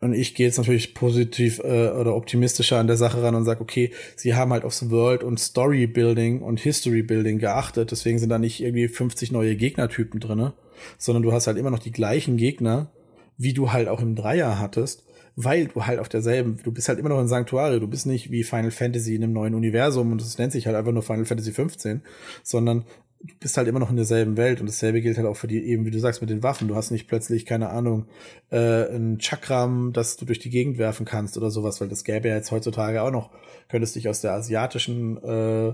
Und 0.00 0.14
ich 0.14 0.34
gehe 0.34 0.46
jetzt 0.46 0.58
natürlich 0.58 0.94
positiv 0.94 1.60
äh, 1.60 1.88
oder 1.90 2.16
optimistischer 2.16 2.78
an 2.78 2.88
der 2.88 2.96
Sache 2.96 3.22
ran 3.22 3.36
und 3.36 3.44
sage, 3.44 3.60
okay, 3.60 3.92
sie 4.16 4.34
haben 4.34 4.52
halt 4.52 4.64
aufs 4.64 4.90
World 4.90 5.22
und 5.22 5.38
Story 5.38 5.86
Building 5.86 6.42
und 6.42 6.58
History 6.58 7.02
Building 7.02 7.38
geachtet. 7.38 7.92
Deswegen 7.92 8.18
sind 8.18 8.28
da 8.28 8.38
nicht 8.38 8.60
irgendwie 8.60 8.88
50 8.88 9.30
neue 9.30 9.54
Gegnertypen 9.54 10.18
drinne, 10.18 10.54
sondern 10.98 11.22
du 11.22 11.32
hast 11.32 11.46
halt 11.46 11.56
immer 11.56 11.70
noch 11.70 11.78
die 11.78 11.92
gleichen 11.92 12.36
Gegner, 12.36 12.90
wie 13.38 13.54
du 13.54 13.72
halt 13.72 13.86
auch 13.88 14.00
im 14.00 14.16
Dreier 14.16 14.58
hattest 14.58 15.04
weil 15.36 15.66
du 15.66 15.86
halt 15.86 15.98
auf 15.98 16.08
derselben, 16.08 16.58
du 16.62 16.72
bist 16.72 16.88
halt 16.88 16.98
immer 16.98 17.08
noch 17.08 17.20
in 17.20 17.28
Sanctuario, 17.28 17.78
du 17.78 17.88
bist 17.88 18.06
nicht 18.06 18.30
wie 18.30 18.44
Final 18.44 18.70
Fantasy 18.70 19.14
in 19.14 19.24
einem 19.24 19.32
neuen 19.32 19.54
Universum 19.54 20.12
und 20.12 20.20
es 20.20 20.38
nennt 20.38 20.52
sich 20.52 20.66
halt 20.66 20.76
einfach 20.76 20.92
nur 20.92 21.02
Final 21.02 21.24
Fantasy 21.24 21.52
15, 21.52 22.02
sondern 22.42 22.84
du 23.22 23.34
bist 23.38 23.56
halt 23.56 23.68
immer 23.68 23.78
noch 23.78 23.90
in 23.90 23.96
derselben 23.96 24.36
Welt 24.36 24.60
und 24.60 24.66
dasselbe 24.68 25.00
gilt 25.00 25.16
halt 25.16 25.26
auch 25.26 25.36
für 25.36 25.46
die, 25.46 25.62
eben 25.64 25.84
wie 25.84 25.90
du 25.90 25.98
sagst, 25.98 26.20
mit 26.20 26.30
den 26.30 26.42
Waffen. 26.42 26.68
Du 26.68 26.74
hast 26.74 26.90
nicht 26.90 27.08
plötzlich, 27.08 27.46
keine 27.46 27.70
Ahnung, 27.70 28.06
äh, 28.50 28.94
ein 28.94 29.20
Chakram, 29.20 29.92
das 29.92 30.16
du 30.16 30.24
durch 30.24 30.38
die 30.38 30.50
Gegend 30.50 30.78
werfen 30.78 31.06
kannst 31.06 31.36
oder 31.36 31.50
sowas, 31.50 31.80
weil 31.80 31.88
das 31.88 32.04
gäbe 32.04 32.28
ja 32.28 32.34
jetzt 32.34 32.50
heutzutage 32.50 33.02
auch 33.02 33.10
noch, 33.10 33.30
könntest 33.68 33.94
dich 33.94 34.08
aus 34.08 34.20
der 34.20 34.32
asiatischen 34.32 35.22
äh, 35.22 35.72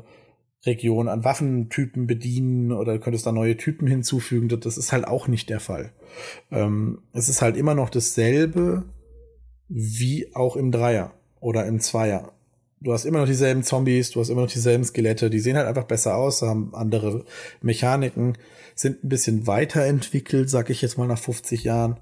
Region 0.67 1.09
an 1.09 1.25
Waffentypen 1.25 2.07
bedienen 2.07 2.73
oder 2.73 2.99
könntest 2.99 3.27
da 3.27 3.33
neue 3.33 3.57
Typen 3.57 3.87
hinzufügen. 3.87 4.49
Das 4.49 4.77
ist 4.77 4.93
halt 4.93 5.07
auch 5.07 5.29
nicht 5.29 5.49
der 5.51 5.61
Fall. 5.61 5.93
Ähm, 6.51 7.01
es 7.13 7.29
ist 7.29 7.43
halt 7.43 7.57
immer 7.57 7.75
noch 7.75 7.91
dasselbe, 7.91 8.85
wie 9.69 10.35
auch 10.35 10.57
im 10.57 10.73
Dreier 10.73 11.13
oder 11.41 11.67
im 11.67 11.81
Zweier. 11.81 12.33
Du 12.81 12.93
hast 12.93 13.05
immer 13.05 13.21
noch 13.21 13.27
dieselben 13.27 13.65
Zombies, 13.65 14.11
du 14.11 14.21
hast 14.21 14.29
immer 14.29 14.43
noch 14.43 14.51
dieselben 14.51 14.85
Skelette, 14.85 15.31
die 15.31 15.41
sehen 15.41 15.57
halt 15.57 15.67
einfach 15.67 15.85
besser 15.85 16.17
aus, 16.17 16.43
haben 16.43 16.75
andere 16.75 17.25
Mechaniken, 17.61 18.39
sind 18.75 19.03
ein 19.03 19.09
bisschen 19.09 19.47
weiterentwickelt, 19.47 20.49
sag 20.49 20.71
ich 20.71 20.81
jetzt 20.81 20.97
mal 20.97 21.09
nach 21.09 21.19
50 21.19 21.65
Jahren. 21.65 21.97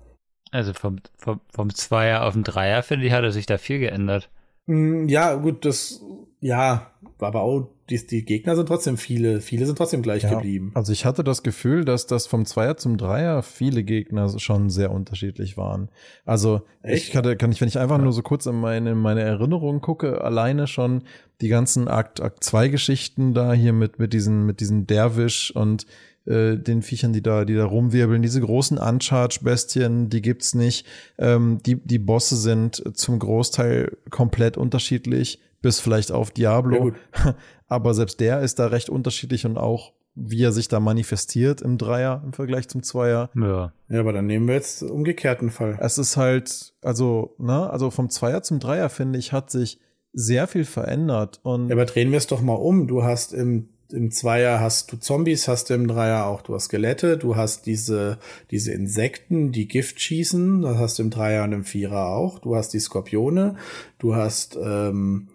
Also 0.51 0.75
vom, 0.75 0.99
vom, 1.17 1.41
vom 1.51 1.75
Zweier 1.75 2.25
auf 2.25 2.35
den 2.35 2.45
Dreier, 2.45 2.83
finde 2.83 3.07
ich, 3.07 3.13
hat 3.13 3.25
er 3.25 3.33
sich 3.33 3.47
da 3.47 3.59
viel 3.59 3.79
geändert. 3.79 4.29
Mm, 4.67 5.09
ja, 5.09 5.35
gut, 5.35 5.65
das, 5.65 6.03
ja, 6.41 6.91
aber 7.19 7.41
auch 7.41 7.71
die, 7.91 8.05
die 8.05 8.25
Gegner 8.25 8.57
sind 8.57 8.67
trotzdem 8.67 8.97
viele, 8.97 9.41
viele 9.41 9.67
sind 9.67 9.77
trotzdem 9.79 10.03
gleich 10.03 10.25
ja, 10.25 10.31
geblieben. 10.35 10.73
Also 10.75 10.93
ich 10.93 11.05
hatte 11.05 11.23
das 11.23 11.43
Gefühl, 11.43 11.85
dass 11.85 12.07
das 12.07 12.27
vom 12.27 12.45
Zweier 12.45 12.77
zum 12.77 12.97
Dreier 12.97 13.43
viele 13.43 13.85
Gegner 13.85 14.39
schon 14.39 14.71
sehr 14.71 14.91
unterschiedlich 14.91 15.57
waren. 15.57 15.89
Also 16.25 16.63
Echt? 16.83 17.09
ich 17.09 17.17
hatte, 17.17 17.37
kann 17.37 17.53
ich, 17.53 17.61
wenn 17.61 17.69
ich 17.69 17.79
einfach 17.79 17.99
ja. 17.99 18.03
nur 18.05 18.13
so 18.13 18.23
kurz 18.23 18.47
in 18.47 18.57
meine, 18.57 18.93
in 18.93 18.99
meine 18.99 19.21
Erinnerungen 19.21 19.81
gucke, 19.81 20.21
alleine 20.23 20.67
schon 20.67 21.03
die 21.41 21.49
ganzen 21.49 21.87
Akt, 21.87 22.21
Akt 22.21 22.43
2 22.43 22.69
Geschichten 22.69 23.35
da 23.35 23.53
hier 23.53 23.73
mit, 23.73 23.99
mit 23.99 24.13
diesen, 24.13 24.47
mit 24.47 24.61
diesen 24.61 24.87
Derwisch 24.87 25.55
und 25.55 25.87
äh, 26.27 26.57
den 26.57 26.83
Viechern, 26.83 27.13
die 27.13 27.23
da, 27.23 27.45
die 27.45 27.55
da 27.55 27.65
rumwirbeln. 27.65 28.21
Diese 28.21 28.41
großen 28.41 28.79
Uncharge-Bestien, 28.79 30.11
die 30.11 30.23
gibt's 30.23 30.55
nicht. 30.55 30.87
Ähm, 31.19 31.59
die, 31.65 31.77
die 31.77 32.01
Bosse 32.01 32.37
sind 32.37 32.83
zum 32.95 33.21
Großteil 33.21 33.97
komplett 34.11 34.57
unterschiedlich, 34.57 35.41
bis 35.67 35.81
vielleicht 35.81 36.13
auf 36.13 36.31
Diablo. 36.31 36.93
Ja, 37.13 37.35
Aber 37.67 37.93
selbst 37.93 38.21
der 38.21 38.41
ist 38.43 38.61
da 38.61 38.69
recht 38.69 38.89
unterschiedlich 38.89 39.47
und 39.47 39.59
auch 39.59 39.95
wie 40.15 40.45
er 40.45 40.53
sich 40.53 40.69
da 40.69 40.79
manifestiert 40.79 41.61
im 41.61 41.77
Dreier 41.77 42.23
im 42.25 42.33
Vergleich 42.33 42.69
zum 42.69 42.85
Zweier. 42.85 43.31
Ja. 43.35 43.73
Ja, 43.89 44.01
aber 44.01 44.13
dann 44.13 44.27
nehmen 44.27 44.47
wir 44.47 44.55
jetzt 44.55 44.85
umgekehrten 44.85 45.51
Fall. 45.51 45.77
Es 45.81 45.99
ist 45.99 46.17
halt, 46.17 46.73
also, 46.83 47.35
ne, 47.39 47.69
also 47.69 47.91
vom 47.91 48.09
Zweier 48.09 48.45
zum 48.45 48.61
Dreier, 48.61 48.89
finde 48.91 49.19
ich, 49.19 49.33
hat 49.33 49.51
sich 49.51 49.81
sehr 50.13 50.47
viel 50.47 50.65
verändert. 50.65 51.41
Und 51.43 51.69
ja, 51.69 51.75
aber 51.75 51.85
drehen 51.85 52.13
wir 52.13 52.19
es 52.19 52.29
doch 52.29 52.41
mal 52.41 52.55
um. 52.55 52.87
Du 52.87 53.03
hast 53.03 53.35
im 53.35 53.69
im 53.93 54.11
Zweier 54.11 54.61
hast 54.61 54.93
du 54.93 54.97
Zombies, 54.97 55.49
hast 55.49 55.71
du 55.71 55.75
im 55.75 55.87
Dreier 55.87 56.27
auch, 56.27 56.43
du 56.43 56.55
hast 56.55 56.65
Skelette, 56.65 57.17
du 57.19 57.37
hast 57.37 57.67
diese, 57.67 58.19
diese 58.51 58.73
Insekten, 58.73 59.53
die 59.53 59.69
Gift 59.69 60.01
schießen, 60.01 60.63
das 60.63 60.79
hast 60.79 60.99
du 60.99 61.05
im 61.05 61.11
Dreier 61.11 61.45
und 61.45 61.53
im 61.53 61.65
Vierer 61.65 62.09
auch, 62.09 62.39
du 62.39 62.57
hast 62.57 62.71
die 62.71 62.81
Skorpione, 62.81 63.57
du 63.99 64.15
hast, 64.15 64.59
ähm, 64.61 65.29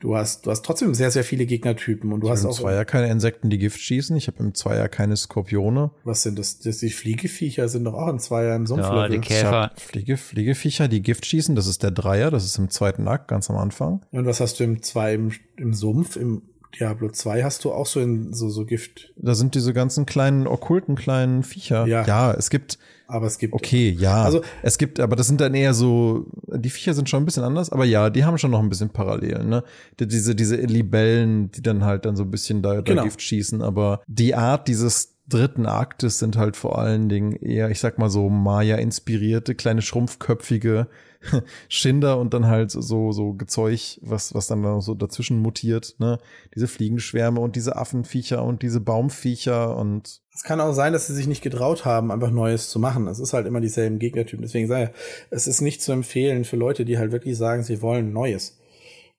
du 0.00 0.16
hast, 0.16 0.46
du 0.46 0.50
hast 0.50 0.64
trotzdem 0.64 0.94
sehr, 0.94 1.10
sehr 1.10 1.24
viele 1.24 1.46
Gegnertypen 1.46 2.12
und 2.12 2.20
du 2.20 2.26
ich 2.26 2.32
hast 2.32 2.44
auch. 2.44 2.50
Im 2.50 2.64
Zweier 2.64 2.84
keine 2.84 3.10
Insekten, 3.10 3.50
die 3.50 3.58
Gift 3.58 3.80
schießen, 3.80 4.16
ich 4.16 4.26
habe 4.26 4.42
im 4.42 4.54
Zweier 4.54 4.88
keine 4.88 5.16
Skorpione. 5.16 5.90
Was 6.04 6.22
sind 6.22 6.38
das? 6.38 6.58
das 6.58 6.78
die 6.78 6.90
Fliegeviecher 6.90 7.68
sind 7.68 7.84
doch 7.84 7.94
auch 7.94 8.08
im 8.08 8.18
Zweier 8.18 8.54
im 8.56 8.66
Sumpf. 8.66 8.82
Ja, 8.82 9.08
die 9.08 9.18
Käfer. 9.18 9.72
Fliege, 9.76 10.16
Fliegeviecher, 10.16 10.88
die 10.88 11.02
Gift 11.02 11.26
schießen, 11.26 11.54
das 11.54 11.66
ist 11.66 11.82
der 11.82 11.90
Dreier, 11.90 12.30
das 12.30 12.44
ist 12.44 12.58
im 12.58 12.70
zweiten 12.70 13.08
Akt, 13.08 13.28
ganz 13.28 13.50
am 13.50 13.56
Anfang. 13.56 14.04
Und 14.10 14.26
was 14.26 14.40
hast 14.40 14.60
du 14.60 14.64
im 14.64 14.82
Zwei 14.82 15.14
im, 15.14 15.32
im 15.56 15.72
Sumpf, 15.74 16.16
im 16.16 16.42
Diablo 16.78 17.08
2 17.08 17.42
hast 17.42 17.64
du 17.64 17.72
auch 17.72 17.86
so 17.86 18.00
in 18.00 18.32
so, 18.32 18.50
so 18.50 18.64
Gift. 18.64 19.12
Da 19.16 19.34
sind 19.34 19.54
diese 19.54 19.72
ganzen 19.72 20.04
kleinen, 20.06 20.46
okkulten 20.46 20.94
kleinen 20.94 21.42
Viecher. 21.42 21.86
Ja. 21.86 22.04
Ja, 22.04 22.32
es 22.32 22.50
gibt. 22.50 22.78
Aber 23.06 23.26
es 23.26 23.38
gibt. 23.38 23.54
Okay, 23.54 23.90
ja. 23.98 24.24
Also, 24.24 24.42
es 24.62 24.78
gibt, 24.78 25.00
aber 25.00 25.16
das 25.16 25.26
sind 25.26 25.40
dann 25.40 25.54
eher 25.54 25.74
so, 25.74 26.26
die 26.48 26.70
Viecher 26.70 26.94
sind 26.94 27.08
schon 27.08 27.22
ein 27.22 27.26
bisschen 27.26 27.44
anders, 27.44 27.70
aber 27.70 27.84
ja, 27.84 28.10
die 28.10 28.24
haben 28.24 28.38
schon 28.38 28.50
noch 28.50 28.60
ein 28.60 28.68
bisschen 28.68 28.90
Parallelen, 28.90 29.48
ne? 29.48 29.62
Diese, 29.98 30.34
diese 30.34 30.56
Libellen, 30.56 31.50
die 31.50 31.62
dann 31.62 31.84
halt 31.84 32.04
dann 32.04 32.16
so 32.16 32.24
ein 32.24 32.30
bisschen 32.30 32.62
da, 32.62 32.74
da 32.74 32.80
genau. 32.80 33.04
Gift 33.04 33.22
schießen, 33.22 33.62
aber 33.62 34.00
die 34.06 34.34
Art 34.34 34.68
dieses 34.68 35.15
dritten 35.28 35.66
Aktes 35.66 36.18
sind 36.18 36.36
halt 36.36 36.56
vor 36.56 36.78
allen 36.78 37.08
Dingen 37.08 37.32
eher, 37.32 37.70
ich 37.70 37.80
sag 37.80 37.98
mal 37.98 38.10
so 38.10 38.28
Maya-inspirierte, 38.28 39.54
kleine 39.54 39.82
schrumpfköpfige 39.82 40.88
Schinder 41.68 42.18
und 42.18 42.34
dann 42.34 42.46
halt 42.46 42.70
so, 42.70 43.12
so 43.12 43.32
Gezeug, 43.34 43.98
was, 44.02 44.34
was 44.34 44.46
dann 44.46 44.80
so 44.80 44.94
dazwischen 44.94 45.38
mutiert, 45.38 45.96
ne? 45.98 46.18
Diese 46.54 46.68
Fliegenschwärme 46.68 47.40
und 47.40 47.56
diese 47.56 47.76
Affenviecher 47.76 48.44
und 48.44 48.62
diese 48.62 48.80
Baumviecher 48.80 49.76
und. 49.76 50.20
Es 50.32 50.42
kann 50.44 50.60
auch 50.60 50.72
sein, 50.72 50.92
dass 50.92 51.06
sie 51.06 51.14
sich 51.14 51.26
nicht 51.26 51.42
getraut 51.42 51.84
haben, 51.84 52.12
einfach 52.12 52.30
Neues 52.30 52.70
zu 52.70 52.78
machen. 52.78 53.08
Es 53.08 53.18
ist 53.18 53.32
halt 53.32 53.46
immer 53.46 53.60
dieselben 53.60 53.98
Gegnertypen. 53.98 54.42
Deswegen 54.42 54.68
sage 54.68 54.92
ich, 54.92 55.26
es 55.30 55.46
ist 55.46 55.60
nicht 55.60 55.82
zu 55.82 55.92
empfehlen 55.92 56.44
für 56.44 56.56
Leute, 56.56 56.84
die 56.84 56.98
halt 56.98 57.10
wirklich 57.10 57.36
sagen, 57.36 57.62
sie 57.62 57.82
wollen 57.82 58.12
Neues. 58.12 58.58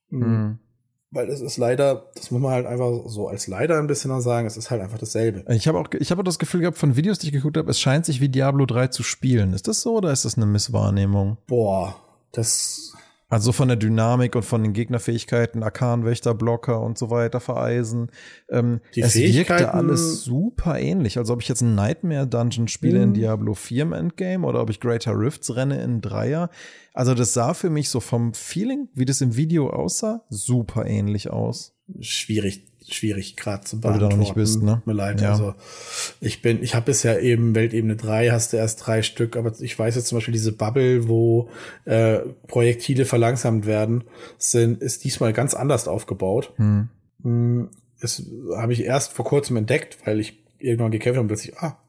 Mhm. 0.10 0.60
Weil 1.10 1.30
es 1.30 1.40
ist 1.40 1.58
leider, 1.58 2.10
das 2.16 2.32
muss 2.32 2.42
man 2.42 2.52
halt 2.52 2.66
einfach 2.66 2.92
so 3.06 3.30
als 3.30 3.48
leider 3.48 3.80
ein 3.80 3.88
bisschen 3.88 4.20
sagen, 4.20 4.46
es 4.46 4.58
ist 4.58 4.70
halt 4.72 4.82
einfach 4.82 4.98
dasselbe. 4.98 5.46
Ich 5.54 5.68
habe 5.68 5.80
auch, 5.80 5.88
ich 5.98 6.12
habe 6.12 6.22
auch 6.22 6.26
das 6.26 6.38
Gefühl 6.38 6.62
gehabt 6.62 6.78
von 6.78 6.98
Videos, 6.98 7.18
die 7.20 7.28
ich 7.28 7.34
geguckt 7.34 7.56
habe, 7.56 7.72
es 7.72 7.80
scheint 7.80 8.06
sich 8.06 8.20
wie 8.20 8.28
Diablo 8.28 8.66
3 8.66 8.88
zu 8.88 9.04
spielen. 9.04 9.54
Ist 9.54 9.70
das 9.70 9.82
so 9.82 9.96
oder 9.98 10.12
ist 10.12 10.26
das 10.26 10.36
eine 10.36 10.46
Misswahrnehmung? 10.46 11.38
Boah, 11.48 11.96
das 12.34 12.94
also 13.30 13.52
von 13.52 13.68
der 13.68 13.78
Dynamik 13.78 14.36
und 14.36 14.44
von 14.44 14.64
den 14.64 14.74
Gegnerfähigkeiten, 14.74 15.62
Arkanwächter, 15.62 16.34
Blocker 16.34 16.82
und 16.82 16.98
so 16.98 17.10
weiter 17.10 17.40
vereisen. 17.40 18.10
Ähm, 18.50 18.80
Die 18.96 19.02
es 19.02 19.16
wirkte 19.16 19.74
alles 19.74 20.24
super 20.24 20.80
ähnlich. 20.80 21.18
Also 21.18 21.34
ob 21.34 21.42
ich 21.42 21.50
jetzt 21.50 21.62
ein 21.62 21.76
Nightmare 21.76 22.26
Dungeon 22.26 22.68
spiele 22.68 23.04
in 23.04 23.10
mhm. 23.10 23.14
Diablo 23.16 23.54
4 23.54 23.84
im 23.84 23.94
Endgame 23.94 24.48
oder 24.48 24.62
ob 24.62 24.70
ich 24.70 24.80
Greater 24.80 25.18
Rifts 25.18 25.56
renne 25.56 25.82
in 25.82 26.00
Dreier. 26.00 26.50
Also 26.94 27.14
das 27.14 27.34
sah 27.34 27.54
für 27.54 27.70
mich 27.70 27.90
so 27.90 28.00
vom 28.00 28.34
Feeling, 28.34 28.88
wie 28.94 29.06
das 29.06 29.20
im 29.20 29.36
Video 29.36 29.70
aussah, 29.70 30.24
super 30.30 30.86
ähnlich 30.86 31.30
aus. 31.30 31.76
Schwierig 32.00 32.66
schwierig 32.94 33.36
gerade 33.36 33.64
zu 33.64 33.80
beantworten. 33.80 34.02
Weil 34.04 34.10
du 34.10 34.16
da 34.16 34.18
noch 34.18 34.24
nicht 34.24 34.36
bist, 34.36 34.62
ne? 34.62 34.82
Mir 34.86 34.94
leid. 34.94 35.22
Ja. 35.22 35.32
Also 35.32 35.56
ich 36.22 36.42
bin, 36.42 36.64
ich 36.64 36.76
habe 36.76 36.86
bisher 36.86 37.22
eben 37.22 37.56
Weltebene 37.56 37.96
3, 37.96 38.30
hast 38.30 38.54
du 38.54 38.58
erst 38.58 38.86
drei 38.86 39.02
Stück, 39.02 39.36
aber 39.36 39.54
ich 39.60 39.78
weiß 39.78 39.96
jetzt 39.96 40.08
zum 40.08 40.18
Beispiel 40.18 40.34
diese 40.34 40.52
Bubble, 40.52 41.08
wo 41.08 41.50
äh, 41.86 42.20
Projektile 42.48 43.06
verlangsamt 43.06 43.66
werden, 43.66 44.04
sind, 44.38 44.82
ist 44.82 45.04
diesmal 45.04 45.34
ganz 45.34 45.54
anders 45.54 45.88
aufgebaut. 45.88 46.54
Hm. 46.58 46.90
hm 47.24 47.70
das 48.00 48.24
habe 48.56 48.74
ich 48.74 48.84
erst 48.84 49.14
vor 49.14 49.26
kurzem 49.26 49.58
entdeckt, 49.58 49.98
weil 50.06 50.20
ich 50.20 50.44
irgendwann 50.60 50.92
gekämpft 50.92 51.18
habe 51.18 51.22
und 51.22 51.30
plötzlich, 51.30 51.58
ah, 51.58 51.80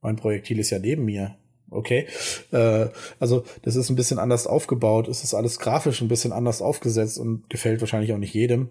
mein 0.00 0.16
Projektil 0.16 0.58
ist 0.58 0.70
ja 0.70 0.78
neben 0.78 1.04
mir. 1.04 1.36
Okay. 1.70 2.06
Äh, 2.50 2.88
also, 3.18 3.44
das 3.62 3.76
ist 3.76 3.88
ein 3.88 3.96
bisschen 3.96 4.18
anders 4.18 4.46
aufgebaut. 4.46 5.08
Es 5.08 5.24
ist 5.24 5.34
alles 5.34 5.58
grafisch 5.58 6.02
ein 6.02 6.08
bisschen 6.08 6.32
anders 6.32 6.60
aufgesetzt 6.60 7.18
und 7.18 7.48
gefällt 7.48 7.80
wahrscheinlich 7.80 8.12
auch 8.12 8.18
nicht 8.18 8.34
jedem. 8.34 8.68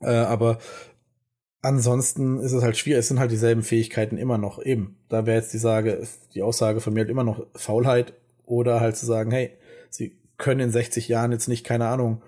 Äh, 0.00 0.10
aber 0.10 0.58
ansonsten 1.62 2.38
ist 2.40 2.52
es 2.52 2.62
halt 2.62 2.76
schwierig. 2.76 3.00
Es 3.00 3.08
sind 3.08 3.18
halt 3.18 3.30
dieselben 3.30 3.62
Fähigkeiten 3.62 4.18
immer 4.18 4.38
noch 4.38 4.62
eben. 4.62 4.96
Da 5.08 5.26
wäre 5.26 5.38
jetzt 5.38 5.52
die 5.52 5.58
Sage, 5.58 6.06
die 6.34 6.42
Aussage 6.42 6.80
von 6.80 6.94
mir 6.94 7.00
halt 7.00 7.10
immer 7.10 7.24
noch 7.24 7.46
Faulheit 7.54 8.14
oder 8.44 8.80
halt 8.80 8.96
zu 8.96 9.06
sagen, 9.06 9.30
hey, 9.30 9.50
sie 9.90 10.16
können 10.38 10.60
in 10.60 10.70
60 10.70 11.08
Jahren 11.08 11.32
jetzt 11.32 11.48
nicht, 11.48 11.64
keine 11.64 11.88
Ahnung, 11.88 12.22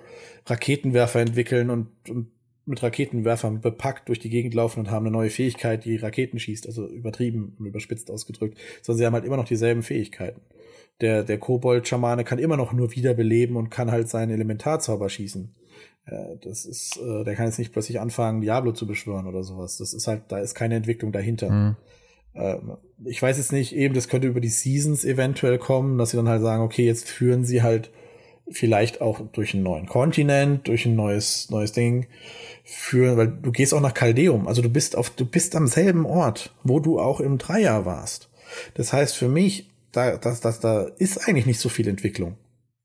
Raketenwerfer 0.46 1.20
entwickeln 1.20 1.70
und, 1.70 1.88
und 2.08 2.28
mit 2.68 2.82
Raketenwerfern 2.82 3.60
bepackt 3.60 4.08
durch 4.08 4.18
die 4.18 4.28
Gegend 4.28 4.54
laufen 4.54 4.80
und 4.80 4.90
haben 4.90 5.06
eine 5.06 5.12
neue 5.12 5.30
Fähigkeit, 5.30 5.84
die 5.84 5.96
Raketen 5.96 6.38
schießt, 6.38 6.66
also 6.66 6.86
übertrieben 6.86 7.56
und 7.58 7.66
überspitzt 7.66 8.10
ausgedrückt, 8.10 8.58
sondern 8.82 8.98
sie 8.98 9.06
haben 9.06 9.14
halt 9.14 9.24
immer 9.24 9.38
noch 9.38 9.46
dieselben 9.46 9.82
Fähigkeiten. 9.82 10.42
Der, 11.00 11.22
der 11.22 11.38
Kobold-Schamane 11.38 12.24
kann 12.24 12.38
immer 12.38 12.56
noch 12.56 12.72
nur 12.72 12.94
wiederbeleben 12.94 13.56
und 13.56 13.70
kann 13.70 13.90
halt 13.90 14.08
seinen 14.08 14.30
Elementarzauber 14.30 15.08
schießen. 15.08 15.54
Äh, 16.10 16.36
das 16.42 16.64
ist, 16.64 16.96
äh, 16.98 17.24
der 17.24 17.34
kann 17.34 17.46
jetzt 17.46 17.58
nicht 17.58 17.72
plötzlich 17.72 18.00
anfangen, 18.00 18.40
Diablo 18.40 18.72
zu 18.72 18.86
beschwören 18.86 19.26
oder 19.26 19.42
sowas. 19.42 19.78
Das 19.78 19.92
ist 19.92 20.06
halt, 20.06 20.22
da 20.28 20.38
ist 20.38 20.54
keine 20.54 20.76
Entwicklung 20.76 21.12
dahinter. 21.12 21.50
Mhm. 21.50 21.76
Ähm, 22.34 22.76
ich 23.04 23.20
weiß 23.20 23.38
jetzt 23.38 23.52
nicht, 23.52 23.74
eben, 23.74 23.94
das 23.94 24.08
könnte 24.08 24.28
über 24.28 24.40
die 24.40 24.48
Seasons 24.48 25.04
eventuell 25.04 25.58
kommen, 25.58 25.98
dass 25.98 26.10
sie 26.10 26.16
dann 26.16 26.28
halt 26.28 26.42
sagen, 26.42 26.62
okay, 26.62 26.86
jetzt 26.86 27.08
führen 27.08 27.44
sie 27.44 27.62
halt 27.62 27.90
vielleicht 28.50 29.00
auch 29.00 29.20
durch 29.32 29.54
einen 29.54 29.62
neuen 29.62 29.86
Kontinent, 29.86 30.68
durch 30.68 30.86
ein 30.86 30.96
neues, 30.96 31.50
neues 31.50 31.72
Ding 31.72 32.06
führen, 32.64 33.16
weil 33.16 33.28
du 33.28 33.52
gehst 33.52 33.74
auch 33.74 33.80
nach 33.80 33.94
Caldeum, 33.94 34.48
also 34.48 34.62
du 34.62 34.70
bist 34.70 34.96
auf, 34.96 35.10
du 35.10 35.26
bist 35.26 35.54
am 35.54 35.66
selben 35.66 36.06
Ort, 36.06 36.54
wo 36.64 36.80
du 36.80 36.98
auch 36.98 37.20
im 37.20 37.38
Dreier 37.38 37.84
warst. 37.84 38.30
Das 38.74 38.92
heißt 38.92 39.16
für 39.16 39.28
mich, 39.28 39.70
da, 39.92 40.16
das, 40.16 40.40
das, 40.40 40.60
da 40.60 40.82
ist 40.82 41.28
eigentlich 41.28 41.46
nicht 41.46 41.60
so 41.60 41.68
viel 41.68 41.88
Entwicklung. 41.88 42.36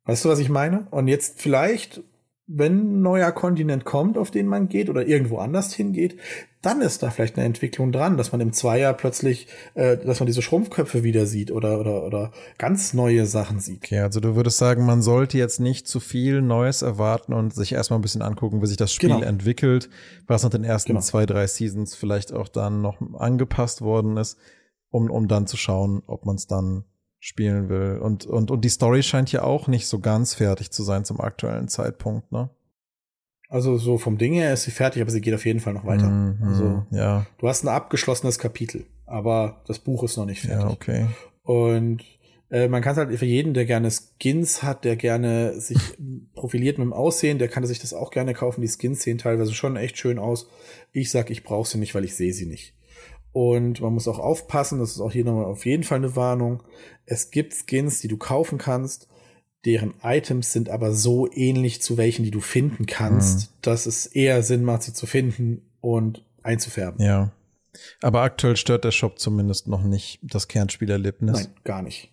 Weißt 0.05 0.25
du, 0.25 0.29
was 0.29 0.39
ich 0.39 0.49
meine? 0.49 0.87
Und 0.91 1.07
jetzt 1.07 1.41
vielleicht 1.41 2.01
wenn 2.45 2.97
ein 2.97 3.01
neuer 3.01 3.31
Kontinent 3.31 3.85
kommt, 3.85 4.17
auf 4.17 4.29
den 4.29 4.47
man 4.47 4.67
geht 4.67 4.89
oder 4.89 5.07
irgendwo 5.07 5.37
anders 5.37 5.73
hingeht, 5.73 6.17
dann 6.61 6.81
ist 6.81 7.01
da 7.01 7.09
vielleicht 7.09 7.37
eine 7.37 7.45
Entwicklung 7.45 7.91
dran, 7.91 8.17
dass 8.17 8.31
man 8.31 8.41
im 8.41 8.51
Zweier 8.51 8.93
plötzlich, 8.93 9.47
äh, 9.75 9.97
dass 9.97 10.19
man 10.19 10.27
diese 10.27 10.41
Schrumpfköpfe 10.41 11.03
wieder 11.03 11.25
sieht 11.25 11.51
oder, 11.51 11.79
oder, 11.79 12.05
oder 12.05 12.31
ganz 12.57 12.93
neue 12.93 13.25
Sachen 13.25 13.59
sieht. 13.59 13.83
Okay, 13.85 13.99
also 13.99 14.19
du 14.19 14.35
würdest 14.35 14.57
sagen, 14.57 14.85
man 14.85 15.01
sollte 15.01 15.37
jetzt 15.37 15.59
nicht 15.59 15.87
zu 15.87 16.01
viel 16.01 16.41
Neues 16.41 16.81
erwarten 16.81 17.33
und 17.33 17.53
sich 17.53 17.73
erstmal 17.73 17.99
ein 17.99 18.03
bisschen 18.03 18.21
angucken, 18.21 18.61
wie 18.61 18.67
sich 18.67 18.77
das 18.77 18.93
Spiel 18.93 19.09
genau. 19.09 19.21
entwickelt, 19.21 19.89
was 20.27 20.43
nach 20.43 20.49
den 20.49 20.65
ersten 20.65 20.89
genau. 20.89 21.01
zwei, 21.01 21.25
drei 21.25 21.47
Seasons 21.47 21.95
vielleicht 21.95 22.33
auch 22.33 22.49
dann 22.49 22.81
noch 22.81 22.97
angepasst 23.13 23.81
worden 23.81 24.17
ist, 24.17 24.37
um, 24.89 25.09
um 25.09 25.27
dann 25.29 25.47
zu 25.47 25.55
schauen, 25.55 26.03
ob 26.07 26.25
man 26.25 26.35
es 26.35 26.47
dann 26.47 26.83
spielen 27.23 27.69
will. 27.69 27.99
Und, 28.01 28.25
und, 28.25 28.51
und 28.51 28.65
die 28.65 28.69
Story 28.69 29.01
scheint 29.01 29.31
ja 29.31 29.43
auch 29.43 29.69
nicht 29.69 29.87
so 29.87 29.99
ganz 29.99 30.33
fertig 30.33 30.71
zu 30.71 30.83
sein 30.83 31.05
zum 31.05 31.21
aktuellen 31.21 31.69
Zeitpunkt, 31.69 32.33
ne? 32.33 32.49
Also 33.47 33.77
so 33.77 33.97
vom 33.97 34.17
Ding 34.17 34.33
her 34.33 34.51
ist 34.51 34.63
sie 34.63 34.71
fertig, 34.71 35.01
aber 35.01 35.11
sie 35.11 35.21
geht 35.21 35.33
auf 35.33 35.45
jeden 35.45 35.61
Fall 35.61 35.73
noch 35.73 35.85
weiter. 35.85 36.09
Mm 36.09 36.37
-hmm, 36.41 36.47
also 36.47 36.85
ja. 36.91 37.25
du 37.37 37.47
hast 37.47 37.63
ein 37.63 37.69
abgeschlossenes 37.69 38.39
Kapitel, 38.39 38.85
aber 39.05 39.61
das 39.67 39.79
Buch 39.79 40.03
ist 40.03 40.17
noch 40.17 40.25
nicht 40.25 40.41
fertig. 40.41 40.65
Ja, 40.65 40.69
okay. 40.69 41.07
Und 41.43 42.03
äh, 42.49 42.67
man 42.67 42.81
kann 42.81 42.91
es 42.91 42.97
halt 42.97 43.17
für 43.17 43.25
jeden, 43.25 43.53
der 43.53 43.65
gerne 43.65 43.89
Skins 43.89 44.61
hat, 44.61 44.83
der 44.83 44.97
gerne 44.97 45.57
sich 45.61 45.77
profiliert 46.35 46.77
mit 46.77 46.85
dem 46.85 46.93
Aussehen, 46.93 47.39
der 47.39 47.47
kann 47.47 47.65
sich 47.65 47.79
das 47.79 47.93
auch 47.93 48.11
gerne 48.11 48.33
kaufen. 48.33 48.61
Die 48.61 48.67
Skins 48.67 49.01
sehen 49.01 49.17
teilweise 49.17 49.53
schon 49.53 49.77
echt 49.77 49.97
schön 49.97 50.19
aus. 50.19 50.49
Ich 50.91 51.09
sag, 51.09 51.29
ich 51.29 51.43
brauche 51.43 51.69
sie 51.69 51.77
nicht, 51.77 51.95
weil 51.95 52.03
ich 52.03 52.15
sehe 52.15 52.33
sie 52.33 52.47
nicht. 52.47 52.73
Und 53.33 53.81
man 53.81 53.93
muss 53.93 54.07
auch 54.07 54.19
aufpassen, 54.19 54.79
das 54.79 54.91
ist 54.91 55.01
auch 55.01 55.11
hier 55.11 55.25
nochmal 55.25 55.45
auf 55.45 55.65
jeden 55.65 55.83
Fall 55.83 55.97
eine 55.97 56.15
Warnung. 56.15 56.63
Es 57.05 57.31
gibt 57.31 57.53
Skins, 57.53 57.99
die 57.99 58.07
du 58.07 58.17
kaufen 58.17 58.59
kannst, 58.59 59.07
deren 59.65 59.95
Items 60.03 60.51
sind 60.51 60.69
aber 60.69 60.93
so 60.93 61.31
ähnlich 61.31 61.81
zu 61.81 61.97
welchen, 61.97 62.23
die 62.23 62.31
du 62.31 62.41
finden 62.41 62.85
kannst, 62.85 63.49
mhm. 63.49 63.55
dass 63.63 63.85
es 63.87 64.05
eher 64.05 64.43
Sinn 64.43 64.63
macht, 64.63 64.83
sie 64.83 64.93
zu 64.93 65.07
finden 65.07 65.63
und 65.81 66.23
einzufärben. 66.43 67.03
Ja. 67.03 67.31
Aber 68.01 68.21
aktuell 68.21 68.55
stört 68.55 68.83
der 68.83 68.91
Shop 68.91 69.17
zumindest 69.17 69.67
noch 69.67 69.81
nicht 69.81 70.19
das 70.21 70.47
Kernspielerlebnis. 70.47 71.33
Nein, 71.33 71.53
gar 71.63 71.81
nicht. 71.81 72.11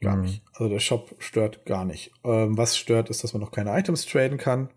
Gar 0.00 0.16
mhm. 0.16 0.22
nicht. 0.22 0.42
Also 0.54 0.70
der 0.70 0.80
Shop 0.80 1.14
stört 1.18 1.66
gar 1.66 1.84
nicht. 1.84 2.12
Ähm, 2.24 2.56
was 2.56 2.76
stört, 2.76 3.10
ist, 3.10 3.22
dass 3.22 3.34
man 3.34 3.42
noch 3.42 3.50
keine 3.50 3.76
Items 3.78 4.06
traden 4.06 4.38
kann. 4.38 4.70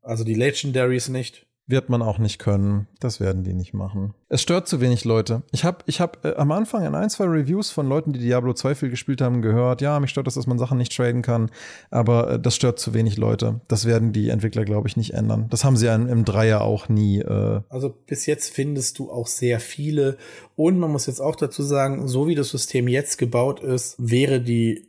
Also 0.00 0.24
die 0.24 0.34
Legendaries 0.34 1.08
nicht. 1.08 1.47
Wird 1.68 1.90
man 1.90 2.00
auch 2.00 2.18
nicht 2.18 2.38
können. 2.38 2.88
Das 2.98 3.20
werden 3.20 3.44
die 3.44 3.52
nicht 3.52 3.74
machen. 3.74 4.14
Es 4.30 4.40
stört 4.40 4.66
zu 4.66 4.80
wenig 4.80 5.04
Leute. 5.04 5.42
Ich 5.52 5.64
habe 5.64 5.78
ich 5.84 6.00
hab, 6.00 6.24
äh, 6.24 6.34
am 6.36 6.50
Anfang 6.50 6.84
in 6.84 6.94
ein, 6.94 7.10
zwei 7.10 7.26
Reviews 7.26 7.70
von 7.70 7.86
Leuten, 7.86 8.14
die 8.14 8.18
Diablo 8.18 8.54
2 8.54 8.74
viel 8.74 8.88
gespielt 8.88 9.20
haben, 9.20 9.42
gehört, 9.42 9.82
ja, 9.82 10.00
mich 10.00 10.10
stört 10.10 10.26
das, 10.26 10.34
dass 10.34 10.46
man 10.46 10.58
Sachen 10.58 10.78
nicht 10.78 10.96
traden 10.96 11.20
kann, 11.20 11.50
aber 11.90 12.32
äh, 12.32 12.40
das 12.40 12.56
stört 12.56 12.78
zu 12.78 12.94
wenig 12.94 13.18
Leute. 13.18 13.60
Das 13.68 13.84
werden 13.84 14.14
die 14.14 14.30
Entwickler, 14.30 14.64
glaube 14.64 14.88
ich, 14.88 14.96
nicht 14.96 15.12
ändern. 15.12 15.46
Das 15.50 15.62
haben 15.62 15.76
sie 15.76 15.92
im, 15.92 16.08
im 16.08 16.24
Dreier 16.24 16.62
auch 16.62 16.88
nie. 16.88 17.20
Äh 17.20 17.60
also 17.68 17.94
bis 18.06 18.24
jetzt 18.24 18.48
findest 18.50 18.98
du 18.98 19.10
auch 19.12 19.26
sehr 19.26 19.60
viele. 19.60 20.16
Und 20.56 20.78
man 20.78 20.90
muss 20.90 21.06
jetzt 21.06 21.20
auch 21.20 21.36
dazu 21.36 21.62
sagen, 21.62 22.08
so 22.08 22.26
wie 22.26 22.34
das 22.34 22.48
System 22.48 22.88
jetzt 22.88 23.18
gebaut 23.18 23.60
ist, 23.60 23.94
wäre 23.98 24.40
die 24.40 24.88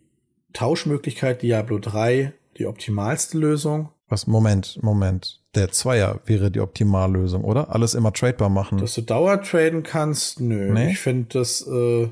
Tauschmöglichkeit 0.53 1.41
Diablo 1.41 1.77
3 1.77 2.33
die 2.57 2.67
optimalste 2.67 3.37
Lösung. 3.37 3.89
Was? 4.07 4.27
Moment, 4.27 4.79
Moment. 4.81 5.38
Der 5.55 5.71
Zweier 5.71 6.19
wäre 6.25 6.51
die 6.51 6.59
Optimallösung, 6.59 7.43
oder? 7.43 7.73
Alles 7.73 7.95
immer 7.95 8.13
tradebar 8.13 8.49
machen. 8.49 8.77
Dass 8.77 8.93
du 8.93 9.01
Dauer 9.01 9.41
traden 9.41 9.81
kannst? 9.81 10.39
Nö. 10.39 10.71
Nee? 10.71 10.91
Ich 10.91 10.99
finde 10.99 11.25
das, 11.33 11.65
äh, 11.67 12.07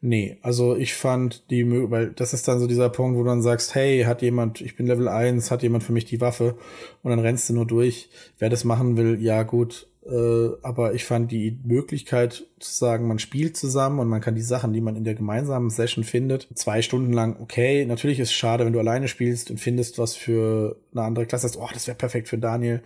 nee. 0.00 0.38
Also 0.42 0.76
ich 0.76 0.94
fand 0.94 1.50
die, 1.50 1.68
weil 1.90 2.10
das 2.10 2.32
ist 2.32 2.46
dann 2.46 2.60
so 2.60 2.68
dieser 2.68 2.88
Punkt, 2.88 3.18
wo 3.18 3.24
du 3.24 3.28
dann 3.28 3.42
sagst, 3.42 3.74
hey, 3.74 4.04
hat 4.04 4.22
jemand, 4.22 4.60
ich 4.60 4.76
bin 4.76 4.86
Level 4.86 5.08
1, 5.08 5.50
hat 5.50 5.64
jemand 5.64 5.82
für 5.82 5.92
mich 5.92 6.04
die 6.04 6.20
Waffe 6.20 6.54
und 7.02 7.10
dann 7.10 7.18
rennst 7.18 7.48
du 7.48 7.54
nur 7.54 7.66
durch. 7.66 8.08
Wer 8.38 8.50
das 8.50 8.62
machen 8.62 8.96
will, 8.96 9.20
ja 9.20 9.42
gut, 9.42 9.88
äh, 10.08 10.50
aber 10.62 10.94
ich 10.94 11.04
fand 11.04 11.32
die 11.32 11.58
Möglichkeit 11.64 12.44
zu 12.60 12.74
sagen, 12.74 13.08
man 13.08 13.18
spielt 13.18 13.56
zusammen 13.56 13.98
und 13.98 14.08
man 14.08 14.20
kann 14.20 14.34
die 14.34 14.42
Sachen, 14.42 14.72
die 14.72 14.80
man 14.80 14.94
in 14.94 15.04
der 15.04 15.14
gemeinsamen 15.14 15.68
Session 15.68 16.04
findet, 16.04 16.48
zwei 16.54 16.80
Stunden 16.80 17.12
lang, 17.12 17.40
okay, 17.40 17.84
natürlich 17.84 18.20
ist 18.20 18.28
es 18.28 18.34
schade, 18.34 18.64
wenn 18.64 18.72
du 18.72 18.78
alleine 18.78 19.08
spielst 19.08 19.50
und 19.50 19.58
findest 19.58 19.98
was 19.98 20.14
für 20.14 20.76
eine 20.92 21.02
andere 21.02 21.26
Klasse, 21.26 21.50
oh, 21.58 21.68
das 21.72 21.86
wäre 21.86 21.96
perfekt 21.96 22.28
für 22.28 22.38
Daniel, 22.38 22.82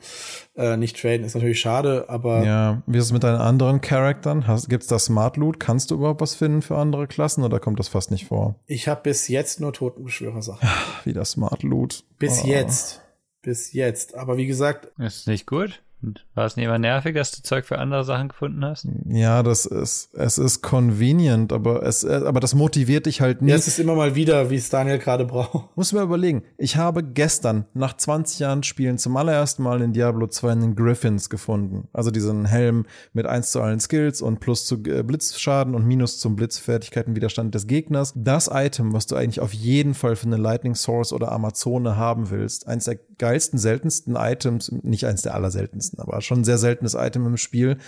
äh, 0.57 0.77
nicht 0.77 1.01
traden, 1.01 1.25
ist 1.25 1.35
natürlich 1.35 1.61
schade, 1.61 2.07
aber. 2.09 2.45
Ja, 2.45 2.83
wie 2.87 2.99
ist 2.99 3.05
es 3.05 3.13
mit 3.13 3.23
deinen 3.23 3.41
anderen 3.41 3.81
Charaktern? 3.81 4.45
Gibt 4.69 4.85
es 4.85 4.89
da 4.89 4.99
Smart 4.99 5.37
Loot? 5.37 5.61
Kannst 5.61 5.91
du 5.91 5.97
überhaupt 5.97 6.23
was 6.23 6.35
finden 6.35 6.63
für 6.63 6.77
andere 6.79 7.07
Klassen 7.07 7.45
oder 7.45 7.61
kommt 7.61 7.79
das 7.79 7.89
fast 7.89 8.11
nicht 8.11 8.27
vor? 8.27 8.57
Ich 8.67 8.89
habe 8.89 9.03
bis 9.03 9.29
jetzt 9.29 9.61
nur 9.61 9.73
Totenbeschwörer-Sachen. 9.73 10.67
Wieder 11.05 11.25
Smart 11.25 11.63
Loot. 11.63 12.05
Bis 12.19 12.43
oh. 12.45 12.47
jetzt. 12.47 13.03
Bis 13.43 13.73
jetzt. 13.73 14.15
Aber 14.15 14.37
wie 14.37 14.47
gesagt. 14.47 14.89
Ist 14.99 15.27
nicht 15.27 15.47
gut? 15.47 15.83
Und 16.03 16.27
war 16.35 16.47
es 16.47 16.57
nicht 16.57 16.65
immer 16.65 16.79
nervig, 16.79 17.15
dass 17.15 17.33
du 17.33 17.43
Zeug 17.43 17.67
für 17.67 17.79
andere 17.79 18.05
Sachen 18.05 18.29
gefunden 18.29 18.65
hast? 18.65 18.87
Ja, 19.07 19.43
das 19.43 19.67
ist, 19.67 20.15
es 20.15 20.39
ist 20.39 20.63
convenient, 20.63 21.53
aber 21.53 21.83
es, 21.83 22.05
aber 22.05 22.41
das 22.41 22.55
motiviert 22.55 23.07
dich 23.07 23.21
halt 23.21 23.43
nicht. 23.43 23.51
Ja, 23.51 23.57
es 23.57 23.67
ist 23.67 23.79
immer 23.79 23.95
mal 23.95 24.15
wieder, 24.15 24.51
wie 24.51 24.57
es 24.57 24.71
Daniel 24.71 24.99
gerade 24.99 25.25
braucht. 25.25 25.77
Muss 25.77 25.93
mir 25.93 26.03
überlegen. 26.03 26.43
Ich 26.57 26.77
habe 26.77 27.05
gestern, 27.05 27.67
nach 27.75 27.97
20 27.97 28.39
Jahren 28.39 28.63
Spielen, 28.63 28.99
zum 28.99 29.17
allerersten 29.17 29.63
Mal 29.63 29.83
in 29.83 29.93
Diablo 29.93 30.27
2 30.27 30.53
einen 30.53 30.77
Griffins 30.77 31.29
gefunden. 31.29 31.89
Also 31.93 32.11
diesen 32.11 32.47
Helm 32.47 32.87
mit 33.13 33.27
1 33.27 33.51
zu 33.51 33.61
allen 33.61 33.81
Skills 33.81 34.23
und 34.23 34.41
plus 34.41 34.65
zu 34.67 34.77
äh, 34.85 35.03
Blitzschaden 35.03 35.75
und 35.75 35.87
minus 35.87 36.19
zum 36.19 36.37
Blitzfertigkeitenwiderstand 36.37 37.55
des 37.55 37.67
Gegners. 37.67 38.13
Das 38.17 38.49
Item, 38.53 38.93
was 38.93 39.07
du 39.07 39.17
eigentlich 39.17 39.41
auf 39.41 39.53
jeden 39.53 39.95
Fall 39.95 40.17
für 40.17 40.27
eine 40.27 40.37
Lightning 40.37 40.75
Source 40.75 41.13
oder 41.13 41.33
Amazone 41.33 41.97
haben 41.97 42.31
willst. 42.31 42.67
Eins 42.67 42.85
der 42.85 42.99
geilsten, 43.19 43.59
seltensten 43.59 44.17
Items, 44.17 44.73
nicht 44.83 45.05
eins 45.05 45.23
der 45.23 45.35
allerseltensten 45.35 45.90
aber 45.99 46.21
schon 46.21 46.41
ein 46.41 46.45
sehr 46.45 46.59
seltenes 46.59 46.95
Item 46.95 47.27
im 47.27 47.37
Spiel. 47.37 47.79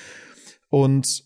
Und 0.68 1.24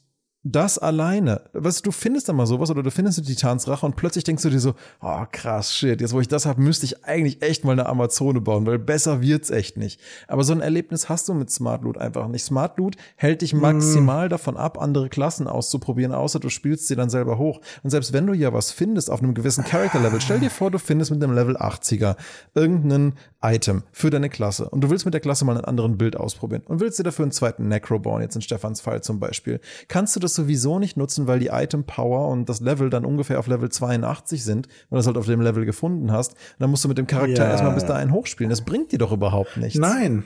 das 0.53 0.79
alleine, 0.79 1.43
was 1.53 1.83
du 1.83 1.91
findest 1.91 2.29
dann 2.29 2.37
mal 2.37 2.47
sowas 2.47 2.71
oder 2.71 2.83
du 2.83 2.91
findest 2.91 3.19
die 3.19 3.35
Titansrache 3.35 3.85
und 3.85 3.97
plötzlich 3.97 4.23
denkst 4.23 4.45
du 4.45 4.51
dir 4.51 4.61
so, 4.61 4.75
oh 5.03 5.25
krass, 5.33 5.75
shit, 5.75 6.01
jetzt 6.01 6.13
wo 6.13 6.21
ich 6.21 6.29
das 6.29 6.47
habe, 6.47 6.63
müsste 6.63 6.87
ich 6.87 7.05
eigentlich 7.05 7.43
echt 7.43 7.65
mal 7.65 7.73
eine 7.73 7.87
Amazone 7.87 8.41
bauen, 8.41 8.65
weil 8.65 8.79
besser 8.79 9.21
wird's 9.23 9.51
echt 9.51 9.77
nicht. 9.77 10.01
Aber 10.29 10.45
so 10.45 10.53
ein 10.53 10.61
Erlebnis 10.61 11.09
hast 11.09 11.29
du 11.29 11.35
mit 11.35 11.51
Smart 11.51 11.83
Loot 11.83 11.99
einfach 11.99 12.29
nicht. 12.29 12.45
Smart 12.45 12.79
Loot 12.79 12.97
hält 13.17 13.43
dich 13.43 13.55
maximal 13.55 14.29
mm. 14.29 14.31
davon 14.31 14.57
ab, 14.57 14.81
andere 14.81 15.09
Klassen 15.09 15.49
auszuprobieren, 15.49 16.13
außer 16.13 16.39
du 16.39 16.49
spielst 16.49 16.87
sie 16.87 16.95
dann 16.95 17.11
selber 17.11 17.39
hoch. 17.39 17.61
Und 17.83 17.91
selbst 17.91 18.13
wenn 18.13 18.27
du 18.27 18.33
ja 18.33 18.53
was 18.53 18.71
findest 18.71 19.11
auf 19.11 19.23
einem 19.23 19.35
gewissen 19.35 19.65
Character 19.65 20.01
Level, 20.01 20.21
stell 20.21 20.39
dir 20.39 20.51
vor, 20.51 20.71
du 20.71 20.79
findest 20.79 21.11
mit 21.11 21.23
einem 21.23 21.35
Level 21.35 21.57
80er 21.57 22.17
irgendeinen 22.55 23.15
Item 23.43 23.83
für 23.91 24.11
deine 24.11 24.29
Klasse 24.29 24.69
und 24.71 24.83
du 24.83 24.91
willst 24.91 25.05
mit 25.05 25.15
der 25.15 25.21
Klasse 25.21 25.45
mal 25.45 25.57
einen 25.57 25.65
anderen 25.65 25.99
Bild 25.99 26.17
ausprobieren 26.17 26.63
und 26.67 26.81
willst 26.81 26.99
dir 26.99 27.05
dafür 27.05 27.25
einen 27.25 27.33
zweiten 27.33 27.69
Necro 27.69 27.99
bauen, 27.99 28.23
jetzt 28.23 28.37
in 28.37 28.43
Stefans 28.43 28.81
Fall 28.81 29.03
zum 29.03 29.19
Beispiel, 29.19 29.61
kannst 29.89 30.15
du 30.15 30.21
das 30.21 30.36
sowieso 30.37 30.79
nicht 30.79 30.97
nutzen, 30.97 31.27
weil 31.27 31.39
die 31.39 31.49
Item 31.49 31.85
Power 31.85 32.29
und 32.29 32.49
das 32.49 32.61
Level 32.61 32.91
dann 32.91 33.05
ungefähr 33.05 33.39
auf 33.39 33.47
Level 33.47 33.71
82 33.71 34.45
sind, 34.45 34.69
weil 34.91 34.99
du 34.99 35.01
es 35.01 35.07
halt 35.07 35.17
auf 35.17 35.27
dem 35.27 35.41
Level 35.41 35.65
gefunden 35.65 36.13
hast. 36.13 36.33
Und 36.33 36.61
dann 36.61 36.71
musst 36.71 36.85
du 36.85 36.89
mit 36.89 36.99
dem 36.99 37.07
Charakter 37.07 37.45
ja. 37.45 37.51
erstmal 37.51 37.75
bis 37.75 37.85
dahin 37.85 38.13
hochspielen. 38.13 38.51
Das 38.51 38.63
bringt 38.63 38.93
dir 38.93 38.99
doch 38.99 39.13
überhaupt 39.13 39.57
nichts. 39.57 39.79
Nein. 39.79 40.25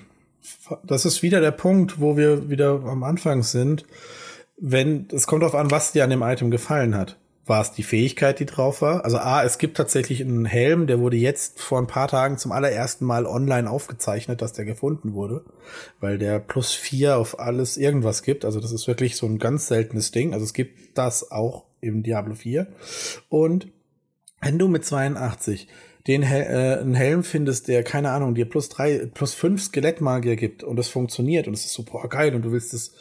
Das 0.85 1.05
ist 1.05 1.23
wieder 1.23 1.41
der 1.41 1.51
Punkt, 1.51 2.01
wo 2.01 2.17
wir 2.17 2.51
wieder 2.51 2.83
am 2.85 3.03
Anfang 3.03 3.43
sind. 3.43 3.85
Wenn, 4.57 5.09
es 5.13 5.27
kommt 5.27 5.43
darauf 5.43 5.55
an, 5.55 5.71
was 5.71 5.93
dir 5.93 6.05
an 6.05 6.11
dem 6.11 6.23
Item 6.23 6.51
gefallen 6.51 6.95
hat 6.95 7.17
war 7.51 7.61
es 7.61 7.73
die 7.73 7.83
Fähigkeit, 7.83 8.39
die 8.39 8.47
drauf 8.47 8.81
war. 8.81 9.05
Also 9.05 9.19
A, 9.19 9.43
es 9.43 9.59
gibt 9.59 9.77
tatsächlich 9.77 10.23
einen 10.23 10.45
Helm, 10.45 10.87
der 10.87 11.01
wurde 11.01 11.17
jetzt 11.17 11.61
vor 11.61 11.79
ein 11.79 11.89
paar 11.89 12.07
Tagen 12.07 12.39
zum 12.39 12.53
allerersten 12.53 13.05
Mal 13.05 13.27
online 13.27 13.69
aufgezeichnet, 13.69 14.41
dass 14.41 14.53
der 14.53 14.65
gefunden 14.65 15.15
wurde, 15.15 15.45
weil 15.99 16.17
der 16.17 16.39
plus 16.39 16.73
vier 16.73 17.19
auf 17.19 17.41
alles 17.41 17.77
irgendwas 17.77 18.23
gibt. 18.23 18.45
Also 18.45 18.61
das 18.61 18.71
ist 18.71 18.87
wirklich 18.87 19.17
so 19.17 19.27
ein 19.27 19.39
ganz 19.39 19.67
seltenes 19.67 20.13
Ding. 20.13 20.33
Also 20.33 20.45
es 20.45 20.55
gibt 20.55 20.97
das 20.97 21.33
auch 21.33 21.65
im 21.81 22.05
Diablo 22.05 22.37
4. 22.37 22.69
Und 23.29 23.67
wenn 24.41 24.57
du 24.57 24.69
mit 24.69 24.85
82 24.85 25.67
den 26.07 26.23
Hel 26.23 26.43
äh, 26.43 26.81
einen 26.81 26.95
Helm 26.95 27.25
findest, 27.25 27.67
der, 27.67 27.83
keine 27.83 28.13
Ahnung, 28.13 28.37
dir 28.37 28.49
plus 28.49 28.69
drei, 28.69 29.07
plus 29.13 29.35
fünf 29.35 29.63
Skelettmagier 29.65 30.37
gibt 30.37 30.63
und 30.63 30.77
das 30.77 30.89
funktioniert 30.89 31.49
und 31.49 31.55
es 31.55 31.65
ist 31.65 31.75
super 31.75 32.07
geil 32.09 32.33
und 32.35 32.43
du 32.43 32.53
willst 32.53 32.73
es 32.73 32.95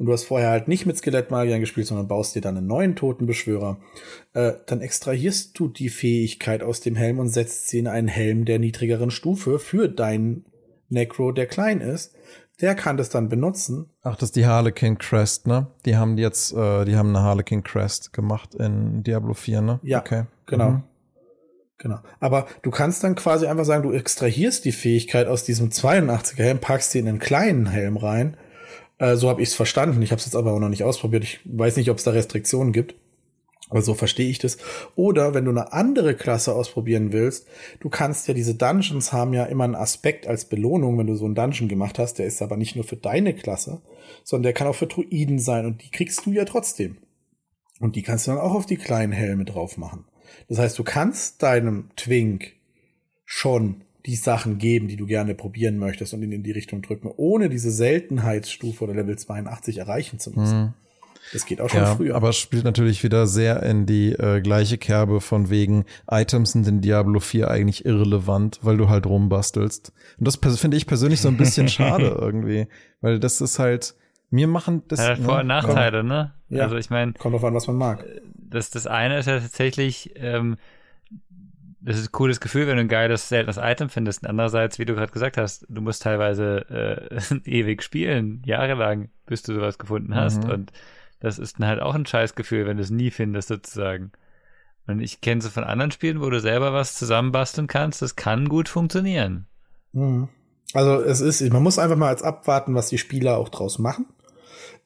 und 0.00 0.06
du 0.06 0.14
hast 0.14 0.24
vorher 0.24 0.48
halt 0.48 0.66
nicht 0.66 0.86
mit 0.86 0.96
Skelettmagiern 0.96 1.60
gespielt, 1.60 1.86
sondern 1.86 2.08
baust 2.08 2.34
dir 2.34 2.40
dann 2.40 2.56
einen 2.56 2.66
neuen 2.66 2.96
Totenbeschwörer, 2.96 3.76
äh, 4.32 4.54
dann 4.64 4.80
extrahierst 4.80 5.58
du 5.58 5.68
die 5.68 5.90
Fähigkeit 5.90 6.62
aus 6.62 6.80
dem 6.80 6.96
Helm 6.96 7.18
und 7.18 7.28
setzt 7.28 7.68
sie 7.68 7.80
in 7.80 7.86
einen 7.86 8.08
Helm 8.08 8.46
der 8.46 8.58
niedrigeren 8.58 9.10
Stufe 9.10 9.58
für 9.58 9.88
deinen 9.88 10.46
Necro, 10.88 11.32
der 11.32 11.46
klein 11.46 11.82
ist. 11.82 12.14
Der 12.62 12.74
kann 12.74 12.96
das 12.96 13.10
dann 13.10 13.28
benutzen. 13.28 13.90
Ach, 14.02 14.16
das 14.16 14.30
ist 14.30 14.36
die 14.36 14.46
Harlequin 14.46 14.96
Crest, 14.96 15.46
ne? 15.46 15.66
Die 15.84 15.98
haben 15.98 16.16
jetzt, 16.16 16.54
äh, 16.54 16.86
die 16.86 16.96
haben 16.96 17.10
eine 17.10 17.20
Harlequin 17.20 17.62
Crest 17.62 18.14
gemacht 18.14 18.54
in 18.54 19.02
Diablo 19.02 19.34
4, 19.34 19.60
ne? 19.60 19.80
Ja, 19.82 20.00
okay. 20.00 20.24
genau. 20.46 20.70
Mhm. 20.70 20.82
Genau. 21.76 21.98
Aber 22.20 22.46
du 22.62 22.70
kannst 22.70 23.04
dann 23.04 23.16
quasi 23.16 23.46
einfach 23.46 23.64
sagen, 23.66 23.82
du 23.82 23.92
extrahierst 23.92 24.64
die 24.64 24.72
Fähigkeit 24.72 25.26
aus 25.26 25.44
diesem 25.44 25.68
82er 25.68 26.36
Helm, 26.36 26.58
packst 26.58 26.92
sie 26.92 27.00
in 27.00 27.08
einen 27.08 27.18
kleinen 27.18 27.66
Helm 27.66 27.98
rein 27.98 28.38
äh, 29.00 29.16
so 29.16 29.28
habe 29.28 29.42
ich 29.42 29.48
es 29.48 29.54
verstanden. 29.54 30.00
Ich 30.02 30.12
habe 30.12 30.20
es 30.20 30.26
jetzt 30.26 30.36
aber 30.36 30.52
auch 30.52 30.60
noch 30.60 30.68
nicht 30.68 30.84
ausprobiert. 30.84 31.24
Ich 31.24 31.40
weiß 31.44 31.76
nicht, 31.76 31.90
ob 31.90 31.98
es 31.98 32.04
da 32.04 32.12
Restriktionen 32.12 32.72
gibt. 32.72 32.94
Aber 33.70 33.82
so 33.82 33.94
verstehe 33.94 34.28
ich 34.28 34.38
das. 34.38 34.58
Oder 34.96 35.32
wenn 35.32 35.44
du 35.44 35.52
eine 35.52 35.72
andere 35.72 36.14
Klasse 36.14 36.54
ausprobieren 36.54 37.12
willst, 37.12 37.46
du 37.78 37.88
kannst 37.88 38.26
ja 38.26 38.34
diese 38.34 38.54
Dungeons 38.54 39.12
haben 39.12 39.32
ja 39.32 39.44
immer 39.44 39.64
einen 39.64 39.76
Aspekt 39.76 40.26
als 40.26 40.44
Belohnung, 40.44 40.98
wenn 40.98 41.06
du 41.06 41.14
so 41.14 41.24
einen 41.24 41.36
Dungeon 41.36 41.68
gemacht 41.68 41.98
hast. 41.98 42.18
Der 42.18 42.26
ist 42.26 42.42
aber 42.42 42.56
nicht 42.56 42.74
nur 42.74 42.84
für 42.84 42.96
deine 42.96 43.32
Klasse, 43.32 43.80
sondern 44.24 44.44
der 44.44 44.52
kann 44.52 44.66
auch 44.66 44.74
für 44.74 44.88
Druiden 44.88 45.38
sein 45.38 45.66
und 45.66 45.82
die 45.82 45.90
kriegst 45.90 46.26
du 46.26 46.32
ja 46.32 46.44
trotzdem. 46.44 46.98
Und 47.78 47.96
die 47.96 48.02
kannst 48.02 48.26
du 48.26 48.32
dann 48.32 48.40
auch 48.40 48.54
auf 48.54 48.66
die 48.66 48.76
kleinen 48.76 49.12
Helme 49.12 49.44
drauf 49.44 49.78
machen. 49.78 50.04
Das 50.48 50.58
heißt, 50.58 50.78
du 50.78 50.84
kannst 50.84 51.42
deinem 51.42 51.90
Twink 51.96 52.52
schon 53.24 53.84
die 54.06 54.16
Sachen 54.16 54.58
geben, 54.58 54.88
die 54.88 54.96
du 54.96 55.06
gerne 55.06 55.34
probieren 55.34 55.78
möchtest 55.78 56.14
und 56.14 56.22
ihn 56.22 56.32
in 56.32 56.42
die 56.42 56.52
Richtung 56.52 56.82
drücken, 56.82 57.10
ohne 57.16 57.48
diese 57.48 57.70
Seltenheitsstufe 57.70 58.84
oder 58.84 58.94
Level 58.94 59.18
82 59.18 59.78
erreichen 59.78 60.18
zu 60.18 60.30
müssen. 60.30 60.60
Mhm. 60.60 60.72
Das 61.32 61.46
geht 61.46 61.60
auch 61.60 61.68
schon 61.68 61.82
ja, 61.82 61.94
früher. 61.94 62.16
Aber 62.16 62.30
es 62.30 62.38
spielt 62.38 62.64
natürlich 62.64 63.04
wieder 63.04 63.26
sehr 63.26 63.62
in 63.62 63.86
die 63.86 64.12
äh, 64.12 64.40
gleiche 64.40 64.78
Kerbe 64.78 65.20
von 65.20 65.48
wegen 65.50 65.84
Items 66.10 66.52
sind 66.52 66.66
in 66.66 66.80
Diablo 66.80 67.20
4 67.20 67.50
eigentlich 67.50 67.84
irrelevant, 67.84 68.58
weil 68.62 68.76
du 68.76 68.88
halt 68.88 69.06
rumbastelst. 69.06 69.92
Und 70.18 70.26
das 70.26 70.36
finde 70.58 70.76
ich 70.76 70.86
persönlich 70.86 71.20
so 71.20 71.28
ein 71.28 71.36
bisschen 71.36 71.68
schade 71.68 72.16
irgendwie, 72.18 72.66
weil 73.00 73.20
das 73.20 73.40
ist 73.40 73.58
halt, 73.58 73.94
mir 74.30 74.48
machen 74.48 74.82
das. 74.88 75.00
Ja, 75.00 75.16
Vor- 75.16 75.40
und 75.40 75.46
ne? 75.46 75.54
Nachteile, 75.54 76.02
ne? 76.02 76.32
Ja, 76.48 76.64
also 76.64 76.76
ich 76.76 76.90
meine. 76.90 77.12
Kommt 77.12 77.34
auf 77.36 77.44
an, 77.44 77.54
was 77.54 77.66
man 77.66 77.76
mag. 77.76 78.04
Das, 78.34 78.70
das 78.70 78.86
eine 78.86 79.18
ist 79.18 79.26
ja 79.26 79.38
tatsächlich, 79.38 80.12
ähm, 80.16 80.56
das 81.80 81.98
ist 81.98 82.08
ein 82.08 82.12
cooles 82.12 82.40
Gefühl, 82.40 82.66
wenn 82.66 82.76
du 82.76 82.82
ein 82.82 82.88
geiles, 82.88 83.28
seltenes 83.28 83.58
Item 83.60 83.88
findest. 83.88 84.26
Andererseits, 84.26 84.78
wie 84.78 84.84
du 84.84 84.94
gerade 84.94 85.12
gesagt 85.12 85.36
hast, 85.36 85.66
du 85.68 85.80
musst 85.80 86.02
teilweise 86.02 86.66
äh, 86.70 87.34
ewig 87.44 87.82
spielen, 87.82 88.42
jahrelang, 88.44 89.08
bis 89.26 89.42
du 89.42 89.54
sowas 89.54 89.78
gefunden 89.78 90.14
hast. 90.14 90.44
Mhm. 90.44 90.50
Und 90.50 90.72
das 91.20 91.38
ist 91.38 91.58
dann 91.58 91.66
halt 91.68 91.80
auch 91.80 91.94
ein 91.94 92.06
scheiß 92.06 92.34
Gefühl, 92.34 92.66
wenn 92.66 92.76
du 92.76 92.82
es 92.82 92.90
nie 92.90 93.10
findest, 93.10 93.48
sozusagen. 93.48 94.12
Und 94.86 95.00
ich 95.00 95.20
kenne 95.20 95.40
so 95.40 95.48
von 95.48 95.64
anderen 95.64 95.90
Spielen, 95.90 96.20
wo 96.20 96.28
du 96.30 96.40
selber 96.40 96.72
was 96.72 96.94
zusammenbasteln 96.94 97.66
kannst, 97.66 98.02
das 98.02 98.16
kann 98.16 98.48
gut 98.48 98.68
funktionieren. 98.68 99.46
Mhm. 99.92 100.28
Also 100.72 101.00
es 101.00 101.20
ist, 101.20 101.40
man 101.52 101.62
muss 101.62 101.78
einfach 101.78 101.96
mal 101.96 102.08
als 102.08 102.22
abwarten, 102.22 102.74
was 102.74 102.88
die 102.88 102.98
Spieler 102.98 103.38
auch 103.38 103.48
draus 103.48 103.78
machen. 103.78 104.06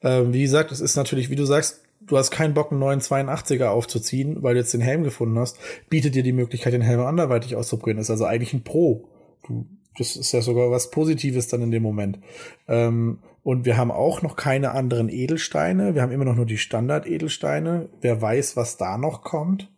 Ähm, 0.01 0.33
wie 0.33 0.41
gesagt, 0.41 0.71
es 0.71 0.79
ist 0.79 0.95
natürlich, 0.95 1.29
wie 1.29 1.35
du 1.35 1.45
sagst, 1.45 1.84
du 2.07 2.17
hast 2.17 2.31
keinen 2.31 2.53
Bock, 2.53 2.71
einen 2.71 2.79
neuen 2.79 3.01
82er 3.01 3.67
aufzuziehen, 3.67 4.43
weil 4.43 4.53
du 4.53 4.59
jetzt 4.59 4.73
den 4.73 4.81
Helm 4.81 5.03
gefunden 5.03 5.37
hast, 5.39 5.57
bietet 5.89 6.15
dir 6.15 6.23
die 6.23 6.33
Möglichkeit, 6.33 6.73
den 6.73 6.81
Helm 6.81 7.01
anderweitig 7.01 7.55
auszuprobieren. 7.55 7.97
Das 7.97 8.07
ist 8.07 8.11
also 8.11 8.25
eigentlich 8.25 8.53
ein 8.53 8.63
Pro. 8.63 9.07
Du, 9.47 9.65
das 9.97 10.15
ist 10.15 10.31
ja 10.31 10.41
sogar 10.41 10.71
was 10.71 10.91
Positives 10.91 11.47
dann 11.47 11.61
in 11.61 11.71
dem 11.71 11.83
Moment. 11.83 12.19
Ähm, 12.67 13.19
und 13.43 13.65
wir 13.65 13.77
haben 13.77 13.91
auch 13.91 14.21
noch 14.21 14.35
keine 14.35 14.71
anderen 14.71 15.09
Edelsteine. 15.09 15.93
Wir 15.95 16.01
haben 16.01 16.11
immer 16.11 16.25
noch 16.25 16.35
nur 16.35 16.47
die 16.47 16.57
Standard-Edelsteine. 16.57 17.89
Wer 18.01 18.21
weiß, 18.21 18.57
was 18.57 18.77
da 18.77 18.97
noch 18.97 19.21
kommt. 19.21 19.71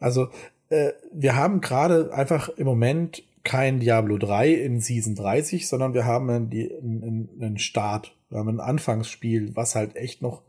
Also, 0.00 0.28
äh, 0.68 0.90
wir 1.12 1.36
haben 1.36 1.60
gerade 1.60 2.12
einfach 2.12 2.48
im 2.48 2.66
Moment 2.66 3.22
kein 3.44 3.78
Diablo 3.78 4.18
3 4.18 4.52
in 4.52 4.80
Season 4.80 5.14
30, 5.14 5.68
sondern 5.68 5.94
wir 5.94 6.06
haben 6.06 6.28
einen, 6.30 6.50
einen, 6.50 7.28
einen 7.40 7.58
Start. 7.58 8.16
Wir 8.30 8.38
haben 8.38 8.48
ein 8.48 8.60
Anfangsspiel, 8.60 9.54
was 9.54 9.74
halt 9.74 9.96
echt 9.96 10.22
noch 10.22 10.42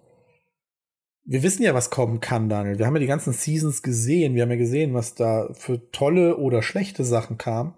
wir 1.25 1.41
wissen 1.41 1.63
ja, 1.63 1.73
was 1.73 1.89
kommen 1.89 2.19
kann, 2.19 2.49
Daniel. 2.49 2.77
Wir 2.77 2.85
haben 2.85 2.95
ja 2.95 2.99
die 2.99 3.07
ganzen 3.07 3.33
Seasons 3.33 3.81
gesehen. 3.81 4.35
Wir 4.35 4.43
haben 4.43 4.51
ja 4.51 4.57
gesehen, 4.57 4.93
was 4.93 5.15
da 5.15 5.49
für 5.53 5.91
tolle 5.91 6.37
oder 6.37 6.61
schlechte 6.61 7.03
Sachen 7.03 7.37
kam. 7.37 7.73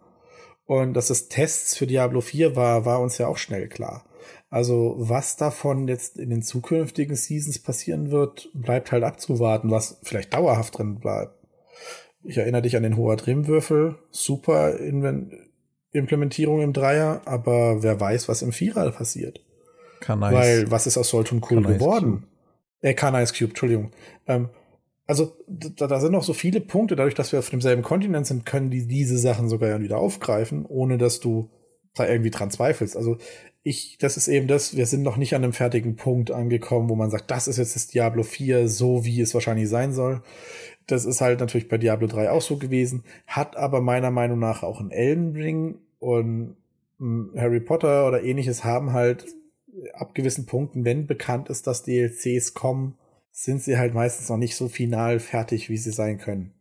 Und 0.66 0.94
dass 0.96 1.10
es 1.10 1.30
Tests 1.30 1.78
für 1.78 1.88
Diablo 1.88 2.20
4 2.20 2.58
war, 2.58 2.86
war 2.86 3.00
uns 3.00 3.18
ja 3.18 3.28
auch 3.28 3.38
schnell 3.38 3.70
klar. 3.70 4.04
Also, 4.50 4.96
was 4.98 5.38
davon 5.38 5.88
jetzt 5.88 6.18
in 6.18 6.30
den 6.30 6.42
zukünftigen 6.42 7.16
Seasons 7.16 7.60
passieren 7.60 8.12
wird, 8.12 8.50
bleibt 8.54 8.92
halt 8.92 9.04
abzuwarten, 9.04 9.72
was 9.72 10.00
vielleicht 10.04 10.34
dauerhaft 10.34 10.78
drin 10.78 11.00
bleibt. 11.00 11.34
Ich 12.24 12.38
erinnere 12.38 12.64
dich 12.64 12.76
an 12.76 12.84
den 12.84 12.98
Hoher-Drehm-Würfel. 12.98 13.96
Super 14.10 14.78
Implementierung 15.92 16.62
im 16.62 16.74
Dreier, 16.74 17.22
aber 17.24 17.82
wer 17.82 18.00
weiß, 18.00 18.28
was 18.28 18.42
im 18.42 18.52
Vierer 18.52 18.92
passiert. 18.92 19.40
Kann. 20.02 20.20
Weil, 20.20 20.70
was 20.70 20.86
ist 20.86 20.98
aus 20.98 21.10
Soltum 21.10 21.42
cool 21.50 21.64
geworden? 21.64 22.28
Äh, 22.82 22.94
K-Nice 22.94 23.34
Cube, 23.34 23.50
Entschuldigung. 23.50 23.92
Ähm, 24.28 24.50
also 25.08 25.38
da, 25.48 25.88
da 25.88 26.00
sind 26.00 26.12
noch 26.12 26.24
so 26.24 26.34
viele 26.34 26.60
Punkte, 26.60 26.96
dadurch, 26.96 27.16
dass 27.16 27.32
wir 27.32 27.40
auf 27.40 27.50
demselben 27.50 27.82
Kontinent 27.82 28.28
sind, 28.28 28.46
können 28.46 28.70
die 28.70 28.88
diese 28.88 29.18
Sachen 29.18 29.48
sogar 29.48 29.70
ja 29.70 29.80
wieder 29.82 29.98
aufgreifen, 29.98 30.66
ohne 30.66 30.98
dass 30.98 31.20
du 31.22 31.50
da 31.96 32.08
irgendwie 32.08 32.30
dran 32.30 32.52
zweifelst. 32.52 32.98
Also 32.98 33.18
ich, 33.64 33.98
das 34.00 34.18
ist 34.18 34.28
eben 34.28 34.48
das, 34.48 34.76
wir 34.76 34.86
sind 34.86 35.04
noch 35.04 35.18
nicht 35.18 35.34
an 35.34 35.44
einem 35.44 35.54
fertigen 35.54 35.96
Punkt 35.96 36.32
angekommen, 36.32 36.90
wo 36.90 36.96
man 36.96 37.10
sagt, 37.10 37.32
das 37.32 37.48
ist 37.48 37.58
jetzt 37.58 37.76
das 37.76 37.88
Diablo 37.88 38.24
4, 38.24 38.68
so 38.70 39.06
wie 39.06 39.20
es 39.22 39.34
wahrscheinlich 39.34 39.70
sein 39.70 39.94
soll. 39.94 40.22
Das 40.86 41.06
ist 41.06 41.22
halt 41.22 41.40
natürlich 41.40 41.68
bei 41.68 41.78
Diablo 41.78 42.08
3 42.08 42.30
auch 42.32 42.42
so 42.42 42.58
gewesen, 42.58 43.04
hat 43.26 43.58
aber 43.58 43.82
meiner 43.82 44.12
Meinung 44.12 44.40
nach 44.40 44.64
auch 44.64 44.80
ein 44.80 44.92
Elden 44.92 45.36
Ring 45.36 45.80
und 46.00 46.56
hm, 47.00 47.32
Harry 47.36 47.60
Potter 47.60 48.08
oder 48.08 48.24
ähnliches 48.24 48.64
haben 48.64 48.94
halt 48.94 49.26
ab 49.94 50.16
gewissen 50.16 50.46
Punkten, 50.46 50.86
wenn 50.86 51.08
bekannt 51.08 51.50
ist, 51.50 51.68
dass 51.68 51.84
DLCs 51.84 52.54
kommen, 52.54 52.98
sind 53.32 53.62
sie 53.62 53.78
halt 53.78 53.94
meistens 53.94 54.30
noch 54.30 54.38
nicht 54.38 54.56
so 54.56 54.68
final 54.68 55.20
fertig, 55.20 55.70
wie 55.70 55.78
sie 55.78 55.92
sein 55.92 56.18
können. 56.18 56.54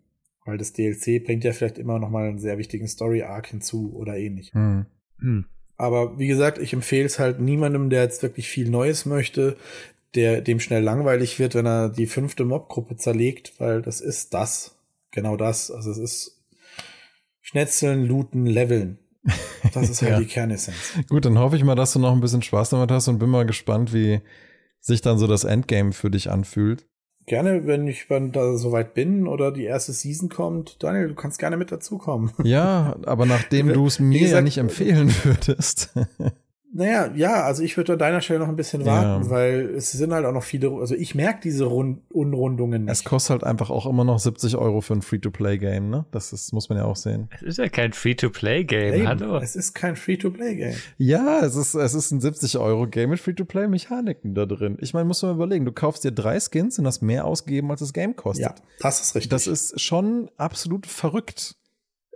Weil 0.44 0.58
das 0.58 0.72
DLC 0.72 1.24
bringt 1.24 1.42
ja 1.44 1.52
vielleicht 1.52 1.78
immer 1.78 1.98
noch 1.98 2.10
mal 2.10 2.28
einen 2.28 2.38
sehr 2.38 2.58
wichtigen 2.58 2.86
Story-Arc 2.86 3.48
hinzu 3.48 3.92
oder 3.94 4.16
ähnlich. 4.16 4.52
Hm. 4.52 4.86
Hm. 5.18 5.46
Aber 5.76 6.18
wie 6.18 6.26
gesagt, 6.26 6.58
ich 6.58 6.72
empfehle 6.72 7.06
es 7.06 7.18
halt 7.18 7.40
niemandem, 7.40 7.90
der 7.90 8.02
jetzt 8.02 8.22
wirklich 8.22 8.48
viel 8.48 8.70
Neues 8.70 9.06
möchte, 9.06 9.56
der 10.14 10.40
dem 10.40 10.60
schnell 10.60 10.82
langweilig 10.82 11.38
wird, 11.38 11.54
wenn 11.54 11.66
er 11.66 11.88
die 11.90 12.06
fünfte 12.06 12.44
Mob-Gruppe 12.44 12.96
zerlegt, 12.96 13.54
weil 13.58 13.82
das 13.82 14.00
ist 14.00 14.32
das. 14.34 14.76
Genau 15.10 15.36
das. 15.36 15.70
Also 15.70 15.90
es 15.90 15.98
ist 15.98 16.44
Schnetzeln, 17.40 18.06
Looten, 18.06 18.46
Leveln. 18.46 18.98
Das 19.74 19.90
ist 19.90 20.00
halt 20.02 20.12
ja. 20.12 20.18
die 20.18 20.26
Kernessenz. 20.26 20.76
Gut, 21.08 21.24
dann 21.24 21.38
hoffe 21.38 21.56
ich 21.56 21.64
mal, 21.64 21.74
dass 21.74 21.92
du 21.92 21.98
noch 21.98 22.12
ein 22.12 22.20
bisschen 22.20 22.42
Spaß 22.42 22.70
damit 22.70 22.90
hast 22.90 23.08
und 23.08 23.18
bin 23.18 23.28
mal 23.28 23.44
gespannt, 23.46 23.92
wie 23.92 24.20
sich 24.80 25.02
dann 25.02 25.18
so 25.18 25.26
das 25.26 25.44
Endgame 25.44 25.92
für 25.92 26.10
dich 26.10 26.30
anfühlt. 26.30 26.86
Gerne, 27.26 27.66
wenn 27.66 27.88
ich 27.88 28.08
wenn 28.08 28.30
da 28.30 28.56
soweit 28.56 28.94
bin 28.94 29.26
oder 29.26 29.50
die 29.50 29.64
erste 29.64 29.92
Season 29.92 30.28
kommt. 30.28 30.82
Daniel, 30.82 31.08
du 31.08 31.14
kannst 31.14 31.40
gerne 31.40 31.56
mit 31.56 31.72
dazukommen. 31.72 32.30
Ja, 32.44 32.96
aber 33.04 33.26
nachdem 33.26 33.68
du 33.72 33.86
es 33.86 33.98
mir 33.98 34.20
gesagt, 34.20 34.34
ja 34.34 34.42
nicht 34.42 34.58
empfehlen 34.58 35.12
würdest. 35.24 35.92
Naja, 36.72 37.10
ja, 37.14 37.44
also 37.44 37.62
ich 37.62 37.76
würde 37.76 37.94
an 37.94 37.98
deiner 37.98 38.20
Stelle 38.20 38.40
noch 38.40 38.48
ein 38.48 38.56
bisschen 38.56 38.84
warten, 38.84 39.24
ja. 39.24 39.30
weil 39.30 39.70
es 39.76 39.92
sind 39.92 40.12
halt 40.12 40.26
auch 40.26 40.32
noch 40.32 40.42
viele, 40.42 40.70
also 40.72 40.94
ich 40.94 41.14
merke 41.14 41.40
diese 41.42 41.64
Rund 41.64 42.00
Unrundungen 42.10 42.84
nicht. 42.84 42.92
Es 42.92 43.04
kostet 43.04 43.30
halt 43.30 43.44
einfach 43.44 43.70
auch 43.70 43.86
immer 43.86 44.04
noch 44.04 44.18
70 44.18 44.56
Euro 44.56 44.80
für 44.80 44.94
ein 44.94 45.02
Free-to-Play-Game, 45.02 45.88
ne? 45.88 46.06
Das 46.10 46.32
ist, 46.32 46.52
muss 46.52 46.68
man 46.68 46.78
ja 46.78 46.84
auch 46.84 46.96
sehen. 46.96 47.28
Es 47.36 47.42
ist 47.42 47.58
ja 47.58 47.68
kein 47.68 47.92
Free-to-Play-Game, 47.92 49.06
hallo. 49.06 49.38
Es 49.38 49.56
ist 49.56 49.74
kein 49.74 49.96
Free-to-Play-Game. 49.96 50.74
Ja, 50.98 51.40
es 51.40 51.56
ist, 51.56 51.74
es 51.74 51.94
ist 51.94 52.10
ein 52.10 52.20
70 52.20 52.58
Euro-Game 52.58 53.10
mit 53.10 53.20
Free-to-Play-Mechaniken 53.20 54.34
da 54.34 54.44
drin. 54.44 54.76
Ich 54.80 54.92
meine, 54.92 55.06
muss 55.06 55.22
man 55.22 55.34
überlegen, 55.34 55.64
du 55.64 55.72
kaufst 55.72 56.04
dir 56.04 56.12
drei 56.12 56.38
Skins 56.40 56.78
und 56.78 56.86
hast 56.86 57.00
mehr 57.00 57.24
ausgegeben, 57.24 57.70
als 57.70 57.80
das 57.80 57.92
Game 57.92 58.16
kostet. 58.16 58.46
Ja, 58.46 58.54
das 58.80 59.00
ist 59.00 59.14
richtig. 59.14 59.30
Das 59.30 59.46
ist 59.46 59.80
schon 59.80 60.30
absolut 60.36 60.86
verrückt 60.86 61.56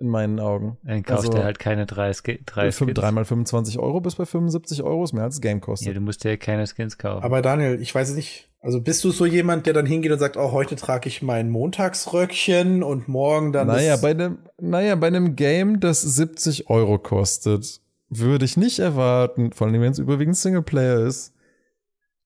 in 0.01 0.09
meinen 0.09 0.40
Augen. 0.40 0.78
Dann 0.82 1.02
kauft 1.02 1.27
also, 1.27 1.39
er 1.39 1.44
halt 1.44 1.59
keine 1.59 1.86
drei, 1.86 2.12
Sk 2.12 2.40
drei 2.47 2.72
Skins. 2.72 2.94
Dreimal 2.94 3.24
25 3.24 3.78
Euro 3.78 4.01
bis 4.01 4.16
bei 4.16 4.24
75 4.24 4.82
Euro 4.82 5.05
ist 5.05 5.12
mehr 5.12 5.24
als 5.24 5.36
das 5.36 5.43
Game 5.43 5.60
kostet. 5.60 5.89
Ja, 5.89 5.94
du 5.94 6.01
musst 6.01 6.24
ja 6.24 6.36
keine 6.36 6.66
Skins 6.66 6.97
kaufen. 6.98 7.22
Aber 7.22 7.43
Daniel, 7.43 7.81
ich 7.81 7.94
weiß 7.94 8.14
nicht, 8.14 8.48
Also 8.62 8.81
bist 8.81 9.05
du 9.05 9.10
so 9.10 9.24
jemand, 9.24 9.66
der 9.66 9.72
dann 9.72 9.86
hingeht 9.86 10.12
und 10.12 10.18
sagt, 10.18 10.36
oh, 10.36 10.52
heute 10.52 10.77
trage 10.77 11.09
ich 11.09 11.22
mein 11.22 11.51
Montagsröckchen 11.51 12.82
und 12.82 13.09
morgen 13.09 13.52
dann. 13.52 13.68
Naja, 13.68 13.97
bei 13.97 14.10
einem, 14.10 14.39
naja, 14.59 14.94
bei 14.97 15.06
einem 15.06 15.36
Game, 15.36 15.81
das 15.81 16.02
70 16.02 16.68
Euro 16.68 16.98
kostet, 16.98 17.81
würde 18.09 18.44
ich 18.44 18.56
nicht 18.56 18.78
erwarten, 18.78 19.52
vor 19.52 19.66
allem 19.66 19.81
wenn 19.81 19.93
es 19.93 19.98
überwiegend 19.98 20.36
Singleplayer 20.36 21.06
ist, 21.06 21.32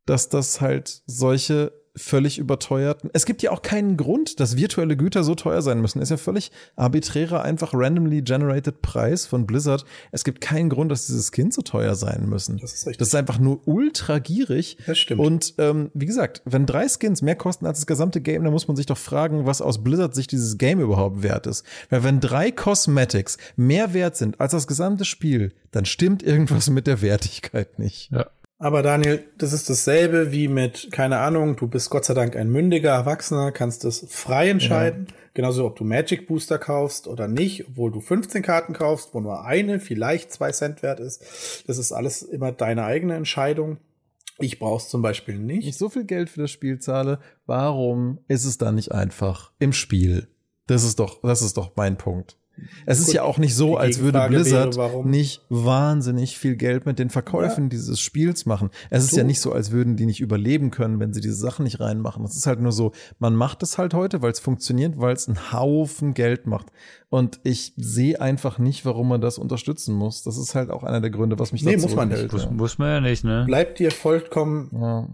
dass 0.07 0.29
das 0.29 0.61
halt 0.61 1.03
solche 1.07 1.73
völlig 1.97 2.39
überteuerten. 2.39 3.09
Es 3.13 3.25
gibt 3.25 3.43
ja 3.43 3.53
auch 3.53 3.63
keinen 3.63 3.97
Grund, 3.97 4.41
dass 4.41 4.57
virtuelle 4.57 4.97
Güter 4.97 5.23
so 5.23 5.35
teuer 5.35 5.63
sein 5.63 5.81
müssen. 5.81 6.03
Ist 6.03 6.11
ja 6.11 6.17
völlig 6.17 6.51
arbiträrer, 6.75 7.43
einfach 7.43 7.73
randomly 7.73 8.23
generated 8.23 8.83
Preis 8.83 9.27
von 9.27 9.47
Blizzard. 9.47 9.85
Es 10.11 10.25
gibt 10.25 10.41
keinen 10.41 10.69
Grund, 10.69 10.91
dass 10.91 11.07
diese 11.07 11.23
Skins 11.23 11.55
so 11.55 11.63
teuer 11.63 11.95
sein 11.95 12.29
müssen. 12.29 12.59
Das 12.59 12.73
ist, 12.73 12.87
richtig. 12.87 12.99
das 12.99 13.09
ist 13.09 13.15
einfach 13.15 13.39
nur 13.39 13.67
ultra 13.67 14.19
gierig. 14.19 14.77
Das 14.87 14.99
stimmt. 14.99 15.21
Und 15.21 15.55
ähm, 15.59 15.91
wie 15.95 16.07
gesagt, 16.07 16.43
wenn 16.45 16.67
drei 16.67 16.89
Skins 16.89 17.23
mehr 17.23 17.37
kosten 17.37 17.67
als 17.67 17.79
das 17.79 17.87
gesamte 17.87 18.21
Game, 18.21 18.43
dann 18.43 18.53
muss 18.53 18.67
man 18.67 18.77
sich 18.77 18.87
doch 18.87 18.99
fragen, 18.99 19.47
was 19.47 19.63
aus 19.63 19.85
Blizzard 19.85 20.15
sich 20.15 20.27
dieses 20.27 20.59
Game 20.59 20.81
überhaupt 20.81 21.23
wert 21.23 21.47
ist. 21.47 21.65
Weil 21.91 22.03
wenn 22.03 22.19
drei 22.19 22.51
Cosmetics 22.51 23.39
mehr 23.57 23.95
wert 23.95 24.17
sind 24.17 24.41
als 24.41 24.53
das 24.53 24.67
gesamte 24.67 25.05
Spiel, 25.05 25.53
dann 25.71 25.85
stimmt 25.85 26.23
irgendwas 26.23 26.71
mit 26.71 26.89
der 26.89 27.03
Wertigkeit 27.03 27.79
nicht. 27.79 28.11
Ja. 28.11 28.27
Aber 28.65 28.83
Daniel, 28.83 29.23
das 29.37 29.53
ist 29.53 29.69
dasselbe 29.69 30.33
wie 30.33 30.49
mit, 30.49 30.89
keine 30.91 31.19
Ahnung, 31.19 31.55
du 31.55 31.69
bist 31.69 31.91
Gott 31.91 32.07
sei 32.07 32.15
Dank 32.15 32.35
ein 32.35 32.49
mündiger 32.49 32.93
Erwachsener, 32.93 33.53
kannst 33.53 33.85
das 33.85 34.07
frei 34.09 34.49
entscheiden. 34.49 35.09
Ja. 35.11 35.15
Genauso, 35.35 35.67
ob 35.67 35.77
du 35.77 35.85
Magic 35.85 36.27
Booster 36.27 36.57
kaufst 36.57 37.07
oder 37.07 37.29
nicht, 37.29 37.69
obwohl 37.69 37.93
du 37.93 38.01
15 38.01 38.41
Karten 38.43 38.73
kaufst, 38.73 39.11
wo 39.13 39.21
nur 39.21 39.45
eine 39.45 39.81
vielleicht 39.81 40.33
zwei 40.33 40.51
Cent 40.51 40.83
wert 40.83 40.99
ist. 40.99 41.63
Das 41.67 41.77
ist 41.77 41.93
alles 41.93 42.23
immer 42.23 42.53
deine 42.53 42.85
eigene 42.85 43.17
Entscheidung. 43.17 43.77
Ich 44.39 44.59
brauch's 44.59 44.89
zum 44.89 45.03
Beispiel 45.03 45.39
nicht. 45.39 45.65
Wenn 45.65 45.69
ich 45.69 45.77
so 45.77 45.91
viel 45.91 46.05
Geld 46.05 46.31
für 46.31 46.41
das 46.41 46.51
Spiel 46.51 46.79
zahle, 46.79 47.19
warum 47.45 48.21
ist 48.29 48.47
es 48.47 48.57
dann 48.57 48.77
nicht 48.77 48.93
einfach 48.93 49.53
im 49.59 49.75
Spiel? 49.75 50.29
Das 50.69 50.85
ist 50.85 51.01
doch, 51.01 51.21
das 51.21 51.43
ist 51.43 51.59
doch 51.59 51.73
mein 51.77 51.99
Punkt. 51.99 52.39
Es 52.87 53.01
ist 53.01 53.07
Gut, 53.07 53.15
ja 53.17 53.23
auch 53.23 53.39
nicht 53.39 53.55
so, 53.55 53.77
als 53.77 53.99
würde 54.01 54.25
Blizzard 54.29 54.77
wäre, 54.77 55.07
nicht 55.07 55.43
wahnsinnig 55.49 56.39
viel 56.39 56.57
Geld 56.57 56.87
mit 56.87 56.99
den 56.99 57.11
Verkäufen 57.11 57.65
ja. 57.65 57.69
dieses 57.71 58.01
Spiels 58.01 58.47
machen. 58.47 58.71
Es 58.91 59.03
so. 59.03 59.11
ist 59.11 59.17
ja 59.17 59.25
nicht 59.25 59.41
so, 59.41 59.53
als 59.53 59.73
würden 59.73 59.97
die 59.97 60.07
nicht 60.07 60.21
überleben 60.21 60.71
können, 60.71 61.01
wenn 61.01 61.13
sie 61.13 61.21
diese 61.21 61.35
Sachen 61.35 61.65
nicht 61.65 61.81
reinmachen. 61.81 62.25
Es 62.25 62.37
ist 62.37 62.47
halt 62.47 62.61
nur 62.61 62.73
so, 62.73 62.93
man 63.19 63.35
macht 63.35 63.63
es 63.63 63.79
halt 63.79 63.95
heute, 63.95 64.23
weil 64.23 64.33
es 64.33 64.41
funktioniert, 64.41 64.99
weil 64.99 65.15
es 65.15 65.29
einen 65.29 65.53
Haufen 65.53 66.15
Geld 66.15 66.47
macht. 66.47 66.67
Und 67.09 67.41
ich 67.43 67.75
sehe 67.77 68.21
einfach 68.21 68.59
nicht, 68.59 68.85
warum 68.85 69.09
man 69.09 69.21
das 69.21 69.39
unterstützen 69.39 69.95
muss. 69.95 70.23
Das 70.23 70.37
ist 70.37 70.55
halt 70.55 70.71
auch 70.71 70.85
einer 70.85 71.01
der 71.01 71.11
Gründe, 71.11 71.39
was 71.39 71.53
mich 71.53 71.65
nee, 71.65 71.75
dazu 71.75 71.87
muss 71.87 71.97
man 71.97 72.09
nicht. 72.09 72.33
Muss, 72.33 72.51
muss 72.51 72.79
man 72.79 72.89
ja 72.89 73.01
nicht, 73.01 73.25
ne? 73.25 73.45
Bleibt 73.47 73.79
dir 73.79 73.91
vollkommen 73.91 74.71
ja 74.73 75.09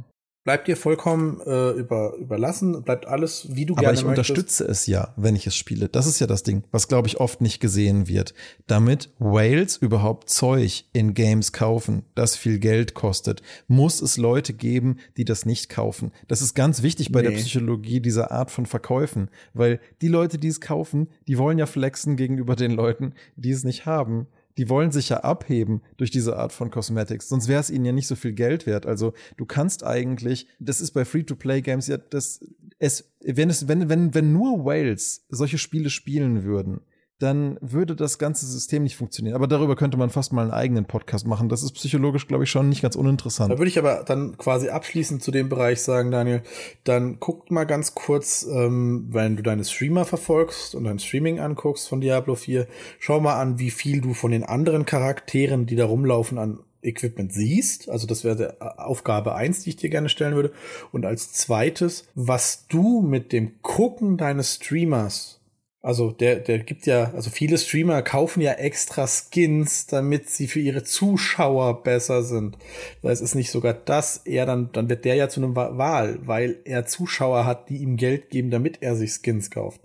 bleibt 0.45 0.69
dir 0.69 0.77
vollkommen 0.77 1.41
äh, 1.47 1.71
über, 1.73 2.15
überlassen, 2.17 2.83
bleibt 2.83 3.07
alles, 3.07 3.49
wie 3.51 3.67
du 3.67 3.75
Aber 3.75 3.83
gerne 3.83 3.99
ich 3.99 4.05
unterstütze 4.05 4.65
es 4.65 4.87
ja, 4.87 5.12
wenn 5.17 5.37
ich 5.37 5.47
es 5.47 5.55
spiele. 5.55 5.89
Das 5.89 6.07
ist 6.07 6.19
ja 6.19 6.27
das 6.27 6.43
Ding, 6.43 6.65
was 6.71 6.89
glaube 6.89 7.09
ich 7.09 7.21
oft 7.21 7.41
nicht 7.41 7.61
gesehen 7.61 8.09
wird. 8.09 8.35
Damit 8.67 9.11
Whales 9.19 9.77
überhaupt 9.77 10.31
Zeug 10.31 10.85
in 10.93 11.15
Games 11.15 11.53
kaufen, 11.53 12.05
das 12.15 12.37
viel 12.37 12.59
Geld 12.59 12.95
kostet, 12.95 13.43
muss 13.69 14.01
es 14.01 14.17
Leute 14.17 14.55
geben, 14.55 14.99
die 15.17 15.25
das 15.25 15.45
nicht 15.45 15.69
kaufen. 15.69 16.12
Das 16.29 16.41
ist 16.41 16.55
ganz 16.55 16.83
wichtig 16.83 17.12
bei 17.12 17.21
nee. 17.21 17.29
der 17.29 17.37
Psychologie 17.37 18.01
dieser 18.01 18.31
Art 18.31 18.51
von 18.51 18.67
Verkäufen, 18.67 19.29
weil 19.53 19.81
die 20.01 20.09
Leute, 20.09 20.39
die 20.39 20.49
es 20.49 20.61
kaufen, 20.61 21.09
die 21.29 21.39
wollen 21.39 21.59
ja 21.59 21.67
flexen 21.67 22.17
gegenüber 22.17 22.57
den 22.57 22.71
Leuten, 22.71 23.15
die 23.37 23.51
es 23.51 23.65
nicht 23.65 23.85
haben 23.87 24.27
die 24.61 24.69
wollen 24.69 24.93
sich 24.93 25.09
ja 25.09 25.20
abheben 25.20 25.81
durch 25.97 26.11
diese 26.11 26.37
Art 26.37 26.53
von 26.53 26.70
Cosmetics, 26.70 27.31
sonst 27.31 27.49
wäre 27.49 27.61
es 27.61 27.70
ihnen 27.70 27.87
ja 27.87 27.93
nicht 27.93 28.07
so 28.07 28.15
viel 28.15 28.35
Geld 28.35 28.66
wert. 28.66 28.85
Also 28.85 29.15
du 29.39 29.47
kannst 29.47 29.87
eigentlich, 29.87 30.49
das 30.59 30.82
ist 30.82 30.91
bei 30.91 31.07
Free-to-Play-Games 31.07 31.87
ja, 31.87 31.97
das, 31.97 32.45
es, 32.78 33.11
wenn 33.24 33.49
es, 33.49 33.69
wenn, 33.69 33.89
wenn, 33.89 34.12
wenn 34.12 34.35
nur 34.35 34.66
Whales 34.66 35.24
solche 35.31 35.57
Spiele 35.57 35.89
spielen 35.89 36.45
würden, 36.45 36.82
dann 37.20 37.59
würde 37.60 37.94
das 37.94 38.18
ganze 38.18 38.47
System 38.47 38.82
nicht 38.82 38.97
funktionieren. 38.97 39.36
Aber 39.36 39.47
darüber 39.47 39.76
könnte 39.76 39.98
man 39.98 40.10
fast 40.10 40.32
mal 40.32 40.42
einen 40.42 40.51
eigenen 40.51 40.86
Podcast 40.86 41.26
machen. 41.26 41.48
Das 41.48 41.62
ist 41.62 41.72
psychologisch, 41.72 42.26
glaube 42.26 42.44
ich, 42.44 42.51
schon 42.51 42.68
nicht 42.68 42.80
ganz 42.82 42.97
uninteressant. 42.97 43.52
Da 43.52 43.59
würde 43.59 43.68
ich 43.68 43.78
aber 43.78 44.05
dann 44.06 44.38
quasi 44.38 44.70
abschließend 44.70 45.22
zu 45.22 45.30
dem 45.30 45.51
Bereich 45.51 45.82
sagen, 45.82 46.10
Daniel, 46.10 46.42
dann 46.84 47.20
guckt 47.20 47.51
mal 47.51 47.64
ganz 47.64 47.94
kurz, 47.94 48.47
ähm, 48.51 49.09
wenn 49.10 49.36
du 49.36 49.42
deine 49.42 49.64
Streamer 49.64 50.06
verfolgst 50.06 50.74
und 50.74 50.84
dein 50.84 50.98
Streaming 50.98 51.40
anguckst 51.40 51.88
von 51.88 52.01
Diablo 52.01 52.34
4, 52.34 52.66
schau 52.98 53.20
mal 53.20 53.38
an, 53.38 53.59
wie 53.59 53.70
viel 53.70 54.01
du 54.01 54.14
von 54.14 54.30
den 54.30 54.44
anderen 54.44 54.86
Charakteren, 54.86 55.66
die 55.66 55.76
da 55.76 55.84
rumlaufen, 55.84 56.38
an 56.38 56.60
Equipment 56.82 57.32
siehst. 57.32 57.90
Also 57.90 58.06
das 58.06 58.24
wäre 58.24 58.56
Aufgabe 58.78 59.34
eins, 59.34 59.62
die 59.62 59.70
ich 59.70 59.76
dir 59.76 59.90
gerne 59.90 60.09
stellen 60.09 60.34
würde. 60.34 60.52
Und 60.92 61.05
als 61.05 61.32
zweites, 61.32 62.06
was 62.14 62.66
du 62.68 63.02
mit 63.02 63.32
dem 63.32 63.60
Gucken 63.62 64.16
deines 64.16 64.55
Streamers 64.55 65.40
also 65.82 66.11
der, 66.11 66.36
der 66.36 66.59
gibt 66.59 66.85
ja, 66.85 67.11
also 67.15 67.31
viele 67.31 67.57
Streamer 67.57 68.02
kaufen 68.02 68.43
ja 68.43 68.52
extra 68.52 69.07
Skins, 69.07 69.86
damit 69.86 70.28
sie 70.28 70.47
für 70.47 70.61
ihre 70.61 70.82
Zuschauer 70.82 71.82
besser 71.82 72.23
sind. 72.23 72.59
Das 73.02 73.23
ist 73.23 73.35
nicht 73.35 73.51
sogar 73.51 73.73
das, 73.73 74.19
er 74.27 74.44
dann, 74.44 74.70
dann 74.73 74.90
wird 74.90 75.07
der 75.07 75.15
ja 75.15 75.31
zu 75.31 75.40
einem 75.40 75.57
Wahl, 75.57 76.19
weil 76.23 76.59
er 76.65 76.85
Zuschauer 76.85 77.47
hat, 77.47 77.70
die 77.70 77.78
ihm 77.78 77.97
Geld 77.97 78.28
geben, 78.28 78.51
damit 78.51 78.82
er 78.82 78.94
sich 78.94 79.12
Skins 79.12 79.51
kauft. 79.51 79.81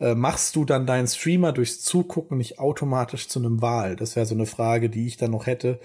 Äh, 0.00 0.14
machst 0.14 0.56
du 0.56 0.64
dann 0.64 0.86
deinen 0.86 1.06
Streamer 1.08 1.52
durchs 1.52 1.82
Zugucken 1.82 2.38
nicht 2.38 2.58
automatisch 2.58 3.28
zu 3.28 3.38
einem 3.38 3.60
Wahl? 3.60 3.96
Das 3.96 4.16
wäre 4.16 4.24
so 4.24 4.34
eine 4.34 4.46
Frage, 4.46 4.88
die 4.88 5.06
ich 5.06 5.18
dann 5.18 5.32
noch 5.32 5.46
hätte, 5.46 5.78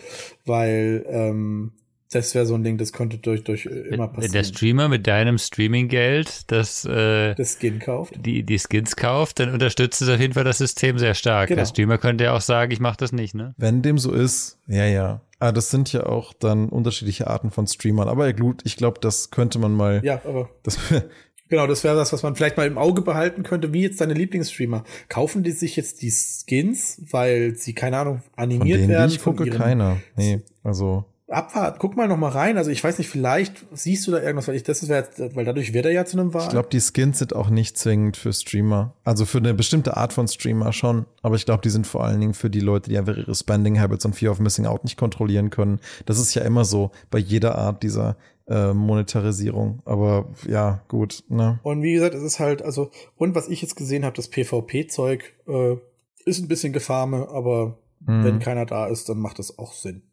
weil 0.45 1.06
ähm, 1.10 1.74
das 2.15 2.35
wäre 2.35 2.45
so 2.45 2.56
ein 2.56 2.64
Ding, 2.64 2.77
das 2.77 2.94
könnte 2.94 3.18
durch, 3.18 3.44
durch 3.44 3.65
immer 3.65 4.07
passieren. 4.07 4.23
Wenn 4.23 4.31
der 4.31 4.44
Streamer 4.44 4.90
mit 4.90 5.07
deinem 5.07 5.38
Streaming-Geld 5.38 6.52
das, 6.52 6.85
äh, 6.85 7.35
das 7.35 7.57
Skin 7.60 7.80
kauft, 7.80 8.14
die, 8.26 8.44
die 8.44 8.60
Skins 8.60 8.95
kauft, 8.95 9.40
dann 9.40 9.52
unterstützt 9.53 10.02
es 10.02 10.10
auf 10.10 10.19
jeden 10.19 10.34
Fall 10.34 10.44
das 10.44 10.57
System 10.57 10.98
sehr 10.98 11.14
stark. 11.14 11.49
Genau. 11.49 11.60
Der 11.60 11.65
Streamer 11.65 11.98
könnte 11.98 12.26
ja 12.26 12.35
auch 12.35 12.41
sagen, 12.41 12.72
ich 12.72 12.80
mache 12.80 12.98
das 12.98 13.11
nicht, 13.11 13.35
ne? 13.35 13.53
Wenn 13.57 13.81
dem 13.81 13.98
so 13.98 14.11
ist, 14.11 14.57
ja, 14.68 14.85
ja. 14.85 15.22
Ah, 15.40 15.52
das 15.52 15.72
sind 15.72 15.91
ja 15.91 16.06
auch 16.06 16.31
dann 16.34 16.69
unterschiedliche 16.69 17.27
Arten 17.27 17.52
von 17.52 17.68
Streamern. 17.68 18.07
Aber 18.07 18.31
gut, 18.31 18.61
ich 18.64 18.77
glaube, 18.77 18.99
das 19.02 19.30
könnte 19.30 19.60
man 19.60 19.73
mal. 19.73 20.02
Ja, 20.03 20.22
aber. 20.26 20.49
Das, 20.64 20.80
Genau, 21.53 21.68
das 21.68 21.84
wäre 21.84 21.95
das, 21.95 22.11
was 22.11 22.23
man 22.23 22.35
vielleicht 22.35 22.57
mal 22.57 22.65
im 22.65 22.80
Auge 22.80 23.03
behalten 23.03 23.44
könnte, 23.44 23.73
wie 23.73 23.84
jetzt 23.84 24.02
deine 24.02 24.15
Lieblingsstreamer. 24.15 24.84
Kaufen 25.07 25.44
die 25.44 25.52
sich 25.52 25.76
jetzt 25.76 26.02
die 26.02 26.10
Skins, 26.10 26.99
weil 27.11 27.56
sie, 27.56 27.73
keine 27.73 27.99
Ahnung, 27.99 28.23
animiert 28.35 28.80
von 28.80 28.88
denen, 28.88 28.90
werden? 28.90 29.10
Die 29.10 29.15
ich 29.18 29.22
gucke 29.22 29.49
keiner. 29.52 29.98
Nee, 30.18 30.41
also 30.64 31.06
abwarten. 31.34 31.77
Guck 31.80 31.95
mal 31.95 32.07
noch 32.07 32.18
mal 32.18 32.30
rein. 32.30 32.57
Also 32.57 32.72
ich 32.72 32.84
weiß 32.84 32.97
nicht, 32.97 33.10
vielleicht 33.10 33.65
siehst 33.72 34.07
du 34.07 34.11
da 34.11 34.22
irgendwas, 34.22 34.47
weil 34.47 34.55
ich 34.55 34.64
das 34.64 34.84
ist, 34.84 34.89
weil 34.89 35.45
dadurch 35.45 35.73
wird 35.73 35.85
er 35.85 35.91
ja 35.91 36.05
zu 36.05 36.18
einem 36.18 36.34
Wahl. 36.34 36.43
Ich 36.43 36.49
glaube, 36.49 36.69
die 36.72 36.80
Skins 36.80 37.19
sind 37.19 37.35
auch 37.35 37.49
nicht 37.49 37.77
zwingend 37.77 38.18
für 38.18 38.31
Streamer. 38.34 38.93
Also 39.03 39.26
für 39.26 39.39
eine 39.39 39.53
bestimmte 39.53 39.97
Art 39.97 40.14
von 40.14 40.27
Streamer 40.27 40.73
schon. 40.73 41.05
Aber 41.22 41.35
ich 41.35 41.45
glaube, 41.45 41.61
die 41.61 41.69
sind 41.69 41.88
vor 41.88 42.03
allen 42.03 42.19
Dingen 42.19 42.34
für 42.34 42.49
die 42.49 42.60
Leute, 42.60 42.89
die 42.89 42.97
einfach 42.97 43.18
ihre 43.18 43.35
Spending 43.35 43.80
Habits 43.80 44.05
und 44.05 44.15
Fear 44.15 44.31
of 44.31 44.39
Missing 44.39 44.65
Out 44.65 44.84
nicht 44.84 44.97
kontrollieren 44.97 45.49
können. 45.49 45.80
Das 46.05 46.19
ist 46.19 46.34
ja 46.34 46.43
immer 46.43 46.65
so 46.65 46.91
bei 47.10 47.18
jeder 47.19 47.55
Art 47.55 47.84
dieser 47.84 48.15
äh, 48.47 48.73
Monetarisierung. 48.73 49.81
Aber 49.85 50.30
ja, 50.47 50.84
gut. 50.88 51.23
Ne? 51.30 51.60
Und 51.64 51.81
wie 51.81 51.93
gesagt, 51.93 52.15
es 52.15 52.23
ist 52.23 52.39
halt, 52.39 52.61
also, 52.61 52.91
und 53.15 53.35
was 53.35 53.47
ich 53.47 53.61
jetzt 53.61 53.76
gesehen 53.76 54.05
habe, 54.05 54.15
das 54.15 54.30
PvP-Zeug 54.30 55.34
äh, 55.47 55.76
ist 56.26 56.41
ein 56.41 56.47
bisschen 56.47 56.73
Gefarme, 56.73 57.27
aber 57.30 57.77
mhm. 58.01 58.23
wenn 58.23 58.39
keiner 58.39 58.65
da 58.65 58.88
ist, 58.88 59.10
dann 59.10 59.19
macht 59.19 59.39
das 59.39 59.57
auch 59.57 59.73
Sinn. 59.73 60.03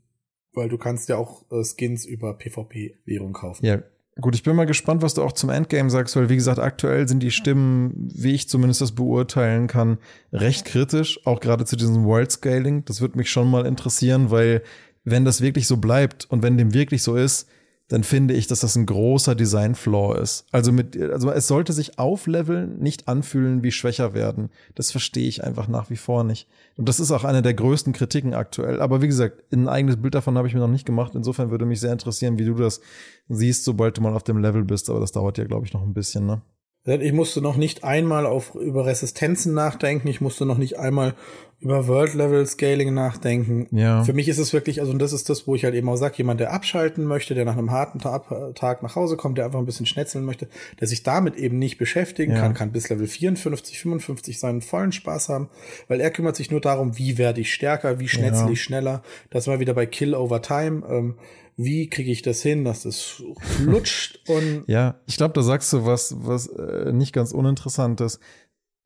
Weil 0.52 0.68
du 0.68 0.78
kannst 0.78 1.08
ja 1.08 1.16
auch 1.16 1.44
äh, 1.50 1.62
Skins 1.64 2.04
über 2.04 2.34
PvP-Währung 2.34 3.32
kaufen. 3.32 3.64
Ja, 3.64 3.82
Gut, 4.20 4.34
ich 4.34 4.42
bin 4.42 4.56
mal 4.56 4.66
gespannt, 4.66 5.02
was 5.02 5.14
du 5.14 5.22
auch 5.22 5.32
zum 5.32 5.50
Endgame 5.50 5.88
sagst, 5.88 6.14
weil 6.16 6.28
wie 6.28 6.36
gesagt, 6.36 6.58
aktuell 6.58 7.08
sind 7.08 7.22
die 7.22 7.30
Stimmen, 7.30 8.10
wie 8.12 8.34
ich 8.34 8.48
zumindest 8.48 8.80
das 8.80 8.92
beurteilen 8.92 9.66
kann, 9.66 9.98
recht 10.32 10.66
kritisch, 10.66 11.24
auch 11.26 11.40
gerade 11.40 11.64
zu 11.64 11.76
diesem 11.76 12.04
World 12.04 12.30
Scaling. 12.30 12.84
Das 12.84 13.00
würde 13.00 13.16
mich 13.16 13.30
schon 13.30 13.50
mal 13.50 13.64
interessieren, 13.64 14.30
weil 14.30 14.62
wenn 15.04 15.24
das 15.24 15.40
wirklich 15.40 15.66
so 15.66 15.78
bleibt 15.78 16.26
und 16.28 16.42
wenn 16.42 16.58
dem 16.58 16.74
wirklich 16.74 17.02
so 17.02 17.16
ist, 17.16 17.48
dann 17.90 18.04
finde 18.04 18.34
ich, 18.34 18.46
dass 18.46 18.60
das 18.60 18.76
ein 18.76 18.86
großer 18.86 19.34
Design-Flaw 19.34 20.16
ist. 20.20 20.46
Also 20.52 20.70
mit, 20.70 20.96
also 20.96 21.32
es 21.32 21.48
sollte 21.48 21.72
sich 21.72 21.98
aufleveln, 21.98 22.78
nicht 22.78 23.08
anfühlen 23.08 23.64
wie 23.64 23.72
schwächer 23.72 24.14
werden. 24.14 24.50
Das 24.76 24.92
verstehe 24.92 25.26
ich 25.26 25.42
einfach 25.42 25.66
nach 25.66 25.90
wie 25.90 25.96
vor 25.96 26.22
nicht. 26.22 26.48
Und 26.76 26.88
das 26.88 27.00
ist 27.00 27.10
auch 27.10 27.24
eine 27.24 27.42
der 27.42 27.52
größten 27.52 27.92
Kritiken 27.92 28.32
aktuell. 28.32 28.80
Aber 28.80 29.02
wie 29.02 29.08
gesagt, 29.08 29.42
ein 29.52 29.68
eigenes 29.68 29.96
Bild 29.96 30.14
davon 30.14 30.38
habe 30.38 30.46
ich 30.46 30.54
mir 30.54 30.60
noch 30.60 30.68
nicht 30.68 30.86
gemacht. 30.86 31.16
Insofern 31.16 31.50
würde 31.50 31.66
mich 31.66 31.80
sehr 31.80 31.92
interessieren, 31.92 32.38
wie 32.38 32.44
du 32.44 32.54
das 32.54 32.80
siehst, 33.28 33.64
sobald 33.64 33.98
du 33.98 34.02
mal 34.02 34.14
auf 34.14 34.22
dem 34.22 34.38
Level 34.38 34.62
bist. 34.62 34.88
Aber 34.88 35.00
das 35.00 35.10
dauert 35.10 35.36
ja, 35.38 35.44
glaube 35.44 35.66
ich, 35.66 35.72
noch 35.72 35.82
ein 35.82 35.92
bisschen, 35.92 36.26
ne? 36.26 36.42
Ich 36.86 37.12
musste 37.12 37.42
noch 37.42 37.56
nicht 37.56 37.84
einmal 37.84 38.24
auf, 38.24 38.54
über 38.54 38.86
Resistenzen 38.86 39.52
nachdenken. 39.52 40.08
Ich 40.08 40.22
musste 40.22 40.46
noch 40.46 40.56
nicht 40.56 40.78
einmal 40.78 41.14
über 41.60 41.86
World-Level-Scaling 41.86 42.94
nachdenken. 42.94 43.66
Ja. 43.76 44.02
Für 44.02 44.14
mich 44.14 44.28
ist 44.28 44.38
es 44.38 44.54
wirklich, 44.54 44.80
also 44.80 44.90
und 44.92 44.98
das 44.98 45.12
ist 45.12 45.28
das, 45.28 45.46
wo 45.46 45.54
ich 45.54 45.64
halt 45.64 45.74
eben 45.74 45.90
auch 45.90 45.96
sage, 45.96 46.14
jemand, 46.16 46.40
der 46.40 46.54
abschalten 46.54 47.04
möchte, 47.04 47.34
der 47.34 47.44
nach 47.44 47.58
einem 47.58 47.70
harten 47.70 47.98
Ta 47.98 48.20
Tag 48.54 48.82
nach 48.82 48.96
Hause 48.96 49.18
kommt, 49.18 49.36
der 49.36 49.44
einfach 49.44 49.58
ein 49.58 49.66
bisschen 49.66 49.84
schnetzeln 49.84 50.24
möchte, 50.24 50.48
der 50.80 50.88
sich 50.88 51.02
damit 51.02 51.36
eben 51.36 51.58
nicht 51.58 51.76
beschäftigen 51.76 52.32
Ja. 52.32 52.40
kann, 52.40 52.54
kann 52.54 52.72
bis 52.72 52.88
Level 52.88 53.06
54, 53.06 53.78
55 53.78 54.38
seinen 54.38 54.62
vollen 54.62 54.92
Spaß 54.92 55.28
haben, 55.28 55.50
weil 55.86 56.00
er 56.00 56.10
kümmert 56.10 56.36
sich 56.36 56.50
nur 56.50 56.62
darum, 56.62 56.96
wie 56.96 57.18
werde 57.18 57.42
ich 57.42 57.52
stärker, 57.52 58.00
wie 58.00 58.08
schnetzel 58.08 58.46
Ja. 58.46 58.52
ich 58.52 58.62
schneller. 58.62 59.02
Das 59.28 59.46
war 59.46 59.60
wieder 59.60 59.74
bei 59.74 59.84
Kill 59.84 60.14
over 60.14 60.40
Time. 60.40 60.82
Ähm, 60.88 61.14
wie 61.56 61.88
kriege 61.88 62.10
ich 62.10 62.22
das 62.22 62.42
hin, 62.42 62.64
dass 62.64 62.82
das 62.82 63.22
flutscht 63.40 64.20
und 64.28 64.64
Ja, 64.66 65.00
ich 65.06 65.16
glaube, 65.16 65.34
da 65.34 65.42
sagst 65.42 65.72
du 65.72 65.84
was, 65.84 66.14
was 66.18 66.46
äh, 66.46 66.92
nicht 66.92 67.12
ganz 67.12 67.32
uninteressantes. 67.32 68.20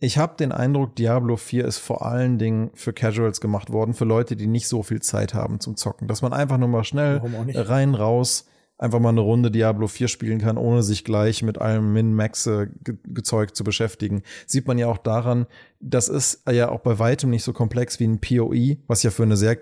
Ich 0.01 0.19
habe 0.19 0.37
den 0.37 0.53
Eindruck, 0.53 0.97
Diablo 0.97 1.37
4 1.37 1.65
ist 1.65 1.79
vor 1.79 2.05
allen 2.05 2.39
Dingen 2.39 2.71
für 2.75 2.93
Casuals 2.93 3.41
gemacht 3.41 3.71
worden, 3.71 3.95
für 3.95 4.05
Leute, 4.05 4.37
die 4.37 4.47
nicht 4.47 4.69
so 4.69 4.83
viel 4.83 5.01
Zeit 5.01 5.35
haben 5.35 5.61
zum 5.61 5.77
Zocken. 5.77 6.09
Dass 6.09 6.21
man 6.21 6.33
einfach 6.33 6.59
nur 6.59 6.69
mal 6.69 6.85
schnell 6.85 7.23
rein, 7.55 7.95
raus, 7.95 8.47
einfach 8.77 8.99
mal 8.99 9.11
eine 9.11 9.21
Runde 9.21 9.51
Diablo 9.51 9.87
4 9.87 10.09
spielen 10.09 10.41
kann, 10.41 10.59
ohne 10.59 10.83
sich 10.83 11.05
gleich 11.05 11.43
mit 11.43 11.59
allem 11.59 11.93
Min-Max-Gezeug 11.93 13.55
zu 13.55 13.65
beschäftigen. 13.65 14.23
Sieht 14.47 14.67
man 14.67 14.79
ja 14.79 14.89
auch 14.89 14.99
daran, 14.99 15.47
das 15.87 16.09
ist 16.09 16.43
ja 16.51 16.71
auch 16.71 16.81
bei 16.81 16.99
weitem 16.99 17.29
nicht 17.31 17.45
so 17.45 17.53
komplex 17.53 18.01
wie 18.01 18.05
ein 18.07 18.19
PoE, 18.21 18.79
was 18.87 19.03
ja 19.03 19.11
für 19.11 19.23
eine 19.23 19.37
sehr 19.37 19.57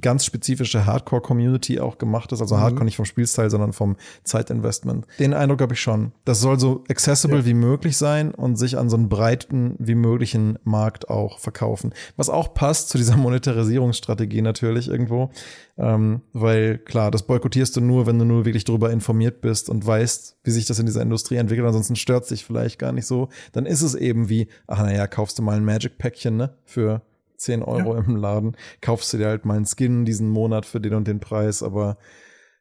ganz 0.00 0.24
spezifische 0.24 0.86
Hardcore-Community 0.86 1.78
auch 1.80 1.98
gemacht 1.98 2.32
ist. 2.32 2.40
Also 2.40 2.56
Mhm. 2.56 2.60
Hardcore 2.60 2.84
nicht 2.86 2.96
vom 2.96 3.04
Spielstyle, 3.04 3.50
sondern 3.50 3.72
vom 3.74 3.96
Zeitinvestment. 4.24 5.06
Den 5.18 5.34
Eindruck 5.34 5.60
habe 5.60 5.74
ich 5.74 5.80
schon. 5.80 6.12
Das 6.24 6.40
soll 6.40 6.58
so 6.58 6.84
accessible 6.88 7.38
Ja. 7.40 7.44
wie 7.46 7.54
möglich 7.54 7.96
sein 7.96 8.32
und 8.34 8.56
sich 8.56 8.78
an 8.78 8.88
so 8.88 8.96
einen 8.96 9.08
breiten 9.08 9.74
wie 9.78 9.94
möglichen 9.94 10.58
Markt 10.64 11.08
auch 11.10 11.38
verkaufen. 11.38 11.92
Was 12.16 12.28
auch 12.30 12.54
passt 12.54 12.88
zu 12.88 12.98
dieser 12.98 13.16
Monetarisierungsstrategie 13.68 14.42
natürlich 14.42 14.88
irgendwo. 14.88 15.30
Ähm, 15.76 16.22
weil 16.32 16.78
klar, 16.78 17.10
das 17.12 17.22
boykottierst 17.24 17.76
du 17.76 17.80
nur, 17.80 18.06
wenn 18.06 18.18
du 18.18 18.24
nur 18.24 18.44
wirklich 18.44 18.64
darüber 18.64 18.90
informiert 18.90 19.40
bist 19.40 19.68
und 19.68 19.86
weißt, 19.86 20.38
wie 20.42 20.50
sich 20.50 20.66
das 20.66 20.78
in 20.80 20.86
dieser 20.86 21.02
Industrie 21.02 21.36
entwickelt. 21.36 21.66
Ansonsten 21.66 21.94
stört 21.94 22.26
sich 22.26 22.44
vielleicht 22.44 22.78
gar 22.80 22.90
nicht 22.92 23.06
so. 23.06 23.28
Dann 23.52 23.64
ist 23.64 23.82
es 23.82 23.94
eben 23.94 24.28
wie, 24.28 24.48
ach 24.66 24.80
naja, 24.82 25.06
kaufst 25.06 25.38
du 25.38 25.42
mal 25.42 25.57
ein 25.58 25.64
Magic-Päckchen, 25.64 26.36
ne? 26.36 26.54
Für 26.64 27.02
10 27.36 27.62
Euro 27.62 27.96
im 27.96 28.16
Laden. 28.16 28.56
Kaufst 28.80 29.12
du 29.12 29.18
dir 29.18 29.26
halt 29.26 29.44
mal 29.44 29.56
einen 29.56 29.66
Skin 29.66 30.04
diesen 30.04 30.28
Monat 30.28 30.66
für 30.66 30.80
den 30.80 30.94
und 30.94 31.06
den 31.08 31.20
Preis. 31.20 31.62
Aber 31.62 31.98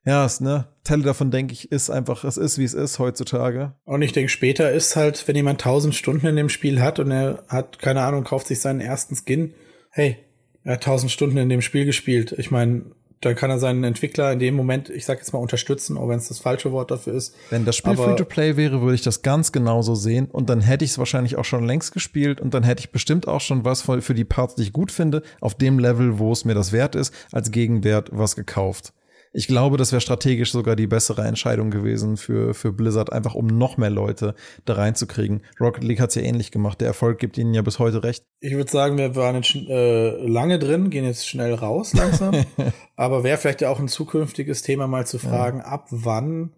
ja, 0.06 0.26
es, 0.26 0.40
ne? 0.40 0.68
Teile 0.84 1.04
davon, 1.04 1.32
denke 1.32 1.54
ich, 1.54 1.72
ist 1.72 1.90
einfach, 1.90 2.24
es 2.24 2.38
ist, 2.38 2.58
wie 2.58 2.64
es 2.64 2.74
ist 2.74 2.98
heutzutage. 2.98 3.74
Und 3.84 4.02
ich 4.02 4.14
denke, 4.14 4.30
später 4.30 4.72
ist 4.72 4.96
halt, 4.96 5.28
wenn 5.28 5.36
jemand 5.36 5.60
1000 5.60 5.94
Stunden 5.94 6.28
in 6.28 6.36
dem 6.36 6.50
Spiel 6.50 6.82
hat 6.82 7.00
und 7.00 7.12
er 7.12 7.44
hat, 7.50 7.80
keine 7.80 8.02
Ahnung, 8.02 8.24
kauft 8.24 8.48
sich 8.48 8.62
seinen 8.62 8.80
ersten 8.80 9.16
Skin, 9.16 9.54
hey, 9.90 10.18
er 10.64 10.74
hat 10.74 10.86
1000 10.86 11.12
Stunden 11.12 11.38
in 11.38 11.50
dem 11.50 11.62
Spiel 11.62 11.86
gespielt. 11.86 12.34
Ich 12.38 12.52
meine, 12.52 12.84
dann 13.22 13.36
kann 13.36 13.50
er 13.50 13.60
seinen 13.60 13.84
Entwickler 13.84 14.32
in 14.32 14.40
dem 14.40 14.56
Moment, 14.56 14.90
ich 14.90 15.06
sag 15.06 15.18
jetzt 15.18 15.34
mal, 15.34 15.40
unterstützen, 15.40 15.98
auch 15.98 16.08
wenn 16.08 16.18
es 16.20 16.28
das 16.28 16.40
falsche 16.40 16.72
Wort 16.72 16.92
dafür 16.92 17.14
ist. 17.14 17.36
Wenn 17.50 17.66
das 17.66 17.76
Spiel 17.76 17.96
Free-to-Play 17.96 18.58
wäre, 18.58 18.82
würde 18.82 18.96
ich 18.96 19.02
das 19.02 19.22
ganz 19.22 19.52
genauso 19.52 19.96
sehen 19.96 20.28
und 20.32 20.50
dann 20.50 20.62
hätte 20.62 20.86
ich 20.86 20.92
es 20.92 20.98
wahrscheinlich 20.98 21.36
auch 21.38 21.46
schon 21.46 21.66
längst 21.66 21.92
gespielt 21.92 22.40
und 22.40 22.54
dann 22.54 22.64
hätte 22.64 22.82
ich 22.82 22.92
bestimmt 22.92 23.28
auch 23.28 23.42
schon 23.42 23.66
was 23.66 23.82
für 23.82 24.14
die 24.14 24.26
Parts, 24.26 24.56
die 24.56 24.64
ich 24.64 24.74
gut 24.74 24.92
finde, 24.92 25.24
auf 25.42 25.56
dem 25.56 25.80
Level, 25.80 26.20
wo 26.20 26.32
es 26.32 26.46
mir 26.46 26.54
das 26.54 26.72
wert 26.72 26.96
ist, 26.96 27.14
als 27.32 27.52
Gegenwert 27.52 28.10
was 28.12 28.36
gekauft. 28.36 28.94
Ich 29.38 29.46
glaube, 29.46 29.78
das 29.78 29.92
wäre 29.92 30.02
strategisch 30.02 30.52
sogar 30.52 30.76
die 30.76 30.88
bessere 30.88 31.22
Entscheidung 31.22 31.70
gewesen 31.70 32.18
für, 32.18 32.56
für 32.56 32.74
Blizzard, 32.74 33.14
einfach 33.14 33.36
um 33.36 33.46
noch 33.46 33.78
mehr 33.78 33.92
Leute 33.92 34.34
da 34.66 34.74
reinzukriegen. 34.74 35.44
Rocket 35.60 35.84
League 35.84 36.00
hat 36.00 36.10
es 36.10 36.16
ja 36.16 36.24
ähnlich 36.24 36.50
gemacht. 36.50 36.82
Der 36.82 36.88
Erfolg 36.88 37.20
gibt 37.20 37.38
ihnen 37.38 37.54
ja 37.54 37.62
bis 37.62 37.78
heute 37.78 38.02
recht. 38.02 38.26
Ich 38.40 38.56
würde 38.56 38.72
sagen, 38.72 38.98
wir 38.98 39.16
waren 39.16 39.36
jetzt 39.36 39.54
äh, 39.54 40.28
lange 40.28 40.58
drin, 40.58 40.90
gehen 40.90 41.06
jetzt 41.06 41.28
schnell 41.28 41.54
raus 41.54 41.94
langsam. 41.94 42.34
Aber 42.96 43.24
wäre 43.24 43.38
vielleicht 43.38 43.62
ja 43.62 43.70
auch 43.70 43.80
ein 43.80 43.88
zukünftiges 43.88 44.64
Thema 44.64 44.88
mal 44.88 45.06
zu 45.06 45.20
fragen, 45.20 45.62
ab 45.62 45.86
wann 45.92 46.54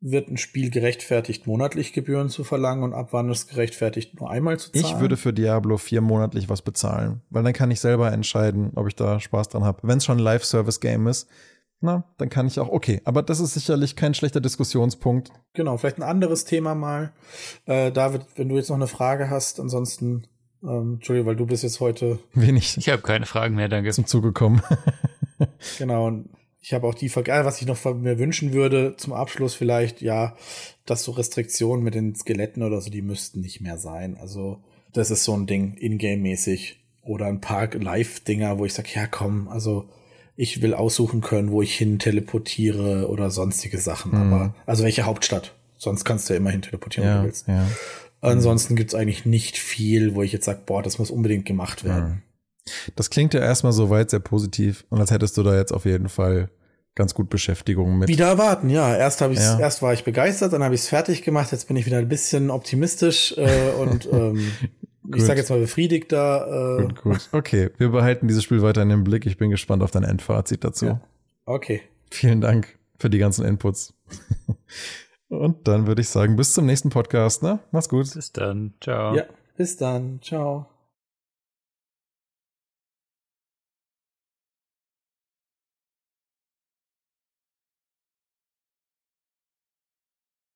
wird 0.00 0.28
ein 0.28 0.36
Spiel 0.36 0.70
gerechtfertigt, 0.70 1.48
monatlich 1.48 1.92
Gebühren 1.92 2.28
zu 2.28 2.44
verlangen 2.44 2.84
und 2.84 2.92
ab 2.92 3.08
wann 3.10 3.30
ist 3.30 3.48
gerechtfertigt, 3.48 4.20
nur 4.20 4.30
einmal 4.30 4.60
zu 4.60 4.70
zahlen? 4.70 4.84
Ich 4.84 5.00
würde 5.00 5.16
für 5.16 5.32
Diablo 5.32 5.76
4 5.76 6.00
monatlich 6.00 6.48
was 6.48 6.62
bezahlen, 6.62 7.22
weil 7.30 7.42
dann 7.42 7.52
kann 7.52 7.72
ich 7.72 7.80
selber 7.80 8.12
entscheiden, 8.12 8.70
ob 8.76 8.86
ich 8.86 8.94
da 8.94 9.18
Spaß 9.18 9.48
dran 9.48 9.64
habe. 9.64 9.80
Wenn 9.82 9.98
es 9.98 10.04
schon 10.04 10.18
ein 10.18 10.22
Live-Service-Game 10.22 11.08
ist, 11.08 11.28
na, 11.82 12.04
dann 12.18 12.28
kann 12.28 12.46
ich 12.46 12.60
auch, 12.60 12.68
okay, 12.68 13.00
aber 13.04 13.22
das 13.22 13.40
ist 13.40 13.54
sicherlich 13.54 13.96
kein 13.96 14.14
schlechter 14.14 14.40
Diskussionspunkt. 14.40 15.32
Genau, 15.52 15.76
vielleicht 15.76 15.98
ein 15.98 16.02
anderes 16.02 16.44
Thema 16.44 16.74
mal. 16.74 17.12
Äh, 17.66 17.90
David, 17.92 18.22
wenn 18.36 18.48
du 18.48 18.56
jetzt 18.56 18.68
noch 18.68 18.76
eine 18.76 18.86
Frage 18.86 19.30
hast, 19.30 19.58
ansonsten, 19.58 20.24
ähm, 20.62 20.94
Entschuldigung, 20.94 21.26
weil 21.26 21.36
du 21.36 21.46
bist 21.46 21.62
jetzt 21.64 21.80
heute, 21.80 22.20
Wenig 22.34 22.76
Ich 22.78 22.88
habe 22.88 23.02
keine 23.02 23.26
Fragen 23.26 23.56
mehr, 23.56 23.68
danke. 23.68 23.90
zum 23.92 24.06
Zuge 24.06 24.32
kommen. 24.32 24.62
genau, 25.78 26.06
und 26.06 26.30
ich 26.60 26.72
habe 26.72 26.86
auch 26.86 26.94
die 26.94 27.08
Frage, 27.08 27.32
was 27.44 27.60
ich 27.60 27.66
noch 27.66 27.76
von 27.76 28.00
mir 28.00 28.20
wünschen 28.20 28.52
würde, 28.52 28.94
zum 28.96 29.12
Abschluss 29.12 29.54
vielleicht, 29.54 30.00
ja, 30.00 30.36
dass 30.86 31.02
so 31.02 31.10
Restriktionen 31.10 31.82
mit 31.82 31.94
den 31.94 32.14
Skeletten 32.14 32.62
oder 32.62 32.80
so, 32.80 32.90
die 32.90 33.02
müssten 33.02 33.40
nicht 33.40 33.60
mehr 33.60 33.78
sein. 33.78 34.16
Also, 34.16 34.62
das 34.92 35.10
ist 35.10 35.24
so 35.24 35.34
ein 35.34 35.46
Ding, 35.46 35.76
Ingame-mäßig. 35.76 36.78
Oder 37.04 37.26
ein 37.26 37.40
paar 37.40 37.68
Live-Dinger, 37.74 38.60
wo 38.60 38.64
ich 38.64 38.74
sage, 38.74 38.90
ja 38.94 39.08
komm, 39.08 39.48
also 39.48 39.88
ich 40.36 40.62
will 40.62 40.74
aussuchen 40.74 41.20
können, 41.20 41.50
wo 41.50 41.62
ich 41.62 41.74
hin 41.74 41.98
teleportiere 41.98 43.08
oder 43.08 43.30
sonstige 43.30 43.78
Sachen. 43.78 44.14
Aber, 44.14 44.54
also 44.66 44.84
welche 44.84 45.02
Hauptstadt? 45.04 45.54
Sonst 45.76 46.04
kannst 46.04 46.28
du 46.28 46.34
ja 46.34 46.38
immerhin 46.38 46.62
teleportieren, 46.62 47.08
wenn 47.08 47.14
ja, 47.16 47.20
du 47.22 47.26
willst. 47.26 47.48
ja. 47.48 47.66
Ansonsten 48.20 48.76
gibt's 48.76 48.94
eigentlich 48.94 49.26
nicht 49.26 49.58
viel, 49.58 50.14
wo 50.14 50.22
ich 50.22 50.32
jetzt 50.32 50.44
sage, 50.44 50.60
boah, 50.64 50.80
das 50.82 50.98
muss 51.00 51.10
unbedingt 51.10 51.44
gemacht 51.44 51.82
werden. 51.82 52.22
Das 52.94 53.10
klingt 53.10 53.34
ja 53.34 53.40
erstmal 53.40 53.72
soweit 53.72 54.10
sehr 54.10 54.20
positiv 54.20 54.84
und 54.90 55.00
als 55.00 55.10
hättest 55.10 55.36
du 55.36 55.42
da 55.42 55.56
jetzt 55.56 55.72
auf 55.72 55.84
jeden 55.84 56.08
Fall 56.08 56.48
ganz 56.94 57.14
gut 57.14 57.30
Beschäftigung 57.30 57.98
mit. 57.98 58.08
Wieder 58.08 58.28
erwarten, 58.28 58.70
ja. 58.70 58.94
Erst 58.96 59.20
habe 59.22 59.32
ich 59.32 59.40
Ja. 59.40 59.58
erst 59.58 59.82
war 59.82 59.92
ich 59.92 60.04
begeistert, 60.04 60.52
dann 60.52 60.62
habe 60.62 60.74
ich 60.74 60.82
es 60.82 60.88
fertig 60.88 61.22
gemacht. 61.22 61.50
Jetzt 61.50 61.66
bin 61.66 61.76
ich 61.76 61.86
wieder 61.86 61.98
ein 61.98 62.08
bisschen 62.08 62.50
optimistisch 62.50 63.34
äh, 63.36 63.70
und 63.80 64.08
ähm, 64.12 64.52
ich 65.04 65.10
Gut. 65.12 65.20
sage 65.22 65.40
jetzt 65.40 65.50
mal 65.50 65.60
befriedigter. 65.60 66.78
Äh, 66.78 66.82
Gut, 66.82 67.02
gut. 67.02 67.28
Okay, 67.32 67.70
wir 67.78 67.88
behalten 67.90 68.28
dieses 68.28 68.44
Spiel 68.44 68.62
weiter 68.62 68.82
in 68.82 68.88
den 68.88 69.04
Blick. 69.04 69.26
Ich 69.26 69.36
bin 69.36 69.50
gespannt 69.50 69.82
auf 69.82 69.90
dein 69.90 70.04
Endfazit 70.04 70.64
dazu. 70.64 70.86
Ja. 70.86 71.00
Okay. 71.44 71.82
Vielen 72.10 72.40
Dank 72.40 72.78
für 72.98 73.10
die 73.10 73.18
ganzen 73.18 73.44
Inputs. 73.44 73.94
Und 75.28 75.66
dann 75.66 75.86
würde 75.86 76.02
ich 76.02 76.08
sagen, 76.08 76.36
bis 76.36 76.52
zum 76.52 76.66
nächsten 76.66 76.90
Podcast. 76.90 77.42
Ne? 77.42 77.58
Mach's 77.70 77.88
gut. 77.88 78.12
Bis 78.14 78.32
dann. 78.32 78.74
Ciao. 78.80 79.16
Ja. 79.16 79.24
Bis 79.56 79.76
dann. 79.76 80.20
Ciao. 80.22 80.66